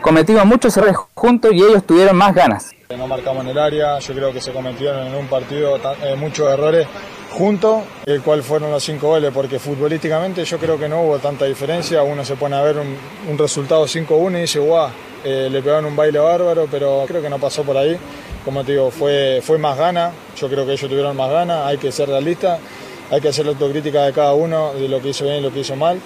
cometimos 0.00 0.44
muchos 0.44 0.76
errores 0.76 0.96
juntos 1.14 1.52
y 1.52 1.56
ellos 1.56 1.84
tuvieron 1.84 2.16
más 2.16 2.34
ganas. 2.34 2.70
No 2.96 3.06
marcamos 3.06 3.44
en 3.44 3.50
el 3.50 3.58
área, 3.58 3.98
yo 3.98 4.14
creo 4.14 4.32
que 4.32 4.40
se 4.40 4.52
cometieron 4.52 5.06
en 5.06 5.14
un 5.14 5.26
partido 5.26 5.76
eh, 6.02 6.14
muchos 6.16 6.50
errores 6.52 6.86
juntos, 7.30 7.82
el 8.06 8.22
cual 8.22 8.42
fueron 8.42 8.70
los 8.70 8.82
cinco 8.82 9.08
goles, 9.08 9.30
porque 9.34 9.58
futbolísticamente 9.58 10.44
yo 10.44 10.58
creo 10.58 10.78
que 10.78 10.88
no 10.88 11.02
hubo 11.02 11.18
tanta 11.18 11.44
diferencia. 11.44 12.02
Uno 12.02 12.24
se 12.24 12.36
pone 12.36 12.56
a 12.56 12.62
ver 12.62 12.76
un, 12.78 13.38
resultado 13.38 13.84
5-1 13.84 14.38
y 14.38 14.40
dice, 14.42 14.58
guau, 14.60 14.88
eh, 15.24 15.48
le 15.50 15.60
pegaron 15.62 15.86
un 15.86 15.96
baile 15.96 16.18
bárbaro, 16.18 16.66
pero 16.70 17.04
creo 17.06 17.20
que 17.20 17.28
no 17.28 17.38
pasó 17.38 17.64
por 17.64 17.76
ahí. 17.76 17.98
Como 18.44 18.64
te 18.64 18.72
digo, 18.72 18.90
fue, 18.90 19.40
fue 19.42 19.58
más 19.58 19.76
gana, 19.76 20.12
yo 20.36 20.48
creo 20.48 20.64
que 20.64 20.72
ellos 20.72 20.88
tuvieron 20.88 21.16
más 21.16 21.30
gana, 21.30 21.66
hay 21.66 21.78
que 21.78 21.90
ser 21.90 22.08
realistas, 22.08 22.60
hay 23.10 23.20
que 23.20 23.28
hacer 23.28 23.44
la 23.44 23.52
autocrítica 23.52 24.04
de 24.04 24.12
cada 24.12 24.34
uno, 24.34 24.72
de 24.74 24.88
lo 24.88 25.02
que 25.02 25.08
hizo 25.08 25.24
bien 25.24 25.38
y 25.38 25.40
lo 25.40 25.52
que 25.52 25.60
hizo 25.60 25.74
mal. 25.74 26.00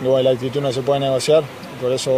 Bueno, 0.00 0.22
la 0.22 0.30
actitud 0.30 0.60
no 0.60 0.72
se 0.72 0.82
puede 0.82 1.00
negociar, 1.00 1.42
por 1.80 1.92
eso 1.92 2.10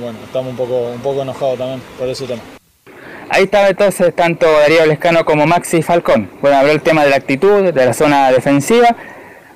bueno, 0.00 0.18
estamos 0.24 0.50
un 0.50 0.56
poco, 0.56 0.90
un 0.94 1.00
poco 1.00 1.22
enojados 1.22 1.58
también 1.58 1.82
por 1.98 2.08
ese 2.08 2.26
tema. 2.26 2.40
Ahí 3.28 3.44
estaba 3.44 3.68
entonces 3.68 4.14
tanto 4.14 4.46
Darío 4.50 4.86
Lescano 4.86 5.24
como 5.24 5.46
Maxi 5.46 5.82
Falcón. 5.82 6.30
Bueno, 6.40 6.58
habló 6.58 6.70
el 6.70 6.80
tema 6.80 7.02
de 7.04 7.10
la 7.10 7.16
actitud, 7.16 7.72
de 7.72 7.84
la 7.84 7.92
zona 7.92 8.30
defensiva. 8.30 8.94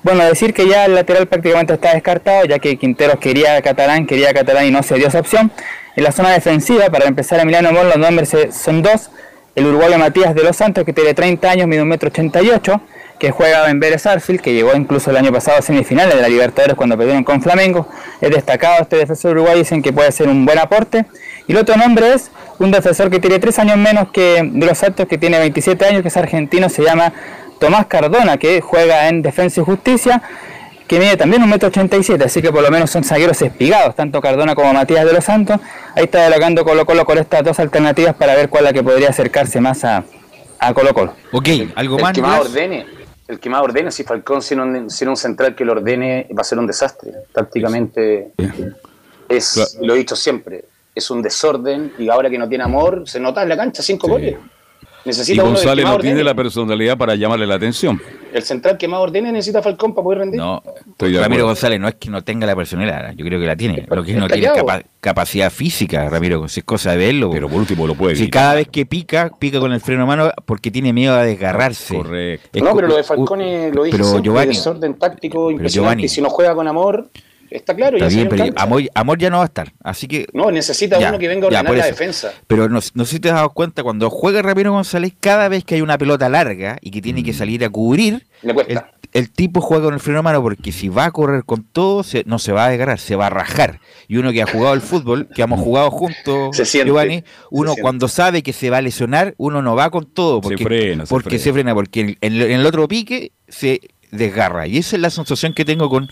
Bueno, 0.02 0.24
decir 0.24 0.52
que 0.52 0.66
ya 0.66 0.86
el 0.86 0.94
lateral 0.94 1.28
prácticamente 1.28 1.74
está 1.74 1.94
descartado, 1.94 2.46
ya 2.46 2.58
que 2.58 2.76
Quinteros 2.76 3.18
quería 3.20 3.56
a 3.56 3.62
Catalán, 3.62 4.06
quería 4.06 4.30
a 4.30 4.34
Catalán 4.34 4.66
y 4.66 4.70
no 4.70 4.82
se 4.82 4.96
dio 4.96 5.06
esa 5.06 5.20
opción. 5.20 5.52
En 5.94 6.04
la 6.04 6.10
zona 6.10 6.30
defensiva, 6.30 6.88
para 6.90 7.06
empezar 7.06 7.38
a 7.38 7.42
Emiliano 7.42 7.68
Amor, 7.68 7.84
los 7.84 7.98
nombres 7.98 8.34
son 8.52 8.82
dos. 8.82 9.10
El 9.54 9.66
uruguayo 9.66 9.98
Matías 9.98 10.34
de 10.34 10.42
los 10.42 10.56
Santos, 10.56 10.84
que 10.84 10.92
tiene 10.92 11.12
30 11.12 11.50
años, 11.50 11.66
mide 11.68 11.82
1,88m, 11.82 12.80
que 13.20 13.30
juega 13.30 13.70
en 13.70 13.78
Vélez 13.78 14.06
Arfield, 14.06 14.40
que 14.40 14.54
llegó 14.54 14.74
incluso 14.74 15.10
el 15.10 15.16
año 15.18 15.30
pasado 15.30 15.58
a 15.58 15.62
semifinales 15.62 16.16
de 16.16 16.22
la 16.22 16.28
Libertadores 16.28 16.74
cuando 16.74 16.96
perdieron 16.96 17.22
con 17.22 17.42
Flamengo. 17.42 17.86
Es 18.20 18.30
destacado 18.30 18.82
este 18.82 18.96
defensor 18.96 19.32
uruguayo, 19.32 19.58
dicen 19.58 19.82
que 19.82 19.92
puede 19.92 20.10
ser 20.10 20.26
un 20.26 20.46
buen 20.46 20.58
aporte. 20.58 21.04
Y 21.46 21.52
el 21.52 21.58
otro 21.58 21.76
nombre 21.76 22.14
es 22.14 22.30
un 22.58 22.70
defensor 22.70 23.10
que 23.10 23.20
tiene 23.20 23.38
3 23.38 23.58
años 23.60 23.76
menos 23.76 24.08
que 24.10 24.42
de 24.42 24.66
los 24.66 24.78
Santos, 24.78 25.06
que 25.06 25.18
tiene 25.18 25.38
27 25.38 25.84
años, 25.84 26.02
que 26.02 26.08
es 26.08 26.16
argentino, 26.16 26.70
se 26.70 26.82
llama 26.82 27.12
Tomás 27.60 27.86
Cardona, 27.86 28.38
que 28.38 28.62
juega 28.62 29.08
en 29.08 29.20
Defensa 29.20 29.60
y 29.60 29.64
Justicia, 29.64 30.22
que 30.88 30.98
mide 30.98 31.18
también 31.18 31.42
1,87m, 31.42 32.24
así 32.24 32.40
que 32.40 32.50
por 32.50 32.62
lo 32.62 32.70
menos 32.70 32.90
son 32.90 33.04
zagueros 33.04 33.40
espigados, 33.42 33.94
tanto 33.94 34.20
Cardona 34.22 34.54
como 34.54 34.72
Matías 34.72 35.04
de 35.04 35.12
los 35.12 35.24
Santos. 35.24 35.60
Ahí 35.94 36.04
está 36.04 36.20
dialogando 36.20 36.64
Colo 36.64 36.86
Colo 36.86 37.04
con 37.04 37.18
estas 37.18 37.44
dos 37.44 37.60
alternativas 37.60 38.14
para 38.14 38.34
ver 38.34 38.48
cuál 38.48 38.64
es 38.64 38.70
la 38.70 38.72
que 38.72 38.82
podría 38.82 39.10
acercarse 39.10 39.60
más 39.60 39.84
a, 39.84 40.04
a 40.58 40.74
Colo 40.74 40.94
Colo. 40.94 41.14
Ok, 41.32 41.48
¿algo 41.76 41.96
el 41.96 42.02
más? 42.02 42.12
que 42.12 42.22
más 42.22 42.40
ordene, 42.40 42.86
el 43.30 43.38
que 43.38 43.48
más 43.48 43.62
ordene, 43.62 43.92
si 43.92 44.02
Falcón 44.02 44.42
sin 44.42 44.58
un, 44.58 44.90
sin 44.90 45.08
un 45.08 45.16
central 45.16 45.54
que 45.54 45.64
lo 45.64 45.72
ordene, 45.72 46.26
va 46.36 46.40
a 46.40 46.44
ser 46.44 46.58
un 46.58 46.66
desastre. 46.66 47.12
Tácticamente 47.32 48.32
es, 49.28 49.78
lo 49.80 49.94
he 49.94 49.98
dicho 49.98 50.16
siempre, 50.16 50.64
es 50.94 51.10
un 51.10 51.22
desorden 51.22 51.92
y 51.96 52.08
ahora 52.08 52.28
que 52.28 52.38
no 52.38 52.48
tiene 52.48 52.64
amor, 52.64 53.04
se 53.06 53.20
nota 53.20 53.42
en 53.44 53.48
la 53.48 53.56
cancha 53.56 53.82
cinco 53.82 54.08
goles. 54.08 54.34
Y 55.04 55.08
Necesita 55.08 55.42
que 55.42 55.48
González 55.48 55.84
no 55.84 55.98
tiene 55.98 56.24
la 56.24 56.34
personalidad 56.34 56.98
para 56.98 57.14
llamarle 57.14 57.46
la 57.46 57.54
atención. 57.54 58.00
El 58.32 58.42
central 58.42 58.78
que 58.78 58.86
más 58.88 59.00
ordene 59.00 59.32
necesita 59.32 59.62
Falcón 59.62 59.94
para 59.94 60.02
poder 60.04 60.18
rendir. 60.20 60.38
No, 60.40 60.62
Ramiro. 60.98 61.46
González 61.46 61.80
no 61.80 61.88
es 61.88 61.94
que 61.96 62.10
no 62.10 62.22
tenga 62.22 62.46
la 62.46 62.54
personalidad, 62.56 63.12
yo 63.14 63.24
creo 63.24 63.40
que 63.40 63.46
la 63.46 63.56
tiene. 63.56 63.86
Lo 63.88 64.02
que 64.04 64.14
no 64.14 64.28
tiene 64.28 64.46
es 64.46 64.52
capa- 64.52 64.82
capacidad 65.00 65.50
física, 65.50 66.08
Ramiro, 66.08 66.46
si 66.48 66.60
es 66.60 66.64
cosa 66.64 66.92
de 66.92 66.98
verlo. 66.98 67.30
Pero 67.30 67.48
por 67.48 67.58
último 67.58 67.86
lo 67.86 67.94
puede 67.94 68.16
Si 68.16 68.28
cada 68.30 68.54
vez 68.54 68.68
que 68.68 68.86
pica, 68.86 69.30
pica 69.38 69.60
con 69.60 69.72
el 69.72 69.80
freno 69.80 70.02
a 70.04 70.06
mano 70.06 70.30
porque 70.44 70.70
tiene 70.70 70.92
miedo 70.92 71.14
a 71.14 71.22
desgarrarse. 71.24 71.96
Correcto. 71.96 72.48
Es 72.52 72.62
no, 72.62 72.74
pero 72.74 72.88
lo 72.88 72.96
de 72.96 73.02
Falcón 73.04 73.38
lo 73.74 73.84
dije 73.84 73.96
pero 73.96 74.04
siempre, 74.04 74.22
Giovanni, 74.24 74.54
desorden 74.54 74.94
táctico 74.98 75.50
impresionante. 75.50 75.70
Giovanni. 75.72 76.04
y 76.04 76.08
si 76.08 76.20
no 76.20 76.30
juega 76.30 76.54
con 76.54 76.68
amor, 76.68 77.10
está 77.50 77.74
claro. 77.74 77.96
Está 77.96 78.06
ya 78.06 78.10
se 78.10 78.16
bien, 78.16 78.28
pero 78.28 78.44
amor, 78.56 78.82
amor 78.94 79.18
ya 79.18 79.30
no 79.30 79.38
va 79.38 79.42
a 79.44 79.46
estar. 79.46 79.72
Así 79.82 80.06
que. 80.08 80.26
No, 80.32 80.50
necesita 80.50 80.98
Ya, 80.98 81.10
uno 81.10 81.18
que 81.18 81.28
venga 81.28 81.44
a 81.44 81.48
ordenar 81.48 81.74
la 81.76 81.86
defensa. 81.86 82.32
Pero 82.46 82.68
no, 82.68 82.80
no 82.94 83.04
sé 83.04 83.10
si 83.12 83.20
te 83.20 83.28
has 83.28 83.34
dado 83.36 83.50
cuenta, 83.50 83.82
cuando 83.82 84.08
juega 84.10 84.42
Ramiro 84.42 84.72
González, 84.72 85.12
cada 85.20 85.48
vez 85.48 85.64
que 85.64 85.74
hay 85.76 85.80
una 85.80 85.98
pelota 85.98 86.28
larga 86.28 86.78
y 86.80 86.90
que 86.90 87.02
tiene 87.02 87.22
que 87.22 87.32
salir 87.32 87.64
a 87.64 87.70
cubrir, 87.70 88.26
Le 88.42 88.54
cuesta. 88.54 88.90
el, 89.12 89.20
el 89.22 89.30
tipo 89.30 89.60
juega 89.60 89.84
con 89.84 89.94
el 89.94 90.00
freno 90.00 90.20
a 90.20 90.22
mano 90.22 90.40
porque 90.42 90.70
si 90.72 90.88
va 90.88 91.06
a 91.06 91.10
correr 91.10 91.44
con 91.44 91.64
todo, 91.64 92.02
se- 92.04 92.22
no 92.26 92.38
se 92.38 92.52
va 92.52 92.66
a 92.66 92.68
desgarrar, 92.70 92.98
se 93.00 93.16
va 93.16 93.26
a 93.26 93.30
rajar. 93.30 93.80
Y 94.06 94.16
uno 94.18 94.30
que 94.32 94.42
ha 94.42 94.46
jugado 94.46 94.74
el 94.74 94.80
fútbol, 94.80 95.28
que 95.34 95.42
hemos 95.42 95.60
jugado 95.60 95.90
juntos, 95.90 96.56
Se 96.56 96.64
siente, 96.64 96.88
Giovanni, 96.90 97.24
uno 97.50 97.74
cuando 97.80 98.06
sabe 98.08 98.42
que 98.44 98.52
se 98.52 98.70
va 98.70 98.76
a 98.78 98.82
lesionar, 98.82 99.34
uno 99.36 99.62
no 99.62 99.74
va 99.74 99.90
con 99.90 100.06
todo. 100.06 100.40
Porque, 100.40 100.62
frena, 100.62 101.06
se 101.06 101.10
porque 101.10 101.30
frena. 101.30 101.42
se 101.44 101.52
frena, 101.52 101.74
porque 101.74 102.00
en, 102.00 102.16
en 102.20 102.40
el 102.52 102.64
otro 102.66 102.86
pique 102.86 103.32
se 103.48 103.80
desgarra. 104.12 104.66
Y 104.66 104.78
esa 104.78 104.96
es 104.96 105.02
la 105.02 105.10
sensación 105.10 105.54
que 105.54 105.64
tengo 105.64 105.88
con, 105.88 106.08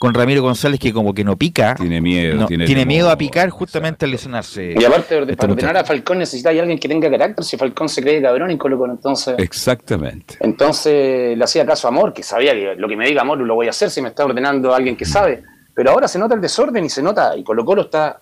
con 0.00 0.14
Ramiro 0.14 0.40
González, 0.40 0.80
que 0.80 0.94
como 0.94 1.12
que 1.12 1.22
no 1.22 1.36
pica. 1.36 1.74
Tiene 1.74 2.00
miedo, 2.00 2.34
no, 2.34 2.46
tiene 2.46 2.86
miedo 2.86 3.10
a 3.10 3.18
picar 3.18 3.50
justamente 3.50 4.06
al 4.06 4.10
lesionarse. 4.10 4.74
Y 4.74 4.82
aparte, 4.82 5.26
de, 5.26 5.36
para 5.36 5.52
ordenar 5.52 5.76
a 5.76 5.84
Falcón 5.84 6.18
necesita 6.18 6.48
alguien 6.48 6.78
que 6.78 6.88
tenga 6.88 7.10
carácter. 7.10 7.44
Si 7.44 7.58
Falcón 7.58 7.86
se 7.86 8.00
cree 8.00 8.22
cabrón 8.22 8.50
y 8.50 8.56
Colo 8.56 8.78
Colo, 8.78 8.94
entonces. 8.94 9.34
Exactamente. 9.38 10.38
Entonces 10.40 11.36
le 11.36 11.44
hacía 11.44 11.66
caso 11.66 11.86
a 11.86 11.90
Amor, 11.90 12.14
que 12.14 12.22
sabía 12.22 12.54
que 12.54 12.76
lo 12.76 12.88
que 12.88 12.96
me 12.96 13.06
diga 13.06 13.20
Amor 13.20 13.38
lo 13.40 13.54
voy 13.54 13.66
a 13.66 13.70
hacer 13.70 13.90
si 13.90 14.00
me 14.00 14.08
está 14.08 14.24
ordenando 14.24 14.74
alguien 14.74 14.96
que 14.96 15.04
sabe. 15.04 15.42
Pero 15.74 15.90
ahora 15.90 16.08
se 16.08 16.18
nota 16.18 16.34
el 16.34 16.40
desorden 16.40 16.82
y 16.82 16.88
se 16.88 17.02
nota, 17.02 17.36
y 17.36 17.44
Colo 17.44 17.62
Colo 17.66 17.82
está. 17.82 18.20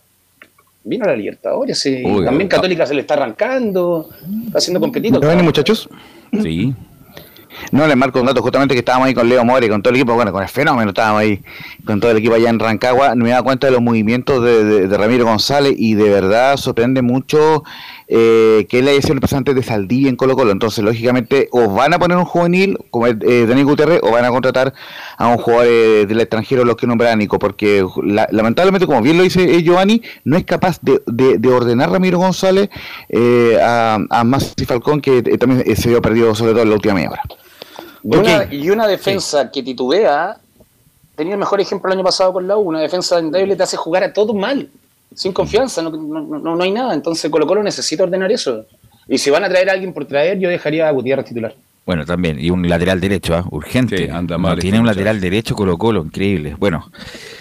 Vino 0.82 1.04
a 1.04 1.08
la 1.08 1.16
Libertadores, 1.16 1.86
y 1.86 2.04
Uy, 2.04 2.24
también. 2.24 2.48
Católica 2.48 2.86
se 2.86 2.94
le 2.94 3.02
está 3.02 3.14
arrancando, 3.14 4.08
está 4.46 4.58
haciendo 4.58 4.80
competito. 4.80 5.20
¿Ya 5.20 5.28
ven, 5.28 5.44
muchachos? 5.44 5.88
Sí. 6.42 6.74
No, 7.72 7.86
les 7.86 7.96
marco 7.96 8.20
un 8.20 8.26
dato 8.26 8.42
justamente 8.42 8.74
que 8.74 8.80
estábamos 8.80 9.08
ahí 9.08 9.14
con 9.14 9.28
Leo 9.28 9.44
More, 9.44 9.68
con 9.68 9.82
todo 9.82 9.90
el 9.90 9.96
equipo, 10.00 10.14
bueno, 10.14 10.32
con 10.32 10.42
el 10.42 10.48
fenómeno, 10.48 10.90
estábamos 10.90 11.20
ahí 11.22 11.40
con 11.84 12.00
todo 12.00 12.10
el 12.10 12.18
equipo 12.18 12.34
allá 12.34 12.50
en 12.50 12.58
Rancagua, 12.58 13.14
me 13.14 13.30
da 13.30 13.42
cuenta 13.42 13.66
de 13.66 13.72
los 13.72 13.82
movimientos 13.82 14.42
de, 14.42 14.86
de- 14.88 14.96
Ramiro 14.98 15.24
González 15.24 15.74
y 15.76 15.94
de 15.94 16.08
verdad 16.08 16.56
sorprende 16.56 17.02
mucho 17.02 17.62
eh, 18.08 18.66
que 18.68 18.78
él 18.80 18.88
haya 18.88 19.00
sido 19.02 19.14
el 19.14 19.20
pasante 19.20 19.54
de 19.54 19.62
Saldí 19.62 20.08
en 20.08 20.16
Colo 20.16 20.34
Colo, 20.36 20.50
entonces 20.50 20.82
lógicamente 20.84 21.48
o 21.52 21.68
van 21.72 21.94
a 21.94 21.98
poner 21.98 22.16
un 22.16 22.24
juvenil 22.24 22.78
como 22.90 23.06
es, 23.06 23.16
eh, 23.22 23.46
Daniel 23.46 23.66
Gutiérrez 23.66 24.00
o 24.02 24.10
van 24.12 24.24
a 24.24 24.30
contratar 24.30 24.72
a 25.16 25.28
un 25.28 25.36
jugador 25.38 25.66
eh, 25.68 26.06
del 26.08 26.20
extranjero, 26.20 26.64
los 26.64 26.76
que 26.76 26.86
nombra 26.86 27.14
Nico, 27.16 27.38
porque 27.38 27.84
la- 28.02 28.28
lamentablemente, 28.30 28.86
como 28.86 29.02
bien 29.02 29.16
lo 29.18 29.22
dice 29.24 29.42
eh, 29.54 29.62
Giovanni, 29.62 30.02
no 30.24 30.36
es 30.36 30.44
capaz 30.44 30.78
de, 30.82 31.00
de- 31.06 31.38
de 31.38 31.48
ordenar 31.48 31.90
Ramiro 31.90 32.18
González 32.18 32.70
eh, 33.08 33.58
a, 33.62 33.98
a 34.10 34.24
Masi 34.24 34.64
Falcón, 34.66 35.00
que 35.00 35.22
también 35.38 35.64
se 35.76 35.88
vio 35.88 36.00
perdido 36.02 36.34
sobre 36.34 36.52
todo 36.52 36.62
en 36.62 36.68
la 36.70 36.74
última 36.76 36.94
media 36.94 37.10
hora. 37.10 37.22
Y, 38.04 38.16
una, 38.16 38.44
y 38.52 38.70
una 38.70 38.86
defensa 38.86 39.50
que 39.50 39.62
titubea, 39.62 40.36
tenía 41.16 41.32
el 41.34 41.38
mejor 41.38 41.60
ejemplo 41.60 41.90
el 41.90 41.98
año 41.98 42.04
pasado 42.04 42.32
con 42.32 42.46
la 42.46 42.56
U, 42.56 42.60
una 42.68 42.80
defensa 42.80 43.18
endeble 43.18 43.56
te 43.56 43.62
hace 43.62 43.76
jugar 43.76 44.04
a 44.04 44.12
todo 44.12 44.34
mal, 44.34 44.68
sin 45.14 45.32
confianza, 45.32 45.82
no, 45.82 45.90
no, 45.90 46.20
no- 46.38 46.56
no 46.56 46.62
hay 46.62 46.70
nada, 46.70 46.94
entonces 46.94 47.30
Colo 47.30 47.46
Colo 47.46 47.62
necesita 47.62 48.04
ordenar 48.04 48.30
eso. 48.30 48.64
Y 49.08 49.18
si 49.18 49.30
van 49.30 49.42
a 49.44 49.48
traer 49.48 49.70
a 49.70 49.72
alguien 49.72 49.92
por 49.92 50.04
traer, 50.04 50.38
yo 50.38 50.48
dejaría 50.48 50.86
a 50.88 50.90
Gutiérrez 50.92 51.24
titular. 51.26 51.54
Bueno, 51.86 52.04
también, 52.04 52.38
y 52.38 52.50
un 52.50 52.68
lateral 52.68 53.00
derecho, 53.00 53.34
¿ah? 53.34 53.44
urgente. 53.50 53.96
Sí, 53.96 54.08
anda 54.10 54.36
mal 54.36 54.52
este 54.52 54.62
tiene 54.62 54.76
un 54.78 54.82
muchacho. 54.84 54.98
lateral 55.00 55.20
derecho 55.22 55.54
Colo 55.56 55.78
Colo, 55.78 56.04
increíble. 56.04 56.54
Bueno, 56.58 56.90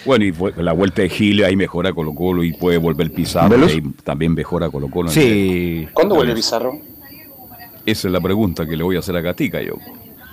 Bueno, 0.06 0.24
y 0.24 0.32
fue- 0.32 0.54
la 0.56 0.72
vuelta 0.72 1.02
de 1.02 1.10
Gile 1.10 1.44
ahí 1.44 1.54
mejora 1.54 1.92
Colo 1.92 2.14
Colo 2.14 2.42
y 2.42 2.54
puede 2.54 2.78
volver 2.78 3.12
Pizarro. 3.12 3.66
Ahí 3.66 3.82
también 4.04 4.32
mejora 4.32 4.70
Colo 4.70 4.88
Colo. 4.88 5.10
sí. 5.10 5.86
¿Cuándo 5.92 6.14
vuelve 6.14 6.34
Pizarro? 6.34 6.78
Esa 7.84 8.08
es 8.08 8.12
la 8.12 8.20
pregunta 8.22 8.64
que 8.66 8.74
le 8.76 8.82
voy 8.82 8.96
a 8.96 9.00
hacer 9.00 9.14
a 9.16 9.20
Gatica 9.20 9.60
yo. 9.60 9.74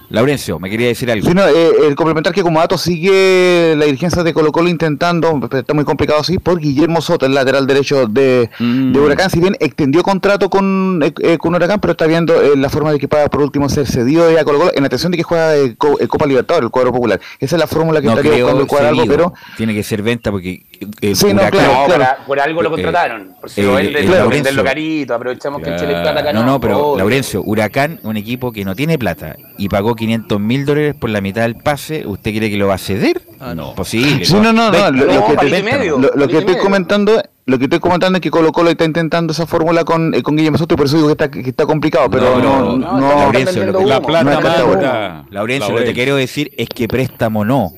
Laurencio, 0.10 0.60
me 0.60 0.70
quería 0.70 0.88
decir 0.88 1.10
algo. 1.12 1.28
Sí, 1.28 1.34
no, 1.34 1.46
eh, 1.48 1.72
el 1.88 1.96
complementar 1.96 2.34
que 2.34 2.42
como 2.44 2.60
dato 2.60 2.78
sigue 2.78 3.74
la 3.78 3.86
dirigencia 3.86 4.24
de 4.24 4.34
Colo 4.34 4.52
Colo 4.52 4.70
intentando, 4.70 5.40
pero 5.50 5.60
está 5.60 5.74
muy 5.74 5.84
complicado 5.86 6.20
así, 6.22 6.38
por 6.40 6.60
Guillermo 6.60 7.02
Soto, 7.02 7.26
el 7.26 7.34
lateral 7.34 7.66
derecho 7.68 8.08
de, 8.08 8.50
Mm. 8.60 8.94
de 8.94 9.00
Huracán, 9.00 9.30
si 9.30 9.40
bien 9.40 9.56
extendió 9.60 10.04
contrato 10.04 10.50
con, 10.50 11.02
eh, 11.04 11.14
eh, 11.24 11.38
con 11.38 11.56
Huracán, 11.56 11.80
pero 11.80 11.92
está 11.92 12.06
viendo 12.08 12.42
eh, 12.42 12.52
la 12.56 12.70
forma 12.70 12.92
de 12.92 13.00
que 13.00 13.08
pueda 13.08 13.28
por 13.30 13.42
último 13.42 13.68
ser 13.70 13.88
cedido 13.88 14.26
a 14.38 14.44
Colo 14.44 14.60
Colo, 14.60 14.72
en 14.76 14.86
atención 14.86 15.12
de 15.12 15.18
que 15.18 15.24
juega 15.24 15.56
eh, 15.56 15.76
Co- 15.78 16.00
eh, 16.00 16.08
Copa 16.08 16.26
Libertadores, 16.26 16.66
el 16.68 16.72
cuadro 16.72 16.92
popular. 16.92 17.20
Esa 17.40 17.56
es 17.56 17.60
la 17.60 17.68
fórmula 17.68 18.00
que 18.02 18.08
No 18.08 18.14
estaría 18.14 18.44
buscando 18.44 18.62
el 18.62 18.68
cuadro, 18.68 18.90
cedido. 18.96 19.08
pero 19.08 19.34
Tiene 19.58 19.74
que 19.74 19.84
ser 19.84 20.02
venta 20.02 20.32
porque 20.32 20.64
eh, 21.02 21.16
Sí, 21.16 21.28
no, 21.28 21.42
Huracán- 21.42 21.52
claro, 21.52 21.74
No, 21.74 21.86
claro. 21.86 22.04
para- 22.04 22.26
por 22.26 22.40
algo 22.40 22.62
lo 22.62 22.72
contrataron. 22.72 23.36
Por 23.40 23.50
si 23.50 23.62
eh, 23.62 23.64
lo 23.66 23.74
venden, 23.74 23.94
Laurencio. 23.94 24.30
venderlo 24.30 24.64
carito, 24.64 25.14
aprovechamos 25.16 25.62
que 25.62 25.70
el 25.70 25.80
Chile 25.80 25.94
plata 25.94 26.20
acá 26.20 26.34
No, 26.34 26.44
no, 26.44 26.60
pero. 26.60 26.96
Laurencio, 26.98 27.42
Huracán, 27.44 28.00
un 28.04 28.18
equipo 28.18 28.52
que 28.52 28.64
no 28.66 28.76
tiene 28.76 28.98
plata 28.98 29.36
y 29.58 29.70
pagó 29.70 29.95
500 29.96 30.40
mil 30.40 30.66
dólares 30.66 30.96
por 31.00 31.10
la 31.10 31.22
mitad 31.22 31.42
del 31.44 31.56
pase, 31.56 32.06
¿usted 32.06 32.36
cree 32.36 32.50
que 32.50 32.58
lo 32.58 32.68
va 32.68 32.76
a 32.76 32.78
ceder? 32.78 33.22
no. 33.56 33.74
Posible. 33.76 34.26
Sí, 34.26 34.34
no, 34.34 34.52
no, 34.54 34.72
no, 34.72 34.92
lo, 34.92 35.06
que, 35.28 35.48
te- 35.50 35.64
medio, 35.64 35.98
lo- 36.00 36.12
lo 36.16 36.28
que 36.28 36.38
estoy 36.40 36.54
medio. 36.56 36.64
comentando 36.64 37.22
lo 37.48 37.60
que 37.60 37.66
estoy 37.66 37.80
comentando 37.80 38.18
es 38.18 38.22
que 38.24 38.32
Colo 38.32 38.52
Colo 38.52 38.72
está 38.72 38.86
intentando 38.86 39.32
esa 39.32 39.46
fórmula 39.46 39.84
con, 39.84 40.16
eh, 40.16 40.24
con 40.24 40.36
Guillermo 40.36 40.58
Soto 40.58 40.76
por 40.76 40.88
eso 40.88 40.96
digo 40.96 41.08
que 41.10 41.12
está, 41.12 41.30
que 41.30 41.42
está 41.48 41.66
complicado, 41.68 42.10
pero 42.10 42.40
no, 42.40 42.76
no, 42.76 42.78
no, 42.78 43.00
no, 43.00 43.08
Laurencio, 43.08 43.66
lo 43.68 43.80
que- 43.80 43.86
La 43.86 44.02
plata 44.02 44.40
manda. 44.42 45.26
Laurencio, 45.30 45.72
lo 45.72 45.78
que 45.80 45.86
te 45.86 45.94
quiero 45.94 46.16
decir 46.16 46.52
es 46.58 46.68
que 46.70 46.88
préstamo 46.88 47.46
no. 47.46 47.72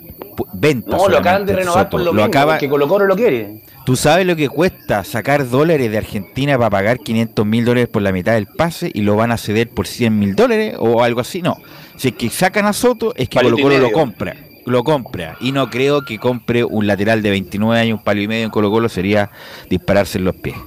Venta. 0.54 0.96
No, 0.96 1.10
lo 1.10 1.18
acaban 1.18 1.46
de 1.46 1.54
renovar 1.56 1.86
Soto. 1.86 1.90
por 1.90 2.00
lo, 2.00 2.06
Lo 2.08 2.14
mismo, 2.14 2.26
acaba- 2.28 2.54
porque 2.54 2.70
Colo 2.70 2.88
Colo 2.88 3.06
lo 3.08 3.16
quiere. 3.16 3.64
¿Tú 3.88 3.96
sabes 3.96 4.26
lo 4.26 4.36
que 4.36 4.50
cuesta 4.50 5.06
sacar 5.06 5.48
dólares 5.48 5.90
de 5.90 5.98
Argentina 5.98 6.58
para 6.58 6.70
pagar 6.70 7.00
500 7.00 7.46
mil 7.46 7.64
dólares 7.64 7.88
por 7.88 8.02
la 8.02 8.12
mitad 8.12 8.34
del 8.34 8.46
pase 8.46 8.92
y 8.94 9.00
lo 9.00 9.16
van 9.16 9.32
a 9.32 9.38
ceder 9.38 9.70
por 9.70 9.88
100 9.88 10.20
mil 10.20 10.36
dólares 10.36 10.76
o 10.78 11.04
algo 11.04 11.22
así? 11.22 11.42
No. 11.42 11.56
Si 11.96 12.10
es 12.10 12.16
que 12.16 12.30
sacan 12.30 12.66
a 12.66 12.74
Soto, 12.74 13.14
es 13.16 13.30
que 13.30 13.36
Palito 13.36 13.56
Colo 13.56 13.76
Colo 13.76 13.80
lo 13.80 13.92
compra. 13.94 14.36
Lo 14.66 14.84
compra. 14.84 15.38
Y 15.40 15.54
no 15.54 15.70
creo 15.70 16.04
que 16.04 16.20
compre 16.20 16.66
un 16.66 16.86
lateral 16.86 17.22
de 17.22 17.30
29 17.30 17.80
años, 17.80 18.00
un 18.00 18.04
palo 18.04 18.20
y 18.20 18.28
medio 18.28 18.44
en 18.44 18.52
Colo 18.52 18.70
Colo 18.70 18.90
sería 18.90 19.32
dispararse 19.70 20.18
en 20.18 20.26
los 20.26 20.36
pies. 20.36 20.58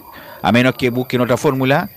A 0.40 0.51
menos 0.51 0.74
que 0.76 0.88
busquen 0.88 1.20
otra 1.20 1.36
fórmula 1.36 1.90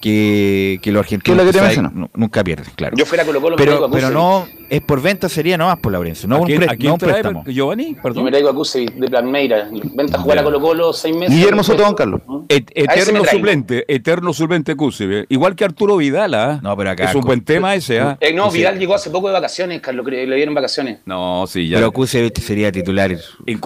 que, 0.00 0.78
que 0.82 0.92
los 0.92 1.00
argentinos 1.00 1.44
Que 1.44 1.74
que 1.74 2.08
nunca 2.14 2.44
pierden, 2.44 2.66
claro. 2.76 2.96
Yo 2.96 3.04
fuera 3.06 3.24
Colo 3.24 3.40
Colo, 3.40 3.56
me 3.56 3.64
traigo 3.64 3.90
pero, 3.90 4.06
a 4.06 4.10
pero 4.10 4.10
no, 4.10 4.48
es 4.70 4.80
por 4.80 5.00
venta 5.02 5.28
sería 5.28 5.56
nomás 5.56 5.78
por 5.78 5.92
Laurencio, 5.92 6.28
no 6.28 6.36
¿A 6.36 6.38
un, 6.40 6.46
quién- 6.46 6.60
pre- 6.60 6.70
a 6.70 6.76
quién 6.76 6.88
no 6.88 6.94
un 6.94 6.98
trae, 7.00 7.12
préstamo. 7.14 7.44
Giovanni? 7.46 7.94
Yo 7.94 8.02
Perdón. 8.02 8.24
me 8.24 8.30
traigo 8.30 8.48
a 8.48 8.54
Kusevich 8.54 8.92
de 8.94 9.10
Palmeira. 9.10 9.68
Venta 9.94 10.18
a 10.18 10.20
jugar 10.20 10.38
a 10.38 10.42
Colo 10.44 10.60
Colo 10.60 10.92
seis 10.92 11.16
meses. 11.16 11.34
Guillermo 11.34 11.62
Soto 11.62 11.82
Don 11.82 11.94
Carlos. 11.94 12.20
Et- 12.48 12.70
me 12.76 12.82
eterno 12.84 13.24
suplente, 13.24 13.84
eterno 13.92 14.32
suplente 14.32 14.74
Kusevich. 14.76 15.26
Igual 15.28 15.56
que 15.56 15.64
Arturo 15.64 15.96
Vidal, 15.96 16.34
¿ah? 16.34 16.60
No, 16.62 16.76
pero 16.76 16.90
acá 16.90 17.04
Es 17.10 17.14
un 17.14 17.22
buen 17.22 17.42
tema 17.42 17.74
ese, 17.74 18.00
¿ah? 18.00 18.16
Eh, 18.20 18.32
no. 18.32 18.50
Vidal 18.50 18.78
llegó 18.78 18.94
hace 18.94 19.10
poco 19.10 19.28
de 19.28 19.34
vacaciones, 19.34 19.80
Carlos, 19.80 20.06
le 20.06 20.36
dieron 20.36 20.54
vacaciones. 20.54 20.98
No, 21.06 21.46
sí, 21.46 21.68
ya. 21.68 21.76
Pero 21.78 21.92
Kusevich 21.92 22.38
sería 22.40 22.70
titular. 22.72 23.10
en 23.10 23.20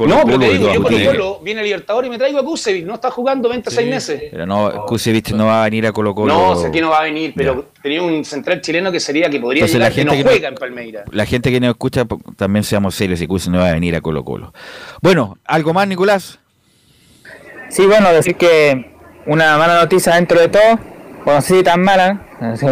no, 0.07 0.23
pero 0.25 0.39
te 0.39 0.49
digo, 0.51 0.73
yo 0.73 0.83
Colo 0.83 0.97
Colo 1.07 1.41
viene 1.43 1.61
a 1.61 1.65
Libertadores 1.65 2.09
y 2.09 2.11
me 2.11 2.19
traigo 2.19 2.39
a 2.39 2.45
Kusevich. 2.45 2.85
No 2.85 2.95
está 2.95 3.11
jugando 3.11 3.49
20 3.49 3.71
seis 3.71 3.89
meses. 3.89 4.23
Pero 4.31 4.47
no, 4.47 4.87
Kusevich 4.87 5.33
no 5.33 5.47
va 5.47 5.63
a 5.63 5.65
venir 5.65 5.87
a 5.87 5.93
Colo 5.93 6.15
Colo. 6.15 6.22
No, 6.27 6.57
sé 6.57 6.71
que 6.71 6.81
no 6.81 6.91
va 6.91 7.01
a 7.01 7.03
venir, 7.05 7.33
pero 7.37 7.67
tenía 7.83 8.03
un 8.03 8.25
central 8.25 8.61
chileno 8.61 8.91
que 8.93 9.01
sería 9.01 9.29
que 9.31 9.41
podría 9.41 9.61
Entonces, 9.65 9.81
la 9.81 9.89
llegar 9.91 9.95
que 9.95 10.05
no 10.05 10.13
gente 10.13 10.23
que 10.23 10.25
no- 10.25 10.31
juega 10.31 10.49
en 10.49 10.55
Palmeira. 10.55 11.05
La 11.11 11.27
gente 11.27 11.51
que 11.51 11.61
nos 11.61 11.71
escucha, 11.71 12.05
también 12.37 12.65
seamos 12.65 12.95
serios, 12.95 13.21
y 13.21 13.27
no 13.51 13.59
va 13.59 13.69
a 13.69 13.73
venir 13.73 13.95
a 13.97 14.01
Colo 14.01 14.25
Colo. 14.25 14.53
Bueno, 15.01 15.39
¿algo 15.45 15.73
más, 15.73 15.87
Nicolás? 15.89 16.39
Sí, 17.71 17.87
bueno, 17.87 18.13
decir 18.13 18.37
que 18.37 18.93
una 19.27 19.57
mala 19.57 19.81
noticia 19.81 20.15
dentro 20.15 20.39
de 20.39 20.49
todo, 20.49 20.79
bueno, 21.25 21.41
sí 21.41 21.63
tan 21.63 21.81
mala, 21.83 22.27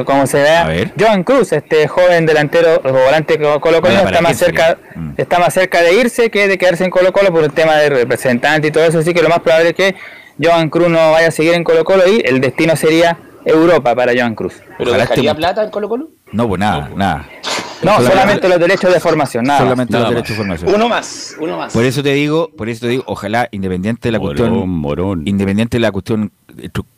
como 0.05 0.27
se 0.27 0.43
vea. 0.43 0.65
A 0.65 0.69
ver. 0.69 0.93
Joan 0.99 1.23
Cruz, 1.23 1.53
este 1.53 1.87
joven 1.89 2.27
delantero 2.27 2.81
o 2.85 2.93
volante 2.93 3.39
Colo 3.39 3.61
Colo, 3.61 3.81
Bueno, 3.81 3.99
¿para 4.03 4.11
está 4.11 4.21
más 4.21 4.37
cerca? 4.37 4.79
Mm. 4.95 5.13
está 5.17 5.39
más 5.39 5.55
cerca 5.55 5.81
de 5.81 5.95
irse 5.95 6.31
que 6.31 6.49
de 6.49 6.59
quedarse 6.59 6.85
en 6.85 6.91
Colo 6.91 7.13
Colo 7.13 7.31
por 7.33 7.45
el 7.45 7.53
tema 7.53 7.77
de 7.77 7.89
representante 7.89 8.69
y 8.69 8.71
todo 8.71 8.85
eso, 8.85 8.99
así 8.99 9.15
que 9.15 9.23
lo 9.23 9.29
más 9.29 9.39
probable 9.41 9.69
es 9.71 9.75
que 9.75 9.95
Joan 10.43 10.69
Cruz 10.69 10.89
no 10.89 11.13
vaya 11.13 11.29
a 11.29 11.31
seguir 11.31 11.55
en 11.55 11.65
Colo 11.65 11.85
Colo 11.85 12.03
y 12.09 12.21
el 12.25 12.41
destino 12.41 12.75
sería 12.77 13.17
Europa 13.51 13.95
para 13.95 14.13
Joan 14.17 14.35
Cruz. 14.35 14.55
¿Pero 14.79 14.91
Ojalá 14.91 15.03
este 15.05 15.15
dejaría 15.15 15.33
mu- 15.35 15.39
plata 15.39 15.65
en 15.65 15.71
Colo 15.71 15.89
Colo? 15.89 16.09
No, 16.33 16.49
pues 16.49 16.59
nada, 16.61 16.91
nada. 16.95 17.29
No, 17.83 17.99
solamente 17.99 18.47
los 18.47 18.59
derechos 18.61 18.93
de 18.93 19.01
formación, 19.01 19.43
nada. 19.47 19.61
Solamente 19.61 19.95
Nada 19.95 20.05
los 20.05 20.13
más. 20.13 20.15
derechos 20.17 20.37
de 20.37 20.43
formación. 20.43 20.75
Uno 20.75 20.87
más, 20.91 21.35
uno 21.41 21.57
más. 21.57 21.73
Por 21.73 21.83
eso 21.87 22.03
te 22.03 22.13
digo, 22.13 22.51
por 22.55 22.69
eso 22.69 22.83
te 22.83 22.89
digo, 22.89 23.05
ojalá, 23.07 23.49
independiente 23.53 24.09
de 24.09 24.13
la 24.13 24.19
Morón, 24.19 24.37
cuestión, 24.37 24.69
morón. 24.69 25.23
independiente 25.27 25.79
de 25.79 25.81
la 25.81 25.91
cuestión, 25.91 26.31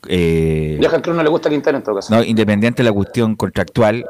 eh, 0.09 0.79
Cruz 1.01 1.15
no 1.15 1.23
le 1.23 1.29
gusta 1.29 1.49
Quintero 1.49 1.77
en 1.77 1.83
todo 1.85 1.95
caso. 1.95 2.13
no, 2.13 2.21
independiente 2.21 2.83
de 2.83 2.89
la 2.89 2.93
cuestión 2.93 3.35
contractual, 3.37 4.05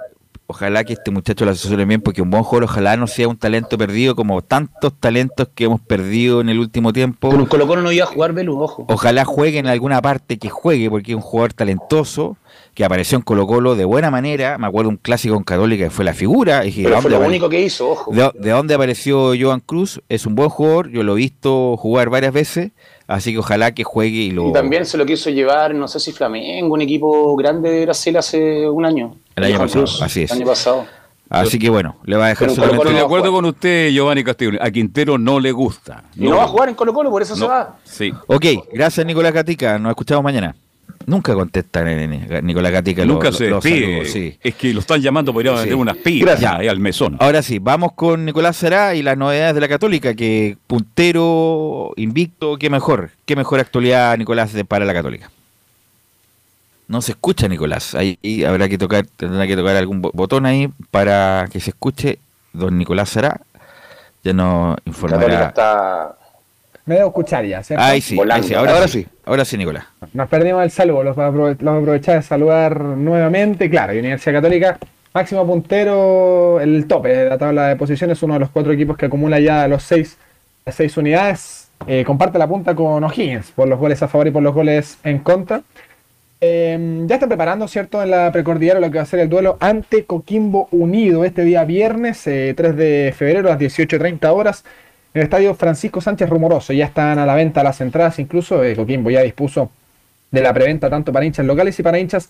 ojalá 0.47 0.84
que 0.84 0.93
este 0.93 1.11
muchacho 1.11 1.45
lo 1.45 1.51
asesoren 1.51 1.88
bien, 1.88 2.01
porque 2.01 2.22
un 2.22 2.30
buen 2.30 2.43
jugador 2.43 2.65
ojalá 2.65 2.97
no 2.97 3.07
sea 3.07 3.27
un 3.27 3.38
talento 3.38 3.77
perdido 3.77 4.15
como 4.15 4.41
tantos 4.41 4.93
talentos 4.99 5.47
que 5.53 5.65
hemos 5.65 5.81
perdido 5.81 6.41
en 6.41 6.49
el 6.49 6.60
último 6.60 6.93
tiempo. 6.93 7.30
Pero 7.30 7.47
Colo 7.47 7.68
Colo 7.68 7.81
no 7.81 7.91
iba 7.91 8.03
a 8.03 8.07
jugar 8.07 8.34
Velu, 8.34 8.61
ojo. 8.61 8.85
Ojalá 8.89 9.26
juegue 9.26 9.60
en 9.60 9.68
alguna 9.68 10.01
parte 10.01 10.38
que 10.38 10.49
juegue, 10.49 10.89
porque 10.89 11.11
es 11.11 11.15
un 11.15 11.22
jugador 11.22 11.53
talentoso, 11.53 12.38
que 12.73 12.85
apareció 12.85 13.18
en 13.18 13.22
Colo 13.22 13.47
Colo 13.47 13.76
de 13.76 13.85
buena 13.85 14.11
manera. 14.11 14.57
Me 14.57 14.68
acuerdo 14.68 14.89
un 14.89 14.97
clásico 14.97 15.35
en 15.35 15.43
Católica 15.43 15.85
que 15.85 15.89
fue 15.89 16.05
la 16.05 16.14
figura. 16.14 16.64
Y 16.64 16.68
dije, 16.68 16.84
Pero 16.84 16.95
¿de 16.95 17.01
fue 17.01 17.11
lo 17.11 17.19
único 17.19 17.49
que 17.49 17.61
hizo, 17.61 17.91
ojo. 17.91 18.11
¿De, 18.11 18.31
de 18.35 18.49
dónde 18.51 18.73
apareció 18.73 19.34
Joan 19.39 19.60
Cruz? 19.60 20.01
Es 20.10 20.26
un 20.26 20.35
buen 20.35 20.49
jugador, 20.49 20.89
yo 20.89 21.03
lo 21.03 21.14
he 21.14 21.18
visto 21.18 21.77
jugar 21.77 22.10
varias 22.10 22.34
veces, 22.34 22.72
así 23.14 23.31
que 23.31 23.40
ojalá 23.40 23.73
que 23.73 23.84
juegue 23.84 24.18
y 24.18 24.31
lo... 24.31 24.49
Y 24.49 24.53
también 24.53 24.85
se 24.85 24.98
lo 24.98 25.06
quiso 25.06 25.30
llevar, 25.30 25.73
no 25.76 25.88
sé 25.88 25.99
si 25.99 26.11
Flamengo, 26.11 26.73
un 26.73 26.81
equipo 26.81 27.35
grande 27.35 27.69
de 27.69 27.85
Brasil 27.85 28.18
hace 28.18 28.68
un 28.69 28.85
año. 28.85 29.15
El 29.35 29.44
año 29.45 29.60
pasado, 29.60 29.85
Cruz, 29.85 30.02
así 30.02 30.23
es. 30.23 30.31
El 30.31 30.38
año 30.40 30.48
pasado. 30.48 30.85
Así 31.30 31.57
que 31.57 31.69
bueno, 31.69 31.95
le 32.06 32.15
va 32.15 32.26
a 32.26 32.30
dejar 32.30 32.49
solamente... 32.52 32.77
Estoy 32.77 32.94
de 32.94 32.99
no 32.99 33.06
acuerdo 33.06 33.31
con 33.31 33.45
usted, 33.45 33.90
Giovanni 33.91 34.23
Castillo. 34.23 34.52
A 34.61 34.69
Quintero 34.69 35.18
no 35.18 35.40
le 35.40 35.52
gusta. 35.52 36.03
Y 36.15 36.27
no 36.27 36.38
va 36.38 36.44
a 36.44 36.48
jugar 36.48 36.69
en 36.69 36.76
Colo 36.76 36.94
Colo, 36.94 37.10
por 37.10 37.22
eso 37.22 37.35
se 37.35 37.41
No. 37.41 37.48
va. 37.48 37.77
Sí. 37.84 38.11
Ok, 38.27 38.45
gracias 38.72 39.06
Nicolás 39.06 39.34
Gatica, 39.34 39.80
nos 39.80 39.90
escuchamos 39.91 40.23
mañana. 40.23 40.56
Nunca 41.05 41.34
contesta 41.34 41.84
nene, 41.84 42.41
Nicolás 42.41 42.71
Gatica. 42.71 43.03
lo- 43.05 43.13
Nunca 43.13 43.27
lo- 43.30 43.34
se 43.38 43.45
despide. 43.47 43.81
saludos, 43.85 44.09
sí. 44.09 44.38
Es 44.41 44.55
que 44.55 44.73
lo 44.73 44.80
están 44.80 45.01
llamando, 45.01 45.34
podríamos 45.34 45.61
Sí. 45.61 45.65
meter 45.65 45.75
unas 45.77 45.97
pilas 45.97 46.39
Gracias. 46.39 46.51
ya, 46.51 46.57
ahí 46.59 46.67
al 46.67 46.80
mesón. 46.80 47.17
Ahora 47.19 47.41
sí, 47.41 47.59
vamos 47.59 47.91
con 47.93 48.25
Nicolás 48.25 48.55
Será 48.57 48.95
y 48.95 49.01
las 49.03 49.17
novedades 49.17 49.55
de 49.55 49.61
la 49.61 49.67
Católica, 49.67 50.13
que 50.13 50.57
puntero, 50.67 51.91
invicto, 51.97 52.57
qué 52.57 52.69
mejor, 52.69 53.11
qué 53.25 53.35
mejor 53.35 53.59
actualidad 53.59 54.17
Nicolás 54.17 54.53
de- 54.53 54.65
para 54.65 54.85
la 54.85 54.93
Católica. 54.93 55.30
No 56.88 57.01
se 57.01 57.13
escucha 57.13 57.47
Nicolás, 57.47 57.95
ahí, 57.95 58.19
ahí 58.23 58.43
habrá 58.43 58.67
que 58.69 58.77
tocar, 58.77 59.05
tendrá 59.15 59.47
que 59.47 59.55
tocar 59.55 59.75
algún 59.75 60.01
bo- 60.01 60.11
botón 60.13 60.45
ahí 60.45 60.69
para 60.91 61.47
que 61.51 61.59
se 61.59 61.69
escuche 61.71 62.19
don 62.51 62.77
Nicolás 62.77 63.09
Será. 63.09 63.39
Ya 64.23 64.31
nos 64.34 64.75
Católica 64.75 64.89
informará. 64.89 65.47
está. 65.47 66.17
Me 66.85 66.95
debo 66.95 67.07
escuchar 67.07 67.45
ya, 67.45 67.64
¿cierto? 67.64 67.84
Ahí 67.84 68.01
sí, 68.01 68.19
ahí 68.30 68.43
sí, 68.43 68.53
ahora, 68.53 68.73
Ahora 68.73 68.88
sí. 68.88 69.03
sí. 69.03 69.07
Ahora 69.26 69.45
sí, 69.45 69.57
Nicolás. 69.57 69.85
Nos 70.14 70.27
perdimos 70.27 70.64
el 70.64 70.72
saludo, 70.72 71.03
los 71.03 71.15
vamos 71.15 71.51
a 71.51 71.77
aprovechar 71.77 72.15
de 72.18 72.22
saludar 72.23 72.80
nuevamente. 72.81 73.69
Claro, 73.69 73.93
Universidad 73.93 74.34
Católica, 74.41 74.77
máximo 75.14 75.47
puntero, 75.47 76.60
el 76.60 76.85
tope 76.88 77.10
de 77.10 77.30
la 77.30 77.38
tabla 77.38 77.68
de 77.69 77.76
posiciones, 77.77 78.22
uno 78.23 78.34
de 78.34 78.41
los 78.41 78.49
cuatro 78.49 78.73
equipos 78.73 78.97
que 78.97 79.05
acumula 79.05 79.39
ya 79.39 79.68
los 79.69 79.84
seis, 79.84 80.18
las 80.65 80.76
seis 80.76 80.97
unidades. 80.97 81.69
Eh, 81.88 82.03
comparte 82.05 82.38
la 82.38 82.47
punta 82.47 82.76
con 82.76 83.03
O'Higgins 83.03 83.51
por 83.51 83.68
los 83.68 83.80
goles 83.80 84.01
a 84.03 84.07
favor 84.10 84.27
y 84.27 84.31
por 84.31 84.43
los 84.43 84.53
goles 84.53 84.97
en 85.03 85.19
contra. 85.19 85.61
Eh, 86.41 87.03
ya 87.05 87.15
están 87.15 87.30
preparando, 87.30 87.69
¿cierto? 87.69 88.03
En 88.03 88.11
la 88.11 88.30
precordillera 88.34 88.81
lo 88.81 88.91
que 88.91 88.97
va 88.97 89.03
a 89.03 89.05
ser 89.05 89.22
el 89.22 89.30
duelo 89.30 89.55
ante 89.61 90.03
Coquimbo 90.03 90.68
Unido 90.72 91.23
este 91.23 91.43
día 91.45 91.64
viernes, 91.64 92.27
eh, 92.27 92.53
3 92.55 92.76
de 92.76 93.14
febrero 93.18 93.47
a 93.47 93.51
las 93.53 93.60
18.30 93.60 94.30
horas 94.34 94.65
en 95.14 95.22
el 95.22 95.23
estadio 95.23 95.53
Francisco 95.56 96.02
Sánchez 96.02 96.30
Rumoroso. 96.30 96.73
Ya 96.73 96.85
están 96.85 97.19
a 97.19 97.26
la 97.26 97.35
venta 97.35 97.64
las 97.64 97.80
entradas, 97.81 98.19
incluso 98.19 98.64
eh, 98.64 98.76
Coquimbo 98.76 99.10
ya 99.10 99.22
dispuso 99.22 99.69
de 100.31 100.41
la 100.41 100.53
preventa 100.53 100.90
tanto 100.90 101.14
para 101.14 101.26
hinchas 101.26 101.45
locales 101.45 101.77
y 101.80 101.84
para 101.84 101.99
hinchas 101.99 102.30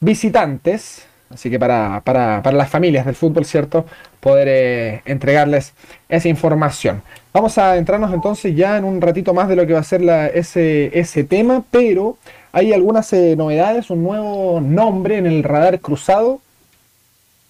visitantes. 0.00 1.06
Así 1.32 1.48
que 1.48 1.60
para, 1.60 2.00
para- 2.04 2.42
para 2.42 2.56
las 2.56 2.68
familias 2.68 3.06
del 3.06 3.14
fútbol, 3.14 3.44
¿cierto? 3.44 3.86
Poder 4.18 4.48
eh, 4.50 5.02
entregarles 5.04 5.74
esa 6.08 6.28
información. 6.28 7.02
Vamos 7.32 7.56
a 7.56 7.76
entrarnos 7.76 8.12
entonces 8.12 8.56
ya 8.56 8.76
en 8.76 8.84
un 8.84 9.00
ratito 9.00 9.32
más 9.32 9.48
de 9.48 9.54
lo 9.54 9.64
que 9.66 9.72
va 9.74 9.78
a 9.80 9.84
ser 9.84 10.00
la- 10.02 10.26
ese, 10.26 10.90
ese 10.98 11.22
tema, 11.22 11.62
pero 11.70 12.16
hay 12.52 12.72
algunas 12.72 13.12
eh, 13.12 13.36
novedades, 13.36 13.90
un 13.90 14.02
nuevo 14.02 14.60
nombre 14.60 15.18
en 15.18 15.26
el 15.26 15.44
radar 15.44 15.78
cruzado 15.78 16.40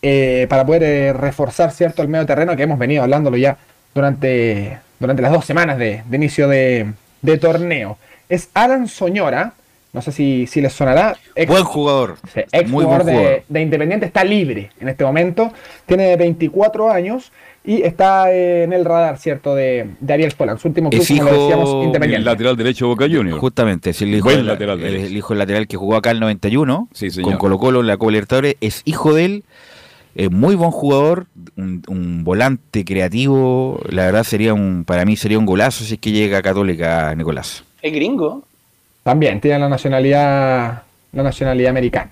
eh, 0.02 0.46
para 0.50 0.64
poder 0.66 0.82
eh, 0.82 1.12
reforzar, 1.14 1.70
¿cierto? 1.72 2.02
El 2.02 2.08
medio 2.08 2.26
terreno 2.26 2.54
que 2.56 2.62
hemos 2.64 2.78
venido 2.78 3.02
hablándolo 3.02 3.36
ya 3.38 3.56
durante, 3.94 4.78
durante 4.98 5.22
las 5.22 5.32
dos 5.32 5.44
semanas 5.44 5.78
de, 5.78 6.02
de 6.08 6.16
inicio 6.16 6.48
de, 6.48 6.92
de 7.22 7.38
torneo. 7.38 7.98
Es 8.28 8.50
Alan 8.54 8.86
Soñora, 8.88 9.54
no 9.92 10.02
sé 10.02 10.12
si, 10.12 10.46
si 10.46 10.60
les 10.60 10.72
sonará. 10.72 11.16
ex- 11.34 11.50
Buen 11.50 11.64
jugador. 11.64 12.16
Sí, 12.32 12.40
ex 12.52 12.70
Muy 12.70 12.84
jugador 12.84 13.04
buen 13.04 13.14
de, 13.16 13.20
jugador. 13.22 13.42
de 13.48 13.60
Independiente 13.62 14.06
está 14.06 14.22
libre 14.24 14.70
en 14.80 14.88
este 14.88 15.04
momento. 15.04 15.52
Tiene 15.86 16.14
24 16.16 16.90
años 16.90 17.32
y 17.64 17.82
está 17.82 18.32
en 18.32 18.72
el 18.72 18.84
radar, 18.84 19.18
¿cierto? 19.18 19.54
De, 19.54 19.90
de 20.00 20.12
Ariel 20.14 20.32
Polan, 20.36 20.58
su 20.58 20.68
último 20.68 20.88
club, 20.90 21.02
Es 21.02 21.08
como 21.08 21.22
hijo 21.28 21.30
decíamos, 21.42 21.70
El 21.74 21.82
Independiente. 21.86 22.24
lateral 22.24 22.56
derecho 22.56 22.84
de 22.86 22.88
Boca 22.90 23.04
Juniors. 23.06 23.38
Justamente, 23.40 23.90
es 23.90 24.00
el 24.00 24.14
hijo, 24.14 24.24
Buen 24.24 24.36
del- 24.38 24.46
lateral 24.46 24.80
el, 24.82 24.94
el 24.96 25.16
hijo 25.16 25.30
del 25.34 25.38
lateral 25.40 25.66
que 25.66 25.76
jugó 25.76 25.96
acá 25.96 26.12
el 26.12 26.20
91 26.20 26.88
Sí, 26.94 27.10
con 27.20 27.36
Colo 27.36 27.58
Colo 27.58 27.80
en 27.80 27.88
la 27.88 27.96
Copa 27.96 28.12
Libertadores, 28.12 28.54
es 28.60 28.82
hijo 28.84 29.12
de 29.12 29.24
él, 29.24 29.44
eh, 30.14 30.28
muy 30.28 30.54
buen 30.54 30.70
jugador, 30.70 31.26
un, 31.56 31.82
un 31.88 32.24
volante 32.24 32.84
creativo, 32.84 33.80
la 33.88 34.06
verdad 34.06 34.24
sería 34.24 34.54
un, 34.54 34.84
para 34.84 35.04
mí 35.04 35.16
sería 35.16 35.38
un 35.38 35.46
golazo 35.46 35.84
si 35.84 35.94
es 35.94 36.00
que 36.00 36.12
llega 36.12 36.38
a 36.38 36.42
Católica 36.42 37.14
Nicolás. 37.14 37.64
Es 37.82 37.92
gringo. 37.92 38.42
También 39.02 39.40
tiene 39.40 39.58
la 39.58 39.68
nacionalidad, 39.68 40.82
la 41.12 41.22
nacionalidad 41.22 41.70
americana. 41.70 42.10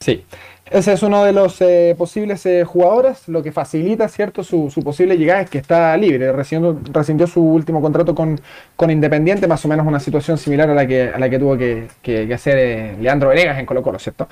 Sí. 0.00 0.24
Ese 0.70 0.92
es 0.92 1.02
uno 1.02 1.24
de 1.24 1.32
los 1.32 1.60
eh, 1.60 1.94
posibles 1.98 2.46
eh, 2.46 2.64
jugadores, 2.64 3.26
lo 3.28 3.42
que 3.42 3.50
facilita, 3.50 4.08
¿cierto? 4.08 4.44
Su, 4.44 4.70
su 4.70 4.82
posible 4.84 5.18
llegada 5.18 5.40
es 5.42 5.50
que 5.50 5.58
está 5.58 5.96
libre, 5.96 6.30
rescindió, 6.32 6.78
rescindió 6.92 7.26
su 7.26 7.42
último 7.42 7.82
contrato 7.82 8.14
con, 8.14 8.40
con 8.76 8.88
Independiente, 8.90 9.48
más 9.48 9.64
o 9.64 9.68
menos 9.68 9.84
una 9.86 9.98
situación 9.98 10.38
similar 10.38 10.70
a 10.70 10.74
la 10.74 10.86
que, 10.86 11.08
a 11.08 11.18
la 11.18 11.28
que 11.28 11.38
tuvo 11.40 11.58
que, 11.58 11.88
que- 12.00 12.26
que 12.28 12.34
hacer 12.34 12.56
eh, 12.58 12.96
Leandro 13.00 13.30
Venegas 13.30 13.58
en 13.58 13.66
Colo 13.66 13.82
Colo, 13.82 13.98
¿cierto? 13.98 14.28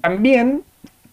También 0.00 0.62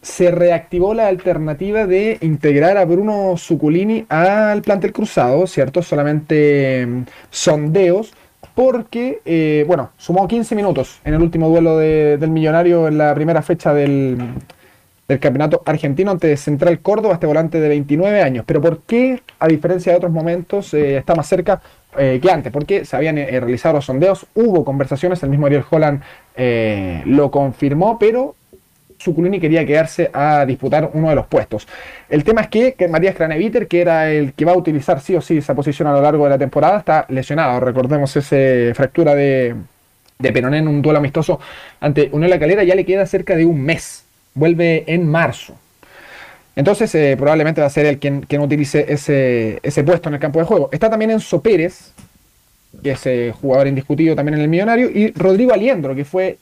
se 0.02 0.32
reactivó 0.32 0.94
la 0.94 1.08
alternativa 1.08 1.86
de 1.86 2.18
integrar 2.22 2.78
a 2.78 2.86
Bruno 2.86 3.36
Zuculini 3.38 4.06
al 4.10 4.62
plantel 4.62 4.94
cruzado, 4.94 5.46
¿cierto? 5.48 5.82
Solamente 5.82 6.86
mm, 6.88 7.02
sondeos, 7.30 8.14
porque, 8.56 9.20
eh, 9.26 9.66
bueno, 9.68 9.90
sumó 9.98 10.28
15 10.28 10.56
minutos 10.56 11.00
en 11.04 11.14
el 11.16 11.22
último 11.22 11.50
duelo 11.50 11.78
de- 11.78 12.18
del 12.18 12.30
Millonario 12.30 12.88
en 12.88 12.98
la 12.98 13.14
primera 13.14 13.42
fecha 13.42 13.74
del, 13.74 14.18
del 15.08 15.20
campeonato 15.20 15.62
argentino 15.66 16.12
ante 16.12 16.36
Central 16.38 16.80
Córdoba, 16.80 17.16
este 17.16 17.28
volante 17.28 17.60
de 17.60 17.68
29 17.70 18.22
años. 18.22 18.46
Pero 18.48 18.62
¿por 18.62 18.82
qué, 18.84 19.22
a 19.40 19.48
diferencia 19.48 19.92
de 19.92 19.98
otros 19.98 20.12
momentos, 20.12 20.74
eh, 20.74 20.98
está 20.98 21.16
más 21.16 21.28
cerca 21.28 21.62
eh, 21.98 22.20
que 22.22 22.32
antes? 22.32 22.52
Porque 22.52 22.86
se 22.86 22.96
habían 22.96 23.16
realizado 23.18 23.76
los 23.76 23.86
sondeos, 23.86 24.26
hubo 24.36 24.64
conversaciones, 24.64 25.22
el 25.24 25.30
mismo 25.30 25.48
Ariel 25.48 25.64
Holland 25.70 26.02
lo 27.06 27.32
confirmó, 27.32 27.98
pero 28.00 28.36
Zuculini 29.00 29.40
quería 29.40 29.66
quedarse 29.66 30.10
a 30.14 30.46
disputar 30.46 30.90
uno 30.94 31.10
de 31.10 31.16
los 31.16 31.28
puestos. 31.28 31.68
El 32.10 32.24
tema 32.24 32.42
es 32.42 32.48
que, 32.48 32.74
que 32.74 32.88
Matías 32.88 33.16
Craneviter, 33.16 33.68
que 33.68 33.82
era 33.82 34.10
el 34.12 34.34
que 34.34 34.46
va 34.46 34.54
a 34.54 34.58
utilizar 34.58 35.00
sí 35.00 35.16
o 35.16 35.22
sí 35.22 35.38
esa 35.38 35.54
posición 35.54 35.88
a 35.88 35.94
lo 35.94 36.02
largo 36.02 36.24
de 36.24 36.32
la 36.32 36.38
temporada, 36.38 36.80
está 36.80 37.06
lesionado. 37.10 37.60
Recordemos 37.60 38.16
esa 38.16 38.74
fractura 38.74 39.14
de, 39.16 39.56
de 40.20 40.32
Peroné 40.34 40.60
en 40.60 40.68
un 40.68 40.82
duelo 40.82 41.00
amistoso 41.00 41.40
ante 41.80 42.10
Unión 42.12 42.30
La 42.30 42.40
Calera, 42.40 42.64
ya 42.64 42.76
le 42.76 42.86
queda 42.86 43.06
cerca 43.06 43.36
de 43.36 43.46
un 43.46 43.62
mes. 43.62 44.04
Vuelve 44.34 44.84
en 44.88 45.08
marzo. 45.08 45.56
Entonces, 46.56 46.94
eh, 46.96 47.16
probablemente 47.18 47.62
va 47.62 47.68
a 47.68 47.70
ser 47.70 47.86
el 47.86 48.00
quien, 48.00 48.22
quien 48.22 48.42
utilice 48.42 48.86
ese, 48.90 49.60
ese 49.62 49.84
puesto 49.84 50.10
en 50.10 50.16
el 50.16 50.20
campo 50.20 50.40
de 50.40 50.46
juego. 50.46 50.70
Está 50.72 50.90
también 50.90 51.12
Enzo 51.12 51.40
Pérez, 51.40 51.92
que 52.82 52.92
es 52.92 53.06
eh, 53.06 53.34
jugador 53.40 53.68
indiscutido 53.68 54.16
también 54.16 54.36
en 54.36 54.42
el 54.42 54.48
Millonario, 54.48 54.90
y 54.90 55.12
Rodrigo 55.12 55.54
Aliendro, 55.54 55.94
que 55.96 56.04
fue 56.04 56.38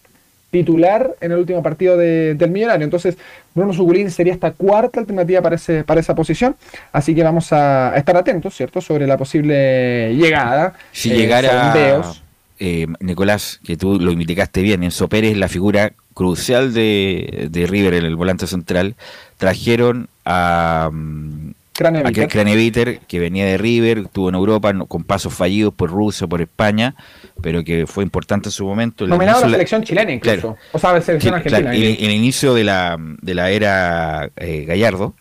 titular 0.51 1.15
en 1.22 1.31
el 1.34 1.39
último 1.39 1.61
partido 1.61 1.97
de- 1.97 2.34
del 2.35 2.49
Millonario. 2.51 2.85
Entonces, 2.85 3.17
Bruno 3.53 3.73
Suculín 3.73 4.09
sería 4.11 4.34
esta 4.34 4.51
cuarta 4.51 4.99
alternativa 4.99 5.41
para, 5.41 5.55
ese- 5.55 5.84
para 5.84 5.99
esa 5.99 6.15
posición. 6.15 6.55
Así 6.91 7.13
que 7.13 7.23
vamos 7.23 7.51
a, 7.51 7.95
estar 7.97 8.15
atentos, 8.15 8.55
¿cierto?, 8.55 8.80
sobre 8.81 9.05
la 9.07 9.17
posible 9.17 10.13
llegada. 10.15 10.73
Si 10.91 11.11
eh, 11.11 11.17
llegara 11.17 11.73
sondeos. 11.73 12.23
eh, 12.59 12.88
Nicolás, 13.01 13.59
que 13.65 13.76
tú 13.76 13.99
lo 13.99 14.11
indicaste 14.11 14.61
bien, 14.61 14.84
Enzo 14.84 15.09
Pérez 15.09 15.35
la 15.38 15.49
figura 15.49 15.91
crucial 16.13 16.73
de, 16.73 17.47
de 17.51 17.67
River 17.67 17.95
en 17.95 18.05
el 18.05 18.15
volante 18.15 18.47
central. 18.47 18.95
Trajeron 19.38 20.07
a, 20.23 20.89
mm, 20.91 21.51
Craneviter. 21.73 22.27
Craneviter, 22.30 22.99
que 22.99 23.19
venía 23.19 23.45
de 23.45 23.57
River, 23.57 23.97
estuvo 24.05 24.30
en 24.30 24.35
Europa 24.35 24.73
con 24.88 25.03
pasos 25.03 25.34
fallidos 25.34 25.73
por 25.73 25.89
Rusia, 25.91 26.26
por 26.26 26.41
España, 26.41 26.95
pero 27.41 27.64
que 27.64 27.86
fue 27.88 28.03
importante 28.03 28.49
en 28.49 28.52
su 28.53 28.66
momento. 28.66 29.03
El 29.03 29.10
Nominado 29.12 29.38
a 29.38 29.41
la 29.41 29.48
inicio- 29.48 29.56
selección 29.56 29.84
chilena 29.84 30.12
incluso. 30.12 30.40
Claro. 30.41 30.57
O 30.72 30.80
sea, 30.80 30.90
a 30.91 30.94
la 30.94 31.02
selección 31.02 31.34
argentina. 31.36 31.60
claro, 31.72 31.76
el, 31.78 31.84
el 31.99 32.12
inicio 32.12 32.53
de 32.53 32.64
la, 32.64 32.98
de 33.22 33.34
la 33.36 33.49
era 33.52 34.30
eh, 34.38 34.66
Gallardo. 34.66 35.14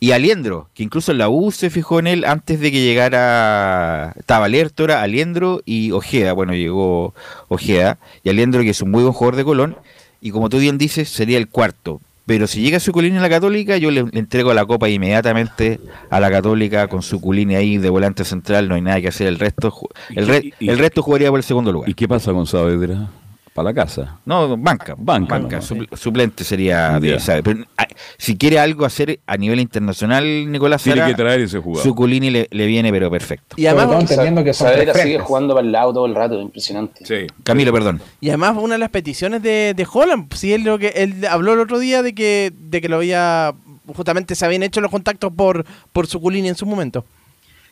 Y 0.00 0.12
Aliendro, 0.12 0.68
que 0.74 0.82
incluso 0.82 1.14
la 1.14 1.30
U 1.30 1.50
se 1.50 1.70
fijó 1.70 1.98
en 1.98 2.06
él 2.06 2.24
antes 2.26 2.60
de 2.60 2.70
que 2.70 2.82
llegara. 2.84 4.12
Estaba 4.18 4.48
Lertora, 4.48 5.00
Aliendro 5.02 5.62
y 5.64 5.92
Ojeda. 5.92 6.32
Bueno, 6.34 6.52
llegó 6.54 7.14
Ojeda. 7.48 7.98
Y 8.22 8.28
Aliendro, 8.28 8.62
que 8.62 8.70
es 8.70 8.82
un 8.82 8.90
muy 8.90 9.02
buen 9.02 9.14
jugador 9.14 9.36
de 9.36 9.44
Colón. 9.44 9.76
Y 10.20 10.30
como 10.30 10.48
tú 10.50 10.58
bien 10.58 10.76
dices, 10.78 11.08
sería 11.08 11.38
el 11.38 11.48
cuarto. 11.48 12.00
Pero 12.26 12.46
si 12.46 12.62
llega 12.62 12.80
Suculini 12.80 13.18
a 13.18 13.20
la 13.20 13.28
Católica, 13.28 13.76
yo 13.76 13.90
le, 13.90 14.04
le 14.04 14.18
entrego 14.18 14.54
la 14.54 14.64
copa 14.64 14.88
inmediatamente 14.88 15.78
a 16.08 16.20
la 16.20 16.30
Católica 16.30 16.88
con 16.88 17.02
Suculini 17.02 17.54
ahí 17.54 17.76
de 17.76 17.90
volante 17.90 18.24
central. 18.24 18.68
No 18.68 18.76
hay 18.76 18.80
nada 18.80 19.00
que 19.00 19.08
hacer. 19.08 19.26
El 19.26 19.38
resto, 19.38 19.72
el, 20.10 20.26
re- 20.26 20.52
el 20.58 20.78
resto 20.78 21.02
jugaría 21.02 21.28
por 21.30 21.38
el 21.38 21.44
segundo 21.44 21.70
lugar. 21.70 21.88
¿Y 21.90 21.94
qué 21.94 22.08
pasa 22.08 22.32
con 22.32 22.46
Saavedra? 22.46 23.10
Para 23.54 23.66
la 23.70 23.74
casa. 23.74 24.18
No, 24.26 24.56
banca. 24.56 24.96
Banca. 24.98 25.38
Banca, 25.38 25.60
supl- 25.60 25.96
suplente 25.96 26.42
sería. 26.42 26.98
de- 26.98 27.20
pero, 27.44 27.64
ah, 27.78 27.86
si 28.18 28.36
quiere 28.36 28.58
algo 28.58 28.84
hacer 28.84 29.20
a 29.28 29.36
nivel 29.36 29.60
internacional, 29.60 30.50
Nicolás 30.50 30.82
Tiene 30.82 30.98
Sara, 31.02 31.10
que 31.10 31.16
traer 31.16 31.40
ese 31.42 31.60
jugador. 31.60 31.84
Suculini 31.84 32.30
le, 32.30 32.48
le 32.50 32.66
viene, 32.66 32.90
pero 32.90 33.08
perfecto. 33.12 33.54
Y 33.56 33.66
además, 33.66 34.00
entendiendo 34.00 34.42
que 34.42 34.52
Saavedra 34.52 34.92
sigue 34.94 35.20
jugando 35.20 35.54
para 35.54 35.64
el 35.64 35.70
lado 35.70 35.92
todo 35.94 36.06
el 36.06 36.16
rato, 36.16 36.40
impresionante. 36.40 37.06
Sí. 37.06 37.28
Camilo, 37.44 37.72
perdón. 37.72 38.00
Y 38.20 38.30
además 38.30 38.56
una 38.60 38.74
de 38.74 38.78
las 38.80 38.90
peticiones 38.90 39.40
de, 39.40 39.72
de 39.76 39.86
Holland, 39.90 40.34
si 40.34 40.52
él 40.52 40.64
lo 40.64 40.76
que 40.76 40.88
él 40.88 41.24
habló 41.30 41.52
el 41.52 41.60
otro 41.60 41.78
día 41.78 42.02
de 42.02 42.12
que 42.12 42.52
de 42.58 42.80
que 42.80 42.88
lo 42.88 42.96
había 42.96 43.54
justamente 43.94 44.34
se 44.34 44.44
habían 44.44 44.64
hecho 44.64 44.80
los 44.80 44.90
contactos 44.90 45.32
por 45.32 45.64
por 45.92 46.08
Suculini 46.08 46.48
en 46.48 46.56
su 46.56 46.66
momento. 46.66 47.04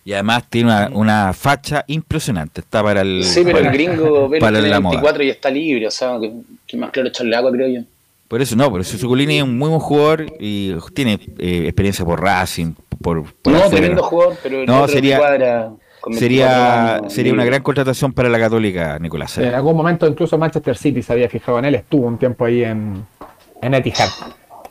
Y 0.04 0.12
además 0.14 0.44
tiene 0.50 0.68
una, 0.70 0.90
una 0.92 1.32
facha 1.32 1.84
impresionante. 1.86 2.60
Está 2.60 2.82
para 2.82 3.02
el. 3.02 3.22
Sí, 3.24 3.42
pero 3.44 3.58
para, 3.58 3.68
el 3.70 3.72
gringo 3.72 4.30
para 4.40 4.60
tiene 4.60 4.80
moda. 4.80 4.90
24 4.96 5.22
y 5.22 5.28
está 5.30 5.48
libre, 5.50 5.86
o 5.86 5.90
sea, 5.90 6.18
que, 6.20 6.32
que 6.66 6.76
más 6.76 6.90
claro 6.90 7.08
echarle 7.08 7.36
agua, 7.36 7.52
creo 7.52 7.68
yo. 7.68 7.80
Por 8.26 8.40
eso 8.40 8.56
no, 8.56 8.70
por 8.70 8.80
eso 8.80 8.96
Suculini 8.98 9.36
es 9.36 9.42
un 9.44 9.58
muy 9.58 9.68
buen 9.68 9.80
jugador 9.80 10.26
y 10.40 10.74
tiene 10.94 11.20
eh, 11.38 11.64
experiencia 11.66 12.04
por 12.04 12.20
Racing, 12.20 12.72
por. 13.02 13.22
por 13.34 13.52
No, 13.52 13.58
afuera, 13.58 13.76
tremendo 13.76 14.02
¿no? 14.02 14.08
jugador, 14.08 14.36
pero 14.42 14.60
el 14.62 14.66
No, 14.66 14.88
sería- 14.88 15.18
cuadra 15.18 15.70
con 16.00 16.12
24 16.14 16.18
Sería, 16.18 16.94
años, 16.96 17.12
sería 17.12 17.32
una 17.32 17.44
gran 17.44 17.62
contratación 17.62 18.12
para 18.12 18.28
la 18.28 18.38
Católica, 18.40 18.98
Nicolás. 18.98 19.38
En 19.38 19.54
algún 19.54 19.76
momento 19.76 20.08
incluso 20.08 20.36
Manchester 20.36 20.76
City 20.76 21.00
se 21.02 21.12
había 21.12 21.28
fijado 21.28 21.60
en 21.60 21.66
él, 21.66 21.74
estuvo 21.76 22.06
un 22.08 22.18
tiempo 22.18 22.44
ahí 22.46 22.64
en, 22.64 23.04
en 23.60 23.74
Etihad. 23.74 24.08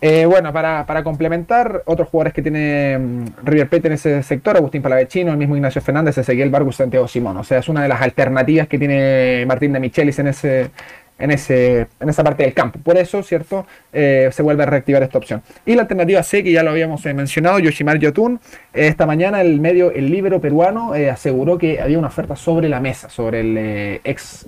Eh, 0.04 0.26
bueno, 0.26 0.52
para, 0.52 1.04
complementar, 1.04 1.84
otros 1.86 2.10
jugadores 2.10 2.34
que 2.34 2.42
tiene 2.42 2.98
mm, 2.98 3.26
River 3.44 3.70
Plate 3.70 3.88
en 3.88 3.94
ese 3.94 4.24
sector, 4.24 4.58
Agustín 4.58 4.82
Palavecino, 4.82 5.32
el 5.32 5.38
mismo 5.38 5.56
Ignacio 5.56 5.80
Fernández, 5.80 6.18
Ezequiel 6.18 6.50
Vargas 6.50 6.78
Santiago 6.78 7.08
Simón. 7.08 7.38
O 7.38 7.44
sea, 7.44 7.60
es 7.60 7.70
una 7.70 7.84
de 7.84 7.88
las 7.88 8.02
alternativas 8.02 8.68
que 8.68 8.80
tiene 8.80 9.46
Martín 9.46 9.74
de 9.74 9.80
Michelis 9.80 10.18
en 10.18 10.28
ese, 10.28 10.72
en 11.20 11.30
ese, 11.30 11.88
en 12.00 12.10
esa 12.10 12.24
parte 12.24 12.42
del 12.42 12.54
campo. 12.56 12.80
Por 12.80 12.98
eso, 12.98 13.22
¿cierto? 13.22 13.68
Eh, 13.94 14.30
se 14.32 14.42
vuelve 14.42 14.64
a 14.64 14.66
reactivar 14.66 15.04
esta 15.04 15.20
opción. 15.20 15.44
Y 15.68 15.76
la 15.76 15.84
alternativa 15.84 16.24
C, 16.24 16.44
que 16.44 16.52
ya 16.52 16.64
lo 16.64 16.72
habíamos 16.72 17.06
eh, 17.06 17.14
mencionado, 17.14 17.60
Yoshimar 17.60 18.00
Yotun, 18.00 18.40
esta 18.74 19.06
mañana 19.06 19.42
el 19.42 19.60
medio, 19.60 19.92
el 19.92 20.10
libro 20.10 20.42
peruano, 20.42 20.94
aseguró 20.94 21.60
que 21.60 21.80
había 21.80 22.00
una 22.00 22.08
oferta 22.08 22.36
sobre 22.36 22.70
la 22.70 22.80
mesa, 22.80 23.08
sobre 23.08 23.42
el 23.42 24.02
ex 24.04 24.48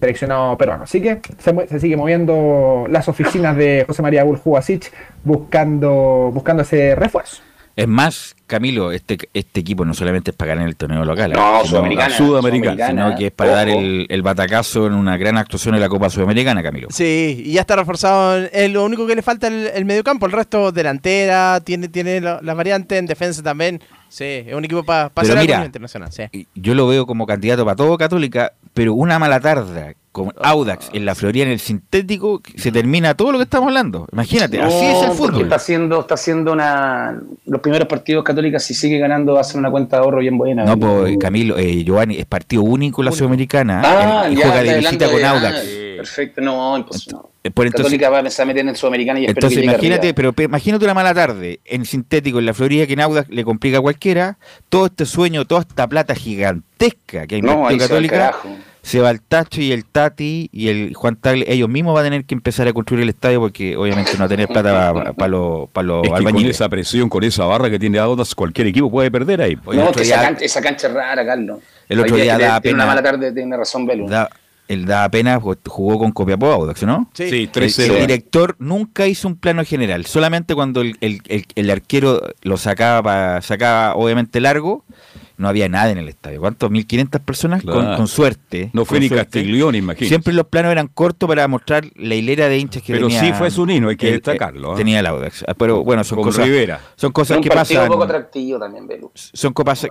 seleccionado 0.00 0.56
peruano. 0.58 0.84
Así 0.84 1.00
que 1.00 1.20
se, 1.38 1.52
mue- 1.54 1.66
se 1.68 1.78
sigue 1.78 1.96
moviendo 1.96 2.86
las 2.90 3.06
oficinas 3.08 3.56
de 3.56 3.84
José 3.86 4.02
María 4.02 4.24
Buljubasic 4.24 4.90
buscando, 5.24 6.30
buscando 6.32 6.62
ese 6.62 6.94
refuerzo. 6.94 7.42
Es 7.76 7.86
más, 7.88 8.36
Camilo, 8.46 8.92
este, 8.92 9.16
este 9.32 9.60
equipo 9.60 9.84
no 9.84 9.94
solamente 9.94 10.32
es 10.32 10.36
para 10.36 10.50
ganar 10.54 10.68
el 10.68 10.76
torneo 10.76 11.04
local, 11.04 11.32
No, 11.32 11.58
sino- 11.58 11.64
Sudamericana, 11.66 12.14
Sudamericana, 12.16 12.72
Sudamericana, 12.74 13.04
sino 13.10 13.18
que 13.18 13.26
es 13.26 13.32
para 13.32 13.50
dar 13.52 13.68
el, 13.68 14.06
el 14.10 14.22
batacazo 14.22 14.86
en 14.88 14.94
una 14.94 15.16
gran 15.16 15.38
actuación 15.38 15.76
en 15.76 15.80
la 15.80 15.88
Copa 15.88 16.10
Sudamericana, 16.10 16.62
Camilo. 16.62 16.88
Sí, 16.90 17.42
y 17.46 17.52
ya 17.52 17.60
está 17.62 17.76
reforzado. 17.76 18.36
Es 18.52 18.70
lo 18.70 18.84
único 18.84 19.06
que 19.06 19.14
le 19.14 19.22
falta 19.22 19.46
el, 19.46 19.68
el 19.72 19.84
mediocampo. 19.84 20.26
El 20.26 20.32
resto 20.32 20.72
delantera, 20.72 21.60
tiene, 21.64 21.88
tiene 21.88 22.20
la, 22.20 22.40
la 22.42 22.54
variante 22.54 22.98
en 22.98 23.06
defensa 23.06 23.42
también. 23.42 23.80
Sí, 24.10 24.24
es 24.24 24.54
un 24.54 24.64
equipo 24.64 24.82
para 24.82 25.08
ser 25.22 25.30
algo 25.38 25.40
mira, 25.42 25.64
internacional. 25.64 26.10
Sí. 26.12 26.46
Yo 26.54 26.74
lo 26.74 26.86
veo 26.88 27.06
como 27.06 27.26
candidato 27.26 27.64
para 27.64 27.76
todo 27.76 27.96
Católica, 27.96 28.52
pero 28.74 28.92
una 28.92 29.18
mala 29.20 29.38
tarde 29.40 29.96
con 30.10 30.32
Audax 30.42 30.90
en 30.92 31.04
la 31.04 31.14
Florida 31.14 31.44
en 31.44 31.52
el 31.52 31.60
sintético, 31.60 32.42
se 32.56 32.72
termina 32.72 33.14
todo 33.14 33.30
lo 33.30 33.38
que 33.38 33.44
estamos 33.44 33.68
hablando. 33.68 34.08
Imagínate, 34.12 34.60
así 34.60 34.84
es 34.84 35.02
el 35.04 35.12
fútbol. 35.12 35.42
Está 35.42 35.54
haciendo, 35.54 36.00
está 36.00 36.14
haciendo 36.14 36.52
una. 36.52 37.20
Los 37.46 37.60
primeros 37.60 37.86
partidos 37.86 38.24
católicos, 38.24 38.60
si 38.64 38.74
sigue 38.74 38.98
ganando, 38.98 39.34
va 39.34 39.42
a 39.42 39.44
ser 39.44 39.58
una 39.60 39.70
cuenta 39.70 39.98
de 39.98 40.02
ahorro 40.02 40.18
bien 40.18 40.36
buena. 40.36 40.64
No, 40.64 40.76
pues 40.76 41.16
Camilo, 41.16 41.56
eh, 41.56 41.84
Giovanni, 41.84 42.16
es 42.18 42.26
partido 42.26 42.62
único 42.62 43.04
la 43.04 43.12
Sudamericana 43.12 43.82
Ah, 43.84 44.24
en- 44.26 44.32
y 44.32 44.36
ya, 44.36 44.46
juega 44.48 44.62
de 44.64 44.78
visita 44.80 45.06
con 45.06 45.16
de- 45.16 45.24
Audax. 45.26 45.79
Perfecto, 46.00 46.40
no, 46.40 46.78
no. 46.78 46.84
Eh, 47.42 47.50
Por 47.50 47.64
entonces, 47.66 47.84
Católica 47.86 48.10
va 48.10 48.16
a 48.16 48.20
empezar 48.20 48.44
a 48.44 48.46
meter 48.48 48.66
en 48.68 48.76
Sudamericana 48.76 49.18
y 49.20 49.24
espero 49.24 49.38
entonces 49.46 49.58
que 49.60 49.64
imagínate, 49.64 50.12
pero 50.14 50.32
pe- 50.32 50.42
imagínate 50.44 50.84
una 50.84 50.94
mala 50.94 51.14
tarde 51.14 51.60
en 51.64 51.84
sintético 51.86 52.38
en 52.38 52.46
la 52.46 52.52
Florida 52.54 52.86
que 52.86 52.92
en 52.92 53.00
Audax 53.00 53.30
le 53.30 53.44
complica 53.44 53.78
a 53.78 53.80
cualquiera. 53.80 54.36
Todo 54.68 54.86
este 54.86 55.06
sueño, 55.06 55.46
toda 55.46 55.62
esta 55.62 55.86
plata 55.88 56.14
gigantesca 56.14 57.26
que 57.26 57.40
No, 57.40 57.52
se 57.52 57.56
va 57.58 57.68
al 57.68 57.78
Católica. 57.78 58.36
se 58.82 59.00
va 59.00 59.10
el 59.10 59.20
Tacho 59.22 59.60
y 59.60 59.72
el 59.72 59.84
Tati 59.84 60.48
y 60.52 60.68
el 60.68 60.94
Juan 60.94 61.16
Tagle, 61.16 61.44
ellos 61.48 61.68
mismos 61.68 61.94
van 61.94 62.02
a 62.02 62.06
tener 62.06 62.24
que 62.24 62.34
empezar 62.34 62.66
a 62.68 62.72
construir 62.72 63.02
el 63.04 63.08
estadio 63.10 63.40
porque 63.40 63.76
obviamente 63.76 64.12
no 64.14 64.20
va 64.20 64.24
a 64.24 64.28
tener 64.28 64.48
plata 64.48 65.14
para 65.16 65.28
los 65.28 65.68
pa 65.70 65.82
los 65.82 65.98
Es 65.98 66.02
que 66.04 66.08
con 66.08 66.16
albañiles. 66.18 66.56
esa 66.56 66.68
presión, 66.68 67.08
con 67.08 67.22
esa 67.24 67.44
barra 67.46 67.70
que 67.70 67.78
tiene 67.78 67.98
Audax, 67.98 68.34
cualquier 68.34 68.66
equipo 68.68 68.90
puede 68.90 69.10
perder 69.10 69.40
ahí. 69.42 69.56
Oye, 69.64 69.78
No, 69.82 69.92
que 69.92 70.02
esa 70.02 70.16
día- 70.16 70.22
cancha, 70.28 70.44
esa 70.44 70.60
cancha 70.62 70.86
es 70.88 70.92
rara, 70.94 71.24
Carlos. 71.24 71.58
El 71.88 72.00
otro 72.00 72.14
Hoy 72.14 72.22
día 72.22 72.38
daba 72.38 72.60
tiene 72.60 72.74
pena. 72.74 72.84
una 72.84 72.86
mala 72.86 73.02
tarde, 73.02 73.32
tiene 73.32 73.56
razón. 73.56 73.86
Da- 74.08 74.30
él 74.72 74.86
da 74.86 75.08
pena, 75.10 75.40
ju- 75.40 75.58
jugó 75.66 75.98
con 75.98 76.12
Copiapó 76.12 76.46
Audax, 76.52 76.82
¿no? 76.84 77.10
Sí. 77.14 77.28
Sí, 77.28 77.36
El, 77.42 77.52
3-0. 77.52 77.92
el 77.94 78.00
director 78.06 78.56
nunca 78.58 79.06
hizo 79.06 79.28
un 79.28 79.36
plano 79.36 79.64
general, 79.64 80.06
solamente 80.06 80.54
cuando 80.54 80.80
el, 80.80 80.96
el- 81.00 81.20
el- 81.28 81.44
el 81.54 81.70
arquero 81.70 82.20
lo 82.42 82.56
sacaba, 82.56 83.02
pa- 83.02 83.42
sacaba 83.42 83.94
obviamente 83.96 84.40
largo, 84.40 84.84
no 85.36 85.48
había 85.48 85.70
nada 85.70 85.90
en 85.90 85.96
el 85.96 86.08
estadio. 86.08 86.38
¿Cuántos? 86.40 86.70
1.500 86.70 87.18
personas 87.22 87.62
con, 87.62 87.72
Claro. 87.72 87.96
con 87.96 88.08
suerte. 88.08 88.68
No 88.74 88.84
fue 88.84 89.00
ni. 89.00 89.08
Castiglione, 89.08 89.78
imagínate. 89.78 90.06
Siempre 90.08 90.34
los 90.34 90.46
planos 90.46 90.70
eran 90.70 90.86
cortos 90.88 91.26
para 91.26 91.48
mostrar 91.48 91.86
la 91.96 92.14
hilera 92.14 92.46
de 92.50 92.58
hinchas 92.58 92.82
que 92.82 92.92
Pero 92.92 93.06
tenía. 93.08 93.20
sí 93.22 93.32
fue 93.32 93.50
su 93.50 93.64
nino, 93.64 93.88
hay 93.88 93.96
que 93.96 94.08
el- 94.08 94.12
destacarlo, 94.16 94.74
¿eh? 94.74 94.76
Tenía 94.76 95.00
el 95.00 95.06
Audax. 95.06 95.44
Ah, 95.48 95.54
Pero 95.54 95.82
bueno, 95.82 96.04
son 96.04 96.16
Con 96.16 96.26
cosas. 96.26 96.44
Rivera. 96.44 96.78
Son 96.94 97.10
cosas 97.10 97.38
un 97.38 97.42
que 97.42 97.48
pasan. 97.48 97.88
poco 97.88 98.04
atractivo 98.04 98.58
también. 98.58 98.86
Son 99.14 99.52
copas. 99.54 99.86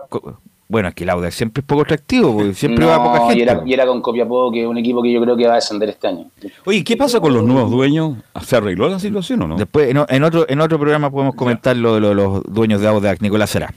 Bueno, 0.72 0.90
es 0.90 0.94
que 0.94 1.04
el 1.04 1.10
Audax 1.10 1.34
siempre 1.34 1.62
es 1.62 1.66
poco 1.66 1.82
atractivo, 1.82 2.32
porque 2.34 2.54
siempre 2.54 2.86
va 2.86 3.04
poca 3.04 3.18
No, 3.20 3.26
gente. 3.30 3.40
y 3.40 3.42
era, 3.42 3.62
y 3.66 3.74
era 3.74 3.86
con 3.88 4.02
Copiapó, 4.02 4.52
que 4.52 4.62
es 4.62 4.68
un 4.68 4.78
equipo 4.78 5.02
que 5.02 5.12
yo 5.12 5.20
creo 5.20 5.36
que 5.36 5.46
va 5.48 5.54
a 5.54 5.56
descender 5.56 5.90
este 5.90 6.08
año. 6.08 6.26
Oye, 6.66 6.84
¿qué 6.84 6.96
pasa 6.96 7.20
con 7.20 7.34
los 7.34 7.44
nuevos 7.44 7.72
dueños? 7.72 8.18
¿Se 8.44 8.56
arregló 8.56 8.88
la 8.88 9.00
situación 9.00 9.42
o 9.42 9.48
no? 9.48 9.56
Después, 9.58 9.90
en, 9.90 9.98
otro, 9.98 10.46
en 10.48 10.62
otro 10.62 10.78
programa 10.80 11.10
podemos 11.10 11.34
comentar 11.36 11.76
lo 11.76 11.96
de 11.96 12.02
lo- 12.02 12.14
los 12.14 12.44
dueños 12.44 12.82
de 12.82 12.88
Audax, 12.88 13.20
Nicolás 13.22 13.50
Será. 13.50 13.74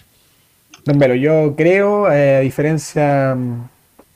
Don 0.84 0.98
Velo, 0.98 1.14
yo 1.14 1.54
creo, 1.56 2.10
eh, 2.12 2.36
a 2.36 2.40
diferencia 2.40 3.34
mm, 3.36 3.68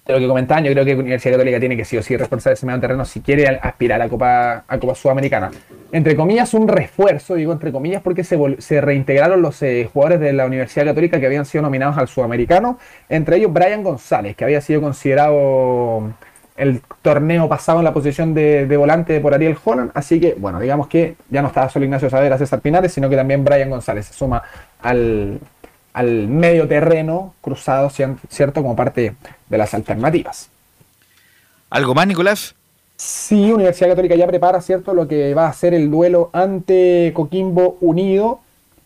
de 0.07 0.13
lo 0.13 0.21
que 0.21 0.29
comentaban, 0.29 0.65
yo 0.65 0.73
creo 0.73 0.85
que 0.85 0.95
Universidad 0.95 1.35
Católica 1.35 1.59
tiene 1.59 1.77
que 1.77 1.85
sí 1.85 1.97
o 1.97 2.03
sí 2.03 2.17
reforzar 2.17 2.53
ese 2.53 2.65
medio 2.65 2.81
terreno 2.81 3.05
si 3.05 3.21
quiere 3.21 3.49
aspirar 3.49 4.01
a 4.01 4.09
Copa, 4.09 4.65
a 4.67 4.79
Copa 4.79 4.95
Sudamericana. 4.95 5.51
Entre 5.91 6.15
comillas, 6.15 6.55
un 6.55 6.69
refuerzo, 6.69 7.35
digo 7.35 7.53
entre 7.53 7.73
comillas, 7.73 8.03
porque 8.03 8.23
se, 8.23 8.39
se 8.59 8.81
reintegraron 8.81 9.43
los 9.43 9.61
eh, 9.63 9.89
jugadores 9.93 10.21
de 10.21 10.33
la 10.33 10.47
Universidad 10.47 10.85
Católica 10.87 11.19
que 11.19 11.27
habían 11.27 11.45
sido 11.45 11.63
nominados 11.63 11.99
al 11.99 12.07
Sudamericano, 12.07 12.79
entre 13.09 13.39
ellos 13.39 13.53
Brian 13.53 13.83
González, 13.83 14.37
que 14.37 14.45
había 14.45 14.61
sido 14.61 14.81
considerado 14.81 16.13
el 16.57 16.81
torneo 17.03 17.49
pasado 17.49 17.79
en 17.79 17.85
la 17.85 17.93
posición 17.93 18.33
de, 18.33 18.67
de 18.67 18.77
volante 18.77 19.21
por 19.21 19.35
Ariel 19.35 19.57
Holland, 19.63 19.91
así 19.93 20.21
que, 20.21 20.35
bueno, 20.39 20.59
digamos 20.61 20.87
que 20.87 21.17
ya 21.29 21.43
no 21.43 21.49
estaba 21.49 21.69
solo 21.69 21.85
Ignacio 21.85 22.09
Saavedra, 22.09 22.39
César 22.39 22.61
Pinares, 22.61 22.93
sino 22.93 23.11
que 23.11 23.17
también 23.17 23.45
Brian 23.45 23.69
González 23.69 24.07
se 24.07 24.15
suma 24.15 24.43
al, 24.81 25.39
al 25.97 26.29
medio 26.29 26.69
terreno 26.69 27.33
cruzado, 27.41 27.89
¿cierto? 27.89 28.61
Como 28.61 28.77
parte 28.77 29.15
de 29.49 29.59
las 29.59 29.73
alternativas. 29.73 30.51
¿Algo 31.71 31.95
más, 31.95 32.07
Nicolás? 32.07 32.55
Sí, 32.97 33.51
Universidad 33.51 33.89
Católica 33.89 34.15
ya 34.15 34.27
prepara, 34.27 34.61
¿cierto? 34.61 34.93
Lo 34.93 35.09
que 35.09 35.33
va 35.33 35.49
a 35.49 35.53
ser 35.55 35.73
el 35.73 35.91
duelo 35.91 36.29
ante 36.35 37.13
Coquimbo 37.15 37.79
Unido. 37.81 38.41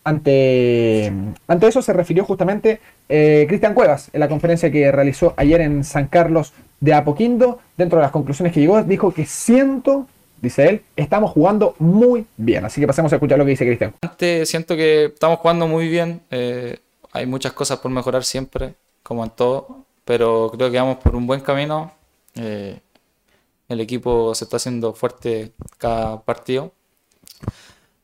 Ante, 0.05 1.11
ante 1.47 1.67
eso 1.67 1.81
se 1.81 1.91
refirió 1.91 2.23
justamente 2.23 2.79
eh, 3.09 3.45
Cristian 3.49 3.73
Cuevas 3.73 4.09
en 4.13 4.21
la 4.21 4.29
conferencia 4.29 4.71
que 4.71 4.89
realizó 4.89 5.33
ayer 5.35 5.59
en 5.59 5.83
San 5.83 6.07
Carlos 6.07 6.53
de 6.79 6.93
Apoquindo. 6.93 7.59
Dentro 7.75 7.99
de 7.99 8.03
las 8.03 8.11
conclusiones 8.11 8.53
que 8.53 8.61
llegó, 8.61 8.81
dijo 8.83 9.13
que 9.13 9.25
siento, 9.25 10.07
dice 10.41 10.69
él, 10.69 10.81
estamos 10.95 11.31
jugando 11.31 11.75
muy 11.77 12.25
bien. 12.37 12.63
Así 12.63 12.79
que 12.79 12.87
pasemos 12.87 13.11
a 13.11 13.17
escuchar 13.17 13.37
lo 13.37 13.43
que 13.43 13.51
dice 13.51 13.65
Cristian. 13.65 13.93
Antes 14.01 14.49
siento 14.49 14.77
que 14.77 15.07
estamos 15.07 15.39
jugando 15.39 15.67
muy 15.67 15.89
bien. 15.89 16.21
eh, 16.31 16.77
hay 17.11 17.25
muchas 17.25 17.53
cosas 17.53 17.79
por 17.79 17.91
mejorar 17.91 18.23
siempre, 18.23 18.75
como 19.03 19.23
en 19.23 19.31
todo, 19.31 19.85
pero 20.05 20.51
creo 20.55 20.71
que 20.71 20.77
vamos 20.79 20.97
por 20.97 21.15
un 21.15 21.27
buen 21.27 21.41
camino. 21.41 21.93
eh, 22.35 22.79
el 23.69 23.79
equipo 23.81 24.35
se 24.35 24.45
está 24.45 24.57
haciendo 24.57 24.93
fuerte 24.93 25.53
cada 25.77 26.21
partido. 26.21 26.73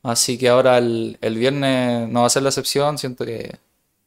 Así 0.04 0.38
que 0.38 0.50
ahora 0.50 0.78
el, 0.78 1.18
el 1.22 1.36
viernes 1.38 2.08
no 2.10 2.22
va 2.22 2.28
a 2.28 2.30
ser 2.30 2.44
la 2.44 2.50
excepción. 2.50 2.98
Siento 2.98 3.26
que, 3.26 3.58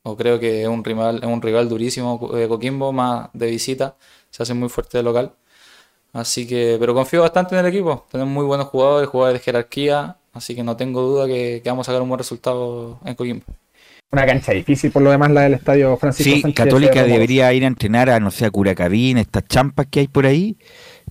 o 0.02 0.16
creo 0.16 0.38
que 0.40 0.62
es 0.62 0.68
un 0.68 0.84
rival, 0.84 1.18
es 1.18 1.26
un 1.28 1.42
rival 1.42 1.68
durísimo 1.68 2.30
de 2.32 2.48
Coquimbo, 2.48 2.92
más 2.92 3.30
de 3.32 3.46
visita. 3.46 3.96
Se 4.30 4.42
hace 4.42 4.54
muy 4.54 4.68
fuerte 4.68 4.98
de 4.98 5.04
local. 5.04 5.34
Así 6.12 6.46
que, 6.46 6.76
pero 6.80 6.94
confío 6.94 7.22
bastante 7.22 7.54
en 7.56 7.60
el 7.64 7.66
equipo. 7.72 8.06
Tenemos 8.10 8.32
muy 8.32 8.44
buenos 8.46 8.68
jugadores, 8.68 9.08
jugadores 9.08 9.40
de 9.40 9.44
jerarquía. 9.44 10.16
Así 10.32 10.54
que 10.54 10.62
no 10.64 10.76
tengo 10.76 11.02
duda 11.02 11.26
que, 11.26 11.60
que 11.62 11.70
vamos 11.70 11.86
a 11.88 11.92
sacar 11.92 12.02
un 12.02 12.08
buen 12.08 12.18
resultado 12.18 12.98
en 13.04 13.14
Coquimbo. 13.14 13.44
Una 14.12 14.26
cancha 14.26 14.50
difícil, 14.50 14.90
por 14.90 15.02
lo 15.02 15.12
demás, 15.12 15.30
la 15.30 15.42
del 15.42 15.54
estadio 15.54 15.96
Francisco 15.96 16.32
Sí, 16.32 16.40
Sánchez 16.40 16.64
Católica 16.64 17.04
debería 17.04 17.52
ir 17.52 17.62
a 17.62 17.68
entrenar 17.68 18.10
a, 18.10 18.18
no 18.18 18.32
sé, 18.32 18.44
a 18.44 18.50
Curacavín, 18.50 19.18
estas 19.18 19.46
champas 19.46 19.86
que 19.88 20.00
hay 20.00 20.08
por 20.08 20.26
ahí, 20.26 20.56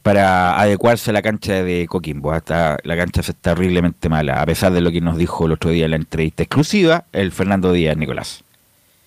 para 0.02 0.60
adecuarse 0.60 1.12
a 1.12 1.14
la 1.14 1.22
cancha 1.22 1.64
de 1.64 1.88
Coquimbo. 1.88 2.34
Hasta 2.34 2.78
la 2.84 2.98
cancha 2.98 3.22
está 3.22 3.54
horriblemente 3.54 4.10
mala, 4.10 4.42
a 4.42 4.46
pesar 4.46 4.74
de 4.74 4.82
lo 4.82 4.92
que 4.92 5.00
nos 5.00 5.18
dijo 5.18 5.46
el 5.46 5.54
otro 5.54 5.70
día 5.70 5.86
en 5.86 5.92
la 5.92 5.98
entrevista 5.98 6.44
exclusiva 6.44 7.06
el 7.14 7.32
Fernando 7.32 7.72
Díaz 7.72 7.96
Nicolás. 7.96 8.44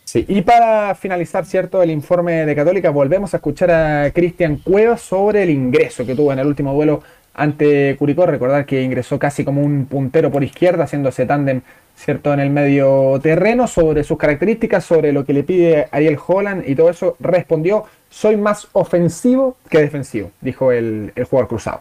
Sí, 0.05 0.25
y 0.27 0.41
para 0.41 0.95
finalizar, 0.95 1.45
¿cierto? 1.45 1.83
El 1.83 1.91
informe 1.91 2.47
de 2.47 2.55
Católica, 2.55 2.89
volvemos 2.89 3.35
a 3.35 3.37
escuchar 3.37 3.71
a 3.71 4.11
Cristian 4.11 4.57
Cuevas 4.57 5.03
sobre 5.03 5.43
el 5.43 5.51
ingreso 5.51 6.07
que 6.07 6.15
tuvo 6.15 6.33
en 6.33 6.39
el 6.39 6.47
último 6.47 6.73
duelo 6.73 7.03
ante 7.35 7.97
Curicó. 7.99 8.27
Recordar 8.27 8.67
que 8.67 8.83
ingresó 8.83 9.19
casi 9.19 9.45
como 9.45 9.63
un 9.63 9.87
puntero 9.87 10.31
por 10.31 10.45
izquierda, 10.45 10.85
haciéndose 10.85 11.27
tándem, 11.27 11.63
¿cierto? 11.97 12.33
En 12.33 12.41
el 12.41 12.51
medio 12.51 13.19
terreno, 13.23 13.67
sobre 13.67 14.05
sus 14.05 14.19
características, 14.19 14.85
sobre 14.85 15.13
lo 15.13 15.25
que 15.25 15.33
le 15.33 15.43
pide 15.43 15.89
Ariel 15.91 16.19
Holland 16.27 16.69
y 16.69 16.75
todo 16.75 16.91
eso, 16.91 17.17
respondió, 17.21 17.85
soy 18.11 18.37
más 18.37 18.69
ofensivo 18.73 19.57
que 19.69 19.79
defensivo, 19.79 20.31
dijo 20.41 20.73
el, 20.73 21.13
el 21.15 21.25
jugador 21.25 21.49
cruzado. 21.49 21.81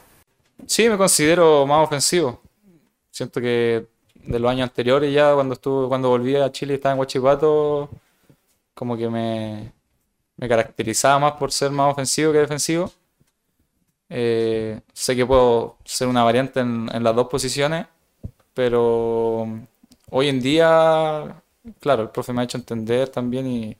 Sí, 0.65 0.89
me 0.89 0.97
considero 0.97 1.65
más 1.65 1.83
ofensivo. 1.83 2.39
Siento 3.09 3.41
que 3.41 3.85
de 4.25 4.39
los 4.39 4.51
años 4.51 4.69
anteriores 4.69 5.13
ya 5.13 5.33
cuando 5.33 5.53
estuve, 5.55 5.87
cuando 5.87 6.09
volví 6.09 6.35
a 6.35 6.51
Chile 6.51 6.73
y 6.73 6.75
estaba 6.75 6.93
en 6.93 6.99
Huachipato, 6.99 7.89
como 8.73 8.95
que 8.95 9.09
me, 9.09 9.71
me 10.37 10.47
caracterizaba 10.47 11.19
más 11.19 11.33
por 11.33 11.51
ser 11.51 11.71
más 11.71 11.91
ofensivo 11.91 12.31
que 12.31 12.39
defensivo. 12.39 12.91
Eh, 14.13 14.81
sé 14.93 15.15
que 15.15 15.25
puedo 15.25 15.77
ser 15.85 16.09
una 16.09 16.23
variante 16.23 16.59
en, 16.59 17.03
las 17.03 17.15
dos 17.15 17.27
posiciones, 17.29 17.87
pero 18.53 19.47
hoy 20.09 20.27
en 20.27 20.41
día, 20.41 21.41
claro, 21.79 22.03
el 22.03 22.09
profe 22.09 22.33
me 22.33 22.41
ha 22.41 22.43
hecho 22.43 22.57
entender 22.57 23.07
también 23.07 23.47
y, 23.47 23.77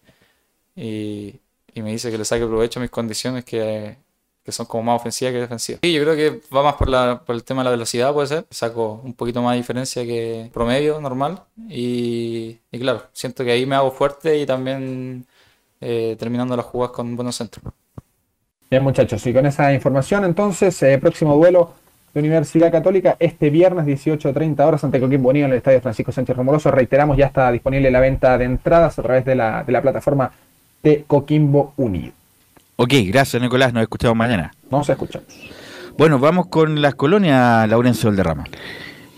y, 0.76 1.40
y 1.74 1.82
me 1.82 1.92
dice 1.92 2.10
que 2.10 2.18
le 2.18 2.24
saque 2.24 2.46
provecho 2.46 2.80
a 2.80 2.82
mis 2.82 2.92
condiciones 2.92 3.44
que, 3.44 3.98
que 4.44 4.52
son 4.52 4.66
como 4.66 4.84
más 4.84 5.02
ofensivas 5.02 5.34
que 5.34 5.40
defensivas. 5.42 5.80
Sí, 5.84 5.94
yo 5.94 6.02
creo 6.02 6.16
que 6.16 6.42
va 6.56 6.64
más 6.64 6.76
por, 6.76 6.90
la, 6.90 7.22
por 7.26 7.36
el 7.36 7.44
tema 7.44 7.62
de 7.62 7.66
la 7.66 7.72
velocidad, 7.72 8.14
puede 8.14 8.28
ser. 8.28 8.46
Saco 8.50 9.02
un 9.04 9.14
poquito 9.14 9.42
más 9.42 9.54
de 9.54 9.58
diferencia 9.58 10.06
que 10.06 10.50
promedio 10.54 11.00
normal. 11.00 11.44
Y, 11.70 12.58
y 12.72 12.80
claro, 12.80 13.04
siento 13.14 13.44
que 13.44 13.52
ahí 13.52 13.66
me 13.66 13.76
hago 13.76 13.92
fuerte 13.92 14.40
y 14.40 14.46
también 14.46 15.28
eh, 15.80 16.16
terminando 16.18 16.56
las 16.56 16.66
jugadas 16.66 16.96
con 16.96 17.16
buenos 17.16 17.36
centros. 17.36 17.74
Bien, 18.72 18.84
muchachos, 18.84 19.28
y 19.28 19.34
con 19.34 19.46
esa 19.46 19.74
información, 19.74 20.24
entonces, 20.24 20.82
eh, 20.82 20.98
próximo 20.98 21.36
duelo 21.36 21.74
de 22.14 22.22
Universidad 22.22 22.72
Católica 22.72 23.18
este 23.20 23.50
viernes 23.50 23.86
18.30 23.86 24.66
horas 24.66 24.82
ante 24.86 24.98
Coquimbo 25.02 25.28
Unido 25.28 25.48
en 25.48 25.52
el 25.52 25.58
Estadio 25.58 25.82
Francisco 25.82 26.14
Sánchez 26.14 26.38
Romoroso. 26.38 26.72
Reiteramos, 26.72 27.18
ya 27.18 27.26
está 27.26 27.52
disponible 27.52 27.92
la 27.92 28.00
venta 28.00 28.38
de 28.38 28.46
entradas 28.46 28.98
a 28.98 29.02
través 29.02 29.26
de 29.26 29.36
la, 29.36 29.66
de 29.66 29.74
la 29.74 29.82
plataforma 29.82 30.32
de 30.82 31.04
Coquimbo 31.06 31.74
Unido. 31.76 32.14
Ok, 32.78 32.94
gracias 33.08 33.42
Nicolás, 33.42 33.74
nos 33.74 33.84
escuchamos 33.84 34.16
mañana. 34.16 34.54
Nos 34.70 34.90
escuchamos. 34.90 35.28
Bueno, 35.98 36.18
vamos 36.18 36.48
con 36.48 36.82
las 36.82 36.96
colonias, 36.96 37.68
Laurencio 37.68 38.10
Valderrama. 38.10 38.46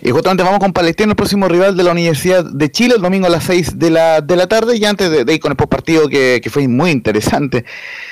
Y 0.06 0.12
justamente 0.12 0.44
vamos 0.44 0.60
con 0.60 0.74
Palestino, 0.74 1.12
el 1.12 1.16
próximo 1.16 1.48
rival 1.48 1.78
de 1.78 1.84
la 1.84 1.92
Universidad 1.92 2.44
de 2.44 2.70
Chile, 2.70 2.96
el 2.98 3.02
domingo 3.02 3.28
a 3.28 3.30
las 3.30 3.46
6 3.46 3.80
de 3.80 3.90
la, 3.90 4.20
de 4.20 4.36
la 4.36 4.48
tarde. 4.48 4.76
Y 4.76 4.84
antes 4.84 5.10
de, 5.10 5.24
de 5.24 5.34
ir 5.34 5.40
con 5.40 5.52
el 5.54 5.56
postpartido, 5.56 6.10
que, 6.10 6.42
que 6.44 6.50
fue 6.50 6.68
muy 6.68 6.92
interesante 6.92 7.64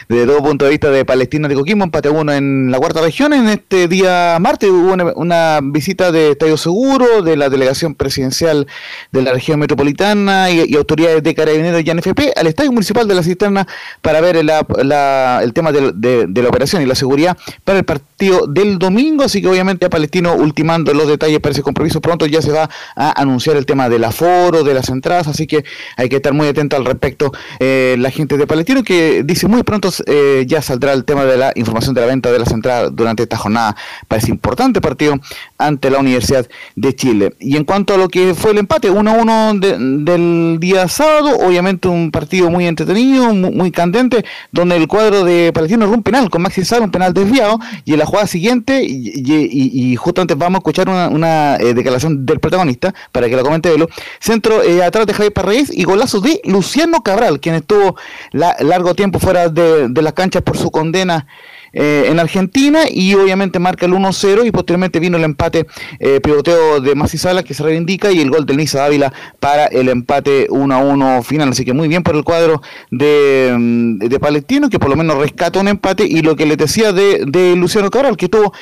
desde 0.08 0.26
todo 0.26 0.38
punto 0.42 0.64
de 0.64 0.72
vista 0.72 0.90
de 0.90 1.04
Palestina 1.04 1.50
de 1.50 1.56
Coquimbo, 1.56 1.84
empate 1.84 2.10
uno 2.10 2.32
en 2.32 2.72
la 2.72 2.78
cuarta 2.80 3.02
región. 3.02 3.34
En 3.34 3.50
este 3.50 3.90
día 3.90 4.38
martes 4.40 4.70
hubo 4.70 4.94
una, 5.18 5.60
visita 5.62 6.14
de 6.14 6.32
Estadio 6.32 6.56
Seguro, 6.56 7.24
de 7.24 7.36
la 7.36 7.50
delegación 7.50 7.94
presidencial 7.94 8.68
de 9.12 9.22
la 9.22 9.34
región 9.34 9.60
metropolitana 9.60 10.50
y, 10.50 10.74
autoridades 10.78 11.22
de 11.24 11.36
Carabineros 11.36 11.84
y 11.86 11.90
ANFP 11.90 12.32
al 12.38 12.48
Estadio 12.48 12.72
Municipal 12.72 13.06
de 13.06 13.16
la 13.16 13.24
Cisterna 13.24 13.68
para 14.02 14.22
ver 14.22 14.44
la- 14.46 14.66
la- 14.82 15.42
el 15.44 15.52
tema 15.52 15.74
de, 15.74 15.92
de- 15.94 16.26
de 16.28 16.42
la 16.42 16.48
operación 16.48 16.82
y 16.82 16.86
la 16.86 16.96
seguridad 16.96 17.38
para 17.66 17.80
el 17.80 17.84
partido 17.86 18.48
del 18.48 18.80
domingo. 18.80 19.24
Así 19.26 19.42
que 19.42 19.50
obviamente 19.50 19.86
a 19.86 19.90
Palestino 19.90 20.36
ultimando 20.36 20.94
los 20.94 21.08
detalles 21.10 21.40
para 21.42 21.52
ese 21.52 21.62
compromiso 21.62 21.81
pronto 22.02 22.26
ya 22.26 22.42
se 22.42 22.52
va 22.52 22.70
a 22.96 23.20
anunciar 23.22 23.56
el 23.58 23.66
tema 23.66 23.90
del 23.90 24.04
aforo, 24.04 24.64
de 24.64 24.74
las 24.74 24.90
entradas, 24.90 25.28
así 25.28 25.48
que 25.48 25.64
hay 25.98 26.10
que 26.10 26.18
estar 26.18 26.34
muy 26.34 26.48
atento 26.48 26.76
al 26.76 26.86
respecto. 26.86 27.32
Eh, 27.60 27.96
la 28.00 28.12
gente 28.12 28.38
de 28.38 28.48
Palestino 28.48 28.84
que 28.84 29.24
dice 29.24 29.48
muy 29.48 29.64
pronto 29.64 29.90
eh, 30.06 30.46
ya 30.48 30.62
saldrá 30.62 30.94
el 30.94 31.04
tema 31.06 31.26
de 31.26 31.38
la 31.38 31.52
información 31.56 31.94
de 31.96 32.02
la 32.02 32.08
venta 32.08 32.32
de 32.32 32.40
las 32.40 32.52
entradas 32.52 32.92
durante 32.96 33.24
esta 33.24 33.38
jornada 33.38 33.76
para 34.08 34.22
ese 34.22 34.32
importante 34.32 34.82
partido 34.82 35.16
ante 35.58 35.90
la 35.90 36.00
Universidad 36.00 36.48
de 36.76 36.96
Chile. 36.96 37.34
Y 37.40 37.58
en 37.58 37.64
cuanto 37.64 37.94
a 37.94 37.98
lo 37.98 38.08
que 38.10 38.34
fue 38.36 38.52
el 38.52 38.58
empate 38.58 38.90
1-1 38.92 39.60
de- 39.60 39.78
del 40.04 40.58
día 40.60 40.88
sábado, 40.88 41.36
obviamente 41.38 41.88
un 41.88 42.12
partido 42.12 42.50
muy 42.50 42.68
entretenido, 42.68 43.34
muy, 43.34 43.72
candente, 43.72 44.26
donde 44.52 44.76
el 44.76 44.88
cuadro 44.88 45.24
de 45.24 45.52
Palestino 45.54 45.86
rompe 45.86 45.98
un 45.98 46.04
penal 46.04 46.30
con 46.30 46.42
Maxi 46.42 46.66
Sala, 46.66 46.86
un 46.86 46.92
penal 46.92 47.14
desviado, 47.14 47.60
y 47.86 47.94
en 47.94 48.00
la 48.00 48.06
jugada 48.06 48.28
siguiente, 48.28 48.84
y, 48.84 49.12
y- 49.16 49.92
y 49.92 49.96
justamente 49.96 50.34
vamos 50.36 50.56
a 50.56 50.60
escuchar 50.60 50.90
una, 50.90 51.08
una, 51.08 51.56
eh, 51.58 51.71
declaración 51.74 52.26
del 52.26 52.40
protagonista, 52.40 52.94
para 53.12 53.30
que 53.30 53.36
la 53.36 53.44
comente 53.44 53.70
Velo, 53.70 53.88
centro 54.20 54.64
eh, 54.64 54.84
atrás 54.84 55.06
de 55.08 55.14
Javier 55.14 55.34
Parraíz 55.34 55.70
y 55.72 55.84
golazo 55.84 56.20
de 56.22 56.42
Luciano 56.46 57.02
Cabral, 57.04 57.40
quien 57.40 57.56
estuvo 57.56 57.96
la- 58.32 58.56
largo 58.60 58.96
tiempo 58.96 59.20
fuera 59.20 59.50
de, 59.50 59.88
de 59.90 60.02
las 60.02 60.14
canchas 60.14 60.42
por 60.44 60.58
su 60.58 60.72
condena 60.72 61.28
eh, 61.74 62.06
en 62.08 62.20
Argentina 62.20 62.82
y 62.90 63.14
obviamente 63.16 63.60
marca 63.60 63.86
el 63.86 63.94
1-0 63.94 64.46
y 64.46 64.52
posteriormente 64.52 65.00
vino 65.00 65.18
el 65.18 65.24
empate 65.24 65.68
eh, 66.00 66.20
pivoteo 66.22 66.80
de 66.82 66.96
Masi 66.96 67.18
Sala 67.18 67.44
que 67.44 67.54
se 67.54 67.64
reivindica 67.64 68.12
y 68.12 68.20
el 68.22 68.30
gol 68.30 68.46
del 68.46 68.58
Nisa 68.58 68.86
Ávila 68.86 69.14
para 69.40 69.66
el 69.66 69.90
empate 69.90 70.48
1-1 70.50 71.24
final. 71.24 71.50
Así 71.50 71.64
que 71.66 71.74
muy 71.74 71.88
bien 71.88 72.04
por 72.04 72.16
el 72.16 72.24
cuadro 72.24 72.62
de, 72.90 73.54
mm, 73.58 73.98
de 74.00 74.20
Palestino 74.20 74.70
que 74.70 74.80
por 74.80 74.90
lo 74.90 74.96
menos 74.96 75.18
rescata 75.18 75.60
un 75.60 75.68
empate 75.68 76.06
y 76.06 76.22
lo 76.22 76.36
que 76.36 76.46
les 76.46 76.58
decía 76.58 76.92
de, 76.92 77.26
de 77.28 77.56
Luciano 77.56 77.90
Cabral 77.90 78.18
que 78.18 78.30
tuvo 78.30 78.54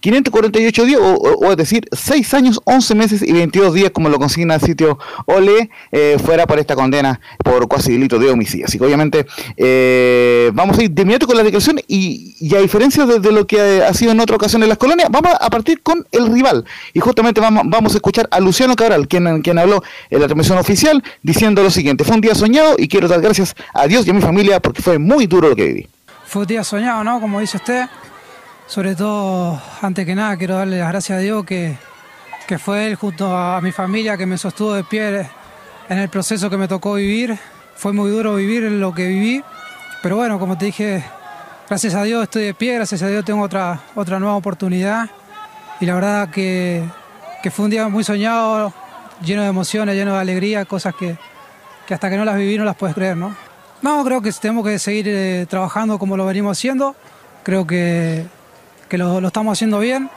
548 0.00 0.84
días, 0.84 1.00
o, 1.00 1.14
o- 1.14 1.46
o 1.46 1.50
es 1.52 1.56
decir, 1.56 1.84
6 1.92 2.34
años, 2.34 2.60
11 2.64 2.94
meses 2.96 3.22
y 3.22 3.32
22 3.32 3.72
días, 3.74 3.90
como 3.92 4.08
lo 4.08 4.18
consigna 4.18 4.56
el 4.56 4.60
sitio 4.60 4.98
OLE, 5.26 5.70
eh, 5.92 6.16
fuera 6.24 6.46
por 6.46 6.58
esta 6.58 6.74
condena 6.74 7.20
por 7.44 7.68
cuasi 7.68 7.92
delito 7.92 8.18
de 8.18 8.28
homicidio. 8.30 8.66
Así 8.66 8.78
que 8.78 8.84
obviamente 8.84 9.26
eh, 9.56 10.50
vamos 10.54 10.76
a 10.78 10.82
ir 10.82 10.90
de 10.90 11.02
inmediato 11.02 11.26
con 11.28 11.36
la 11.36 11.44
declaración 11.44 11.78
y, 11.86 12.34
y 12.40 12.51
a 12.56 12.60
diferencia 12.60 13.06
de, 13.06 13.32
lo 13.32 13.46
que 13.46 13.60
ha, 13.60 13.88
ha 13.88 13.94
sido 13.94 14.12
en 14.12 14.20
otra 14.20 14.36
ocasión 14.36 14.62
en 14.62 14.68
las 14.68 14.78
colonias, 14.78 15.08
vamos 15.10 15.32
a 15.40 15.50
partir 15.50 15.82
con 15.82 16.06
el 16.10 16.32
rival. 16.32 16.64
Y 16.92 17.00
justamente 17.00 17.40
vamos, 17.40 17.64
vamos 17.66 17.92
a 17.92 17.96
escuchar 17.96 18.28
a 18.30 18.40
Luciano 18.40 18.76
Cabral, 18.76 19.08
quien, 19.08 19.42
quien 19.42 19.58
habló 19.58 19.82
en 20.10 20.20
la 20.20 20.26
transmisión 20.26 20.58
oficial, 20.58 21.02
diciendo 21.22 21.62
lo 21.62 21.70
siguiente, 21.70 22.04
fue 22.04 22.16
un 22.16 22.20
día 22.20 22.34
soñado 22.34 22.74
y 22.78 22.88
quiero 22.88 23.08
dar 23.08 23.20
gracias 23.20 23.54
a 23.74 23.86
Dios 23.86 24.06
y 24.06 24.10
a 24.10 24.14
mi 24.14 24.20
familia 24.20 24.60
porque 24.60 24.82
fue 24.82 24.98
muy 24.98 25.26
duro 25.26 25.48
lo 25.48 25.56
que 25.56 25.64
viví. 25.64 25.88
Fue 26.26 26.42
un 26.42 26.48
día 26.48 26.64
soñado, 26.64 27.04
¿no? 27.04 27.20
Como 27.20 27.40
dice 27.40 27.58
usted. 27.58 27.86
Sobre 28.66 28.94
todo, 28.94 29.60
antes 29.82 30.06
que 30.06 30.14
nada, 30.14 30.36
quiero 30.36 30.54
darle 30.54 30.78
las 30.78 30.88
gracias 30.88 31.18
a 31.18 31.20
Dios 31.20 31.44
que, 31.44 31.76
que 32.46 32.58
fue 32.58 32.86
Él 32.86 32.94
junto 32.94 33.36
a 33.36 33.60
mi 33.60 33.70
familia 33.70 34.16
que 34.16 34.24
me 34.24 34.38
sostuvo 34.38 34.72
de 34.72 34.82
pie 34.84 35.28
en 35.88 35.98
el 35.98 36.08
proceso 36.08 36.48
que 36.48 36.56
me 36.56 36.68
tocó 36.68 36.94
vivir. 36.94 37.38
Fue 37.76 37.92
muy 37.92 38.10
duro 38.10 38.36
vivir 38.36 38.62
lo 38.62 38.94
que 38.94 39.08
viví, 39.08 39.42
pero 40.02 40.16
bueno, 40.16 40.38
como 40.38 40.56
te 40.56 40.66
dije, 40.66 41.04
gracias 41.68 41.94
a 41.94 42.02
Dios 42.02 42.22
estoy 42.24 42.44
de 42.44 42.54
pie, 42.54 42.74
gracias 42.74 43.02
a 43.02 43.08
Dios 43.08 43.24
tengo 43.24 43.42
otra, 43.42 43.80
otra 43.94 44.18
nueva 44.18 44.36
oportunidad 44.36 45.08
y 45.80 45.86
la 45.86 45.94
verdad 45.94 46.28
que, 46.30 46.84
que 47.42 47.50
fue 47.50 47.64
un 47.64 47.70
día 47.70 47.88
muy 47.88 48.04
soñado, 48.04 48.72
lleno 49.24 49.42
de 49.42 49.48
emociones, 49.48 49.96
lleno 49.96 50.14
de 50.14 50.20
alegría, 50.20 50.64
cosas 50.64 50.94
que, 50.94 51.16
que 51.86 51.94
hasta 51.94 52.08
que 52.10 52.16
no 52.16 52.24
las 52.24 52.36
viví 52.36 52.56
no 52.58 52.64
las 52.64 52.76
puedes 52.76 52.94
creer, 52.94 53.16
¿no? 53.16 53.34
No, 53.82 54.04
creo 54.04 54.22
que 54.22 54.30
tenemos 54.32 54.64
que 54.64 54.78
seguir 54.78 55.06
eh, 55.08 55.46
trabajando 55.48 55.98
como 55.98 56.16
lo 56.16 56.24
venimos 56.24 56.56
haciendo. 56.56 56.94
Creo 57.42 57.66
que, 57.66 58.24
que 58.88 58.96
lo, 58.96 59.20
lo 59.20 59.26
estamos 59.26 59.58
haciendo 59.58 59.80
bien. 59.80 60.08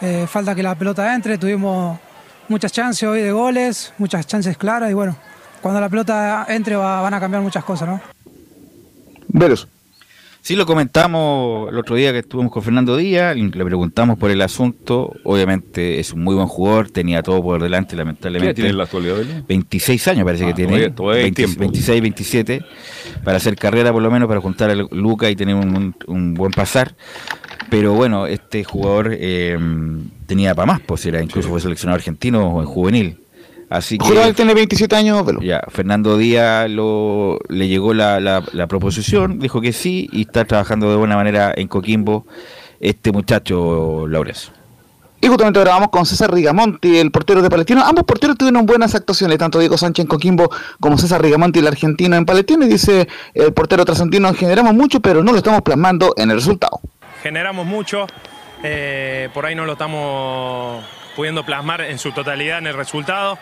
Eh, 0.00 0.26
falta 0.26 0.54
que 0.54 0.62
la 0.62 0.74
pelota 0.74 1.14
entre, 1.14 1.36
tuvimos 1.36 1.98
muchas 2.48 2.72
chances 2.72 3.06
hoy 3.06 3.20
de 3.20 3.30
goles, 3.30 3.92
muchas 3.98 4.26
chances 4.26 4.56
claras 4.56 4.90
y 4.90 4.94
bueno, 4.94 5.14
cuando 5.60 5.82
la 5.82 5.90
pelota 5.90 6.46
entre 6.48 6.76
va- 6.76 7.02
van 7.02 7.12
a 7.12 7.20
cambiar 7.20 7.42
muchas 7.42 7.62
cosas, 7.62 7.88
¿no? 7.90 8.00
Velos. 9.28 9.68
Sí, 10.42 10.56
lo 10.56 10.64
comentamos 10.64 11.68
el 11.70 11.76
otro 11.78 11.96
día 11.96 12.12
que 12.12 12.20
estuvimos 12.20 12.50
con 12.50 12.62
Fernando 12.62 12.96
Díaz, 12.96 13.36
le 13.36 13.64
preguntamos 13.64 14.18
por 14.18 14.30
el 14.30 14.40
asunto. 14.40 15.12
Obviamente 15.22 16.00
es 16.00 16.12
un 16.14 16.24
muy 16.24 16.34
buen 16.34 16.46
jugador, 16.48 16.90
tenía 16.90 17.22
todo 17.22 17.42
por 17.42 17.62
delante, 17.62 17.90
¿Qué 17.90 17.96
lamentablemente. 17.98 18.54
tiene 18.54 18.70
en 18.70 18.78
la 18.78 18.84
actualidad, 18.84 19.16
Belén? 19.16 19.44
26 19.46 20.08
años 20.08 20.24
parece 20.24 20.44
Ah, 20.44 20.46
que 20.48 20.54
tiene. 20.54 20.70
todavía- 20.72 20.94
todavía 20.94 21.18
hay 21.18 21.22
20 21.24 21.42
tiempo. 21.44 21.60
26, 21.60 22.00
27, 22.02 22.62
para 23.22 23.36
hacer 23.36 23.54
carrera 23.56 23.92
por 23.92 24.02
lo 24.02 24.10
menos, 24.10 24.28
para 24.28 24.40
juntar 24.40 24.70
a 24.70 24.74
Luca 24.74 25.30
y 25.30 25.36
tener 25.36 25.54
un, 25.54 25.76
un- 25.76 25.94
un 26.06 26.34
buen 26.34 26.52
pasar. 26.52 26.96
Pero 27.68 27.92
bueno, 27.92 28.26
este 28.26 28.64
jugador 28.64 29.10
eh, 29.12 29.56
tenía 30.26 30.54
para 30.54 30.66
más, 30.66 30.80
pues 30.80 31.04
era 31.06 31.22
incluso 31.22 31.50
fue 31.50 31.60
seleccionado 31.60 31.96
argentino 31.96 32.60
en 32.60 32.66
juvenil. 32.66 33.20
Así 33.70 33.98
que 33.98 34.32
tiene 34.34 34.52
27 34.52 34.96
años, 34.96 35.24
Velo. 35.24 35.40
ya, 35.40 35.62
Fernando 35.68 36.18
Díaz 36.18 36.68
lo, 36.68 37.38
le 37.48 37.68
llegó 37.68 37.94
la, 37.94 38.18
la- 38.18 38.42
la 38.52 38.66
proposición, 38.66 39.38
dijo 39.38 39.60
que 39.60 39.72
sí 39.72 40.08
y 40.12 40.22
está 40.22 40.44
trabajando 40.44 40.90
de 40.90 40.96
buena 40.96 41.14
manera 41.16 41.54
en 41.56 41.68
Coquimbo 41.68 42.26
este 42.80 43.12
muchacho 43.12 44.06
Laures. 44.08 44.50
Y 45.22 45.28
justamente 45.28 45.58
ahora 45.58 45.72
vamos 45.72 45.90
con 45.90 46.04
César 46.06 46.32
Rigamonti, 46.32 46.96
el 46.98 47.10
portero 47.10 47.42
de 47.42 47.50
Palestino. 47.50 47.84
Ambos 47.84 48.04
porteros 48.04 48.38
tuvieron 48.38 48.64
buenas 48.66 48.94
actuaciones, 48.94 49.36
tanto 49.38 49.58
Diego 49.58 49.76
Sánchez 49.76 50.04
en 50.04 50.08
Coquimbo 50.08 50.50
como 50.80 50.96
César 50.98 51.20
Rigamonti, 51.22 51.58
el 51.58 51.66
argentino 51.66 52.16
en 52.16 52.24
Palestino. 52.24 52.64
Y 52.64 52.68
dice 52.70 53.06
el 53.34 53.52
portero 53.52 53.84
trasandino, 53.84 54.32
generamos 54.34 54.72
mucho, 54.74 54.98
pero 55.00 55.22
no 55.22 55.30
lo 55.32 55.38
estamos 55.38 55.60
plasmando 55.62 56.14
en 56.16 56.30
el 56.30 56.36
resultado. 56.38 56.80
generamos 57.22 57.66
mucho, 57.66 58.06
eh, 58.64 59.28
por 59.34 59.44
ahí 59.44 59.54
no 59.54 59.66
lo 59.66 59.72
estamos 59.72 60.82
pudiendo 61.16 61.44
plasmar 61.44 61.80
en 61.82 61.98
su 61.98 62.12
totalidad 62.12 62.58
en 62.58 62.66
el 62.68 62.74
resultado. 62.74 63.38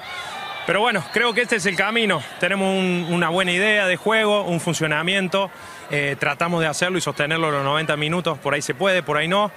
Pero 0.66 0.80
bueno, 0.80 1.02
creo 1.14 1.32
que 1.32 1.40
este 1.40 1.56
es 1.56 1.64
el 1.64 1.76
camino. 1.76 2.22
Tenemos 2.40 2.68
un- 2.68 3.06
una 3.08 3.30
buena 3.30 3.52
idea 3.52 3.86
de 3.86 3.96
juego, 3.96 4.42
un 4.42 4.60
funcionamiento. 4.60 5.50
eh, 5.90 6.16
tratamos 6.20 6.60
de 6.60 6.66
hacerlo 6.66 6.98
y 6.98 7.00
sostenerlo 7.00 7.50
los 7.50 7.64
90 7.64 7.96
minutos. 7.96 8.36
Por 8.36 8.52
ahí 8.52 8.60
se 8.60 8.74
puede, 8.74 9.02
por 9.02 9.16
ahí 9.16 9.26
no. 9.26 9.50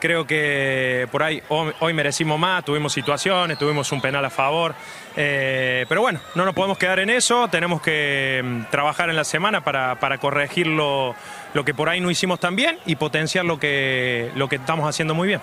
Creo 0.00 0.26
que 0.26 1.08
por 1.10 1.22
ahí 1.22 1.42
hoy, 1.48 1.72
hoy 1.80 1.94
merecimos 1.94 2.38
más, 2.38 2.62
tuvimos 2.62 2.92
situaciones, 2.92 3.56
tuvimos 3.58 3.90
un 3.90 4.02
penal 4.02 4.22
a 4.22 4.28
favor. 4.28 4.74
eh, 5.16 5.86
pero 5.88 6.02
bueno, 6.02 6.20
no 6.34 6.44
nos 6.44 6.54
podemos 6.54 6.76
quedar 6.76 6.98
en 7.00 7.08
eso. 7.08 7.48
Tenemos 7.48 7.80
que 7.80 8.42
mm, 8.44 8.64
trabajar 8.70 9.08
en 9.08 9.16
la 9.16 9.24
semana 9.24 9.62
para, 9.64 9.94
para 9.98 10.18
corregir 10.18 10.66
lo, 10.66 11.14
lo 11.54 11.64
que 11.64 11.72
por 11.72 11.88
ahí 11.88 12.00
no 12.00 12.10
hicimos 12.10 12.38
tan 12.38 12.54
bien 12.54 12.78
y 12.84 12.96
potenciar 12.96 13.46
lo 13.46 13.58
que, 13.58 14.30
lo 14.36 14.46
que 14.50 14.56
estamos 14.56 14.86
haciendo 14.86 15.14
muy 15.14 15.26
bien. 15.28 15.40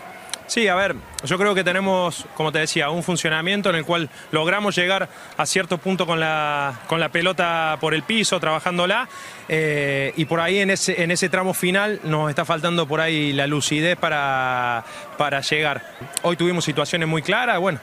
Sí, 0.47 0.67
a 0.67 0.75
ver, 0.75 0.95
yo 1.23 1.39
creo 1.39 1.55
que 1.55 1.63
tenemos, 1.63 2.27
como 2.35 2.51
te 2.51 2.59
decía, 2.59 2.91
un 2.91 3.01
funcionamiento 3.01 3.71
en 3.71 3.77
el 3.77 3.83
cual 3.83 4.09
logramos 4.31 4.75
llegar 4.75 5.09
a 5.37 5.45
cierto 5.47 5.79
punto 5.79 6.05
con 6.05 6.19
la, 6.19 6.81
con 6.87 6.99
la 6.99 7.09
pelota 7.09 7.77
por 7.81 7.95
el 7.95 8.03
piso, 8.03 8.39
trabajándola, 8.39 9.09
eh, 9.49 10.13
y 10.15 10.25
por 10.25 10.39
ahí 10.39 10.59
en 10.59 10.69
ese, 10.69 11.01
en 11.01 11.09
ese 11.09 11.29
tramo 11.29 11.55
final 11.55 11.99
nos 12.03 12.29
está 12.29 12.45
faltando 12.45 12.87
por 12.87 13.01
ahí 13.01 13.33
la 13.33 13.47
lucidez 13.47 13.97
para, 13.97 14.85
para 15.17 15.41
llegar. 15.41 15.81
Hoy 16.21 16.35
tuvimos 16.35 16.65
situaciones 16.65 17.07
muy 17.07 17.21
claras, 17.21 17.59
bueno, 17.59 17.79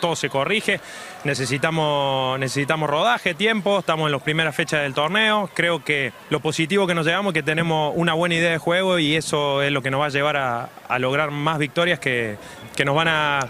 todo 0.00 0.16
se 0.16 0.28
corrige, 0.28 0.80
necesitamos, 1.24 2.38
necesitamos 2.38 2.88
rodaje, 2.88 3.34
tiempo, 3.34 3.80
estamos 3.80 4.06
en 4.06 4.12
las 4.12 4.22
primeras 4.22 4.54
fechas 4.54 4.82
del 4.82 4.94
torneo, 4.94 5.50
creo 5.54 5.84
que 5.84 6.12
lo 6.30 6.40
positivo 6.40 6.86
que 6.86 6.94
nos 6.94 7.06
llevamos 7.06 7.32
es 7.32 7.34
que 7.34 7.42
tenemos 7.42 7.92
una 7.96 8.14
buena 8.14 8.34
idea 8.34 8.50
de 8.50 8.58
juego 8.58 8.98
y 8.98 9.16
eso 9.16 9.62
es 9.62 9.72
lo 9.72 9.82
que 9.82 9.90
nos 9.90 10.00
va 10.00 10.06
a 10.06 10.10
llevar 10.10 10.36
a, 10.36 10.98
lograr 10.98 11.30
más 11.30 11.58
victorias 11.58 11.98
que, 11.98 12.36
que 12.74 12.84
nos 12.84 12.94
van 12.94 13.08
a 13.08 13.40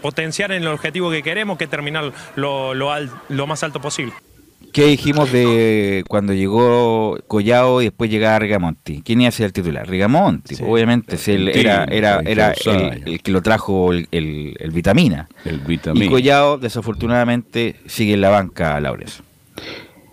potenciar 0.00 0.52
en 0.52 0.62
el 0.62 0.68
objetivo 0.68 1.10
que 1.10 1.22
queremos, 1.22 1.58
que 1.58 1.64
es 1.64 1.70
terminar 1.70 2.12
lo 2.36 3.46
más 3.46 3.62
alto 3.62 3.80
posible. 3.80 4.14
¿Qué 4.72 4.86
dijimos 4.86 5.30
de 5.30 6.02
cuando 6.08 6.32
llegó 6.32 7.18
Collao 7.28 7.82
y 7.82 7.84
después 7.86 8.10
llegaba 8.10 8.38
Rigamonti? 8.38 9.02
¿Quién 9.04 9.20
iba 9.20 9.28
a 9.28 9.32
ser 9.32 9.46
el 9.46 9.52
titular? 9.52 9.86
Rigamonti, 9.88 10.56
obviamente, 10.64 11.16
él 11.26 11.48
era, 11.48 11.84
era, 11.84 12.20
era 12.24 12.54
el, 12.66 13.02
el 13.06 13.22
que 13.22 13.30
lo 13.32 13.42
trajo 13.42 13.92
el, 13.92 14.08
el- 14.10 14.56
el 14.58 14.70
vitamina. 14.70 15.28
El 15.44 15.58
vitamina. 15.60 16.04
Y 16.04 16.08
Collao, 16.08 16.56
desafortunadamente, 16.58 17.76
sigue 17.86 18.14
en 18.14 18.20
la 18.22 18.30
banca, 18.30 18.80
Laures. 18.80 19.22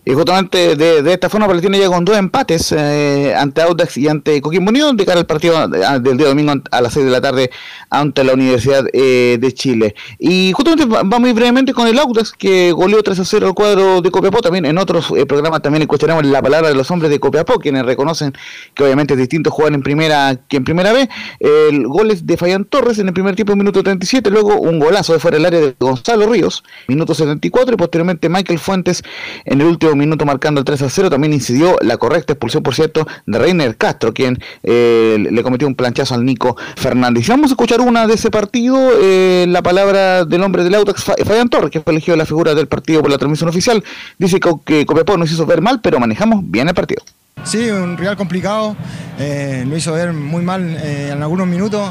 Y 0.09 0.13
justamente 0.15 0.75
de, 0.75 1.13
esta 1.13 1.29
forma 1.29 1.45
Palestino 1.47 1.77
llega 1.77 1.89
con 1.89 2.03
dos 2.03 2.17
empates 2.17 2.71
eh, 2.75 3.31
ante 3.37 3.61
Audax 3.61 3.95
y 3.97 4.07
ante 4.07 4.41
Coquimbo 4.41 4.69
Unido 4.71 4.91
de 4.93 5.05
cara 5.05 5.19
al 5.19 5.27
partido 5.27 5.55
eh, 5.65 5.99
del 6.01 6.17
día 6.17 6.27
domingo 6.29 6.51
a 6.71 6.81
las 6.81 6.93
6 6.93 7.05
de 7.05 7.11
la 7.11 7.21
tarde 7.21 7.51
ante 7.91 8.23
la 8.23 8.33
Universidad 8.33 8.85
eh, 8.91 9.37
de 9.39 9.53
Chile. 9.53 9.93
Y 10.17 10.51
justamente 10.53 10.85
va- 10.87 11.03
vamos 11.05 11.31
brevemente 11.35 11.73
con 11.73 11.87
el 11.87 11.99
Audax 11.99 12.31
que 12.31 12.71
goleó 12.71 13.03
3 13.03 13.19
a 13.19 13.23
0 13.25 13.47
al 13.49 13.53
cuadro 13.53 14.01
de 14.01 14.09
Copiapó. 14.09 14.41
También 14.41 14.65
en 14.65 14.79
otros 14.79 15.13
eh, 15.15 15.27
programas 15.27 15.61
también 15.61 15.85
cuestionamos 15.85 16.25
la 16.25 16.41
palabra 16.41 16.69
de 16.69 16.75
los 16.75 16.89
hombres 16.89 17.11
de 17.11 17.19
Copiapó, 17.19 17.59
quienes 17.59 17.85
reconocen 17.85 18.33
que 18.73 18.83
obviamente 18.85 19.13
es 19.13 19.19
distinto 19.19 19.51
jugar 19.51 19.73
en 19.73 19.83
primera 19.83 20.39
que 20.47 20.57
en 20.57 20.63
primera 20.63 20.91
vez. 20.91 21.07
El 21.39 21.85
gol 21.87 22.09
es 22.09 22.25
de 22.25 22.35
Fayán 22.35 22.65
Torres 22.65 22.97
en 22.97 23.07
el 23.09 23.13
primer 23.13 23.35
tiempo, 23.35 23.55
minuto 23.55 23.83
37, 23.83 24.31
luego 24.31 24.55
un 24.59 24.79
golazo 24.79 25.13
de 25.13 25.19
fuera 25.19 25.37
del 25.37 25.45
área 25.45 25.59
de 25.59 25.75
Gonzalo 25.79 26.25
Ríos, 26.25 26.63
minuto 26.87 27.13
74, 27.13 27.75
y 27.75 27.77
posteriormente 27.77 28.27
Michael 28.27 28.57
Fuentes 28.57 29.03
en 29.45 29.61
el 29.61 29.67
último 29.67 29.98
minuto 29.99 30.25
marcando 30.25 30.59
el 30.59 30.65
3 30.65 30.81
a 30.81 30.89
0. 30.89 31.09
También 31.09 31.33
incidió 31.33 31.75
la 31.81 31.97
correcta 31.97 32.33
expulsión, 32.33 32.63
por 32.63 32.73
cierto, 32.73 33.07
de 33.25 33.37
Reiner 33.37 33.75
Castro, 33.77 34.13
quien 34.13 34.39
eh, 34.63 35.17
le 35.29 35.43
cometió 35.43 35.67
un 35.67 35.75
planchazo 35.75 36.15
al 36.15 36.25
Nico 36.25 36.57
Fernández. 36.75 37.27
Y 37.27 37.31
vamos 37.31 37.51
a 37.51 37.53
escuchar 37.53 37.81
una 37.81 38.07
de 38.07 38.15
ese 38.15 38.31
partido, 38.31 38.77
eh, 39.01 39.45
la 39.47 39.61
palabra 39.61 40.25
del 40.25 40.41
hombre 40.41 40.63
del 40.63 40.73
Audax, 40.75 41.03
Fa- 41.03 41.15
Fabián 41.23 41.49
Torres, 41.49 41.69
que 41.71 41.81
fue 41.81 41.93
elegido 41.93 42.17
la 42.17 42.25
figura 42.25 42.55
del 42.55 42.67
partido 42.67 43.01
por 43.01 43.11
la 43.11 43.17
transmisión 43.17 43.49
oficial. 43.49 43.83
Dice 44.17 44.39
que, 44.39 44.49
que 44.65 44.85
Copiapó 44.85 45.17
nos 45.17 45.31
hizo 45.31 45.45
ver 45.45 45.61
mal, 45.61 45.81
pero 45.81 45.99
manejamos 45.99 46.41
bien 46.43 46.67
el 46.67 46.73
partido. 46.73 47.03
Sí, 47.45 47.69
un 47.69 47.95
rival 47.97 48.17
complicado, 48.17 48.75
eh, 49.17 49.63
lo 49.65 49.77
hizo 49.77 49.93
ver 49.93 50.11
muy 50.11 50.43
mal 50.43 50.75
en 50.83 51.21
algunos 51.23 51.47
minutos. 51.47 51.89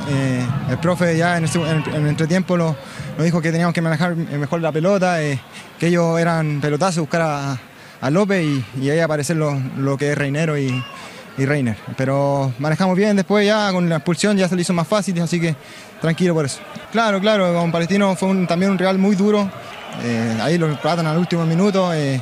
el 0.71 0.79
profe 0.79 1.17
ya 1.17 1.39
en, 1.39 1.45
este- 1.45 1.59
en- 1.61 1.85
en 1.89 2.03
el 2.03 2.07
entretiempo 2.09 2.57
nos 2.59 2.77
dijo 3.23 3.41
que 3.41 3.51
teníamos 3.51 3.73
que 3.73 3.81
manejar 3.81 4.15
mejor 4.15 4.61
la 4.61 4.73
pelota, 4.73 5.17
que 5.79 5.87
ellos 5.87 6.19
eran 6.21 6.61
pelotazos, 6.61 7.01
buscar 7.01 7.23
a, 7.23 7.61
a 8.01 8.11
López 8.11 8.45
y, 8.81 8.91
ahí 8.91 9.01
aparecer 9.01 9.37
lo, 9.37 9.97
que 9.97 10.13
es 10.13 10.19
Reinero 10.19 10.59
y, 10.59 10.83
Reiner. 11.39 11.77
Pero 11.97 12.53
manejamos 12.59 12.97
bien 12.97 13.15
después 13.15 13.47
ya 13.47 13.71
con 13.71 13.89
la 13.89 13.97
expulsión 13.97 14.37
ya 14.37 14.49
se 14.49 14.57
le 14.57 14.63
hizo 14.63 14.73
más 14.73 14.89
fácil, 14.89 15.21
así 15.21 15.41
que 15.41 15.55
tranquilo 16.01 16.35
por 16.35 16.45
eso. 16.45 16.59
Claro, 16.91 17.21
claro, 17.21 17.55
con 17.55 17.71
Palestino 17.71 18.17
fue 18.17 18.45
también 18.47 18.73
un 18.73 18.79
rival 18.79 18.99
muy 18.99 19.15
duro. 19.15 19.49
eh, 20.03 20.37
ahí 20.43 20.59
lo 20.59 20.67
empatan 20.67 21.07
al 21.07 21.17
último 21.17 21.47
minuto. 21.47 21.95
eh, 21.95 22.21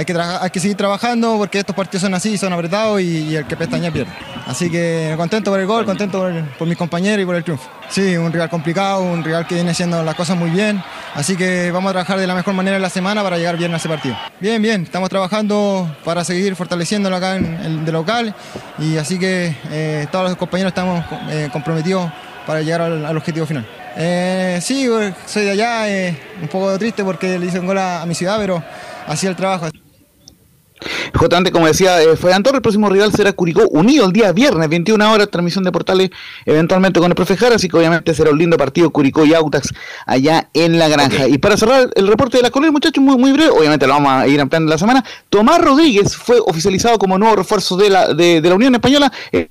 hay 0.00 0.50
que, 0.50 0.60
seguir 0.60 0.76
trabajando 0.76 1.36
porque 1.36 1.58
estos 1.58 1.76
partidos 1.76 2.02
son 2.02 2.14
así, 2.14 2.38
son 2.38 2.52
apretados 2.52 3.00
y, 3.00 3.36
el 3.36 3.46
que 3.46 3.56
pestaña 3.56 3.90
pierde. 3.90 4.10
Así 4.46 4.70
que 4.70 5.12
contento 5.16 5.50
por 5.50 5.60
el 5.60 5.66
gol, 5.66 5.84
contento 5.84 6.26
por, 6.58 6.66
mis 6.66 6.76
compañeros 6.76 7.22
y 7.22 7.26
por 7.26 7.36
el 7.36 7.44
triunfo. 7.44 7.68
Sí, 7.90 8.16
un 8.16 8.32
rival 8.32 8.48
complicado, 8.48 9.02
un 9.02 9.22
rival 9.22 9.46
que 9.46 9.56
viene 9.56 9.70
haciendo 9.70 10.02
las 10.02 10.14
cosas 10.14 10.36
muy 10.38 10.50
bien. 10.50 10.82
Así 11.14 11.36
que 11.36 11.70
vamos 11.70 11.90
a 11.90 11.92
trabajar 11.92 12.18
de 12.18 12.26
la 12.26 12.34
mejor 12.34 12.54
manera 12.54 12.76
en 12.76 12.82
la 12.82 12.88
semana 12.88 13.22
para 13.22 13.36
llegar 13.36 13.58
bien 13.58 13.74
a 13.74 13.76
ese 13.76 13.88
partido. 13.88 14.16
Bien, 14.40 14.62
bien, 14.62 14.84
estamos 14.84 15.10
trabajando 15.10 15.94
para 16.04 16.24
seguir 16.24 16.56
fortaleciéndolo 16.56 17.16
acá 17.16 17.36
en 17.36 17.54
el 17.56 17.84
de 17.84 17.92
local 17.92 18.34
y 18.78 18.96
así 18.96 19.18
que 19.18 19.54
eh, 19.70 20.06
todos 20.10 20.30
los 20.30 20.38
compañeros 20.38 20.70
estamos 20.70 21.04
eh, 21.30 21.50
comprometidos 21.52 22.10
para 22.46 22.62
llegar 22.62 22.80
al, 22.80 23.16
objetivo 23.16 23.44
final. 23.44 23.66
Eh, 23.96 24.60
sí, 24.62 24.88
soy 25.26 25.44
de 25.44 25.50
allá, 25.50 26.14
un 26.40 26.48
poco 26.48 26.78
triste 26.78 27.04
porque 27.04 27.38
le 27.38 27.46
hice 27.46 27.60
un 27.60 27.66
gol 27.66 27.78
a, 27.78 28.02
a 28.02 28.06
mi 28.06 28.14
ciudad, 28.14 28.38
pero 28.38 28.62
así 29.06 29.26
el 29.26 29.36
trabajo. 29.36 29.66
Justamente 31.14 31.50
como 31.50 31.66
decía 31.66 32.02
eh, 32.02 32.16
Fabián 32.16 32.42
Torres, 32.42 32.58
el 32.58 32.62
próximo 32.62 32.88
rival 32.88 33.12
será 33.12 33.32
Curicó 33.32 33.68
Unido 33.68 34.06
el 34.06 34.12
día 34.12 34.32
viernes, 34.32 34.68
21 34.68 35.12
horas, 35.12 35.28
transmisión 35.30 35.64
de 35.64 35.72
portales 35.72 36.10
eventualmente 36.46 37.00
con 37.00 37.10
el 37.10 37.14
profe 37.14 37.36
Jara, 37.36 37.56
así 37.56 37.68
que 37.68 37.76
obviamente 37.76 38.14
será 38.14 38.30
un 38.30 38.38
lindo 38.38 38.56
partido 38.56 38.90
Curicó 38.90 39.24
y 39.24 39.34
Autax 39.34 39.72
allá 40.06 40.48
en 40.54 40.78
la 40.78 40.88
granja. 40.88 41.28
Y 41.28 41.38
para 41.38 41.56
cerrar 41.56 41.90
el 41.94 42.06
reporte 42.06 42.38
de 42.38 42.42
la 42.42 42.50
colina, 42.50 42.72
muchachos, 42.72 43.02
muy, 43.02 43.16
muy 43.16 43.32
breve, 43.32 43.50
obviamente 43.50 43.86
lo 43.86 43.94
vamos 43.94 44.12
a 44.12 44.26
ir 44.26 44.40
ampliando 44.40 44.70
la 44.70 44.78
semana, 44.78 45.04
Tomás 45.28 45.60
Rodríguez 45.60 46.16
fue 46.16 46.38
oficializado 46.40 46.98
como 46.98 47.18
nuevo 47.18 47.36
refuerzo 47.36 47.76
de 47.76 47.90
la, 47.90 48.14
de, 48.14 48.40
de 48.40 48.48
la 48.48 48.54
Unión 48.54 48.74
Española, 48.74 49.12
eh, 49.32 49.48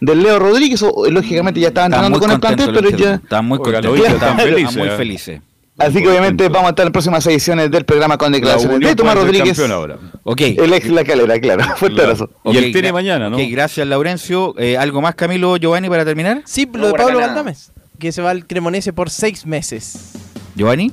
del 0.00 0.22
Leo 0.22 0.38
Rodríguez, 0.38 0.82
o, 0.82 1.06
lógicamente 1.10 1.60
ya 1.60 1.68
estaba 1.68 1.86
Están 1.86 2.04
entrenando 2.04 2.20
con 2.20 2.30
el 2.30 2.40
plantel, 2.40 2.72
pero 2.72 2.90
ya... 2.90 3.14
Están 3.14 3.46
muy 3.46 3.58
están 3.58 3.84
están 3.84 4.38
felices, 4.38 4.76
muy 4.76 4.88
¿eh? 4.88 5.51
Así 5.78 6.02
que 6.02 6.08
obviamente 6.08 6.48
vamos 6.48 6.66
a 6.66 6.70
estar 6.70 6.82
en 6.84 6.86
las 6.88 6.92
próximas 6.92 7.26
ediciones 7.26 7.70
del 7.70 7.84
programa 7.84 8.18
con 8.18 8.30
declaraciones 8.30 8.78
de 8.80 8.94
Tomás 8.94 9.14
Rodríguez. 9.14 9.58
ahora. 9.58 9.98
Ok. 10.22 10.40
El 10.42 10.72
ex 10.74 10.88
La 10.90 11.02
Calera, 11.02 11.40
claro. 11.40 11.64
Fuerte 11.76 11.96
Claro. 11.96 12.12
abrazo. 12.12 12.30
Y 12.44 12.56
él 12.58 12.64
Ok, 12.66 12.72
tiene 12.72 12.92
mañana, 12.92 13.30
¿no? 13.30 13.38
gracias, 13.50 13.86
Laurencio. 13.86 14.54
Eh, 14.58 14.76
¿Algo 14.76 15.00
más, 15.00 15.14
Camilo, 15.14 15.56
Giovanni, 15.56 15.88
para 15.88 16.04
terminar? 16.04 16.42
Sí, 16.44 16.68
No, 16.70 16.78
lo 16.78 16.86
de 16.88 16.94
Pablo. 16.94 17.18
Galdames, 17.18 17.72
que 17.98 18.12
se 18.12 18.20
va 18.22 18.30
al 18.30 18.46
Cremonese 18.46 18.92
por 18.92 19.08
seis 19.10 19.46
meses. 19.46 20.12
Giovanni. 20.54 20.92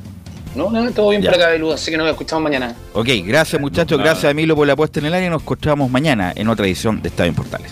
No, 0.56 0.72
no, 0.72 0.90
todo 0.92 1.10
bien 1.10 1.22
Ya. 1.22 1.32
por 1.32 1.40
acá, 1.42 1.52
Belú, 1.52 1.72
así 1.72 1.92
que 1.92 1.98
nos 1.98 2.10
escuchamos 2.10 2.44
mañana. 2.44 2.74
Ok, 2.94 3.08
gracias 3.26 3.62
muchachos, 3.62 4.00
gracias 4.00 4.32
a 4.32 4.34
Milo 4.34 4.56
por 4.56 4.66
la 4.66 4.76
puesta 4.76 5.00
en 5.00 5.06
el 5.08 5.14
área. 5.14 5.30
Nos 5.30 5.42
encontramos 5.44 5.92
mañana 5.92 6.34
en 6.36 6.48
otra 6.48 6.66
edición 6.66 7.02
de 7.02 7.10
Estadio 7.10 7.30
en 7.30 7.36
Portales. 7.36 7.72